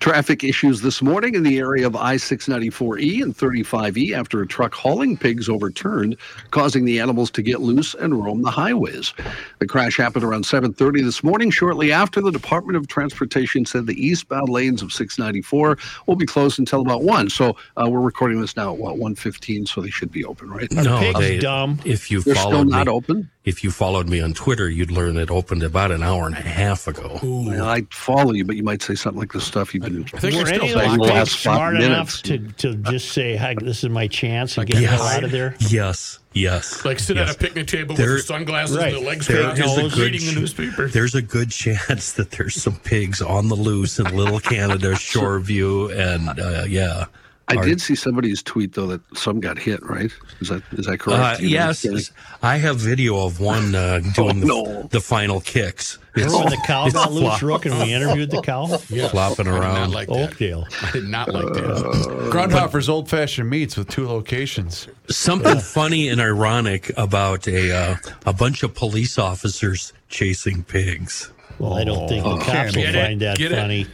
Traffic 0.00 0.42
issues 0.44 0.80
this 0.80 1.02
morning 1.02 1.34
in 1.34 1.42
the 1.42 1.58
area 1.58 1.86
of 1.86 1.94
I 1.96 2.16
694E 2.16 3.22
and 3.22 3.36
35E 3.36 4.12
after 4.16 4.40
a 4.40 4.46
truck 4.46 4.74
hauling 4.74 5.16
pigs 5.16 5.48
overturned, 5.48 6.16
causing 6.50 6.84
the 6.84 6.98
animals 7.00 7.30
to 7.32 7.42
get 7.42 7.60
loose 7.60 7.94
and 7.94 8.22
roam 8.22 8.42
the 8.42 8.50
highways. 8.50 9.12
The 9.58 9.66
crash 9.66 9.96
happened 9.96 10.24
around 10.24 10.44
7:30 10.44 11.02
this 11.02 11.22
morning. 11.22 11.50
Shortly 11.50 11.92
after, 11.92 12.20
the 12.20 12.30
Department 12.32 12.76
of 12.76 12.88
Transportation 12.88 13.66
said 13.66 13.86
the 13.86 13.94
eastbound 14.06 14.48
lanes 14.48 14.82
of 14.82 14.92
694 14.92 15.76
will 16.06 16.16
be 16.16 16.26
closed 16.26 16.58
until 16.58 16.80
about 16.80 17.02
one. 17.02 17.28
So 17.28 17.56
uh, 17.76 17.88
we're 17.88 18.00
recording 18.00 18.40
this 18.40 18.56
now 18.56 18.72
at 18.72 18.78
what 18.78 18.96
1:15, 18.96 19.68
so 19.68 19.80
they 19.80 19.90
should 19.90 20.10
be 20.12 20.24
open, 20.24 20.48
right? 20.50 20.70
Are 20.78 20.98
pigs 21.00 21.18
they- 21.18 21.38
dumb? 21.38 21.78
If 21.84 22.10
you 22.10 22.22
They're 22.22 22.34
still 22.34 22.64
not 22.64 22.86
me, 22.86 22.92
open. 22.92 23.30
if 23.44 23.62
you 23.64 23.70
followed 23.70 24.08
me 24.08 24.20
on 24.20 24.32
Twitter, 24.32 24.68
you'd 24.68 24.90
learn 24.90 25.16
it 25.16 25.30
opened 25.30 25.62
about 25.62 25.90
an 25.90 26.02
hour 26.02 26.26
and 26.26 26.34
a 26.36 26.40
half 26.40 26.86
ago. 26.86 27.18
Well, 27.22 27.66
I 27.66 27.82
follow 27.90 28.32
you, 28.32 28.44
but 28.44 28.56
you 28.56 28.62
might 28.62 28.82
say 28.82 28.94
something 28.94 29.18
like 29.20 29.32
the 29.32 29.40
stuff 29.50 29.74
you've 29.74 29.82
been 29.84 30.04
I 30.14 30.18
think 30.18 30.34
Were 30.36 30.44
they're 30.44 30.54
any 30.54 30.68
still 30.70 30.78
of 30.78 30.84
saying 30.86 30.98
those 30.98 31.08
the 31.08 31.12
pigs 31.12 31.14
last 31.14 31.30
five 31.38 31.54
smart 31.56 31.80
enough 31.80 32.22
to, 32.22 32.38
to 32.38 32.74
just 32.76 33.12
say, 33.12 33.36
"Hi, 33.36 33.54
this 33.58 33.84
is 33.84 33.90
my 33.90 34.06
chance," 34.06 34.56
and 34.56 34.66
get 34.66 34.76
the 34.76 34.86
hell 34.86 35.02
out 35.02 35.24
of 35.24 35.30
there? 35.30 35.54
Yes, 35.68 36.18
yes. 36.32 36.84
Like 36.84 36.98
sit 36.98 37.16
yes. 37.16 37.30
at 37.30 37.36
a 37.36 37.38
picnic 37.38 37.66
table 37.66 37.94
There- 37.96 38.14
with 38.14 38.22
the 38.22 38.26
sunglasses 38.26 38.76
right. 38.76 38.94
and 38.94 39.02
the 39.02 39.06
legs 39.06 39.26
There 39.26 39.42
crossed, 39.54 39.60
is 39.60 39.98
a 39.98 40.02
reading 40.02 40.20
good 40.20 40.34
the 40.36 40.40
newspaper. 40.40 40.88
There's 40.88 41.14
a 41.14 41.22
good 41.22 41.50
chance 41.50 42.12
that 42.12 42.30
there's 42.32 42.54
some 42.60 42.76
pigs 42.76 43.20
on 43.20 43.48
the 43.48 43.56
loose 43.56 43.98
in 43.98 44.14
Little 44.16 44.40
Canada, 44.40 44.92
Shoreview, 44.94 45.90
and 45.96 46.38
uh, 46.40 46.64
yeah. 46.68 47.06
I 47.48 47.56
Our- 47.56 47.64
did 47.64 47.80
see 47.80 47.96
somebody's 47.96 48.42
tweet 48.44 48.74
though 48.74 48.86
that 48.86 49.00
some 49.16 49.40
got 49.40 49.58
hit. 49.58 49.82
Right? 49.82 50.12
Is 50.40 50.48
that 50.50 50.62
is 50.72 50.86
that 50.86 50.92
Uh, 51.00 51.04
correct? 51.04 51.40
You 51.40 51.48
know, 51.48 51.66
yes, 51.66 51.82
getting- 51.82 52.00
I 52.42 52.58
have 52.58 52.76
video 52.76 53.24
of 53.26 53.40
one 53.40 53.74
uh, 53.74 54.00
doing 54.14 54.38
the, 54.42 54.46
no. 54.46 54.82
the 54.90 55.00
final 55.00 55.40
kicks. 55.40 55.98
Remember 56.14 56.38
when 56.38 56.48
the 56.50 56.62
cow 56.66 56.86
it's 56.86 56.94
got 56.94 57.12
loose, 57.12 57.40
Rook, 57.42 57.66
and 57.66 57.78
we 57.78 57.92
interviewed 57.94 58.30
the 58.30 58.42
cow? 58.42 58.66
flopping 58.66 59.46
I 59.46 59.52
did 59.52 59.60
not 59.60 59.60
around. 59.60 59.90
like 59.92 60.08
that. 60.08 60.30
Oakdale. 60.32 60.66
I 60.82 60.90
did 60.90 61.04
not 61.04 61.28
like 61.32 61.44
that. 61.54 62.30
Grundhofer's 62.32 62.88
old 62.88 63.08
fashioned 63.08 63.48
meats 63.48 63.76
with 63.76 63.88
two 63.88 64.06
locations. 64.08 64.88
Something 65.08 65.58
funny 65.60 66.08
and 66.08 66.20
ironic 66.20 66.90
about 66.96 67.46
a 67.46 67.72
uh, 67.74 67.96
a 68.26 68.32
bunch 68.32 68.62
of 68.62 68.74
police 68.74 69.18
officers 69.18 69.92
chasing 70.08 70.64
pigs. 70.64 71.30
Well, 71.58 71.74
I 71.74 71.84
don't 71.84 72.08
think 72.08 72.24
the 72.24 72.38
cops 72.38 72.74
will 72.74 72.82
Get 72.82 72.94
it? 72.94 73.04
find 73.06 73.20
that 73.20 73.36
Get 73.36 73.52
funny. 73.52 73.86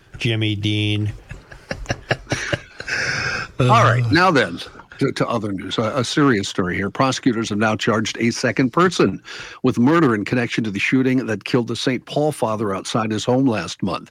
Jimmy 0.18 0.56
Dean. 0.56 1.12
All 3.58 3.66
right, 3.84 4.04
now 4.12 4.30
then. 4.30 4.58
To, 4.98 5.12
to 5.12 5.26
other 5.28 5.52
news, 5.52 5.76
a, 5.76 5.92
a 5.96 6.04
serious 6.04 6.48
story 6.48 6.74
here. 6.74 6.90
Prosecutors 6.90 7.50
have 7.50 7.58
now 7.58 7.76
charged 7.76 8.16
a 8.18 8.30
second 8.30 8.72
person 8.72 9.22
with 9.62 9.78
murder 9.78 10.14
in 10.14 10.24
connection 10.24 10.64
to 10.64 10.70
the 10.70 10.78
shooting 10.78 11.26
that 11.26 11.44
killed 11.44 11.68
the 11.68 11.76
St. 11.76 12.04
Paul 12.06 12.32
father 12.32 12.74
outside 12.74 13.10
his 13.10 13.24
home 13.24 13.46
last 13.46 13.82
month. 13.82 14.10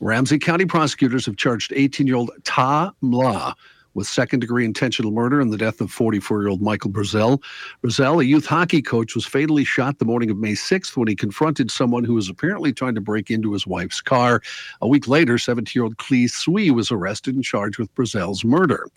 Ramsey 0.00 0.38
County 0.38 0.64
prosecutors 0.64 1.26
have 1.26 1.36
charged 1.36 1.72
18 1.74 2.06
year 2.06 2.16
old 2.16 2.30
Ta 2.44 2.92
Mla 3.02 3.54
with 3.94 4.06
second 4.06 4.40
degree 4.40 4.64
intentional 4.64 5.12
murder 5.12 5.40
in 5.40 5.50
the 5.50 5.56
death 5.56 5.80
of 5.80 5.90
44 5.90 6.42
year 6.42 6.48
old 6.48 6.60
Michael 6.60 6.90
Brazel. 6.90 7.42
Brazel, 7.82 8.20
a 8.20 8.26
youth 8.26 8.46
hockey 8.46 8.82
coach, 8.82 9.14
was 9.14 9.24
fatally 9.24 9.64
shot 9.64 9.98
the 9.98 10.04
morning 10.04 10.30
of 10.30 10.36
May 10.36 10.52
6th 10.52 10.96
when 10.96 11.08
he 11.08 11.16
confronted 11.16 11.70
someone 11.70 12.04
who 12.04 12.14
was 12.14 12.28
apparently 12.28 12.72
trying 12.72 12.94
to 12.94 13.00
break 13.00 13.30
into 13.30 13.52
his 13.52 13.66
wife's 13.66 14.00
car. 14.00 14.42
A 14.80 14.88
week 14.88 15.08
later, 15.08 15.38
17 15.38 15.78
year 15.78 15.84
old 15.84 15.96
Clee 15.98 16.26
Sui 16.26 16.70
was 16.70 16.90
arrested 16.90 17.34
and 17.34 17.44
charged 17.44 17.78
with 17.78 17.94
Brazel's 17.94 18.44
murder. 18.44 18.88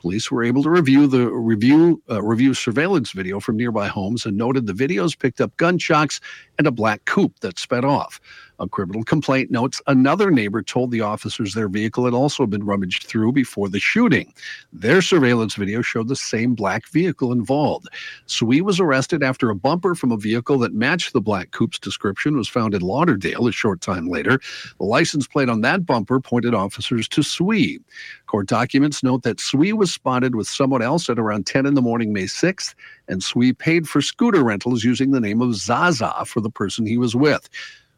Police 0.00 0.30
were 0.30 0.42
able 0.42 0.62
to 0.62 0.70
review 0.70 1.06
the 1.06 1.28
review 1.28 2.02
uh, 2.10 2.22
review 2.22 2.54
surveillance 2.54 3.12
video 3.12 3.38
from 3.38 3.56
nearby 3.56 3.88
homes 3.88 4.24
and 4.24 4.36
noted 4.36 4.66
the 4.66 4.72
videos 4.72 5.18
picked 5.18 5.40
up 5.40 5.56
gunshots 5.58 6.20
and 6.58 6.66
a 6.66 6.72
black 6.72 7.04
coupe 7.04 7.38
that 7.40 7.58
sped 7.58 7.84
off. 7.84 8.20
A 8.60 8.68
criminal 8.68 9.02
complaint 9.04 9.50
notes 9.50 9.80
another 9.86 10.30
neighbor 10.30 10.62
told 10.62 10.90
the 10.90 11.00
officers 11.00 11.54
their 11.54 11.68
vehicle 11.68 12.04
had 12.04 12.12
also 12.12 12.46
been 12.46 12.64
rummaged 12.64 13.04
through 13.04 13.32
before 13.32 13.70
the 13.70 13.80
shooting. 13.80 14.34
Their 14.70 15.00
surveillance 15.00 15.54
video 15.54 15.80
showed 15.80 16.08
the 16.08 16.16
same 16.16 16.54
black 16.54 16.86
vehicle 16.88 17.32
involved. 17.32 17.88
Sui 18.26 18.60
was 18.60 18.78
arrested 18.78 19.22
after 19.22 19.48
a 19.48 19.54
bumper 19.54 19.94
from 19.94 20.12
a 20.12 20.18
vehicle 20.18 20.58
that 20.58 20.74
matched 20.74 21.14
the 21.14 21.22
black 21.22 21.52
coupe's 21.52 21.78
description 21.78 22.36
was 22.36 22.48
found 22.48 22.74
in 22.74 22.82
Lauderdale 22.82 23.46
a 23.46 23.52
short 23.52 23.80
time 23.80 24.08
later. 24.08 24.38
The 24.78 24.84
license 24.84 25.26
plate 25.26 25.48
on 25.48 25.62
that 25.62 25.86
bumper 25.86 26.20
pointed 26.20 26.54
officers 26.54 27.08
to 27.08 27.22
Sui. 27.22 27.80
Court 28.26 28.46
documents 28.46 29.02
note 29.02 29.22
that 29.22 29.40
Sui 29.40 29.72
was 29.72 29.92
spotted 29.92 30.34
with 30.34 30.46
someone 30.46 30.82
else 30.82 31.08
at 31.08 31.18
around 31.18 31.46
10 31.46 31.64
in 31.64 31.74
the 31.74 31.82
morning, 31.82 32.12
May 32.12 32.24
6th, 32.24 32.74
and 33.08 33.22
Sui 33.22 33.54
paid 33.54 33.88
for 33.88 34.02
scooter 34.02 34.44
rentals 34.44 34.84
using 34.84 35.12
the 35.12 35.20
name 35.20 35.40
of 35.40 35.54
Zaza 35.54 36.24
for 36.26 36.42
the 36.42 36.50
person 36.50 36.84
he 36.84 36.98
was 36.98 37.16
with. 37.16 37.48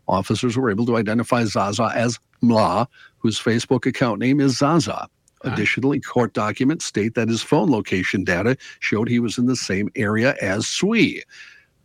Officers 0.09 0.57
were 0.57 0.70
able 0.70 0.87
to 0.87 0.97
identify 0.97 1.45
Zaza 1.45 1.91
as 1.95 2.19
Mla, 2.43 2.87
whose 3.19 3.41
Facebook 3.41 3.87
account 3.87 4.19
name 4.19 4.41
is 4.41 4.59
Zaza. 4.59 5.09
Ah. 5.45 5.53
Additionally, 5.53 6.01
court 6.01 6.33
documents 6.33 6.85
state 6.85 7.15
that 7.15 7.29
his 7.29 7.43
phone 7.43 7.70
location 7.70 8.24
data 8.24 8.57
showed 8.81 9.09
he 9.09 9.19
was 9.19 9.39
in 9.39 9.47
the 9.47 9.57
same 9.57 9.91
area 9.97 10.35
as 10.41 10.66
Sui. 10.66 11.23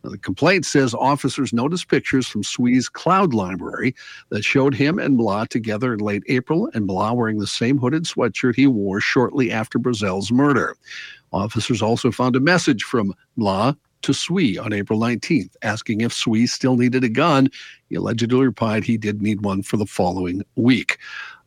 Now, 0.04 0.10
the 0.10 0.18
complaint 0.18 0.64
says 0.64 0.94
officers 0.94 1.52
noticed 1.52 1.88
pictures 1.88 2.28
from 2.28 2.44
Sui's 2.44 2.88
cloud 2.88 3.34
library 3.34 3.94
that 4.30 4.44
showed 4.44 4.74
him 4.74 4.98
and 4.98 5.16
Blah 5.16 5.46
together 5.46 5.92
in 5.92 5.98
late 6.00 6.22
April, 6.28 6.70
and 6.72 6.86
Blah 6.86 7.12
wearing 7.12 7.38
the 7.38 7.46
same 7.46 7.78
hooded 7.78 8.04
sweatshirt 8.04 8.54
he 8.54 8.66
wore 8.66 9.00
shortly 9.00 9.50
after 9.50 9.78
Brazel's 9.78 10.30
murder. 10.30 10.76
Officers 11.32 11.82
also 11.82 12.10
found 12.10 12.36
a 12.36 12.40
message 12.40 12.84
from 12.84 13.12
Blah 13.36 13.74
to 14.02 14.12
Sui 14.12 14.58
on 14.58 14.72
April 14.72 14.98
19th, 14.98 15.54
asking 15.62 16.00
if 16.00 16.12
Sui 16.12 16.46
still 16.46 16.76
needed 16.76 17.04
a 17.04 17.08
gun. 17.08 17.48
He 17.88 17.94
allegedly 17.94 18.44
replied 18.44 18.84
he 18.84 18.96
did 18.96 19.22
need 19.22 19.42
one 19.42 19.62
for 19.62 19.76
the 19.76 19.86
following 19.86 20.42
week. 20.56 20.98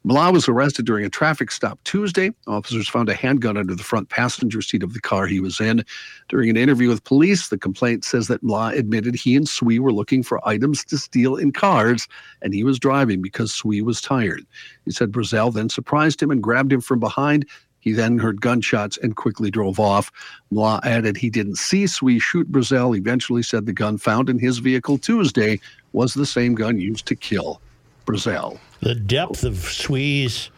Mla 0.03 0.33
was 0.33 0.47
arrested 0.47 0.85
during 0.85 1.05
a 1.05 1.09
traffic 1.09 1.51
stop 1.51 1.79
Tuesday. 1.83 2.31
Officers 2.47 2.89
found 2.89 3.07
a 3.07 3.13
handgun 3.13 3.55
under 3.55 3.75
the 3.75 3.83
front 3.83 4.09
passenger 4.09 4.59
seat 4.59 4.81
of 4.81 4.93
the 4.93 4.99
car 4.99 5.27
he 5.27 5.39
was 5.39 5.59
in. 5.59 5.85
During 6.27 6.49
an 6.49 6.57
interview 6.57 6.89
with 6.89 7.03
police, 7.03 7.49
the 7.49 7.57
complaint 7.57 8.03
says 8.03 8.27
that 8.27 8.43
Mla 8.43 8.75
admitted 8.75 9.13
he 9.13 9.35
and 9.35 9.47
Sui 9.47 9.77
were 9.77 9.93
looking 9.93 10.23
for 10.23 10.47
items 10.47 10.83
to 10.85 10.97
steal 10.97 11.35
in 11.35 11.51
cars, 11.51 12.07
and 12.41 12.51
he 12.51 12.63
was 12.63 12.79
driving 12.79 13.21
because 13.21 13.53
Sui 13.53 13.83
was 13.83 14.01
tired. 14.01 14.43
He 14.85 14.91
said 14.91 15.11
Brazel 15.11 15.53
then 15.53 15.69
surprised 15.69 16.21
him 16.21 16.31
and 16.31 16.41
grabbed 16.41 16.73
him 16.73 16.81
from 16.81 16.99
behind. 16.99 17.45
He 17.81 17.91
then 17.93 18.17
heard 18.17 18.41
gunshots 18.41 18.97
and 18.97 19.15
quickly 19.15 19.51
drove 19.51 19.79
off. 19.79 20.11
Mla 20.53 20.79
added 20.85 21.17
he 21.17 21.29
didn't 21.29 21.57
see 21.57 21.85
Sui 21.87 22.19
shoot 22.19 22.49
Brazel. 22.51 22.97
Eventually 22.97 23.43
said 23.43 23.65
the 23.65 23.73
gun 23.73 23.97
found 23.97 24.29
in 24.29 24.39
his 24.39 24.59
vehicle 24.59 24.97
Tuesday 24.97 25.59
was 25.93 26.13
the 26.13 26.25
same 26.25 26.55
gun 26.55 26.79
used 26.79 27.05
to 27.07 27.15
kill 27.15 27.59
Brazel. 28.05 28.59
The 28.81 28.95
depth 28.95 29.43
of 29.43 29.57
Sui's 29.57 30.49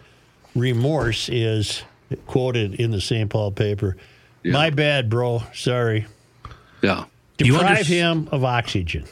remorse 0.55 1.29
is 1.29 1.83
quoted 2.27 2.75
in 2.75 2.91
the 2.91 3.01
St. 3.01 3.29
Paul 3.29 3.51
paper. 3.51 3.97
My 4.45 4.69
bad, 4.69 5.09
bro. 5.09 5.41
Sorry. 5.53 6.05
Yeah. 6.81 7.05
You 7.39 7.53
Deprive 7.53 7.77
unders- 7.79 7.85
him 7.85 8.29
of 8.31 8.43
oxygen. 8.43 9.05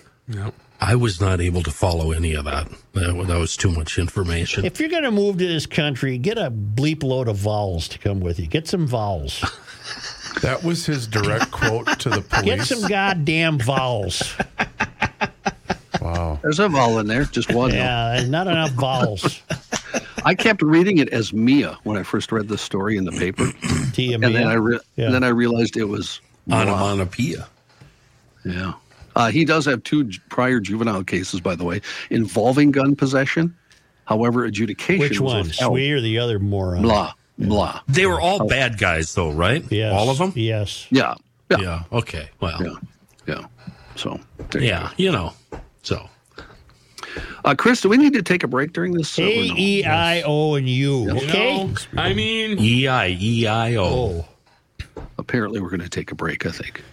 I 0.83 0.95
was 0.95 1.21
not 1.21 1.39
able 1.39 1.61
to 1.63 1.71
follow 1.71 2.11
any 2.11 2.33
of 2.33 2.45
that. 2.45 2.67
That, 2.93 3.13
was 3.15 3.55
too 3.55 3.71
much 3.71 3.99
information. 3.99 4.65
If 4.65 4.79
you're 4.79 4.89
going 4.89 5.03
to 5.03 5.11
move 5.11 5.37
to 5.37 5.47
this 5.47 5.67
country, 5.67 6.17
get 6.17 6.37
a 6.39 6.49
bleep 6.49 7.03
load 7.03 7.27
of 7.27 7.37
vowels 7.37 7.87
to 7.89 7.99
come 7.99 8.19
with 8.19 8.39
you. 8.39 8.47
Get 8.47 8.67
some 8.67 8.87
vowels. 8.87 9.43
That 10.41 10.63
was 10.63 10.85
his 10.85 11.07
direct 11.07 11.51
quote 11.51 11.99
to 11.99 12.09
the 12.09 12.21
police. 12.29 12.45
Get 12.45 12.61
some 12.65 12.87
goddamn 12.89 13.59
vowels. 13.59 14.33
Wow. 16.01 16.39
There's 16.41 16.57
a 16.59 16.67
vowel 16.67 16.97
in 16.99 17.05
there, 17.07 17.25
just 17.25 17.53
one. 17.53 17.69
though. 17.69 17.75
Yeah, 17.75 18.23
not 18.27 18.47
enough 18.47 18.71
vowels. 18.71 19.41
I 20.25 20.33
kept 20.33 20.63
reading 20.63 20.97
it 20.97 21.09
as 21.09 21.31
Mia 21.31 21.77
when 21.83 21.95
I 21.95 22.01
first 22.03 22.31
read 22.31 22.47
the 22.47 22.57
story 22.57 22.97
in 22.97 23.03
the 23.05 23.11
paper, 23.11 23.51
Tia 23.93 24.15
and 24.15 24.23
then 24.23 24.33
Mia? 24.33 24.47
I 24.47 24.53
re- 24.53 24.79
Yeah. 24.95 25.05
and 25.05 25.13
then 25.13 25.23
I 25.23 25.27
realized 25.27 25.77
it 25.77 25.83
was 25.83 26.19
Mla. 26.49 26.61
Onomatopoeia. 26.65 27.47
Yeah. 28.45 28.73
Uh, 29.15 29.29
he 29.31 29.43
does 29.45 29.65
have 29.65 29.83
two 29.83 30.05
j- 30.05 30.19
prior 30.29 30.59
juvenile 30.59 31.03
cases, 31.03 31.39
by 31.41 31.55
the 31.55 31.63
way, 31.63 31.81
involving 32.09 32.71
gun 32.71 32.95
possession. 32.95 33.55
However, 34.05 34.45
adjudication 34.45 34.99
Which 34.99 35.19
was 35.19 35.33
one? 35.33 35.43
withheld. 35.43 35.73
Sui 35.73 35.91
or 35.91 36.01
the 36.01 36.17
other 36.19 36.39
moron? 36.39 36.81
Blah 36.81 37.13
blah. 37.37 37.81
They 37.87 38.05
were 38.05 38.19
all 38.21 38.45
bad 38.47 38.77
guys, 38.77 39.13
though, 39.15 39.31
right? 39.31 39.63
Yes. 39.71 39.93
All 39.93 40.09
of 40.09 40.17
them? 40.17 40.31
Yes. 40.35 40.85
Yeah. 40.91 41.15
Yeah. 41.49 41.57
Yeah. 41.59 41.83
Okay. 41.91 42.29
Well, 42.39 42.61
Yeah. 42.63 42.75
Yeah. 43.27 43.45
So. 43.95 44.19
there 44.51 44.61
you 44.61 44.67
yeah, 44.69 44.89
you 44.97 45.11
know. 45.11 45.33
So. 45.83 46.07
Uh, 47.43 47.55
Chris, 47.55 47.81
do 47.81 47.89
we 47.89 47.97
need 47.97 48.13
to 48.13 48.21
take 48.21 48.43
a 48.43 48.47
break 48.47 48.71
during 48.73 48.93
this? 48.93 49.17
uh, 49.17 49.23
or 49.23 49.25
A 49.27 49.47
no? 49.49 49.55
E 49.57 49.83
I 49.83 50.21
O 50.21 50.55
and 50.55 50.69
U. 50.69 51.03
You 51.05 51.11
Okay. 51.17 51.57
know, 51.65 51.73
I 51.97 52.13
mean, 52.13 52.57
E 52.59 52.87
I 52.87 53.17
E 53.19 53.47
I 53.47 53.75
O. 53.75 54.25
Apparently, 55.17 55.61
we're 55.61 55.69
going 55.69 55.81
to 55.81 55.89
take 55.89 56.11
a 56.11 56.15
break. 56.15 56.45
I 56.45 56.51
think. 56.51 56.83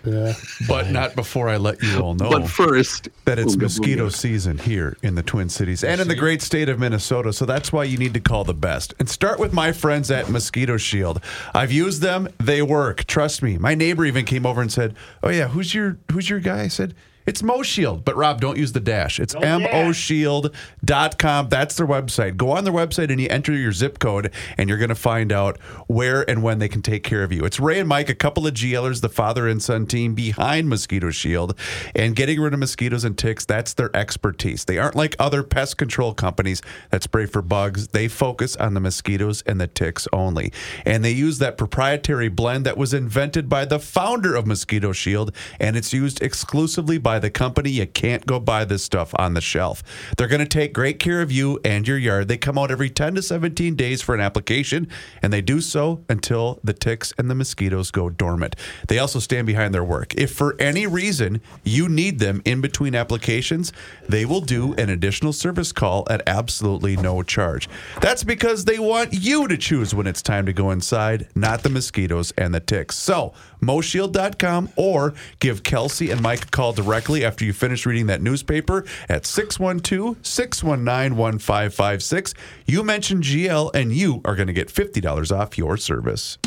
But 0.66 0.91
not 0.91 1.15
before 1.15 1.49
I 1.49 1.57
let 1.57 1.83
you 1.83 1.99
all 2.01 2.15
know 2.15 2.31
But 2.31 2.49
first, 2.49 3.09
that 3.25 3.39
it's 3.39 3.57
we'll 3.57 3.65
mosquito 3.65 4.05
we'll 4.05 4.11
season 4.11 4.59
here 4.59 4.97
in 5.03 5.15
the 5.15 5.23
Twin 5.23 5.49
Cities 5.49 5.83
and 5.85 6.01
in 6.01 6.09
the 6.09 6.15
great 6.15 6.43
state 6.43 6.69
of 6.69 6.79
Minnesota. 6.79 7.33
So 7.33 7.47
that's 7.47 7.73
why 7.73 7.85
you 7.85 7.97
need 7.97 8.15
to 8.15 8.20
call 8.20 8.45
the 8.45 8.55
best. 8.55 8.95
And 8.99 9.09
start 9.09 9.39
with 9.39 9.53
my 9.53 9.73
friends 9.73 10.11
at 10.11 10.29
Mosquito 10.29 10.77
Shield. 10.77 11.23
I've 11.55 11.73
used 11.73 12.03
them, 12.03 12.29
they 12.39 12.62
work. 12.62 13.05
Trust 13.05 13.43
me. 13.43 13.59
My 13.59 13.75
neighbor 13.75 14.05
even 14.05 14.25
came 14.25 14.45
over 14.47 14.61
and 14.61 14.73
said, 14.73 14.95
Oh 15.23 15.31
yeah, 15.31 15.49
who's 15.49 15.75
your 15.75 15.99
who's 16.12 16.29
your 16.29 16.41
guy? 16.41 16.62
I 16.62 16.69
said, 16.69 16.95
it's 17.29 17.43
Mo 17.43 17.63
Shield. 17.63 18.07
But 18.07 18.17
Rob, 18.17 18.41
don't 18.41 18.57
use 18.57 18.73
the 18.73 18.81
dash. 18.81 19.21
It's 19.21 19.35
MOShield.com. 19.35 21.49
That's 21.51 21.77
their 21.77 21.87
website. 21.87 22.39
Go 22.39 22.53
on 22.53 22.65
their 22.65 22.73
website 22.73 23.11
and 23.11 23.21
you 23.21 23.29
enter 23.29 23.53
your 23.53 23.73
zip 23.73 23.99
code, 23.99 24.33
and 24.57 24.71
you're 24.71 24.79
going 24.79 24.89
to 24.89 24.95
find 24.95 25.31
out 25.31 25.61
where 25.89 26.29
and 26.29 26.43
when 26.43 26.59
they 26.59 26.69
can 26.69 26.81
take 26.81 27.05
care 27.05 27.23
of 27.23 27.31
you. 27.31 27.45
It's 27.45 27.61
Ray 27.61 27.81
and 27.81 27.89
Mike, 27.89 28.09
a 28.09 28.15
couple 28.15 28.47
of 28.47 28.55
GLers, 28.55 29.03
the 29.03 29.11
father 29.11 29.47
and 29.47 29.63
son 29.63 29.87
team 29.87 30.15
behind 30.15 30.71
Mosquito 30.71 31.11
Shield. 31.11 31.55
And 31.95 32.17
getting 32.17 32.41
rid 32.41 32.55
of 32.55 32.61
mosquitoes 32.61 33.05
and 33.05 33.19
ticks, 33.19 33.45
that's 33.45 33.75
their 33.75 33.95
expertise. 33.95 34.65
They 34.65 34.79
aren't 34.79 34.97
like 34.97 35.15
other 35.19 35.43
pest 35.43 35.77
control 35.77 36.15
companies 36.15 36.63
that 36.89 37.03
spray 37.03 37.27
for 37.27 37.43
bugs. 37.43 37.89
They 37.89 38.09
focus 38.09 38.57
on 38.57 38.73
the 38.73 38.81
mosquitoes 38.81 39.43
and 39.43 39.61
the 39.61 39.67
ticks 39.67 40.09
only. 40.15 40.51
And 40.87 41.05
they 41.05 41.13
use 41.13 41.41
that 41.41 41.59
proprietary 41.59 42.29
blend 42.29 42.65
that 42.65 42.79
was 42.79 42.95
invented 42.95 43.51
by 43.51 43.67
the 43.67 43.79
founder 43.79 44.35
of 44.35 44.47
Mosquito 44.47 44.93
Shield, 44.93 45.37
and 45.61 45.77
it's 45.77 45.93
used 45.93 46.23
exclusively 46.23 46.97
by 46.97 47.18
the 47.19 47.31
company. 47.31 47.70
You 47.70 47.86
can't 47.86 48.27
go 48.27 48.40
buy 48.40 48.65
this 48.65 48.85
stuff 48.85 49.15
on 49.19 49.35
the 49.35 49.40
shelf. 49.40 49.82
They're 50.16 50.28
going 50.28 50.40
to 50.40 50.47
take 50.47 50.73
great 50.73 50.99
care 50.99 51.23
of 51.23 51.32
you 51.32 51.61
and 51.65 51.86
your 51.86 51.99
yard. 51.99 52.28
They 52.28 52.39
come 52.39 52.59
out 52.59 52.70
every 52.70 52.90
10 52.90 53.15
to 53.16 53.23
17 53.23 53.77
days 53.77 54.03
for 54.03 54.15
an 54.15 54.20
application, 54.20 54.89
and 55.23 55.32
they 55.32 55.40
do 55.40 55.61
so 55.61 56.05
until 56.09 56.61
the 56.65 56.73
ticks 56.73 57.12
and 57.19 57.31
the 57.31 57.35
mosquitoes 57.35 57.90
go 57.90 58.09
dormant. 58.09 58.57
They 58.89 58.99
also 58.99 59.19
stand 59.19 59.47
behind 59.47 59.74
their 59.74 59.85
work. 59.85 60.15
If 60.15 60.32
for 60.32 60.57
any 60.61 60.86
reason 60.86 61.40
you 61.65 61.89
need 61.89 62.19
them 62.19 62.43
in 62.45 62.61
between 62.61 62.95
applications, 62.95 63.73
they 64.09 64.24
will 64.24 64.40
do 64.40 64.74
an 64.74 64.90
additional 64.90 65.32
service 65.32 65.73
call 65.73 66.07
at 66.11 66.23
absolutely 66.27 66.97
no 66.97 67.23
charge. 67.23 67.69
That's 68.01 68.24
because 68.24 68.65
they 68.65 68.78
want 68.78 69.12
you 69.12 69.49
to 69.49 69.57
choose 69.57 69.95
when 69.95 70.07
it's 70.07 70.23
time 70.23 70.47
to 70.47 70.53
go 70.53 70.70
inside, 70.70 71.28
not 71.35 71.62
the 71.62 71.70
mosquitoes 71.70 72.32
and 72.36 72.55
the 72.55 72.61
ticks. 72.61 72.97
So, 72.97 73.35
moshield.com 73.61 74.71
or 74.77 75.15
give 75.41 75.63
Kelsey 75.63 76.11
and 76.11 76.21
Mike 76.21 76.45
a 76.45 76.49
call 76.49 76.73
directly 76.73 77.25
after 77.25 77.45
you 77.45 77.53
finish 77.53 77.87
reading 77.87 78.07
that 78.07 78.23
newspaper 78.23 78.85
at 79.09 79.27
612 79.27 80.17
619 80.27 81.17
1556. 81.17 82.35
You 82.67 82.83
mentioned 82.83 83.25
GL 83.25 83.71
and 83.75 83.93
you 83.93 84.21
are 84.25 84.35
going 84.35 84.49
to 84.49 84.53
get 84.53 84.69
$50 84.69 85.37
off 85.37 85.59
your 85.59 85.77
service. 85.77 86.39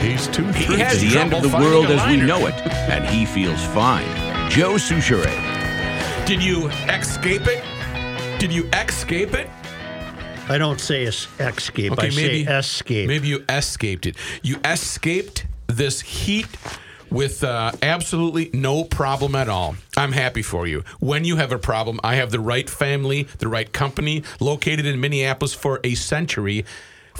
He's 0.00 0.26
too 0.28 0.44
He 0.52 0.78
has 0.78 1.00
the 1.00 1.18
end 1.18 1.34
of 1.34 1.42
the 1.42 1.48
world 1.56 1.86
as 1.86 2.06
we 2.06 2.16
know 2.16 2.46
it, 2.46 2.54
and 2.64 3.04
he 3.04 3.26
feels 3.26 3.62
fine. 3.66 4.08
Joe 4.50 4.72
Soucheray. 4.74 6.26
did 6.26 6.42
you 6.42 6.68
escape 6.88 7.46
it? 7.46 7.62
Did 8.40 8.52
you 8.52 8.68
escape 8.72 9.32
it? 9.32 9.48
I 10.48 10.58
don't 10.58 10.80
say 10.80 11.06
es- 11.06 11.28
escape. 11.38 11.92
I 11.96 12.08
say 12.08 12.40
escape. 12.40 13.06
Maybe 13.06 13.28
you 13.28 13.44
escaped 13.48 14.06
it. 14.06 14.16
You 14.42 14.56
escaped 14.64 15.46
this 15.68 16.00
heat 16.00 16.48
with 17.10 17.44
uh, 17.44 17.70
absolutely 17.80 18.50
no 18.52 18.82
problem 18.82 19.36
at 19.36 19.48
all. 19.48 19.76
I'm 19.96 20.10
happy 20.10 20.42
for 20.42 20.66
you. 20.66 20.82
When 20.98 21.24
you 21.24 21.36
have 21.36 21.52
a 21.52 21.58
problem, 21.58 22.00
I 22.02 22.16
have 22.16 22.32
the 22.32 22.40
right 22.40 22.68
family, 22.68 23.28
the 23.38 23.46
right 23.48 23.72
company, 23.72 24.24
located 24.40 24.84
in 24.84 25.00
Minneapolis 25.00 25.54
for 25.54 25.78
a 25.84 25.94
century. 25.94 26.64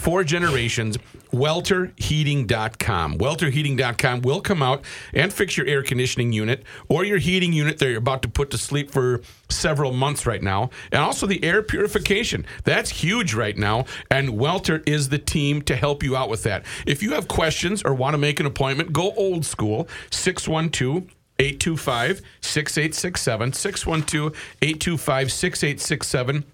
Four 0.01 0.23
generations. 0.23 0.97
WelterHeating.com. 1.31 3.17
WelterHeating.com 3.17 4.21
will 4.21 4.41
come 4.41 4.63
out 4.63 4.83
and 5.13 5.31
fix 5.31 5.55
your 5.55 5.67
air 5.67 5.83
conditioning 5.83 6.33
unit 6.33 6.63
or 6.89 7.05
your 7.05 7.19
heating 7.19 7.53
unit 7.53 7.77
that 7.77 7.87
you're 7.87 7.99
about 7.99 8.21
to 8.23 8.27
put 8.27 8.49
to 8.49 8.57
sleep 8.57 8.91
for 8.91 9.21
several 9.49 9.93
months 9.93 10.25
right 10.25 10.41
now. 10.41 10.71
And 10.91 11.01
also 11.01 11.27
the 11.27 11.43
air 11.43 11.61
purification. 11.61 12.45
That's 12.63 12.89
huge 12.89 13.33
right 13.33 13.57
now. 13.57 13.85
And 14.09 14.37
Welter 14.37 14.83
is 14.85 15.09
the 15.09 15.19
team 15.19 15.61
to 15.63 15.75
help 15.75 16.03
you 16.03 16.17
out 16.17 16.29
with 16.29 16.43
that. 16.43 16.65
If 16.85 17.03
you 17.03 17.11
have 17.13 17.27
questions 17.27 17.83
or 17.83 17.93
want 17.93 18.15
to 18.15 18.17
make 18.17 18.39
an 18.39 18.45
appointment, 18.45 18.91
go 18.91 19.13
old 19.13 19.45
school 19.45 19.87
612 20.09 21.03
825 21.39 22.21
6867. 22.41 23.53
612 23.53 24.33
825 24.61 25.31
6867. 25.31 26.50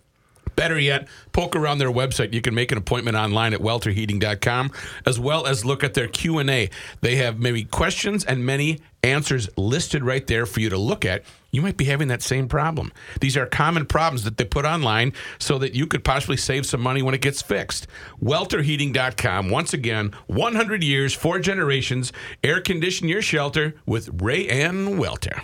Better 0.57 0.79
yet, 0.79 1.07
poke 1.33 1.55
around 1.55 1.77
their 1.77 1.91
website. 1.91 2.33
You 2.33 2.41
can 2.41 2.55
make 2.55 2.71
an 2.71 2.79
appointment 2.79 3.15
online 3.15 3.53
at 3.53 3.59
welterheating.com 3.59 4.71
as 5.05 5.19
well 5.19 5.45
as 5.45 5.63
look 5.63 5.83
at 5.83 5.93
their 5.93 6.07
Q&A. 6.07 6.71
They 7.01 7.15
have 7.17 7.39
many 7.39 7.63
questions 7.63 8.25
and 8.25 8.43
many 8.43 8.79
answers 9.03 9.47
listed 9.55 10.03
right 10.03 10.25
there 10.25 10.47
for 10.47 10.59
you 10.59 10.69
to 10.69 10.77
look 10.77 11.05
at. 11.05 11.23
You 11.51 11.61
might 11.61 11.77
be 11.77 11.85
having 11.85 12.07
that 12.07 12.23
same 12.23 12.47
problem. 12.47 12.91
These 13.21 13.37
are 13.37 13.45
common 13.45 13.85
problems 13.85 14.23
that 14.23 14.37
they 14.37 14.45
put 14.45 14.65
online 14.65 15.13
so 15.37 15.59
that 15.59 15.75
you 15.75 15.85
could 15.85 16.03
possibly 16.03 16.37
save 16.37 16.65
some 16.65 16.81
money 16.81 17.03
when 17.03 17.13
it 17.13 17.21
gets 17.21 17.43
fixed. 17.43 17.85
welterheating.com. 18.21 19.51
Once 19.51 19.75
again, 19.75 20.11
100 20.25 20.83
years, 20.83 21.13
four 21.13 21.37
generations, 21.37 22.11
air 22.43 22.61
condition 22.61 23.07
your 23.07 23.21
shelter 23.21 23.75
with 23.85 24.09
Ray 24.23 24.47
Ann 24.49 24.97
Welter. 24.97 25.43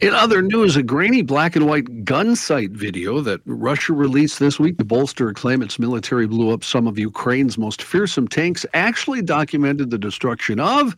In 0.00 0.12
other 0.12 0.42
news, 0.42 0.76
a 0.76 0.82
grainy 0.82 1.22
black 1.22 1.56
and 1.56 1.66
white 1.66 2.04
gun 2.04 2.36
sight 2.36 2.70
video 2.70 3.20
that 3.22 3.40
Russia 3.46 3.94
released 3.94 4.38
this 4.38 4.60
week 4.60 4.76
to 4.76 4.84
bolster 4.84 5.30
a 5.30 5.34
claim 5.34 5.62
its 5.62 5.78
military 5.78 6.26
blew 6.26 6.50
up 6.50 6.62
some 6.64 6.86
of 6.86 6.98
Ukraine's 6.98 7.56
most 7.56 7.82
fearsome 7.82 8.28
tanks 8.28 8.66
actually 8.74 9.22
documented 9.22 9.90
the 9.90 9.96
destruction 9.96 10.60
of 10.60 10.94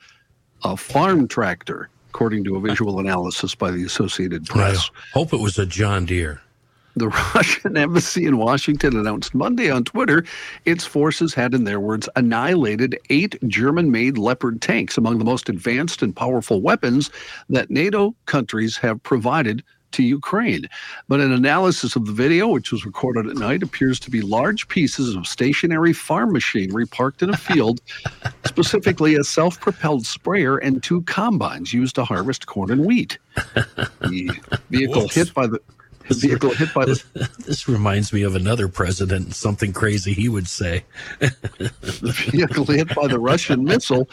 a 0.64 0.76
farm 0.76 1.28
tractor, 1.28 1.90
according 2.08 2.42
to 2.44 2.56
a 2.56 2.60
visual 2.60 2.98
analysis 2.98 3.54
by 3.54 3.70
the 3.70 3.84
Associated 3.84 4.46
Press. 4.46 4.90
I 4.92 5.18
Hope 5.18 5.32
it 5.32 5.40
was 5.40 5.58
a 5.58 5.66
John 5.66 6.04
Deere. 6.04 6.42
The 6.98 7.08
Russian 7.34 7.76
embassy 7.76 8.26
in 8.26 8.38
Washington 8.38 8.96
announced 8.96 9.32
Monday 9.32 9.70
on 9.70 9.84
Twitter 9.84 10.24
its 10.64 10.84
forces 10.84 11.32
had, 11.32 11.54
in 11.54 11.62
their 11.62 11.78
words, 11.78 12.08
annihilated 12.16 12.98
eight 13.08 13.36
German 13.46 13.92
made 13.92 14.18
Leopard 14.18 14.60
tanks, 14.60 14.98
among 14.98 15.18
the 15.18 15.24
most 15.24 15.48
advanced 15.48 16.02
and 16.02 16.14
powerful 16.14 16.60
weapons 16.60 17.10
that 17.48 17.70
NATO 17.70 18.16
countries 18.26 18.76
have 18.78 19.00
provided 19.04 19.62
to 19.92 20.02
Ukraine. 20.02 20.68
But 21.06 21.20
an 21.20 21.32
analysis 21.32 21.96
of 21.96 22.06
the 22.06 22.12
video, 22.12 22.48
which 22.48 22.72
was 22.72 22.84
recorded 22.84 23.26
at 23.26 23.36
night, 23.36 23.62
appears 23.62 24.00
to 24.00 24.10
be 24.10 24.20
large 24.20 24.68
pieces 24.68 25.14
of 25.14 25.26
stationary 25.26 25.92
farm 25.92 26.32
machinery 26.32 26.86
parked 26.86 27.22
in 27.22 27.30
a 27.30 27.36
field, 27.36 27.80
specifically 28.44 29.14
a 29.14 29.24
self 29.24 29.60
propelled 29.60 30.04
sprayer 30.04 30.58
and 30.58 30.82
two 30.82 31.02
combines 31.02 31.72
used 31.72 31.94
to 31.94 32.04
harvest 32.04 32.46
corn 32.46 32.70
and 32.70 32.84
wheat. 32.84 33.18
The 34.00 34.30
vehicle 34.70 35.02
Whoops. 35.02 35.14
hit 35.14 35.34
by 35.34 35.46
the 35.46 35.60
the 36.08 36.14
vehicle 36.14 36.50
hit 36.50 36.72
by 36.74 36.84
the 36.84 37.02
This 37.46 37.68
reminds 37.68 38.12
me 38.12 38.22
of 38.22 38.34
another 38.34 38.68
president, 38.68 39.34
something 39.34 39.72
crazy 39.72 40.12
he 40.12 40.28
would 40.28 40.48
say. 40.48 40.84
The 41.18 42.14
vehicle 42.30 42.66
hit 42.66 42.94
by 42.94 43.06
the 43.06 43.18
Russian 43.18 43.64
missile 43.64 44.08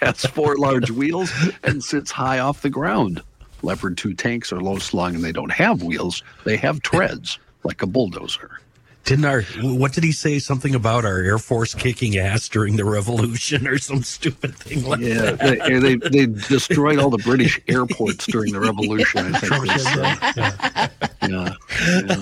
has 0.00 0.24
four 0.24 0.56
large 0.56 0.90
wheels 0.90 1.30
and 1.62 1.82
sits 1.84 2.10
high 2.10 2.38
off 2.38 2.62
the 2.62 2.70
ground. 2.70 3.22
Leopard 3.62 3.98
2 3.98 4.14
tanks 4.14 4.52
are 4.52 4.60
low 4.60 4.78
slung 4.78 5.14
and 5.14 5.22
they 5.22 5.32
don't 5.32 5.52
have 5.52 5.82
wheels, 5.82 6.22
they 6.44 6.56
have 6.56 6.80
treads 6.80 7.38
like 7.64 7.82
a 7.82 7.86
bulldozer. 7.86 8.60
Didn't 9.04 9.24
our 9.24 9.42
what 9.62 9.92
did 9.92 10.04
he 10.04 10.12
say? 10.12 10.38
Something 10.38 10.74
about 10.74 11.04
our 11.04 11.18
Air 11.18 11.38
Force 11.38 11.74
kicking 11.74 12.16
ass 12.18 12.48
during 12.48 12.76
the 12.76 12.84
Revolution 12.84 13.66
or 13.66 13.78
some 13.78 14.02
stupid 14.02 14.54
thing 14.56 14.84
like 14.84 15.00
Yeah, 15.00 15.32
that? 15.32 15.58
they, 15.68 15.78
they, 15.78 16.26
they 16.26 16.26
destroyed 16.48 16.98
all 16.98 17.10
the 17.10 17.18
British 17.18 17.60
airports 17.66 18.26
during 18.26 18.52
the 18.52 18.60
Revolution, 18.60 19.34
I 19.34 19.38
think. 19.38 19.52
Trump 19.52 19.66
they 19.66 19.78
said 19.78 20.18
said. 20.34 20.90
Yeah. 21.28 21.54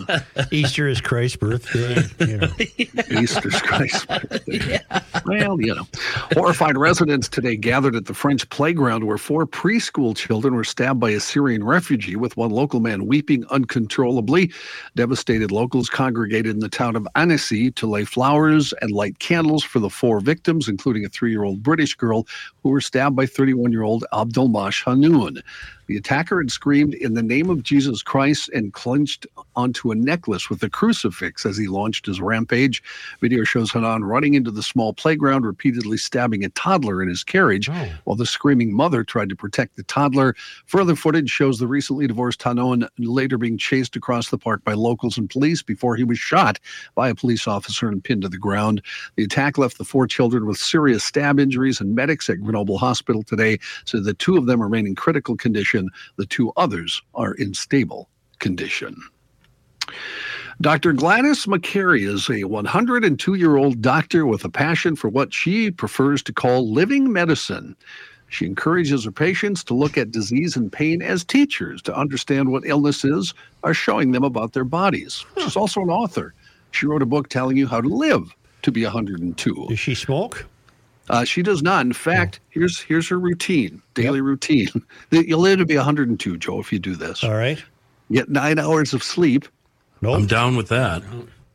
yeah. 0.08 0.44
Easter 0.50 0.88
is 0.88 1.00
Christ's 1.00 1.36
birthday. 1.36 2.02
You 2.20 2.38
know. 2.38 2.52
Easter's 3.20 3.60
Christ's 3.62 4.06
birthday. 4.06 4.80
Well, 5.26 5.60
you 5.60 5.74
know. 5.74 5.86
Horrified 6.32 6.78
residents 6.78 7.28
today 7.28 7.56
gathered 7.56 7.94
at 7.96 8.06
the 8.06 8.14
French 8.14 8.48
playground 8.48 9.04
where 9.04 9.18
four 9.18 9.46
preschool 9.46 10.16
children 10.16 10.54
were 10.54 10.64
stabbed 10.64 11.00
by 11.00 11.10
a 11.10 11.20
Syrian 11.20 11.64
refugee, 11.64 12.16
with 12.16 12.36
one 12.38 12.50
local 12.50 12.80
man 12.80 13.06
weeping 13.06 13.44
uncontrollably. 13.50 14.50
Devastated 14.96 15.50
locals 15.50 15.90
congregated 15.90 16.54
in 16.54 16.60
the 16.60 16.68
town 16.78 16.94
of 16.94 17.08
Annecy 17.16 17.72
to 17.72 17.88
lay 17.88 18.04
flowers 18.04 18.72
and 18.80 18.92
light 18.92 19.18
candles 19.18 19.64
for 19.64 19.80
the 19.80 19.90
four 19.90 20.20
victims, 20.20 20.68
including 20.68 21.04
a 21.04 21.08
three 21.08 21.32
year 21.32 21.42
old 21.42 21.60
British 21.60 21.96
girl 21.96 22.24
who 22.62 22.68
were 22.68 22.80
stabbed 22.80 23.16
by 23.16 23.26
31 23.26 23.72
year 23.72 23.82
old 23.82 24.04
Abdelmash 24.12 24.84
Hanoun. 24.84 25.42
The 25.88 25.96
attacker 25.96 26.38
had 26.38 26.50
screamed 26.50 26.92
in 26.92 27.14
the 27.14 27.22
name 27.22 27.48
of 27.48 27.62
Jesus 27.62 28.02
Christ 28.02 28.50
and 28.50 28.74
clenched 28.74 29.26
onto 29.56 29.90
a 29.90 29.94
necklace 29.94 30.50
with 30.50 30.62
a 30.62 30.68
crucifix 30.68 31.46
as 31.46 31.56
he 31.56 31.66
launched 31.66 32.04
his 32.04 32.20
rampage. 32.20 32.82
Video 33.22 33.42
shows 33.42 33.72
Hanoun 33.72 34.06
running 34.06 34.34
into 34.34 34.50
the 34.50 34.62
small 34.62 34.92
playground, 34.92 35.46
repeatedly 35.46 35.96
stabbing 35.96 36.44
a 36.44 36.50
toddler 36.50 37.02
in 37.02 37.08
his 37.08 37.24
carriage, 37.24 37.70
oh. 37.70 37.88
while 38.04 38.16
the 38.16 38.26
screaming 38.26 38.70
mother 38.72 39.02
tried 39.02 39.30
to 39.30 39.36
protect 39.36 39.76
the 39.76 39.82
toddler. 39.84 40.36
Further 40.66 40.94
footage 40.94 41.30
shows 41.30 41.58
the 41.58 41.66
recently 41.66 42.06
divorced 42.06 42.40
Hanoun 42.42 42.86
later 42.98 43.38
being 43.38 43.56
chased 43.56 43.96
across 43.96 44.28
the 44.28 44.38
park 44.38 44.62
by 44.64 44.74
locals 44.74 45.16
and 45.16 45.30
police 45.30 45.62
before 45.62 45.96
he 45.96 46.04
was 46.04 46.18
shot 46.18 46.60
by 46.96 47.08
a 47.08 47.14
police 47.14 47.48
officer 47.48 47.88
and 47.88 48.04
pinned 48.04 48.22
to 48.22 48.28
the 48.28 48.36
ground. 48.36 48.82
The 49.16 49.24
attack 49.24 49.56
left 49.56 49.78
the 49.78 49.84
four 49.84 50.06
children 50.06 50.44
with 50.44 50.58
serious 50.58 51.02
stab 51.02 51.40
injuries, 51.40 51.80
and 51.80 51.94
medics 51.94 52.28
at 52.28 52.42
Grenoble 52.42 52.76
Hospital 52.76 53.22
today 53.22 53.58
said 53.86 54.04
the 54.04 54.12
two 54.12 54.36
of 54.36 54.44
them 54.44 54.60
remain 54.60 54.86
in 54.86 54.94
critical 54.94 55.34
condition. 55.34 55.77
The 56.16 56.26
two 56.26 56.52
others 56.56 57.02
are 57.14 57.34
in 57.34 57.54
stable 57.54 58.08
condition. 58.38 58.96
Dr. 60.60 60.92
Gladys 60.92 61.46
McGarey 61.46 62.08
is 62.08 62.28
a 62.28 62.44
102 62.44 63.34
year 63.34 63.56
old 63.56 63.80
doctor 63.80 64.26
with 64.26 64.44
a 64.44 64.48
passion 64.48 64.96
for 64.96 65.08
what 65.08 65.32
she 65.32 65.70
prefers 65.70 66.22
to 66.24 66.32
call 66.32 66.72
living 66.72 67.12
medicine. 67.12 67.76
She 68.28 68.44
encourages 68.44 69.04
her 69.04 69.12
patients 69.12 69.64
to 69.64 69.74
look 69.74 69.96
at 69.96 70.10
disease 70.10 70.56
and 70.56 70.70
pain 70.70 71.00
as 71.00 71.24
teachers 71.24 71.80
to 71.82 71.96
understand 71.96 72.50
what 72.50 72.66
illnesses 72.66 73.34
are 73.62 73.72
showing 73.72 74.12
them 74.12 74.24
about 74.24 74.52
their 74.52 74.64
bodies. 74.64 75.24
She's 75.38 75.56
also 75.56 75.80
an 75.80 75.90
author. 75.90 76.34
She 76.72 76.86
wrote 76.86 77.02
a 77.02 77.06
book 77.06 77.28
telling 77.28 77.56
you 77.56 77.66
how 77.66 77.80
to 77.80 77.88
live 77.88 78.34
to 78.62 78.72
be 78.72 78.82
102. 78.82 79.66
Does 79.68 79.78
she 79.78 79.94
smoke? 79.94 80.46
Uh, 81.10 81.24
she 81.24 81.42
does 81.42 81.62
not. 81.62 81.84
In 81.86 81.92
fact, 81.92 82.40
here's 82.50 82.80
here's 82.80 83.08
her 83.08 83.18
routine, 83.18 83.82
daily 83.94 84.20
routine. 84.20 84.68
You'll 85.10 85.40
live 85.40 85.58
to 85.58 85.66
be 85.66 85.76
102, 85.76 86.36
Joe, 86.38 86.60
if 86.60 86.72
you 86.72 86.78
do 86.78 86.94
this. 86.96 87.24
All 87.24 87.34
right. 87.34 87.62
Get 88.12 88.28
nine 88.28 88.58
hours 88.58 88.94
of 88.94 89.02
sleep. 89.02 89.46
Nope. 90.00 90.16
I'm 90.16 90.26
down 90.26 90.56
with 90.56 90.68
that. 90.68 91.02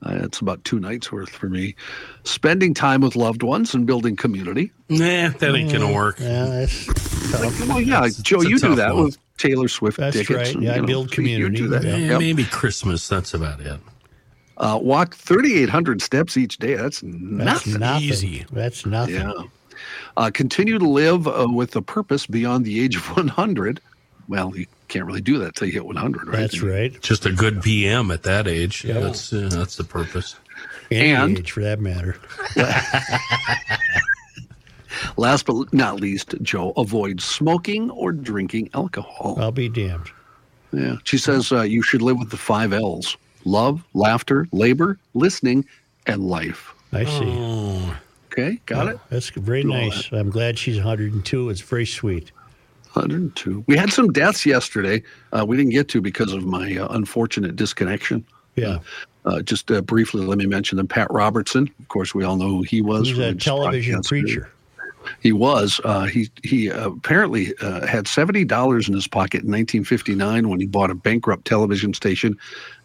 Uh, 0.05 0.19
it's 0.23 0.39
about 0.39 0.61
two 0.65 0.79
nights 0.79 1.11
worth 1.11 1.29
for 1.29 1.47
me. 1.47 1.75
Spending 2.25 2.73
time 2.73 2.99
with 3.01 3.15
loved 3.15 3.41
ones 3.41 3.73
and 3.73 3.87
building 3.87 4.15
community. 4.17 4.71
Nah, 4.89 5.29
that 5.29 5.55
ain't 5.55 5.71
gonna 5.71 5.93
work. 5.93 6.19
Yeah, 6.19 6.45
that's 6.45 6.85
tough. 7.31 7.67
Well, 7.69 7.79
yeah, 7.79 8.07
Joe, 8.21 8.41
it's 8.41 8.49
you 8.49 8.59
do 8.59 8.75
that 8.75 8.93
one. 8.95 9.05
with 9.05 9.17
Taylor 9.37 9.67
Swift 9.69 9.97
That's 9.97 10.15
tickets. 10.17 10.37
right. 10.37 10.53
and, 10.55 10.63
Yeah, 10.63 10.71
I 10.71 10.75
you 10.75 10.81
know, 10.81 10.87
build 10.87 11.09
so 11.09 11.21
you 11.21 11.37
community. 11.37 11.55
do 11.57 11.67
that. 11.69 11.85
Eh, 11.85 11.97
Yep. 11.97 12.19
Maybe 12.19 12.43
Christmas. 12.43 13.07
That's 13.07 13.33
about 13.33 13.61
it. 13.61 13.79
Uh, 14.57 14.77
walk 14.81 15.15
3,800 15.15 16.01
steps 16.01 16.37
each 16.37 16.57
day. 16.57 16.75
That's 16.75 17.01
That's 17.01 17.13
nothing. 17.65 17.79
nothing. 17.79 18.03
Easy. 18.03 18.45
That's 18.51 18.85
nothing. 18.85 19.15
Yeah. 19.15 19.33
Uh, 20.15 20.29
continue 20.31 20.77
to 20.77 20.87
live 20.87 21.27
uh, 21.27 21.47
with 21.49 21.75
a 21.75 21.81
purpose 21.81 22.27
beyond 22.27 22.63
the 22.65 22.79
age 22.81 22.95
of 22.95 23.03
100. 23.17 23.81
Well, 24.29 24.55
you 24.55 24.67
can't 24.87 25.05
really 25.05 25.21
do 25.21 25.39
that 25.39 25.55
till 25.55 25.67
you 25.67 25.73
hit 25.73 25.85
100, 25.85 26.27
right? 26.27 26.37
That's 26.37 26.61
right. 26.61 27.01
Just 27.01 27.25
a 27.25 27.31
good 27.31 27.61
PM 27.61 28.11
at 28.11 28.23
that 28.23 28.47
age. 28.47 28.85
Yeah. 28.85 28.99
That's 28.99 29.33
uh, 29.33 29.49
that's 29.51 29.75
the 29.75 29.83
purpose. 29.83 30.35
Any 30.91 31.11
And- 31.11 31.39
age, 31.39 31.51
for 31.51 31.61
that 31.61 31.79
matter. 31.81 32.15
Last 35.17 35.45
but 35.47 35.73
not 35.73 35.99
least, 35.99 36.35
Joe, 36.41 36.71
avoid 36.77 37.19
smoking 37.19 37.89
or 37.91 38.11
drinking 38.11 38.69
alcohol. 38.73 39.35
I'll 39.39 39.51
be 39.51 39.67
damned. 39.67 40.09
Yeah. 40.71 40.97
She 41.03 41.17
says 41.17 41.51
uh, 41.51 41.61
you 41.63 41.81
should 41.81 42.01
live 42.01 42.17
with 42.19 42.29
the 42.29 42.37
five 42.37 42.71
L's 42.73 43.17
love, 43.45 43.83
laughter, 43.93 44.47
labor, 44.51 44.97
listening, 45.13 45.65
and 46.07 46.27
life. 46.27 46.73
I 46.91 47.05
see. 47.05 47.25
Oh. 47.25 47.97
Okay, 48.31 48.59
got 48.65 48.87
it? 48.87 48.99
That's 49.09 49.29
very 49.29 49.61
Do 49.61 49.69
nice. 49.69 50.11
I'm 50.11 50.31
glad 50.31 50.57
she's 50.57 50.77
102. 50.77 51.49
It's 51.49 51.61
very 51.61 51.85
sweet. 51.85 52.31
102. 52.93 53.63
We 53.67 53.77
had 53.77 53.91
some 53.91 54.11
deaths 54.11 54.45
yesterday. 54.45 55.03
Uh, 55.31 55.45
we 55.47 55.55
didn't 55.55 55.71
get 55.71 55.87
to 55.89 56.01
because 56.01 56.33
of 56.33 56.43
my 56.43 56.77
uh, 56.77 56.87
unfortunate 56.91 57.55
disconnection. 57.55 58.25
Yeah. 58.55 58.79
Uh, 59.25 59.41
just 59.41 59.71
uh, 59.71 59.81
briefly, 59.81 60.25
let 60.25 60.37
me 60.37 60.45
mention 60.45 60.77
them. 60.77 60.87
Pat 60.87 61.07
Robertson, 61.11 61.69
of 61.79 61.87
course, 61.87 62.13
we 62.13 62.23
all 62.23 62.35
know 62.35 62.49
who 62.49 62.61
he 62.63 62.81
was. 62.81 63.07
He's 63.07 63.17
a 63.19 63.33
television 63.33 64.01
preacher. 64.01 64.51
He 65.21 65.31
was. 65.31 65.79
Uh, 65.83 66.05
he 66.05 66.29
he 66.43 66.71
uh, 66.71 66.89
apparently 66.91 67.53
uh, 67.61 67.85
had 67.87 68.07
seventy 68.07 68.45
dollars 68.45 68.87
in 68.87 68.93
his 68.93 69.07
pocket 69.07 69.43
in 69.43 69.51
1959 69.51 70.49
when 70.49 70.59
he 70.59 70.65
bought 70.65 70.91
a 70.91 70.95
bankrupt 70.95 71.45
television 71.45 71.93
station. 71.93 72.37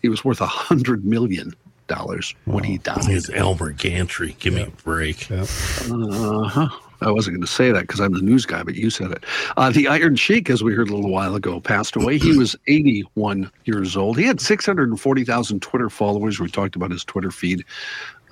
He 0.03 0.09
was 0.09 0.25
worth 0.25 0.41
a 0.41 0.47
hundred 0.47 1.05
million 1.05 1.55
dollars 1.89 2.35
when 2.45 2.65
he 2.65 2.79
died. 2.79 3.09
It's 3.09 3.31
Elmer 3.31 3.73
Gantry. 3.73 4.37
Give 4.39 4.55
me 4.55 4.63
a 4.63 4.71
break. 4.71 5.31
Uh-huh. 5.31 6.69
I 7.01 7.11
wasn't 7.11 7.37
going 7.37 7.47
to 7.47 7.53
say 7.53 7.71
that 7.71 7.83
because 7.83 8.01
I'm 8.01 8.13
the 8.13 8.21
news 8.21 8.45
guy, 8.45 8.63
but 8.63 8.75
you 8.75 8.91
said 8.91 9.13
it. 9.13 9.25
Uh, 9.57 9.71
the 9.71 9.87
Iron 9.89 10.17
Sheik, 10.17 10.51
as 10.51 10.63
we 10.63 10.75
heard 10.75 10.91
a 10.91 10.95
little 10.95 11.11
while 11.11 11.35
ago, 11.37 11.61
passed 11.61 11.95
away. 11.97 12.19
He 12.19 12.37
was 12.37 12.57
81 12.67 13.51
years 13.65 13.97
old. 13.97 14.19
He 14.19 14.25
had 14.25 14.41
640,000 14.41 15.63
Twitter 15.63 15.91
followers. 15.91 16.41
We 16.41 16.51
talked 16.51 16.75
about 16.75 16.91
his 16.91 17.05
Twitter 17.05 17.31
feed. 17.31 17.65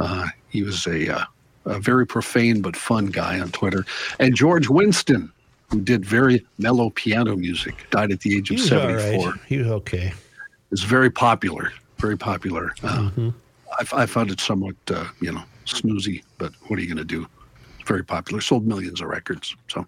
Uh, 0.01 0.27
he 0.49 0.63
was 0.63 0.87
a, 0.87 1.17
uh, 1.17 1.25
a 1.67 1.79
very 1.81 2.07
profane 2.07 2.63
but 2.63 2.77
fun 2.77 3.07
guy 3.07 3.39
on 3.41 3.51
Twitter. 3.51 3.85
And 4.19 4.35
George 4.35 4.69
Winston, 4.69 5.31
who 5.71 5.81
did 5.81 6.05
very 6.05 6.45
mellow 6.59 6.91
piano 6.91 7.37
music, 7.37 7.87
died 7.91 8.13
at 8.13 8.21
the 8.21 8.37
age 8.37 8.51
of 8.51 8.57
was 8.59 8.69
74. 8.69 9.31
right. 9.31 9.41
He 9.47 9.59
was 9.59 9.67
okay. 9.69 10.13
It's 10.71 10.83
very 10.83 11.11
popular, 11.11 11.73
very 11.99 12.17
popular. 12.17 12.73
Uh, 12.83 13.11
Mhm. 13.11 13.35
I, 13.79 14.03
I 14.03 14.07
found 14.07 14.31
it 14.31 14.41
somewhat, 14.41 14.77
uh, 14.89 15.05
you 15.21 15.33
know, 15.33 15.43
snoozy, 15.67 16.23
but 16.39 16.53
what 16.69 16.79
are 16.79 16.83
you 16.83 16.89
going 16.89 16.97
to 16.99 17.05
do? 17.05 17.27
It's 17.81 17.89
very 17.89 18.05
popular, 18.05 18.41
sold 18.41 18.67
millions 18.67 19.01
of 19.01 19.09
records. 19.09 19.55
So, 19.69 19.87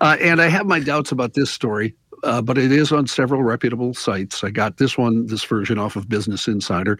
uh, 0.00 0.16
and 0.20 0.40
I 0.40 0.48
have 0.48 0.66
my 0.66 0.78
doubts 0.80 1.10
about 1.10 1.34
this 1.34 1.50
story, 1.50 1.94
uh, 2.26 2.42
but 2.42 2.58
it 2.58 2.72
is 2.72 2.92
on 2.92 3.06
several 3.06 3.42
reputable 3.42 3.94
sites. 3.94 4.42
I 4.42 4.50
got 4.50 4.76
this 4.78 4.98
one, 4.98 5.26
this 5.26 5.44
version 5.44 5.78
off 5.78 5.96
of 5.96 6.08
Business 6.08 6.48
Insider. 6.48 6.98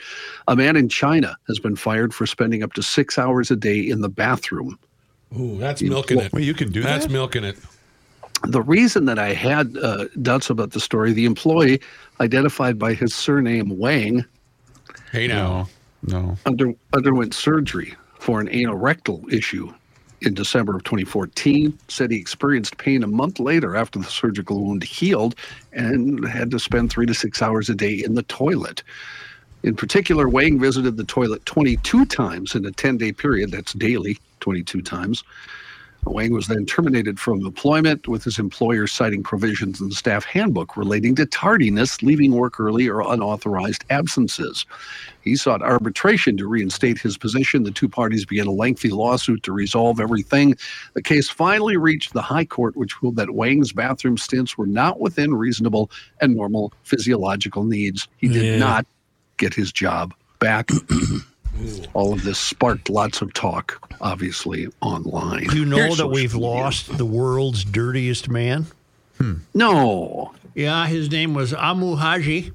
A 0.49 0.57
man 0.57 0.77
in 0.77 0.89
China 0.89 1.37
has 1.49 1.59
been 1.59 1.77
fired 1.77 2.15
for 2.15 2.27
spending 2.27 2.63
up 2.63 2.73
to 2.75 2.83
six 2.83 3.19
hours 3.19 3.51
a 3.51 3.57
day 3.57 3.79
in 3.81 4.01
the 4.01 4.09
bathroom. 4.09 4.79
Ooh, 5.39 5.59
that's 5.59 5.83
You- 5.83 5.91
milking 5.91 6.21
it. 6.21 6.33
Well, 6.33 6.43
you 6.43 6.55
can 6.55 6.71
do 6.71 6.81
that. 6.83 6.89
That's 6.89 7.07
that? 7.07 7.13
milking 7.13 7.45
it. 7.45 7.57
The 8.45 8.63
reason 8.63 9.07
that 9.07 9.19
I 9.19 9.33
had 9.33 9.77
uh, 9.79 10.05
doubts 10.23 10.51
about 10.51 10.71
the 10.71 10.81
story, 10.81 11.13
the 11.13 11.25
employee 11.25 11.81
identified 12.21 12.79
by 12.79 12.95
his 12.95 13.15
surname 13.15 13.77
Wang 13.77 14.25
Hey 15.11 15.27
now. 15.27 15.69
No. 16.03 16.37
under, 16.47 16.73
underwent 16.93 17.35
surgery 17.35 17.95
for 18.19 18.39
an 18.41 18.49
anorectal 18.49 19.33
issue 19.33 19.73
in 20.23 20.35
December 20.35 20.77
of 20.77 20.85
2014. 20.85 21.77
Said 21.89 22.11
he 22.11 22.19
experienced 22.19 22.79
pain 22.79 23.03
a 23.03 23.09
month 23.09 23.39
later 23.39 23.77
after 23.77 23.99
the 23.99 24.05
surgical 24.05 24.65
wound 24.65 24.85
healed 24.85 25.35
and 25.73 26.27
had 26.27 26.51
to 26.51 26.59
spend 26.59 26.91
three 26.91 27.07
to 27.07 27.15
six 27.15 27.43
hours 27.43 27.69
a 27.69 27.75
day 27.75 28.03
in 28.03 28.15
the 28.15 28.23
toilet. 28.25 28.83
In 29.63 29.75
particular, 29.75 30.29
Wang 30.29 30.61
visited 30.61 30.97
the 30.97 31.05
toilet 31.05 31.45
22 31.47 32.07
times 32.07 32.55
in 32.55 32.65
a 32.65 32.71
10 32.71 32.99
day 32.99 33.13
period. 33.13 33.51
That's 33.51 33.73
daily, 33.73 34.19
22 34.41 34.83
times. 34.83 35.25
Wang 36.07 36.33
was 36.33 36.47
then 36.47 36.65
terminated 36.65 37.19
from 37.19 37.45
employment 37.45 38.07
with 38.09 38.23
his 38.25 38.39
employer 38.39 38.87
citing 38.87 39.23
provisions 39.23 39.81
in 39.81 39.89
the 39.89 39.95
staff 39.95 40.25
handbook 40.25 40.77
relating 40.77 41.15
to 41.17 41.27
tardiness, 41.27 42.03
leaving 42.03 42.33
work 42.33 42.61
early, 42.61 42.89
or 42.89 43.01
unauthorized 43.01 43.85
absences. 43.91 44.65
He 45.23 45.37
sought 45.37 45.63
arbitration 45.63 46.37
to 46.37 46.47
reinstate 46.47 46.99
his 46.99 47.19
position. 47.19 47.65
The 47.65 47.71
two 47.73 47.89
parties 47.89 48.25
began 48.25 48.47
a 48.47 48.53
lengthy 48.53 48.91
lawsuit 48.91 49.43
to 49.43 49.53
resolve 49.53 49.99
everything. 50.01 50.55
The 50.95 51.03
case 51.03 51.29
finally 51.29 51.77
reached 51.77 52.13
the 52.13 52.23
High 52.23 52.45
Court, 52.45 52.77
which 52.77 53.03
ruled 53.03 53.17
that 53.17 53.35
Wang's 53.35 53.73
bathroom 53.73 54.17
stints 54.17 54.57
were 54.57 54.67
not 54.67 55.01
within 55.01 55.35
reasonable 55.35 55.91
and 56.21 56.37
normal 56.37 56.73
physiological 56.85 57.65
needs. 57.65 58.07
He 58.19 58.29
did 58.29 58.45
Yeah. 58.45 58.59
not 58.59 58.87
get 59.39 59.53
his 59.55 59.73
job 59.73 60.15
back. 60.39 60.71
All 61.95 62.13
of 62.13 62.23
this 62.25 62.39
sparked 62.39 62.91
lots 62.91 63.23
of 63.23 63.33
talk, 63.35 63.89
obviously, 64.01 64.69
online. 64.81 65.47
You 65.53 65.65
know 65.65 65.77
Here's 65.77 65.97
that 65.99 66.09
we've 66.09 66.35
media. 66.35 66.49
lost 66.49 66.97
the 66.99 67.05
world's 67.07 67.65
dirtiest 67.65 68.29
man? 68.29 68.67
No. 69.55 70.33
Yeah, 70.55 70.87
his 70.87 71.11
name 71.11 71.35
was 71.35 71.53
Amu 71.55 71.97
Haji. 71.97 72.53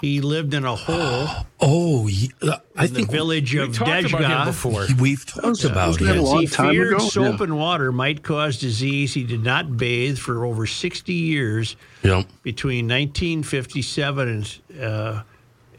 He 0.00 0.20
lived 0.20 0.52
in 0.52 0.64
a 0.64 0.76
hole 0.76 1.26
Oh, 1.60 2.06
ye- 2.06 2.30
uh, 2.42 2.58
I 2.76 2.84
in 2.84 2.92
the 2.92 2.98
think 2.98 3.10
village 3.10 3.54
We 3.54 3.60
of 3.60 3.74
talked 3.74 4.04
about 4.12 4.20
Dejga. 4.20 4.44
before. 4.44 4.86
we've 5.00 5.24
talked 5.24 5.64
about 5.64 5.88
wasn't 5.88 6.10
a 6.10 6.14
him. 6.14 6.22
long 6.22 6.40
he 6.40 6.46
time 6.46 6.70
feared 6.74 6.92
ago? 6.92 6.98
soap 7.08 7.38
Yeah. 7.38 7.44
and 7.44 7.56
water 7.58 7.90
might 7.92 8.22
cause 8.22 8.58
disease. 8.58 9.14
He 9.14 9.24
did 9.24 9.42
not 9.42 9.78
bathe 9.78 10.18
for 10.18 10.44
over 10.44 10.66
60 10.66 11.12
years 11.14 11.76
Yeah. 12.02 12.24
between 12.42 12.86
1957 12.86 14.28
and, 14.28 14.82
uh, 14.82 15.22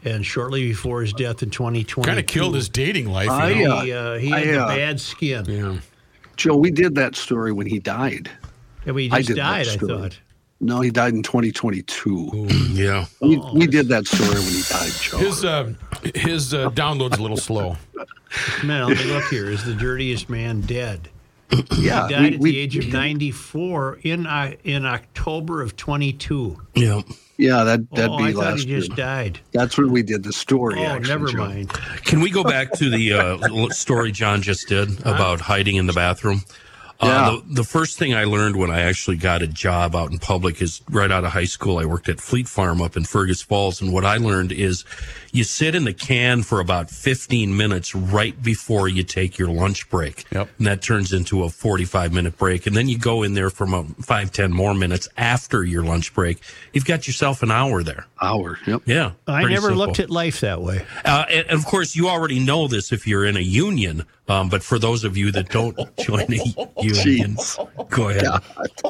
and 0.04 0.24
shortly 0.24 0.68
before 0.68 1.00
his 1.02 1.12
death 1.12 1.42
in 1.42 1.50
2020. 1.50 2.06
Kind 2.06 2.18
of 2.20 2.26
killed 2.26 2.54
his 2.54 2.68
dating 2.68 3.08
life. 3.10 3.28
I, 3.30 3.50
You 3.50 3.68
know? 3.68 3.76
uh, 3.76 3.82
He, 3.82 3.92
uh, 3.92 4.14
he 4.18 4.28
had 4.30 4.38
I, 4.40 4.44
the 4.52 4.62
uh, 4.64 4.68
bad 4.68 5.00
skin. 5.00 5.44
yeah. 5.46 5.78
Joe, 6.36 6.56
we 6.56 6.70
did 6.70 6.94
that 6.94 7.16
story 7.16 7.52
when 7.52 7.66
he 7.66 7.78
died. 7.80 8.30
Yeah, 8.86 8.92
but 8.92 8.96
he 9.02 9.10
I 9.10 9.18
just 9.18 9.28
did 9.28 9.36
that 9.38 9.64
died, 9.64 9.68
I 9.68 9.76
thought. 9.76 10.18
No, 10.60 10.80
he 10.80 10.90
died 10.90 11.14
in 11.14 11.22
2022. 11.22 12.46
Yeah. 12.72 13.06
We, 13.20 13.36
Oh, 13.38 13.52
we 13.54 13.66
did 13.66 13.88
that 13.88 14.06
story 14.06 14.30
when 14.40 14.42
he 14.52 14.62
died, 14.68 14.92
Joe. 15.00 15.18
His 15.18 15.44
uh, 15.44 15.72
his 16.14 16.52
uh, 16.54 16.70
download's 16.70 17.18
a 17.18 17.22
little 17.22 17.36
slow. 17.36 17.76
Man, 18.64 18.88
let 18.88 18.98
me 18.98 19.04
look 19.04 19.24
here. 19.30 19.50
Is 19.50 19.64
the 19.64 19.74
dirtiest 19.74 20.28
man 20.28 20.60
dead? 20.62 21.08
yeah, 21.78 22.08
He 22.08 22.14
died 22.14 22.20
we- 22.20 22.34
at 22.34 22.40
we- 22.40 22.50
the 22.52 22.58
age 22.58 22.76
of 22.76 22.88
94 22.92 23.98
in 24.02 24.26
uh, 24.26 24.52
in 24.64 24.84
October 24.84 25.62
of 25.62 25.76
22. 25.76 26.60
Yeah. 26.74 27.02
Yeah, 27.38 27.62
that, 27.64 27.88
that'd 27.92 28.10
oh, 28.10 28.18
be 28.18 28.24
I 28.24 28.32
thought 28.32 28.40
last 28.44 28.64
he 28.64 28.66
just 28.74 28.88
year. 28.88 28.96
died. 28.96 29.38
That's 29.52 29.78
when 29.78 29.92
we 29.92 30.02
did 30.02 30.24
the 30.24 30.32
story, 30.32 30.80
Oh, 30.80 30.84
actually. 30.84 31.08
never 31.08 31.26
Joe. 31.28 31.38
mind. 31.38 31.72
Can 32.04 32.20
we 32.20 32.30
go 32.30 32.42
back 32.42 32.72
to 32.72 32.90
the 32.90 33.12
uh, 33.12 33.68
story 33.70 34.10
John 34.10 34.42
just 34.42 34.66
did 34.68 35.00
about 35.06 35.40
hiding 35.40 35.76
in 35.76 35.86
the 35.86 35.92
bathroom? 35.92 36.42
Uh, 37.00 37.06
Yeah. 37.06 37.36
the, 37.46 37.54
the 37.62 37.64
first 37.64 37.96
thing 37.96 38.12
I 38.12 38.24
learned 38.24 38.56
when 38.56 38.72
I 38.72 38.80
actually 38.80 39.18
got 39.18 39.40
a 39.40 39.46
job 39.46 39.94
out 39.94 40.10
in 40.10 40.18
public 40.18 40.60
is 40.60 40.82
right 40.90 41.12
out 41.12 41.24
of 41.24 41.30
high 41.30 41.44
school. 41.44 41.78
I 41.78 41.84
worked 41.84 42.08
at 42.08 42.20
Fleet 42.20 42.48
Farm 42.48 42.82
up 42.82 42.96
in 42.96 43.04
Fergus 43.04 43.40
Falls. 43.40 43.80
And 43.80 43.92
what 43.92 44.04
I 44.04 44.16
learned 44.16 44.50
is 44.50 44.84
you 45.38 45.44
sit 45.44 45.76
in 45.76 45.84
the 45.84 45.94
can 45.94 46.42
for 46.42 46.58
about 46.58 46.90
15 46.90 47.56
minutes 47.56 47.94
right 47.94 48.42
before 48.42 48.88
you 48.88 49.04
take 49.04 49.38
your 49.38 49.48
lunch 49.48 49.88
break. 49.88 50.24
Yep. 50.32 50.48
And 50.58 50.66
that 50.66 50.82
turns 50.82 51.12
into 51.12 51.44
a 51.44 51.48
45 51.48 52.12
minute 52.12 52.36
break. 52.36 52.66
And 52.66 52.76
then 52.76 52.88
you 52.88 52.98
go 52.98 53.22
in 53.22 53.34
there 53.34 53.48
for 53.48 53.64
about 53.64 53.86
five, 54.04 54.32
10 54.32 54.52
more 54.52 54.74
minutes 54.74 55.08
after 55.16 55.62
your 55.62 55.84
lunch 55.84 56.12
break. 56.12 56.40
You've 56.72 56.84
got 56.84 57.06
yourself 57.06 57.44
an 57.44 57.52
hour 57.52 57.84
there. 57.84 58.06
Hour, 58.20 58.58
yep. 58.66 58.82
Yeah. 58.84 59.12
I 59.28 59.44
never 59.44 59.68
simple. 59.68 59.76
looked 59.76 60.00
at 60.00 60.10
life 60.10 60.40
that 60.40 60.60
way. 60.60 60.84
Uh, 61.04 61.24
and, 61.30 61.46
and 61.46 61.58
of 61.58 61.64
course, 61.64 61.94
you 61.94 62.08
already 62.08 62.40
know 62.40 62.66
this 62.66 62.90
if 62.90 63.06
you're 63.06 63.24
in 63.24 63.36
a 63.36 63.40
union. 63.40 64.04
Um, 64.28 64.50
but 64.50 64.62
for 64.62 64.78
those 64.78 65.04
of 65.04 65.16
you 65.16 65.32
that 65.32 65.48
don't 65.48 65.74
join 65.98 66.26
a 66.30 66.82
union, 66.82 67.36
go 67.88 68.10
ahead, 68.10 68.42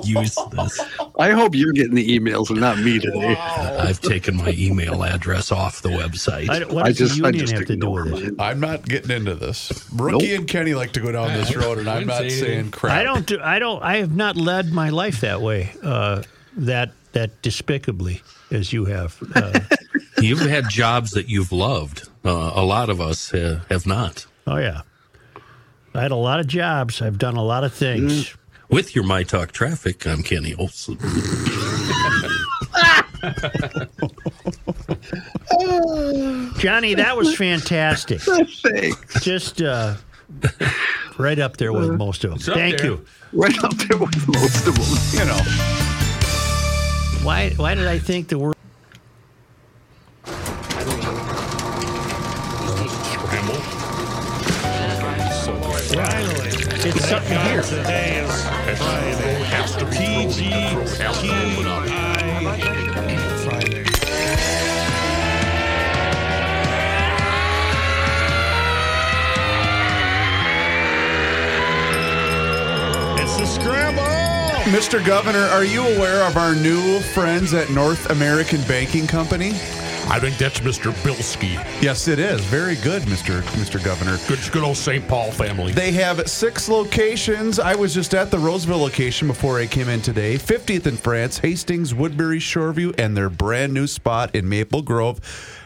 use 0.02 0.36
this. 0.50 0.80
I 1.18 1.30
hope 1.30 1.54
you're 1.54 1.72
getting 1.72 1.94
the 1.94 2.18
emails 2.18 2.50
and 2.50 2.60
not 2.60 2.78
me 2.78 2.98
today. 2.98 3.36
I've 3.36 4.00
taken 4.00 4.36
my 4.36 4.50
email 4.58 5.04
address 5.04 5.52
off 5.52 5.80
the 5.80 5.90
website. 5.90 6.38
I, 6.48 6.60
what 6.65 6.85
I 6.85 6.89
does 6.89 6.98
just- 6.98 7.19
the 7.19 7.24
I 7.24 7.28
union 7.28 7.47
just 7.47 7.52
have 7.55 7.66
to 7.66 7.77
do 7.77 7.90
with 7.90 8.24
it? 8.24 8.35
I'm 8.39 8.60
not 8.60 8.86
getting 8.86 9.10
into 9.16 9.35
this. 9.35 9.89
Rookie 9.94 10.35
and 10.35 10.47
Kenny 10.47 10.74
like 10.74 10.93
to 10.93 11.01
go 11.01 11.10
down 11.12 11.32
this 11.32 11.55
road, 11.56 11.78
and 11.78 11.89
I'm 11.89 12.06
didn't 12.06 12.31
say 12.31 12.40
saying 12.40 12.70
crap. 12.70 12.97
I 12.97 13.02
don't 13.02 13.27
do. 13.27 13.40
I 13.43 13.59
don't. 13.59 13.82
I 13.82 13.97
have 13.98 14.15
not 14.15 14.36
led 14.36 14.73
my 14.73 14.90
life 14.90 15.20
that 15.23 15.40
way. 15.40 15.70
Uh, 15.82 16.23
that 16.56 16.93
that 17.12 17.40
despicably 17.43 18.23
as 18.51 18.73
you 18.73 18.85
have. 18.86 19.16
Uh, 19.35 19.59
You've 20.20 20.40
had 20.40 20.69
jobs 20.69 21.12
that 21.12 21.28
you've 21.28 21.52
loved. 21.52 22.09
Uh, 22.24 22.51
a 22.55 22.65
lot 22.65 22.90
of 22.90 23.01
us 23.01 23.32
uh, 23.32 23.60
have 23.70 23.86
not. 23.86 24.27
oh 24.47 24.56
yeah. 24.56 24.82
I 25.94 26.02
had 26.02 26.10
a 26.10 26.16
lot 26.16 26.40
of 26.40 26.47
jobs. 26.48 27.01
I've 27.01 27.19
done 27.19 27.36
a 27.36 27.43
lot 27.43 27.65
of 27.65 27.73
things. 27.73 28.35
With 28.69 28.94
your 28.94 29.05
My 29.05 29.23
Talk 29.23 29.52
Traffic, 29.52 30.06
I'm 30.06 30.23
Kenny 30.23 30.55
Olson. 30.55 30.98
Johnny, 36.58 36.94
that 36.94 37.16
was 37.16 37.34
fantastic. 37.36 38.20
Thanks. 38.20 39.22
Just 39.22 39.62
uh, 39.62 39.94
right 41.18 41.38
up 41.38 41.56
there 41.56 41.72
with 41.72 41.90
most 41.92 42.24
of 42.24 42.30
them. 42.30 42.38
up 42.38 42.58
Thank 42.58 42.78
there. 42.78 42.86
you. 42.86 43.06
Right 43.32 43.62
up 43.64 43.74
there 43.74 43.98
with 43.98 44.28
most 44.28 44.66
of 44.66 44.74
them. 44.74 45.20
You 45.20 45.26
know, 45.26 45.38
Why? 47.24 47.50
Why 47.56 47.74
did 47.74 47.86
I 47.86 47.98
think 47.98 48.28
the 48.28 48.38
word? 48.38 48.54
Finally, 55.94 56.48
it's 56.86 57.08
something 57.08 57.38
here. 57.40 57.62
Today 57.62 58.24
is 58.24 58.78
Friday. 58.78 59.42
Has 59.44 59.74
Mr. 74.69 75.03
Governor, 75.05 75.39
are 75.39 75.65
you 75.65 75.81
aware 75.81 76.23
of 76.24 76.36
our 76.36 76.55
new 76.55 77.01
friends 77.01 77.55
at 77.55 77.70
North 77.70 78.11
American 78.11 78.61
Banking 78.69 79.07
Company? 79.07 79.53
I 80.11 80.19
think 80.20 80.36
that's 80.36 80.61
Mr. 80.61 80.93
Bilski. 81.03 81.55
Yes, 81.82 82.07
it 82.07 82.19
is. 82.19 82.40
Very 82.43 82.77
good, 82.77 83.03
Mr. 83.05 83.40
Mr. 83.61 83.82
Governor. 83.82 84.19
Good, 84.28 84.40
good 84.53 84.62
old 84.62 84.77
St. 84.77 85.07
Paul 85.09 85.31
family. 85.31 85.73
They 85.73 85.93
have 85.93 86.28
six 86.28 86.69
locations. 86.69 87.59
I 87.59 87.74
was 87.74 87.95
just 87.95 88.15
at 88.15 88.31
the 88.31 88.39
Roseville 88.39 88.78
location 88.78 89.27
before 89.27 89.59
I 89.59 89.66
came 89.66 89.89
in 89.89 90.03
today. 90.03 90.36
50th 90.36 90.86
in 90.86 90.97
France, 90.99 91.39
Hastings, 91.39 91.95
Woodbury, 91.95 92.39
Shoreview, 92.39 92.95
and 92.99 93.16
their 93.16 93.31
brand 93.31 93.73
new 93.73 93.86
spot 93.86 94.35
in 94.35 94.49
Maple 94.49 94.82
Grove. 94.82 95.20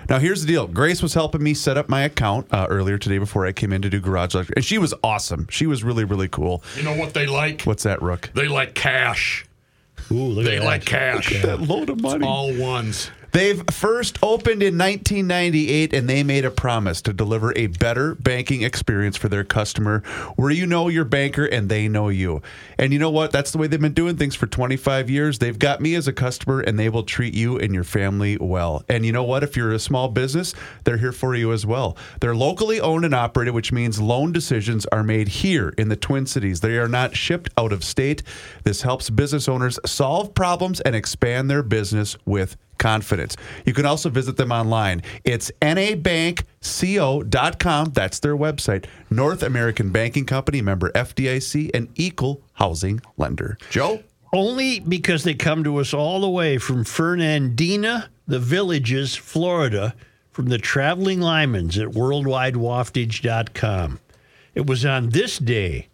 Now, 0.08 0.18
here's 0.18 0.40
the 0.42 0.46
deal. 0.46 0.66
Grace 0.66 1.02
was 1.02 1.14
helping 1.14 1.42
me 1.42 1.54
set 1.54 1.76
up 1.76 1.88
my 1.88 2.02
account 2.02 2.46
uh, 2.52 2.66
earlier 2.68 2.98
today 2.98 3.18
before 3.18 3.46
I 3.46 3.52
came 3.52 3.72
in 3.72 3.82
to 3.82 3.90
do 3.90 4.00
Garage 4.00 4.34
Electric, 4.34 4.56
and 4.56 4.64
she 4.64 4.78
was 4.78 4.92
awesome. 5.02 5.46
She 5.50 5.66
was 5.66 5.82
really, 5.84 6.04
really 6.04 6.28
cool. 6.28 6.62
You 6.76 6.82
know 6.82 6.96
what 6.96 7.14
they 7.14 7.26
like? 7.26 7.62
What's 7.62 7.82
that, 7.84 8.02
Rook? 8.02 8.30
They 8.34 8.48
like 8.48 8.74
cash. 8.74 9.44
Ooh, 10.10 10.14
look 10.16 10.44
They 10.44 10.56
at 10.58 10.64
like 10.64 10.84
that. 10.84 11.22
cash. 11.22 11.42
That 11.42 11.60
load 11.62 11.88
of 11.88 12.00
money. 12.00 12.26
All 12.26 12.52
ones. 12.54 13.10
They've 13.32 13.62
first 13.70 14.18
opened 14.22 14.62
in 14.62 14.76
1998 14.76 15.94
and 15.94 16.06
they 16.06 16.22
made 16.22 16.44
a 16.44 16.50
promise 16.50 17.00
to 17.02 17.14
deliver 17.14 17.56
a 17.56 17.68
better 17.68 18.14
banking 18.14 18.60
experience 18.60 19.16
for 19.16 19.30
their 19.30 19.42
customer 19.42 20.00
where 20.36 20.50
you 20.50 20.66
know 20.66 20.88
your 20.88 21.06
banker 21.06 21.46
and 21.46 21.70
they 21.70 21.88
know 21.88 22.10
you. 22.10 22.42
And 22.78 22.92
you 22.92 22.98
know 22.98 23.10
what? 23.10 23.32
That's 23.32 23.50
the 23.50 23.56
way 23.56 23.68
they've 23.68 23.80
been 23.80 23.94
doing 23.94 24.16
things 24.16 24.34
for 24.34 24.46
25 24.46 25.08
years. 25.08 25.38
They've 25.38 25.58
got 25.58 25.80
me 25.80 25.94
as 25.94 26.06
a 26.06 26.12
customer 26.12 26.60
and 26.60 26.78
they 26.78 26.90
will 26.90 27.04
treat 27.04 27.32
you 27.32 27.58
and 27.58 27.72
your 27.72 27.84
family 27.84 28.36
well. 28.38 28.84
And 28.90 29.06
you 29.06 29.12
know 29.12 29.24
what? 29.24 29.42
If 29.42 29.56
you're 29.56 29.72
a 29.72 29.78
small 29.78 30.08
business, 30.08 30.54
they're 30.84 30.98
here 30.98 31.12
for 31.12 31.34
you 31.34 31.52
as 31.52 31.64
well. 31.64 31.96
They're 32.20 32.36
locally 32.36 32.82
owned 32.82 33.06
and 33.06 33.14
operated, 33.14 33.54
which 33.54 33.72
means 33.72 33.98
loan 33.98 34.32
decisions 34.32 34.84
are 34.92 35.02
made 35.02 35.28
here 35.28 35.70
in 35.78 35.88
the 35.88 35.96
Twin 35.96 36.26
Cities. 36.26 36.60
They 36.60 36.76
are 36.76 36.88
not 36.88 37.16
shipped 37.16 37.48
out 37.56 37.72
of 37.72 37.82
state. 37.82 38.22
This 38.64 38.82
helps 38.82 39.08
business 39.08 39.48
owners 39.48 39.78
solve 39.86 40.34
problems 40.34 40.80
and 40.82 40.94
expand 40.94 41.48
their 41.48 41.62
business 41.62 42.14
with 42.26 42.58
confidence. 42.78 43.36
You 43.64 43.74
can 43.74 43.86
also 43.86 44.10
visit 44.10 44.36
them 44.36 44.52
online. 44.52 45.02
It's 45.24 45.50
nabankco.com. 45.60 47.92
That's 47.92 48.20
their 48.20 48.36
website. 48.36 48.84
North 49.10 49.42
American 49.42 49.90
Banking 49.90 50.26
Company, 50.26 50.62
member 50.62 50.92
FDIC, 50.92 51.70
and 51.74 51.88
equal 51.94 52.42
housing 52.54 53.00
lender. 53.16 53.58
Joe? 53.70 54.02
Only 54.32 54.78
because 54.80 55.24
they 55.24 55.34
come 55.34 55.62
to 55.64 55.78
us 55.78 55.92
all 55.92 56.20
the 56.20 56.30
way 56.30 56.58
from 56.58 56.84
Fernandina, 56.84 58.08
the 58.26 58.38
Villages, 58.38 59.14
Florida, 59.14 59.94
from 60.30 60.46
the 60.46 60.58
traveling 60.58 61.20
Lymans 61.20 61.78
at 61.80 61.88
worldwidewaftage.com. 61.94 64.00
It 64.54 64.66
was 64.66 64.86
on 64.86 65.10
this 65.10 65.38
day 65.38 65.88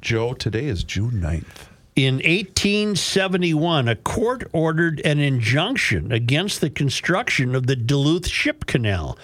Joe, 0.00 0.32
today 0.32 0.64
is 0.64 0.82
June 0.82 1.12
9th. 1.12 1.68
In 2.04 2.16
1871, 2.16 3.88
a 3.88 3.96
court 3.96 4.44
ordered 4.52 5.00
an 5.04 5.18
injunction 5.18 6.12
against 6.12 6.60
the 6.60 6.70
construction 6.70 7.54
of 7.54 7.66
the 7.66 7.76
Duluth 7.76 8.28
Ship 8.28 8.64
Canal, 8.66 9.18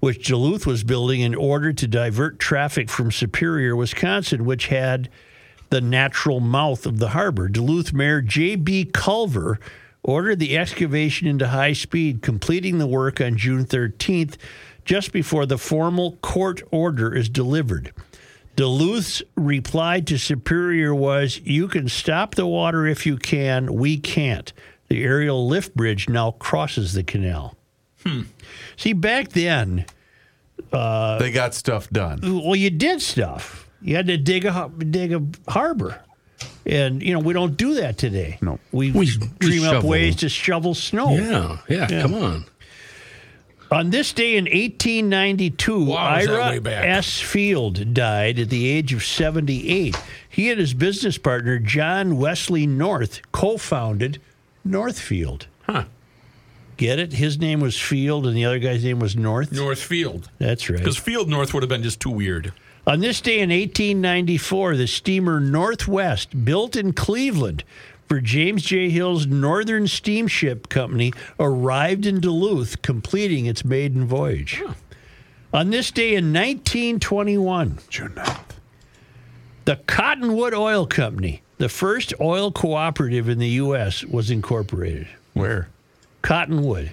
which 0.00 0.26
Duluth 0.26 0.66
was 0.66 0.84
building 0.84 1.20
in 1.20 1.34
order 1.34 1.72
to 1.72 1.86
divert 1.86 2.38
traffic 2.38 2.88
from 2.88 3.12
Superior, 3.12 3.76
Wisconsin, 3.76 4.44
which 4.44 4.66
had 4.66 5.08
the 5.70 5.80
natural 5.80 6.40
mouth 6.40 6.86
of 6.86 6.98
the 6.98 7.10
harbor. 7.10 7.48
Duluth 7.48 7.92
Mayor 7.92 8.22
J.B. 8.22 8.86
Culver 8.92 9.60
ordered 10.02 10.38
the 10.38 10.56
excavation 10.56 11.26
into 11.26 11.48
high 11.48 11.72
speed, 11.72 12.22
completing 12.22 12.78
the 12.78 12.86
work 12.86 13.20
on 13.20 13.36
June 13.36 13.64
13th, 13.64 14.36
just 14.84 15.12
before 15.12 15.46
the 15.46 15.58
formal 15.58 16.16
court 16.22 16.62
order 16.70 17.14
is 17.14 17.28
delivered. 17.28 17.92
Duluth's 18.58 19.22
reply 19.36 20.00
to 20.00 20.18
Superior 20.18 20.92
was, 20.92 21.40
You 21.44 21.68
can 21.68 21.88
stop 21.88 22.34
the 22.34 22.44
water 22.46 22.86
if 22.88 23.06
you 23.06 23.16
can, 23.16 23.72
we 23.74 23.96
can't. 23.98 24.52
The 24.88 25.04
aerial 25.04 25.46
lift 25.46 25.76
bridge 25.76 26.08
now 26.08 26.32
crosses 26.32 26.92
the 26.92 27.04
canal. 27.04 27.54
Hmm. 28.04 28.22
See, 28.76 28.94
back 28.94 29.28
then, 29.28 29.84
uh, 30.72 31.18
they 31.18 31.30
got 31.30 31.54
stuff 31.54 31.88
done. 31.90 32.18
Well, 32.22 32.56
you 32.56 32.70
did 32.70 33.00
stuff. 33.00 33.68
You 33.80 33.94
had 33.94 34.08
to 34.08 34.16
dig 34.16 34.44
a 34.44 34.68
dig 34.76 35.12
a 35.12 35.22
harbor, 35.48 36.00
and 36.66 37.00
you 37.00 37.12
know 37.12 37.20
we 37.20 37.32
don't 37.34 37.56
do 37.56 37.74
that 37.74 37.96
today. 37.96 38.38
No, 38.40 38.58
we, 38.72 38.90
We- 38.90 38.98
we 39.20 39.26
dream 39.38 39.62
up 39.64 39.84
ways 39.84 40.16
to 40.16 40.28
shovel 40.28 40.74
snow. 40.74 41.10
Yeah, 41.10 41.58
yeah, 41.68 42.02
come 42.02 42.14
on. 42.14 42.44
On 43.70 43.90
this 43.90 44.12
day 44.14 44.36
in 44.36 44.44
1892, 44.44 45.84
Wow, 45.84 46.16
is 46.16 46.26
that 46.26 46.64
way 46.64 46.74
Ira? 46.74 46.86
S. 46.86 47.20
Field 47.20 47.92
died 47.92 48.38
at 48.38 48.48
the 48.48 48.66
age 48.66 48.94
of 48.94 49.04
78. 49.04 49.96
He 50.28 50.50
and 50.50 50.58
his 50.58 50.72
business 50.72 51.18
partner, 51.18 51.58
John 51.58 52.16
Wesley 52.16 52.66
North, 52.66 53.20
co 53.32 53.58
founded 53.58 54.20
Northfield. 54.64 55.46
Huh. 55.62 55.84
Get 56.78 56.98
it? 56.98 57.12
His 57.14 57.38
name 57.38 57.60
was 57.60 57.78
Field 57.78 58.26
and 58.26 58.36
the 58.36 58.44
other 58.44 58.58
guy's 58.58 58.84
name 58.84 59.00
was 59.00 59.16
North. 59.16 59.52
Northfield. 59.52 60.30
That's 60.38 60.70
right. 60.70 60.78
Because 60.78 60.96
Field 60.96 61.28
North 61.28 61.52
would 61.52 61.62
have 61.62 61.68
been 61.68 61.82
just 61.82 62.00
too 62.00 62.10
weird. 62.10 62.52
On 62.86 63.00
this 63.00 63.20
day 63.20 63.40
in 63.40 63.50
1894, 63.50 64.76
the 64.76 64.86
steamer 64.86 65.40
Northwest, 65.40 66.44
built 66.44 66.74
in 66.74 66.94
Cleveland 66.94 67.64
for 68.08 68.20
James 68.20 68.62
J. 68.62 68.88
Hill's 68.88 69.26
Northern 69.26 69.86
Steamship 69.86 70.68
Company, 70.68 71.12
arrived 71.38 72.06
in 72.06 72.20
Duluth, 72.20 72.80
completing 72.82 73.46
its 73.46 73.64
maiden 73.64 74.06
voyage. 74.06 74.62
On 75.52 75.70
this 75.70 75.90
day 75.90 76.14
in 76.14 76.32
1921, 76.32 77.78
June 77.88 78.08
9th. 78.10 78.40
the 79.66 79.76
Cottonwood 79.86 80.54
Oil 80.54 80.86
Company, 80.86 81.42
the 81.58 81.68
first 81.68 82.12
oil 82.20 82.50
cooperative 82.52 83.28
in 83.28 83.38
the 83.38 83.48
U.S., 83.48 84.04
was 84.04 84.30
incorporated. 84.30 85.08
Where? 85.34 85.68
Cottonwood. 86.22 86.92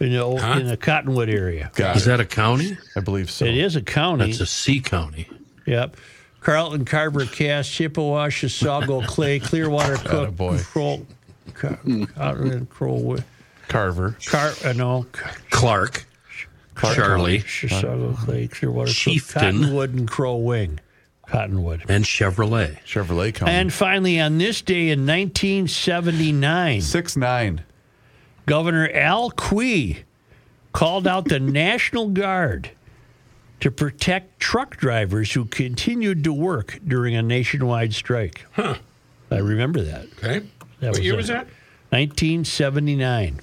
In 0.00 0.12
the, 0.12 0.36
Huh? 0.40 0.58
in 0.58 0.66
the 0.66 0.76
Cottonwood 0.76 1.28
area. 1.28 1.70
Is 1.76 2.06
that 2.06 2.20
a 2.20 2.24
county? 2.24 2.78
I 2.96 3.00
believe 3.00 3.30
so. 3.30 3.44
It 3.44 3.56
is 3.56 3.76
a 3.76 3.82
county. 3.82 4.26
That's 4.26 4.40
a 4.40 4.46
C 4.46 4.80
county. 4.80 5.28
Yep. 5.66 5.96
Carlton, 6.40 6.84
Carver, 6.84 7.26
Cass, 7.26 7.68
Chippewa, 7.68 8.28
Chisago, 8.28 9.06
Clay, 9.06 9.38
Clearwater, 9.38 9.96
Cook, 9.96 10.34
boy. 10.36 10.58
Kroll, 10.58 11.06
Car- 11.54 11.78
Carlton, 12.14 12.66
Crowwood, 12.66 13.24
Carver. 13.68 14.16
Car, 14.26 14.52
uh, 14.64 14.72
no, 14.72 15.06
Clark. 15.50 16.06
Charlie. 16.76 17.40
Chisago, 17.40 18.16
Clay, 18.16 18.48
Clearwater, 18.48 18.92
Cook, 18.92 19.28
Cottonwood, 19.28 19.94
and 19.94 20.08
Crow 20.08 20.36
Wing. 20.36 20.80
Cottonwood. 21.26 21.84
And 21.88 22.04
Chevrolet. 22.04 22.78
Chevrolet 22.84 23.34
County. 23.34 23.52
And 23.52 23.72
finally, 23.72 24.18
on 24.18 24.38
this 24.38 24.62
day 24.62 24.88
in 24.88 25.06
1979, 25.06 26.80
6 26.80 27.16
9. 27.16 27.62
Governor 28.46 28.90
Al 28.92 29.30
Quie 29.30 30.04
called 30.72 31.06
out 31.06 31.26
the 31.26 31.38
National 31.40 32.08
Guard 32.08 32.70
to 33.60 33.70
protect 33.70 34.40
truck 34.40 34.76
drivers 34.76 35.32
who 35.32 35.44
continued 35.44 36.24
to 36.24 36.32
work 36.32 36.78
during 36.86 37.14
a 37.14 37.22
nationwide 37.22 37.92
strike. 37.94 38.46
Huh. 38.52 38.76
I 39.30 39.36
remember 39.38 39.82
that. 39.82 40.06
Okay. 40.18 40.46
That 40.80 40.92
what 40.92 41.02
year 41.02 41.16
was 41.16 41.28
that? 41.28 41.46
1979. 41.90 43.40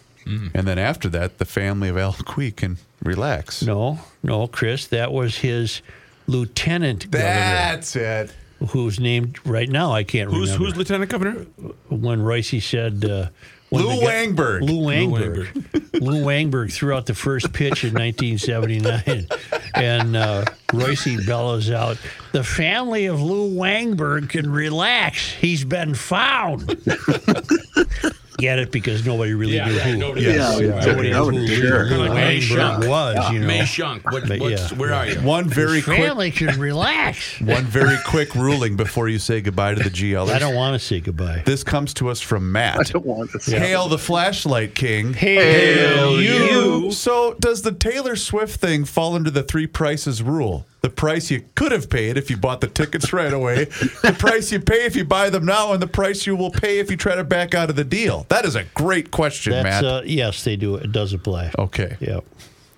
And 0.54 0.68
then 0.68 0.78
after 0.78 1.08
that, 1.10 1.38
the 1.38 1.46
family 1.46 1.88
of 1.88 1.98
Al 1.98 2.14
Quie 2.26 2.52
can 2.52 2.78
relax. 3.02 3.64
No, 3.64 4.00
no, 4.24 4.48
Chris, 4.48 4.86
that 4.88 5.14
was 5.14 5.38
his 5.38 5.82
lieutenant 6.28 7.10
governor. 7.10 7.30
That's 7.30 7.96
it. 7.96 8.34
who's 8.72 9.00
named 9.00 9.40
right 9.46 9.70
now. 9.70 9.94
I 9.94 10.04
can't 10.04 10.30
Who's 10.30 10.50
remember. 10.52 10.66
who's 10.66 10.76
lieutenant 10.78 11.10
governor? 11.12 11.46
when 11.90 12.22
Royce 12.22 12.62
said 12.66 13.06
uh, 13.06 13.08
when 13.20 13.32
Lou 13.72 14.02
Wangberg. 14.02 14.62
Lou 14.62 14.86
Wangberg. 14.86 15.92
Lou 16.02 16.24
Wangberg 16.24 16.72
threw 16.72 16.94
out 16.94 17.06
the 17.06 17.14
first 17.14 17.52
pitch 17.54 17.84
in 17.84 17.94
1979, 17.94 19.28
and 19.76 20.16
uh, 20.16 20.46
Royce 20.74 21.26
bellows 21.26 21.70
out, 21.70 21.98
"The 22.32 22.44
family 22.44 23.08
of 23.08 23.22
Lou 23.22 23.54
Wangberg 23.54 24.30
can 24.30 24.50
relax. 24.52 25.34
He's 25.34 25.66
been 25.66 25.96
found." 25.96 26.78
Get 28.38 28.60
it? 28.60 28.72
Because 28.72 29.06
nobody 29.06 29.34
really 29.34 29.56
Yeah, 29.56 29.66
knew 29.68 29.80
who. 29.80 29.98
nobody 29.98 30.22
Yeah, 30.26 30.32
knew. 30.56 30.68
yeah, 30.68 30.86
Nobody 30.86 31.10
yeah, 31.10 31.20
knew 31.22 31.40
who 31.40 31.48
sure. 31.56 31.86
Lou 31.86 32.14
Mae 32.14 32.40
Wangberg 32.40 32.42
Schunk. 32.42 32.88
was. 32.88 33.32
You 33.32 33.40
know, 33.40 33.48
Mae 33.48 33.60
Schunk. 33.62 34.04
What, 34.12 34.28
But, 34.28 34.40
what's, 34.40 34.72
yeah. 34.72 34.78
Where 34.78 34.94
are 34.94 35.08
you? 35.08 35.16
One 35.22 35.50
very 35.50 35.78
His 35.78 35.86
quick 35.86 35.98
family 35.98 36.30
can 36.32 36.60
relax. 36.60 37.42
one 37.42 37.64
very 37.66 37.98
quick 38.06 38.36
ruling 38.36 38.76
before 38.78 39.10
you 39.10 39.18
say 39.18 39.42
goodbye 39.42 39.74
to 39.74 39.82
the 39.84 39.90
GLers. 39.98 40.30
I 40.32 40.38
don't 40.40 40.54
want 40.56 40.80
to 40.80 40.86
say 40.86 41.00
goodbye. 41.00 41.42
This 41.46 41.64
comes 41.64 41.94
to 41.96 42.10
us 42.10 42.22
from 42.22 42.52
Matt. 42.52 42.80
I 42.80 42.84
don't 42.84 43.06
want 43.06 43.32
to 43.32 43.40
say. 43.40 43.58
Hail 43.60 43.88
the 43.88 43.98
flashlight 43.98 44.76
king. 44.76 45.14
Hail 45.14 46.22
you. 46.22 46.92
So, 46.92 47.34
does 47.40 47.64
the 47.64 47.72
Taylor 47.72 48.16
Swift 48.16 48.60
thing 48.60 48.86
fall 48.86 49.16
under 49.16 49.30
the 49.32 49.44
three 49.44 49.68
prices 49.68 50.22
rule? 50.22 50.66
The 50.88 50.94
price 50.94 51.30
you 51.30 51.44
could 51.56 51.74
have 51.74 51.90
paid 51.90 52.16
if 52.16 52.30
you 52.30 52.38
bought 52.38 52.62
the 52.62 52.70
tickets 52.70 53.12
right 53.12 53.34
away, 53.34 53.66
the 53.66 54.16
price 54.18 54.54
you 54.54 54.62
pay 54.62 54.86
if 54.86 54.96
you 54.96 55.04
buy 55.04 55.30
them 55.30 55.44
now, 55.44 55.74
and 55.74 55.82
the 55.82 55.88
price 55.88 56.26
you 56.26 56.34
will 56.34 56.50
pay 56.50 56.80
if 56.80 56.90
you 56.90 56.96
try 56.96 57.14
to 57.14 57.26
back 57.26 57.54
out 57.54 57.70
of 57.70 57.76
the 57.76 57.84
deal. 57.84 58.26
That 58.30 58.46
is 58.46 58.56
a 58.56 58.64
great 58.74 59.12
question, 59.12 59.52
That's 59.52 59.66
Matt. 59.66 59.84
uh, 59.84 60.02
yes, 60.06 60.46
they 60.46 60.56
do. 60.56 60.76
It 60.76 60.94
does 60.94 61.12
apply. 61.12 61.52
okay. 61.60 61.98
Yep. 62.00 62.24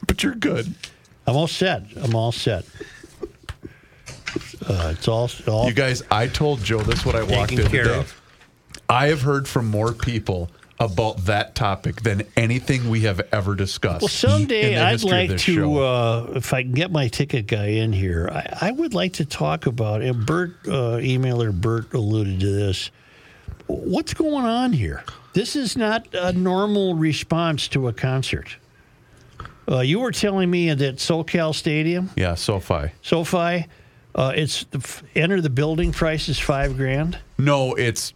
But 0.07 0.23
you're 0.23 0.33
good. 0.33 0.73
I'm 1.27 1.35
all 1.35 1.45
set. 1.45 1.83
I'm 2.01 2.15
all 2.15 2.31
set. 2.31 2.65
Uh, 4.67 4.93
it's 4.97 5.07
all 5.07 5.29
all 5.47 5.67
You 5.67 5.73
guys, 5.73 6.01
I 6.09 6.25
told 6.25 6.63
Joe 6.63 6.79
this 6.81 7.05
when 7.05 7.15
I 7.15 7.21
walked 7.21 7.51
Taken 7.51 7.65
in 7.65 7.71
today. 7.71 7.95
of. 7.99 8.19
I 8.89 9.05
have 9.09 9.21
heard 9.21 9.47
from 9.47 9.67
more 9.67 9.93
people 9.93 10.49
about 10.79 11.17
that 11.25 11.55
topic 11.55 12.01
than 12.03 12.23
anything 12.37 12.89
we 12.89 13.01
have 13.01 13.21
ever 13.31 13.53
discussed. 13.53 14.01
Well, 14.01 14.07
someday 14.07 14.77
I'd 14.77 15.03
like 15.03 15.37
to, 15.39 15.79
uh, 15.79 16.33
if 16.35 16.53
I 16.53 16.63
can 16.63 16.71
get 16.71 16.91
my 16.91 17.09
ticket 17.09 17.47
guy 17.47 17.67
in 17.67 17.91
here, 17.91 18.29
I, 18.31 18.69
I 18.69 18.71
would 18.71 18.93
like 18.93 19.13
to 19.13 19.25
talk 19.25 19.65
about. 19.65 20.01
And 20.01 20.25
Bert, 20.25 20.51
uh, 20.65 20.97
emailer 20.99 21.53
Bert 21.53 21.93
alluded 21.93 22.39
to 22.39 22.51
this. 22.51 22.91
What's 23.67 24.13
going 24.13 24.45
on 24.45 24.71
here? 24.73 25.03
This 25.33 25.55
is 25.55 25.77
not 25.77 26.07
a 26.13 26.31
normal 26.31 26.95
response 26.95 27.67
to 27.69 27.87
a 27.87 27.93
concert. 27.93 28.55
Uh, 29.69 29.81
you 29.81 29.99
were 29.99 30.11
telling 30.11 30.49
me 30.49 30.73
that 30.73 30.95
SoCal 30.95 31.53
Stadium, 31.53 32.09
Yeah, 32.15 32.33
SoFi. 32.33 32.91
SoFi, 33.03 33.67
uh, 34.15 34.33
it's 34.35 34.63
the 34.71 35.01
enter 35.15 35.41
the 35.41 35.49
building 35.51 35.91
price 35.91 36.27
is 36.29 36.39
five 36.39 36.75
grand. 36.75 37.19
No, 37.37 37.75
it's 37.75 38.13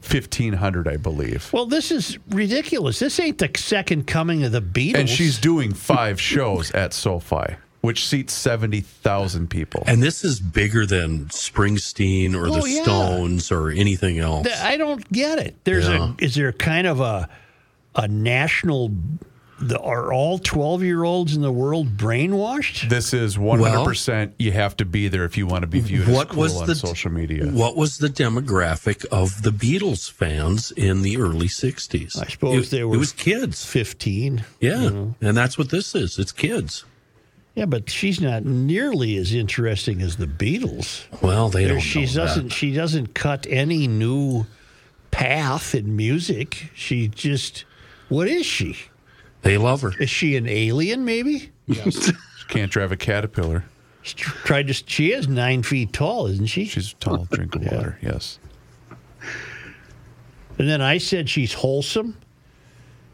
fifteen 0.00 0.52
hundred, 0.54 0.88
I 0.88 0.96
believe. 0.96 1.50
Well, 1.52 1.66
this 1.66 1.90
is 1.90 2.18
ridiculous. 2.30 2.98
This 2.98 3.18
ain't 3.20 3.38
the 3.38 3.50
second 3.56 4.06
coming 4.06 4.44
of 4.44 4.52
the 4.52 4.62
Beatles. 4.62 4.94
And 4.98 5.08
she's 5.08 5.38
doing 5.38 5.72
five 5.74 6.20
shows 6.20 6.70
at 6.72 6.92
SoFi, 6.92 7.56
which 7.80 8.06
seats 8.06 8.32
seventy 8.32 8.80
thousand 8.80 9.48
people. 9.50 9.82
And 9.86 10.02
this 10.02 10.24
is 10.24 10.40
bigger 10.40 10.86
than 10.86 11.26
Springsteen 11.26 12.34
or 12.34 12.46
Oh, 12.48 12.62
the 12.62 12.70
yeah. 12.70 12.82
Stones 12.82 13.50
or 13.52 13.70
anything 13.70 14.18
else. 14.18 14.46
I 14.62 14.76
don't 14.76 15.10
get 15.12 15.38
it. 15.38 15.56
There's 15.64 15.88
Yeah. 15.88 16.12
a 16.18 16.24
is 16.24 16.34
there 16.34 16.52
kind 16.52 16.86
of 16.86 17.00
a 17.00 17.28
a 17.94 18.06
national? 18.08 18.92
The, 19.60 19.78
are 19.80 20.12
all 20.12 20.38
twelve 20.38 20.84
year 20.84 21.02
olds 21.02 21.34
in 21.34 21.42
the 21.42 21.50
world 21.50 21.96
brainwashed? 21.96 22.88
This 22.88 23.12
is 23.12 23.36
one 23.38 23.58
hundred 23.58 23.84
percent. 23.84 24.34
You 24.38 24.52
have 24.52 24.76
to 24.76 24.84
be 24.84 25.08
there 25.08 25.24
if 25.24 25.36
you 25.36 25.48
want 25.48 25.62
to 25.62 25.66
be 25.66 25.80
viewed 25.80 26.06
What 26.06 26.28
as 26.28 26.32
cool 26.34 26.42
was 26.42 26.60
on 26.60 26.66
the- 26.68 26.74
social 26.76 27.10
media. 27.10 27.46
What 27.46 27.76
was 27.76 27.98
the 27.98 28.08
demographic 28.08 29.04
of 29.06 29.42
the 29.42 29.50
Beatles 29.50 30.08
fans 30.10 30.70
in 30.70 31.02
the 31.02 31.16
early 31.16 31.48
'60s? 31.48 32.20
I 32.22 32.28
suppose 32.28 32.68
it, 32.68 32.70
they 32.70 32.84
were 32.84 32.94
It 32.94 32.98
was 32.98 33.10
kids, 33.12 33.64
fifteen. 33.64 34.44
Yeah, 34.60 34.82
you 34.82 34.90
know. 34.90 35.14
and 35.20 35.36
that's 35.36 35.58
what 35.58 35.70
this 35.70 35.92
is. 35.94 36.18
It's 36.20 36.30
kids. 36.32 36.84
Yeah, 37.56 37.64
but 37.66 37.90
she's 37.90 38.20
not 38.20 38.44
nearly 38.44 39.16
as 39.16 39.34
interesting 39.34 40.00
as 40.02 40.18
the 40.18 40.26
Beatles. 40.28 41.02
Well, 41.20 41.48
they 41.48 41.66
don't 41.66 41.80
She 41.80 42.06
doesn't. 42.06 42.50
that. 42.50 42.52
She 42.52 42.72
doesn't 42.72 43.14
cut 43.14 43.44
any 43.50 43.88
new 43.88 44.46
path 45.10 45.74
in 45.74 45.96
music. 45.96 46.70
She 46.76 47.08
just. 47.08 47.64
What 48.08 48.28
is 48.28 48.46
she? 48.46 48.76
They 49.48 49.56
love 49.56 49.80
her. 49.80 49.92
Is 49.98 50.10
she 50.10 50.36
an 50.36 50.46
alien? 50.46 51.06
Maybe. 51.06 51.50
Yes. 51.64 52.12
Can't 52.48 52.70
drive 52.70 52.92
a 52.92 52.98
caterpillar. 52.98 53.64
She 54.02 54.14
tried 54.14 54.66
to. 54.66 54.74
She 54.74 55.10
is 55.12 55.26
nine 55.26 55.62
feet 55.62 55.94
tall, 55.94 56.26
isn't 56.26 56.48
she? 56.48 56.66
She's 56.66 56.92
a 56.92 56.96
tall 56.96 57.24
drink 57.30 57.54
of 57.54 57.62
water. 57.62 57.98
Yes. 58.02 58.38
And 60.58 60.68
then 60.68 60.82
I 60.82 60.98
said 60.98 61.30
she's 61.30 61.54
wholesome, 61.54 62.18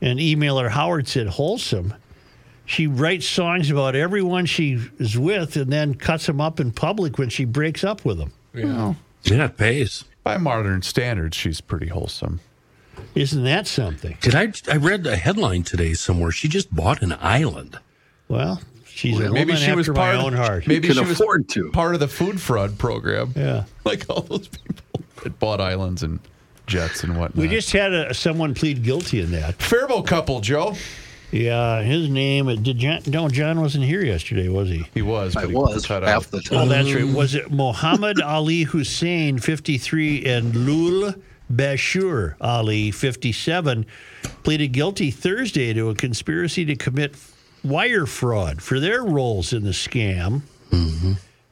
and 0.00 0.18
emailer 0.18 0.68
Howard 0.70 1.06
said 1.06 1.28
wholesome. 1.28 1.94
She 2.66 2.88
writes 2.88 3.28
songs 3.28 3.70
about 3.70 3.94
everyone 3.94 4.46
she 4.46 4.80
is 4.98 5.16
with, 5.16 5.54
and 5.54 5.72
then 5.72 5.94
cuts 5.94 6.26
them 6.26 6.40
up 6.40 6.58
in 6.58 6.72
public 6.72 7.16
when 7.16 7.28
she 7.28 7.44
breaks 7.44 7.84
up 7.84 8.04
with 8.04 8.18
them. 8.18 8.32
Yeah. 8.52 8.94
Yeah, 9.22 9.44
it 9.44 9.56
pays. 9.56 10.02
By 10.24 10.38
modern 10.38 10.82
standards, 10.82 11.36
she's 11.36 11.60
pretty 11.60 11.86
wholesome. 11.86 12.40
Isn't 13.14 13.44
that 13.44 13.66
something? 13.66 14.16
Did 14.20 14.34
I? 14.34 14.52
I 14.70 14.76
read 14.76 15.06
a 15.06 15.16
headline 15.16 15.62
today 15.62 15.94
somewhere. 15.94 16.30
She 16.30 16.48
just 16.48 16.74
bought 16.74 17.02
an 17.02 17.16
island. 17.20 17.78
Well, 18.28 18.60
she's 18.86 19.18
a 19.18 19.30
maybe 19.30 19.52
woman 19.52 19.56
she 19.56 19.72
was 19.72 19.86
part 19.86 19.96
my 19.98 20.10
of, 20.14 20.24
own 20.24 20.32
heart. 20.32 20.66
Maybe 20.66 20.88
can 20.88 20.96
she 20.96 21.02
was 21.04 21.20
afford 21.20 21.48
to. 21.50 21.70
part 21.70 21.94
of 21.94 22.00
the 22.00 22.08
food 22.08 22.40
fraud 22.40 22.78
program. 22.78 23.32
Yeah. 23.36 23.64
Like 23.84 24.06
all 24.08 24.22
those 24.22 24.48
people 24.48 25.02
that 25.22 25.38
bought 25.38 25.60
islands 25.60 26.02
and 26.02 26.18
jets 26.66 27.04
and 27.04 27.18
whatnot. 27.18 27.36
We 27.36 27.48
just 27.48 27.70
had 27.72 27.92
a, 27.92 28.14
someone 28.14 28.54
plead 28.54 28.82
guilty 28.82 29.20
in 29.20 29.30
that. 29.32 29.56
Faribault 29.62 30.06
couple, 30.06 30.40
Joe. 30.40 30.74
Yeah, 31.30 31.82
his 31.82 32.08
name. 32.08 32.46
Did 32.62 32.78
John? 32.78 33.00
No, 33.06 33.28
John 33.28 33.60
wasn't 33.60 33.84
here 33.84 34.04
yesterday, 34.04 34.48
was 34.48 34.68
he? 34.68 34.86
He 34.94 35.02
was. 35.02 35.34
I 35.36 35.42
But 35.42 35.50
he 35.50 35.56
was 35.56 35.84
cut 35.86 36.02
half 36.04 36.26
out. 36.26 36.30
the 36.30 36.40
time. 36.40 36.58
Oh, 36.60 36.66
that's 36.66 36.92
right. 36.92 37.04
Was 37.04 37.34
it 37.34 37.50
Mohammed 37.50 38.20
Ali 38.22 38.62
Hussein, 38.62 39.38
53, 39.38 40.24
and 40.26 40.54
Lul 40.54 41.12
Bashir 41.56 42.34
Ali, 42.40 42.90
57, 42.90 43.86
pleaded 44.42 44.68
guilty 44.72 45.10
Thursday 45.10 45.72
to 45.72 45.90
a 45.90 45.94
conspiracy 45.94 46.64
to 46.64 46.76
commit 46.76 47.14
wire 47.62 48.06
fraud 48.06 48.60
for 48.62 48.80
their 48.80 49.02
roles 49.02 49.52
in 49.52 49.64
the 49.64 49.70
scam. 49.70 50.42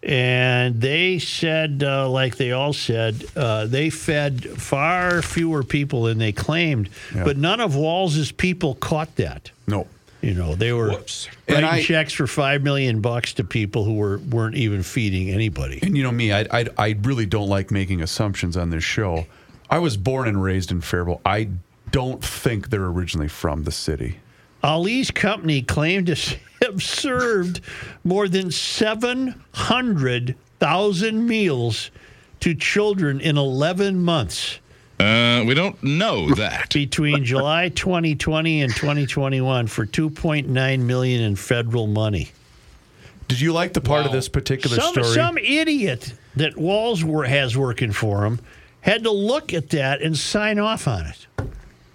And 0.04 0.80
they 0.80 1.20
said, 1.20 1.84
uh, 1.86 2.08
like 2.10 2.36
they 2.36 2.50
all 2.50 2.72
said, 2.72 3.24
uh, 3.36 3.66
they 3.66 3.88
fed 3.88 4.44
far 4.60 5.22
fewer 5.22 5.62
people 5.62 6.02
than 6.04 6.18
they 6.18 6.32
claimed. 6.32 6.88
Yeah. 7.14 7.22
But 7.22 7.36
none 7.36 7.60
of 7.60 7.76
Walz's 7.76 8.32
people 8.32 8.74
caught 8.74 9.14
that. 9.16 9.52
No. 9.68 9.86
You 10.20 10.34
know, 10.34 10.56
they 10.56 10.72
were 10.72 10.90
Whoops. 10.90 11.28
writing 11.48 11.64
I- 11.64 11.82
checks 11.82 12.12
for 12.12 12.26
five 12.26 12.62
million 12.64 13.00
bucks 13.00 13.32
to 13.34 13.44
people 13.44 13.84
who 13.84 13.94
were 13.94 14.18
weren't 14.18 14.56
even 14.56 14.82
feeding 14.82 15.30
anybody. 15.30 15.78
And 15.82 15.96
you 15.96 16.02
know 16.02 16.12
me, 16.12 16.32
I, 16.32 16.46
I 16.50 16.66
I 16.78 16.96
really 17.02 17.26
don't 17.26 17.48
like 17.48 17.70
making 17.72 18.02
assumptions 18.02 18.56
on 18.56 18.70
this 18.70 18.84
show. 18.84 19.26
I 19.72 19.78
was 19.78 19.96
born 19.96 20.28
and 20.28 20.42
raised 20.42 20.70
in 20.70 20.82
Faribault. 20.82 21.22
I 21.24 21.48
don't 21.92 22.22
think 22.22 22.68
they're 22.68 22.84
originally 22.84 23.28
from 23.28 23.64
the 23.64 23.72
city. 23.72 24.20
Ali's 24.62 25.10
company 25.10 25.62
claimed 25.62 26.08
to 26.08 26.36
have 26.60 26.82
served 26.82 27.62
more 28.04 28.28
than 28.28 28.50
seven 28.50 29.42
hundred 29.54 30.36
thousand 30.60 31.26
meals 31.26 31.90
to 32.40 32.54
children 32.54 33.18
in 33.22 33.38
eleven 33.38 33.98
months 34.02 34.58
Uh, 35.00 35.42
we 35.46 35.54
don't 35.54 35.82
know 35.82 36.28
that. 36.34 36.70
between 36.74 37.24
July 37.24 37.70
2020 37.70 38.60
and 38.60 38.76
2021 38.76 39.68
for 39.68 39.86
2.9 39.86 40.80
million 40.80 41.22
in 41.22 41.34
federal 41.34 41.86
money. 41.86 42.30
Did 43.26 43.40
you 43.40 43.54
like 43.54 43.72
the 43.72 43.80
part 43.80 44.04
of 44.04 44.12
this 44.12 44.28
particular 44.28 44.76
Some 44.76 44.92
story? 44.92 45.14
some 45.14 45.38
idiot 45.38 46.12
that 46.36 46.58
Walz 46.58 47.02
were, 47.02 47.24
has 47.24 47.56
working 47.56 47.90
for 47.90 48.26
him 48.26 48.38
had 48.82 49.04
to 49.04 49.10
look 49.10 49.52
at 49.54 49.70
that 49.70 50.02
and 50.02 50.16
sign 50.16 50.58
off 50.58 50.86
on 50.86 51.06
it. 51.06 51.26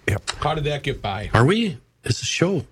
Yep. 0.08 0.30
How 0.40 0.54
did 0.54 0.64
that 0.64 0.82
get 0.82 1.00
by? 1.00 1.30
Are 1.32 1.44
we? 1.44 1.78
It's 2.02 2.20
a 2.20 2.24
show. 2.26 2.64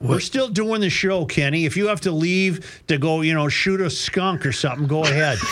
We're 0.00 0.20
still 0.20 0.48
doing 0.48 0.80
the 0.80 0.90
show, 0.90 1.24
Kenny. 1.24 1.64
If 1.64 1.76
you 1.76 1.88
have 1.88 2.00
to 2.02 2.12
leave 2.12 2.82
to 2.86 2.98
go, 2.98 3.20
you 3.22 3.34
know, 3.34 3.48
shoot 3.48 3.80
a 3.80 3.90
skunk 3.90 4.46
or 4.46 4.52
something, 4.52 4.86
go 4.86 5.04
ahead. 5.04 5.38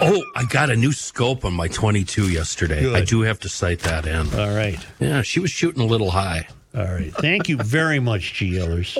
Oh, 0.00 0.22
I 0.36 0.44
got 0.44 0.68
a 0.68 0.76
new 0.76 0.92
scope 0.92 1.46
on 1.46 1.54
my 1.54 1.68
22 1.68 2.28
yesterday. 2.28 2.82
Good. 2.82 2.96
I 2.96 3.02
do 3.02 3.22
have 3.22 3.40
to 3.40 3.48
sight 3.48 3.78
that 3.80 4.06
in. 4.06 4.28
All 4.38 4.54
right. 4.54 4.78
Yeah, 5.00 5.22
she 5.22 5.40
was 5.40 5.50
shooting 5.50 5.80
a 5.80 5.86
little 5.86 6.10
high. 6.10 6.46
All 6.76 6.84
right. 6.84 7.10
Thank 7.14 7.48
you 7.48 7.56
very 7.56 7.98
much, 7.98 8.34
GLers. 8.34 8.98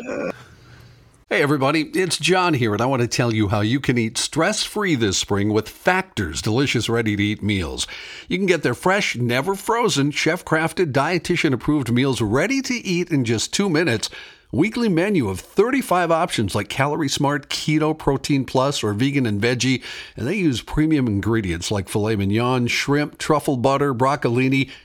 Hey, 1.31 1.41
everybody, 1.41 1.85
it's 1.95 2.19
John 2.19 2.53
here, 2.53 2.75
and 2.75 2.83
I 2.83 2.87
want 2.87 3.01
to 3.01 3.09
tell 3.09 3.33
you 3.33 3.49
how 3.49 3.63
you 3.63 3.81
can 3.81 3.97
eat 3.97 4.19
stress 4.19 4.63
free 4.63 4.95
this 4.95 5.17
spring 5.17 5.55
with 5.55 5.71
Factor's 5.71 6.43
delicious 6.43 6.91
ready 6.91 7.17
to 7.17 7.23
eat 7.23 7.43
meals. 7.43 7.87
You 8.29 8.37
can 8.37 8.47
get 8.47 8.63
their 8.63 8.75
fresh, 8.75 9.17
never 9.17 9.55
frozen, 9.55 10.11
chef 10.11 10.45
crafted, 10.45 10.93
dietitian 10.93 11.55
approved 11.55 11.91
meals 11.91 12.21
ready 12.21 12.61
to 12.61 12.75
eat 12.75 13.11
in 13.11 13.25
just 13.25 13.55
two 13.55 13.71
minutes. 13.71 14.11
Weekly 14.53 14.91
menu 14.91 15.31
of 15.31 15.41
35 15.41 16.11
options 16.11 16.55
like 16.55 16.69
Calorie 16.69 17.09
Smart, 17.09 17.49
Keto, 17.49 17.99
Protein 17.99 18.45
Plus, 18.45 18.85
or 18.85 18.93
Vegan 18.93 19.25
and 19.25 19.41
Veggie, 19.41 19.83
and 20.17 20.29
they 20.29 20.37
use 20.37 20.61
premium 20.61 21.07
ingredients 21.07 21.71
like 21.71 21.89
filet 21.89 22.17
mignon, 22.17 22.67
shrimp, 22.67 23.17
truffle 23.17 23.57
butter, 23.57 23.95
broccolini, 23.95 24.71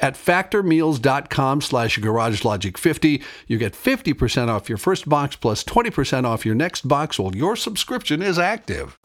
at 0.00 0.14
factormeals.com 0.14 1.60
slash 1.60 1.98
garagelogic50. 1.98 3.22
You 3.46 3.58
get 3.58 3.72
50% 3.74 4.48
off 4.48 4.68
your 4.68 4.78
first 4.78 5.08
box 5.08 5.36
plus 5.36 5.62
20% 5.64 6.24
off 6.24 6.44
your 6.44 6.54
next 6.54 6.88
box 6.88 7.18
while 7.18 7.34
your 7.34 7.56
subscription 7.56 8.22
is 8.22 8.38
active. 8.38 8.98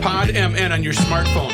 Pod 0.00 0.32
MN 0.32 0.72
on 0.72 0.82
your 0.82 0.94
smartphone. 0.94 1.50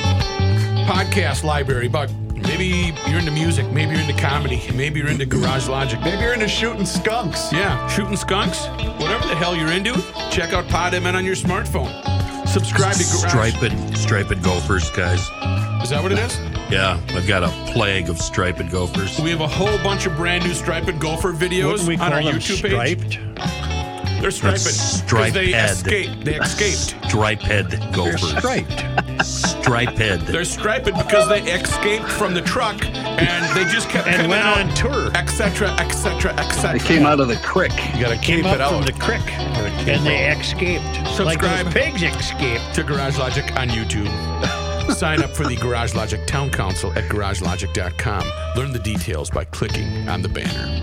Podcast 0.86 1.42
library. 1.42 1.88
But 1.88 2.12
maybe 2.34 2.94
you're 3.08 3.18
into 3.18 3.32
music. 3.32 3.66
Maybe 3.72 3.92
you're 3.92 4.00
into 4.08 4.20
comedy. 4.20 4.62
Maybe 4.74 5.00
you're 5.00 5.08
into 5.08 5.26
Garage 5.26 5.68
Logic. 5.68 5.98
Maybe 6.00 6.22
you're 6.22 6.34
into 6.34 6.48
shooting 6.48 6.86
skunks. 6.86 7.52
Yeah, 7.52 7.88
shooting 7.88 8.16
skunks. 8.16 8.66
Whatever 9.00 9.26
the 9.26 9.34
hell 9.34 9.56
you're 9.56 9.72
into, 9.72 9.94
check 10.30 10.52
out 10.52 10.68
Pod 10.68 10.92
MN 10.92 11.16
on 11.16 11.24
your 11.24 11.34
smartphone. 11.34 11.90
Subscribe 12.46 12.94
to 12.94 13.04
Garage. 13.04 13.52
Striped, 13.52 13.96
striped 13.98 14.42
gophers, 14.42 14.90
guys. 14.90 15.20
Is 15.82 15.90
that 15.90 16.02
what 16.02 16.12
it 16.12 16.18
is? 16.18 16.38
Yeah, 16.70 17.00
I've 17.10 17.26
got 17.26 17.42
a 17.42 17.48
plague 17.72 18.08
of 18.08 18.18
striped 18.18 18.70
gophers. 18.70 19.20
We 19.20 19.30
have 19.30 19.40
a 19.40 19.48
whole 19.48 19.78
bunch 19.78 20.06
of 20.06 20.16
brand 20.16 20.44
new 20.44 20.54
striped 20.54 20.98
gopher 20.98 21.32
videos 21.32 21.86
Wouldn't 21.86 21.88
we 21.88 21.94
on 21.94 22.12
call 22.12 22.12
our 22.14 22.22
them 22.22 22.40
YouTube 22.40 22.62
page. 22.62 23.20
Striped? 24.16 24.22
They're 24.22 24.30
striped. 24.30 24.64
That's 24.64 24.64
'cause 24.64 24.98
striped 24.98 25.34
They 25.34 25.46
escaped. 25.54 26.24
They 26.24 26.34
escaped. 26.36 27.08
Striped 27.08 27.92
gophers. 27.92 28.36
Striped. 28.38 28.84
Striped. 29.24 29.96
They're 30.26 30.44
striped 30.44 30.84
because 30.86 31.28
they 31.28 31.40
escaped 31.52 32.08
from 32.08 32.34
the 32.34 32.40
truck 32.42 32.84
and 32.84 33.44
they 33.56 33.64
just 33.72 33.88
kept 33.88 34.06
And 34.06 34.16
coming 34.16 34.30
went 34.30 34.42
out, 34.44 34.58
on 34.58 34.74
tour. 34.74 35.10
etc., 35.16 35.68
etc., 35.78 36.32
etc. 36.38 36.78
They 36.78 36.84
came 36.84 37.06
out 37.06 37.20
of 37.20 37.28
the 37.28 37.36
crick. 37.36 37.72
You 37.94 38.00
got 38.02 38.10
to 38.10 38.18
keep 38.18 38.44
it 38.44 38.60
out. 38.60 38.70
from 38.72 38.84
the 38.84 38.92
crick, 38.92 39.22
and 39.38 40.06
they 40.06 40.30
escaped. 40.30 40.84
Like 41.18 41.40
Subscribe. 41.40 41.64
those 41.66 41.74
pigs 41.74 42.02
escaped. 42.02 42.74
to 42.74 42.82
Garage 42.82 43.18
Logic 43.18 43.44
on 43.56 43.68
YouTube. 43.70 44.10
Sign 44.94 45.22
up 45.22 45.34
for 45.36 45.44
the 45.44 45.56
Garage 45.56 45.94
Logic 45.94 46.24
Town 46.26 46.48
Council 46.50 46.92
at 46.96 47.04
garagelogic.com. 47.08 48.22
Learn 48.56 48.72
the 48.72 48.78
details 48.78 49.30
by 49.30 49.44
clicking 49.44 50.08
on 50.08 50.22
the 50.22 50.28
banner. 50.28 50.80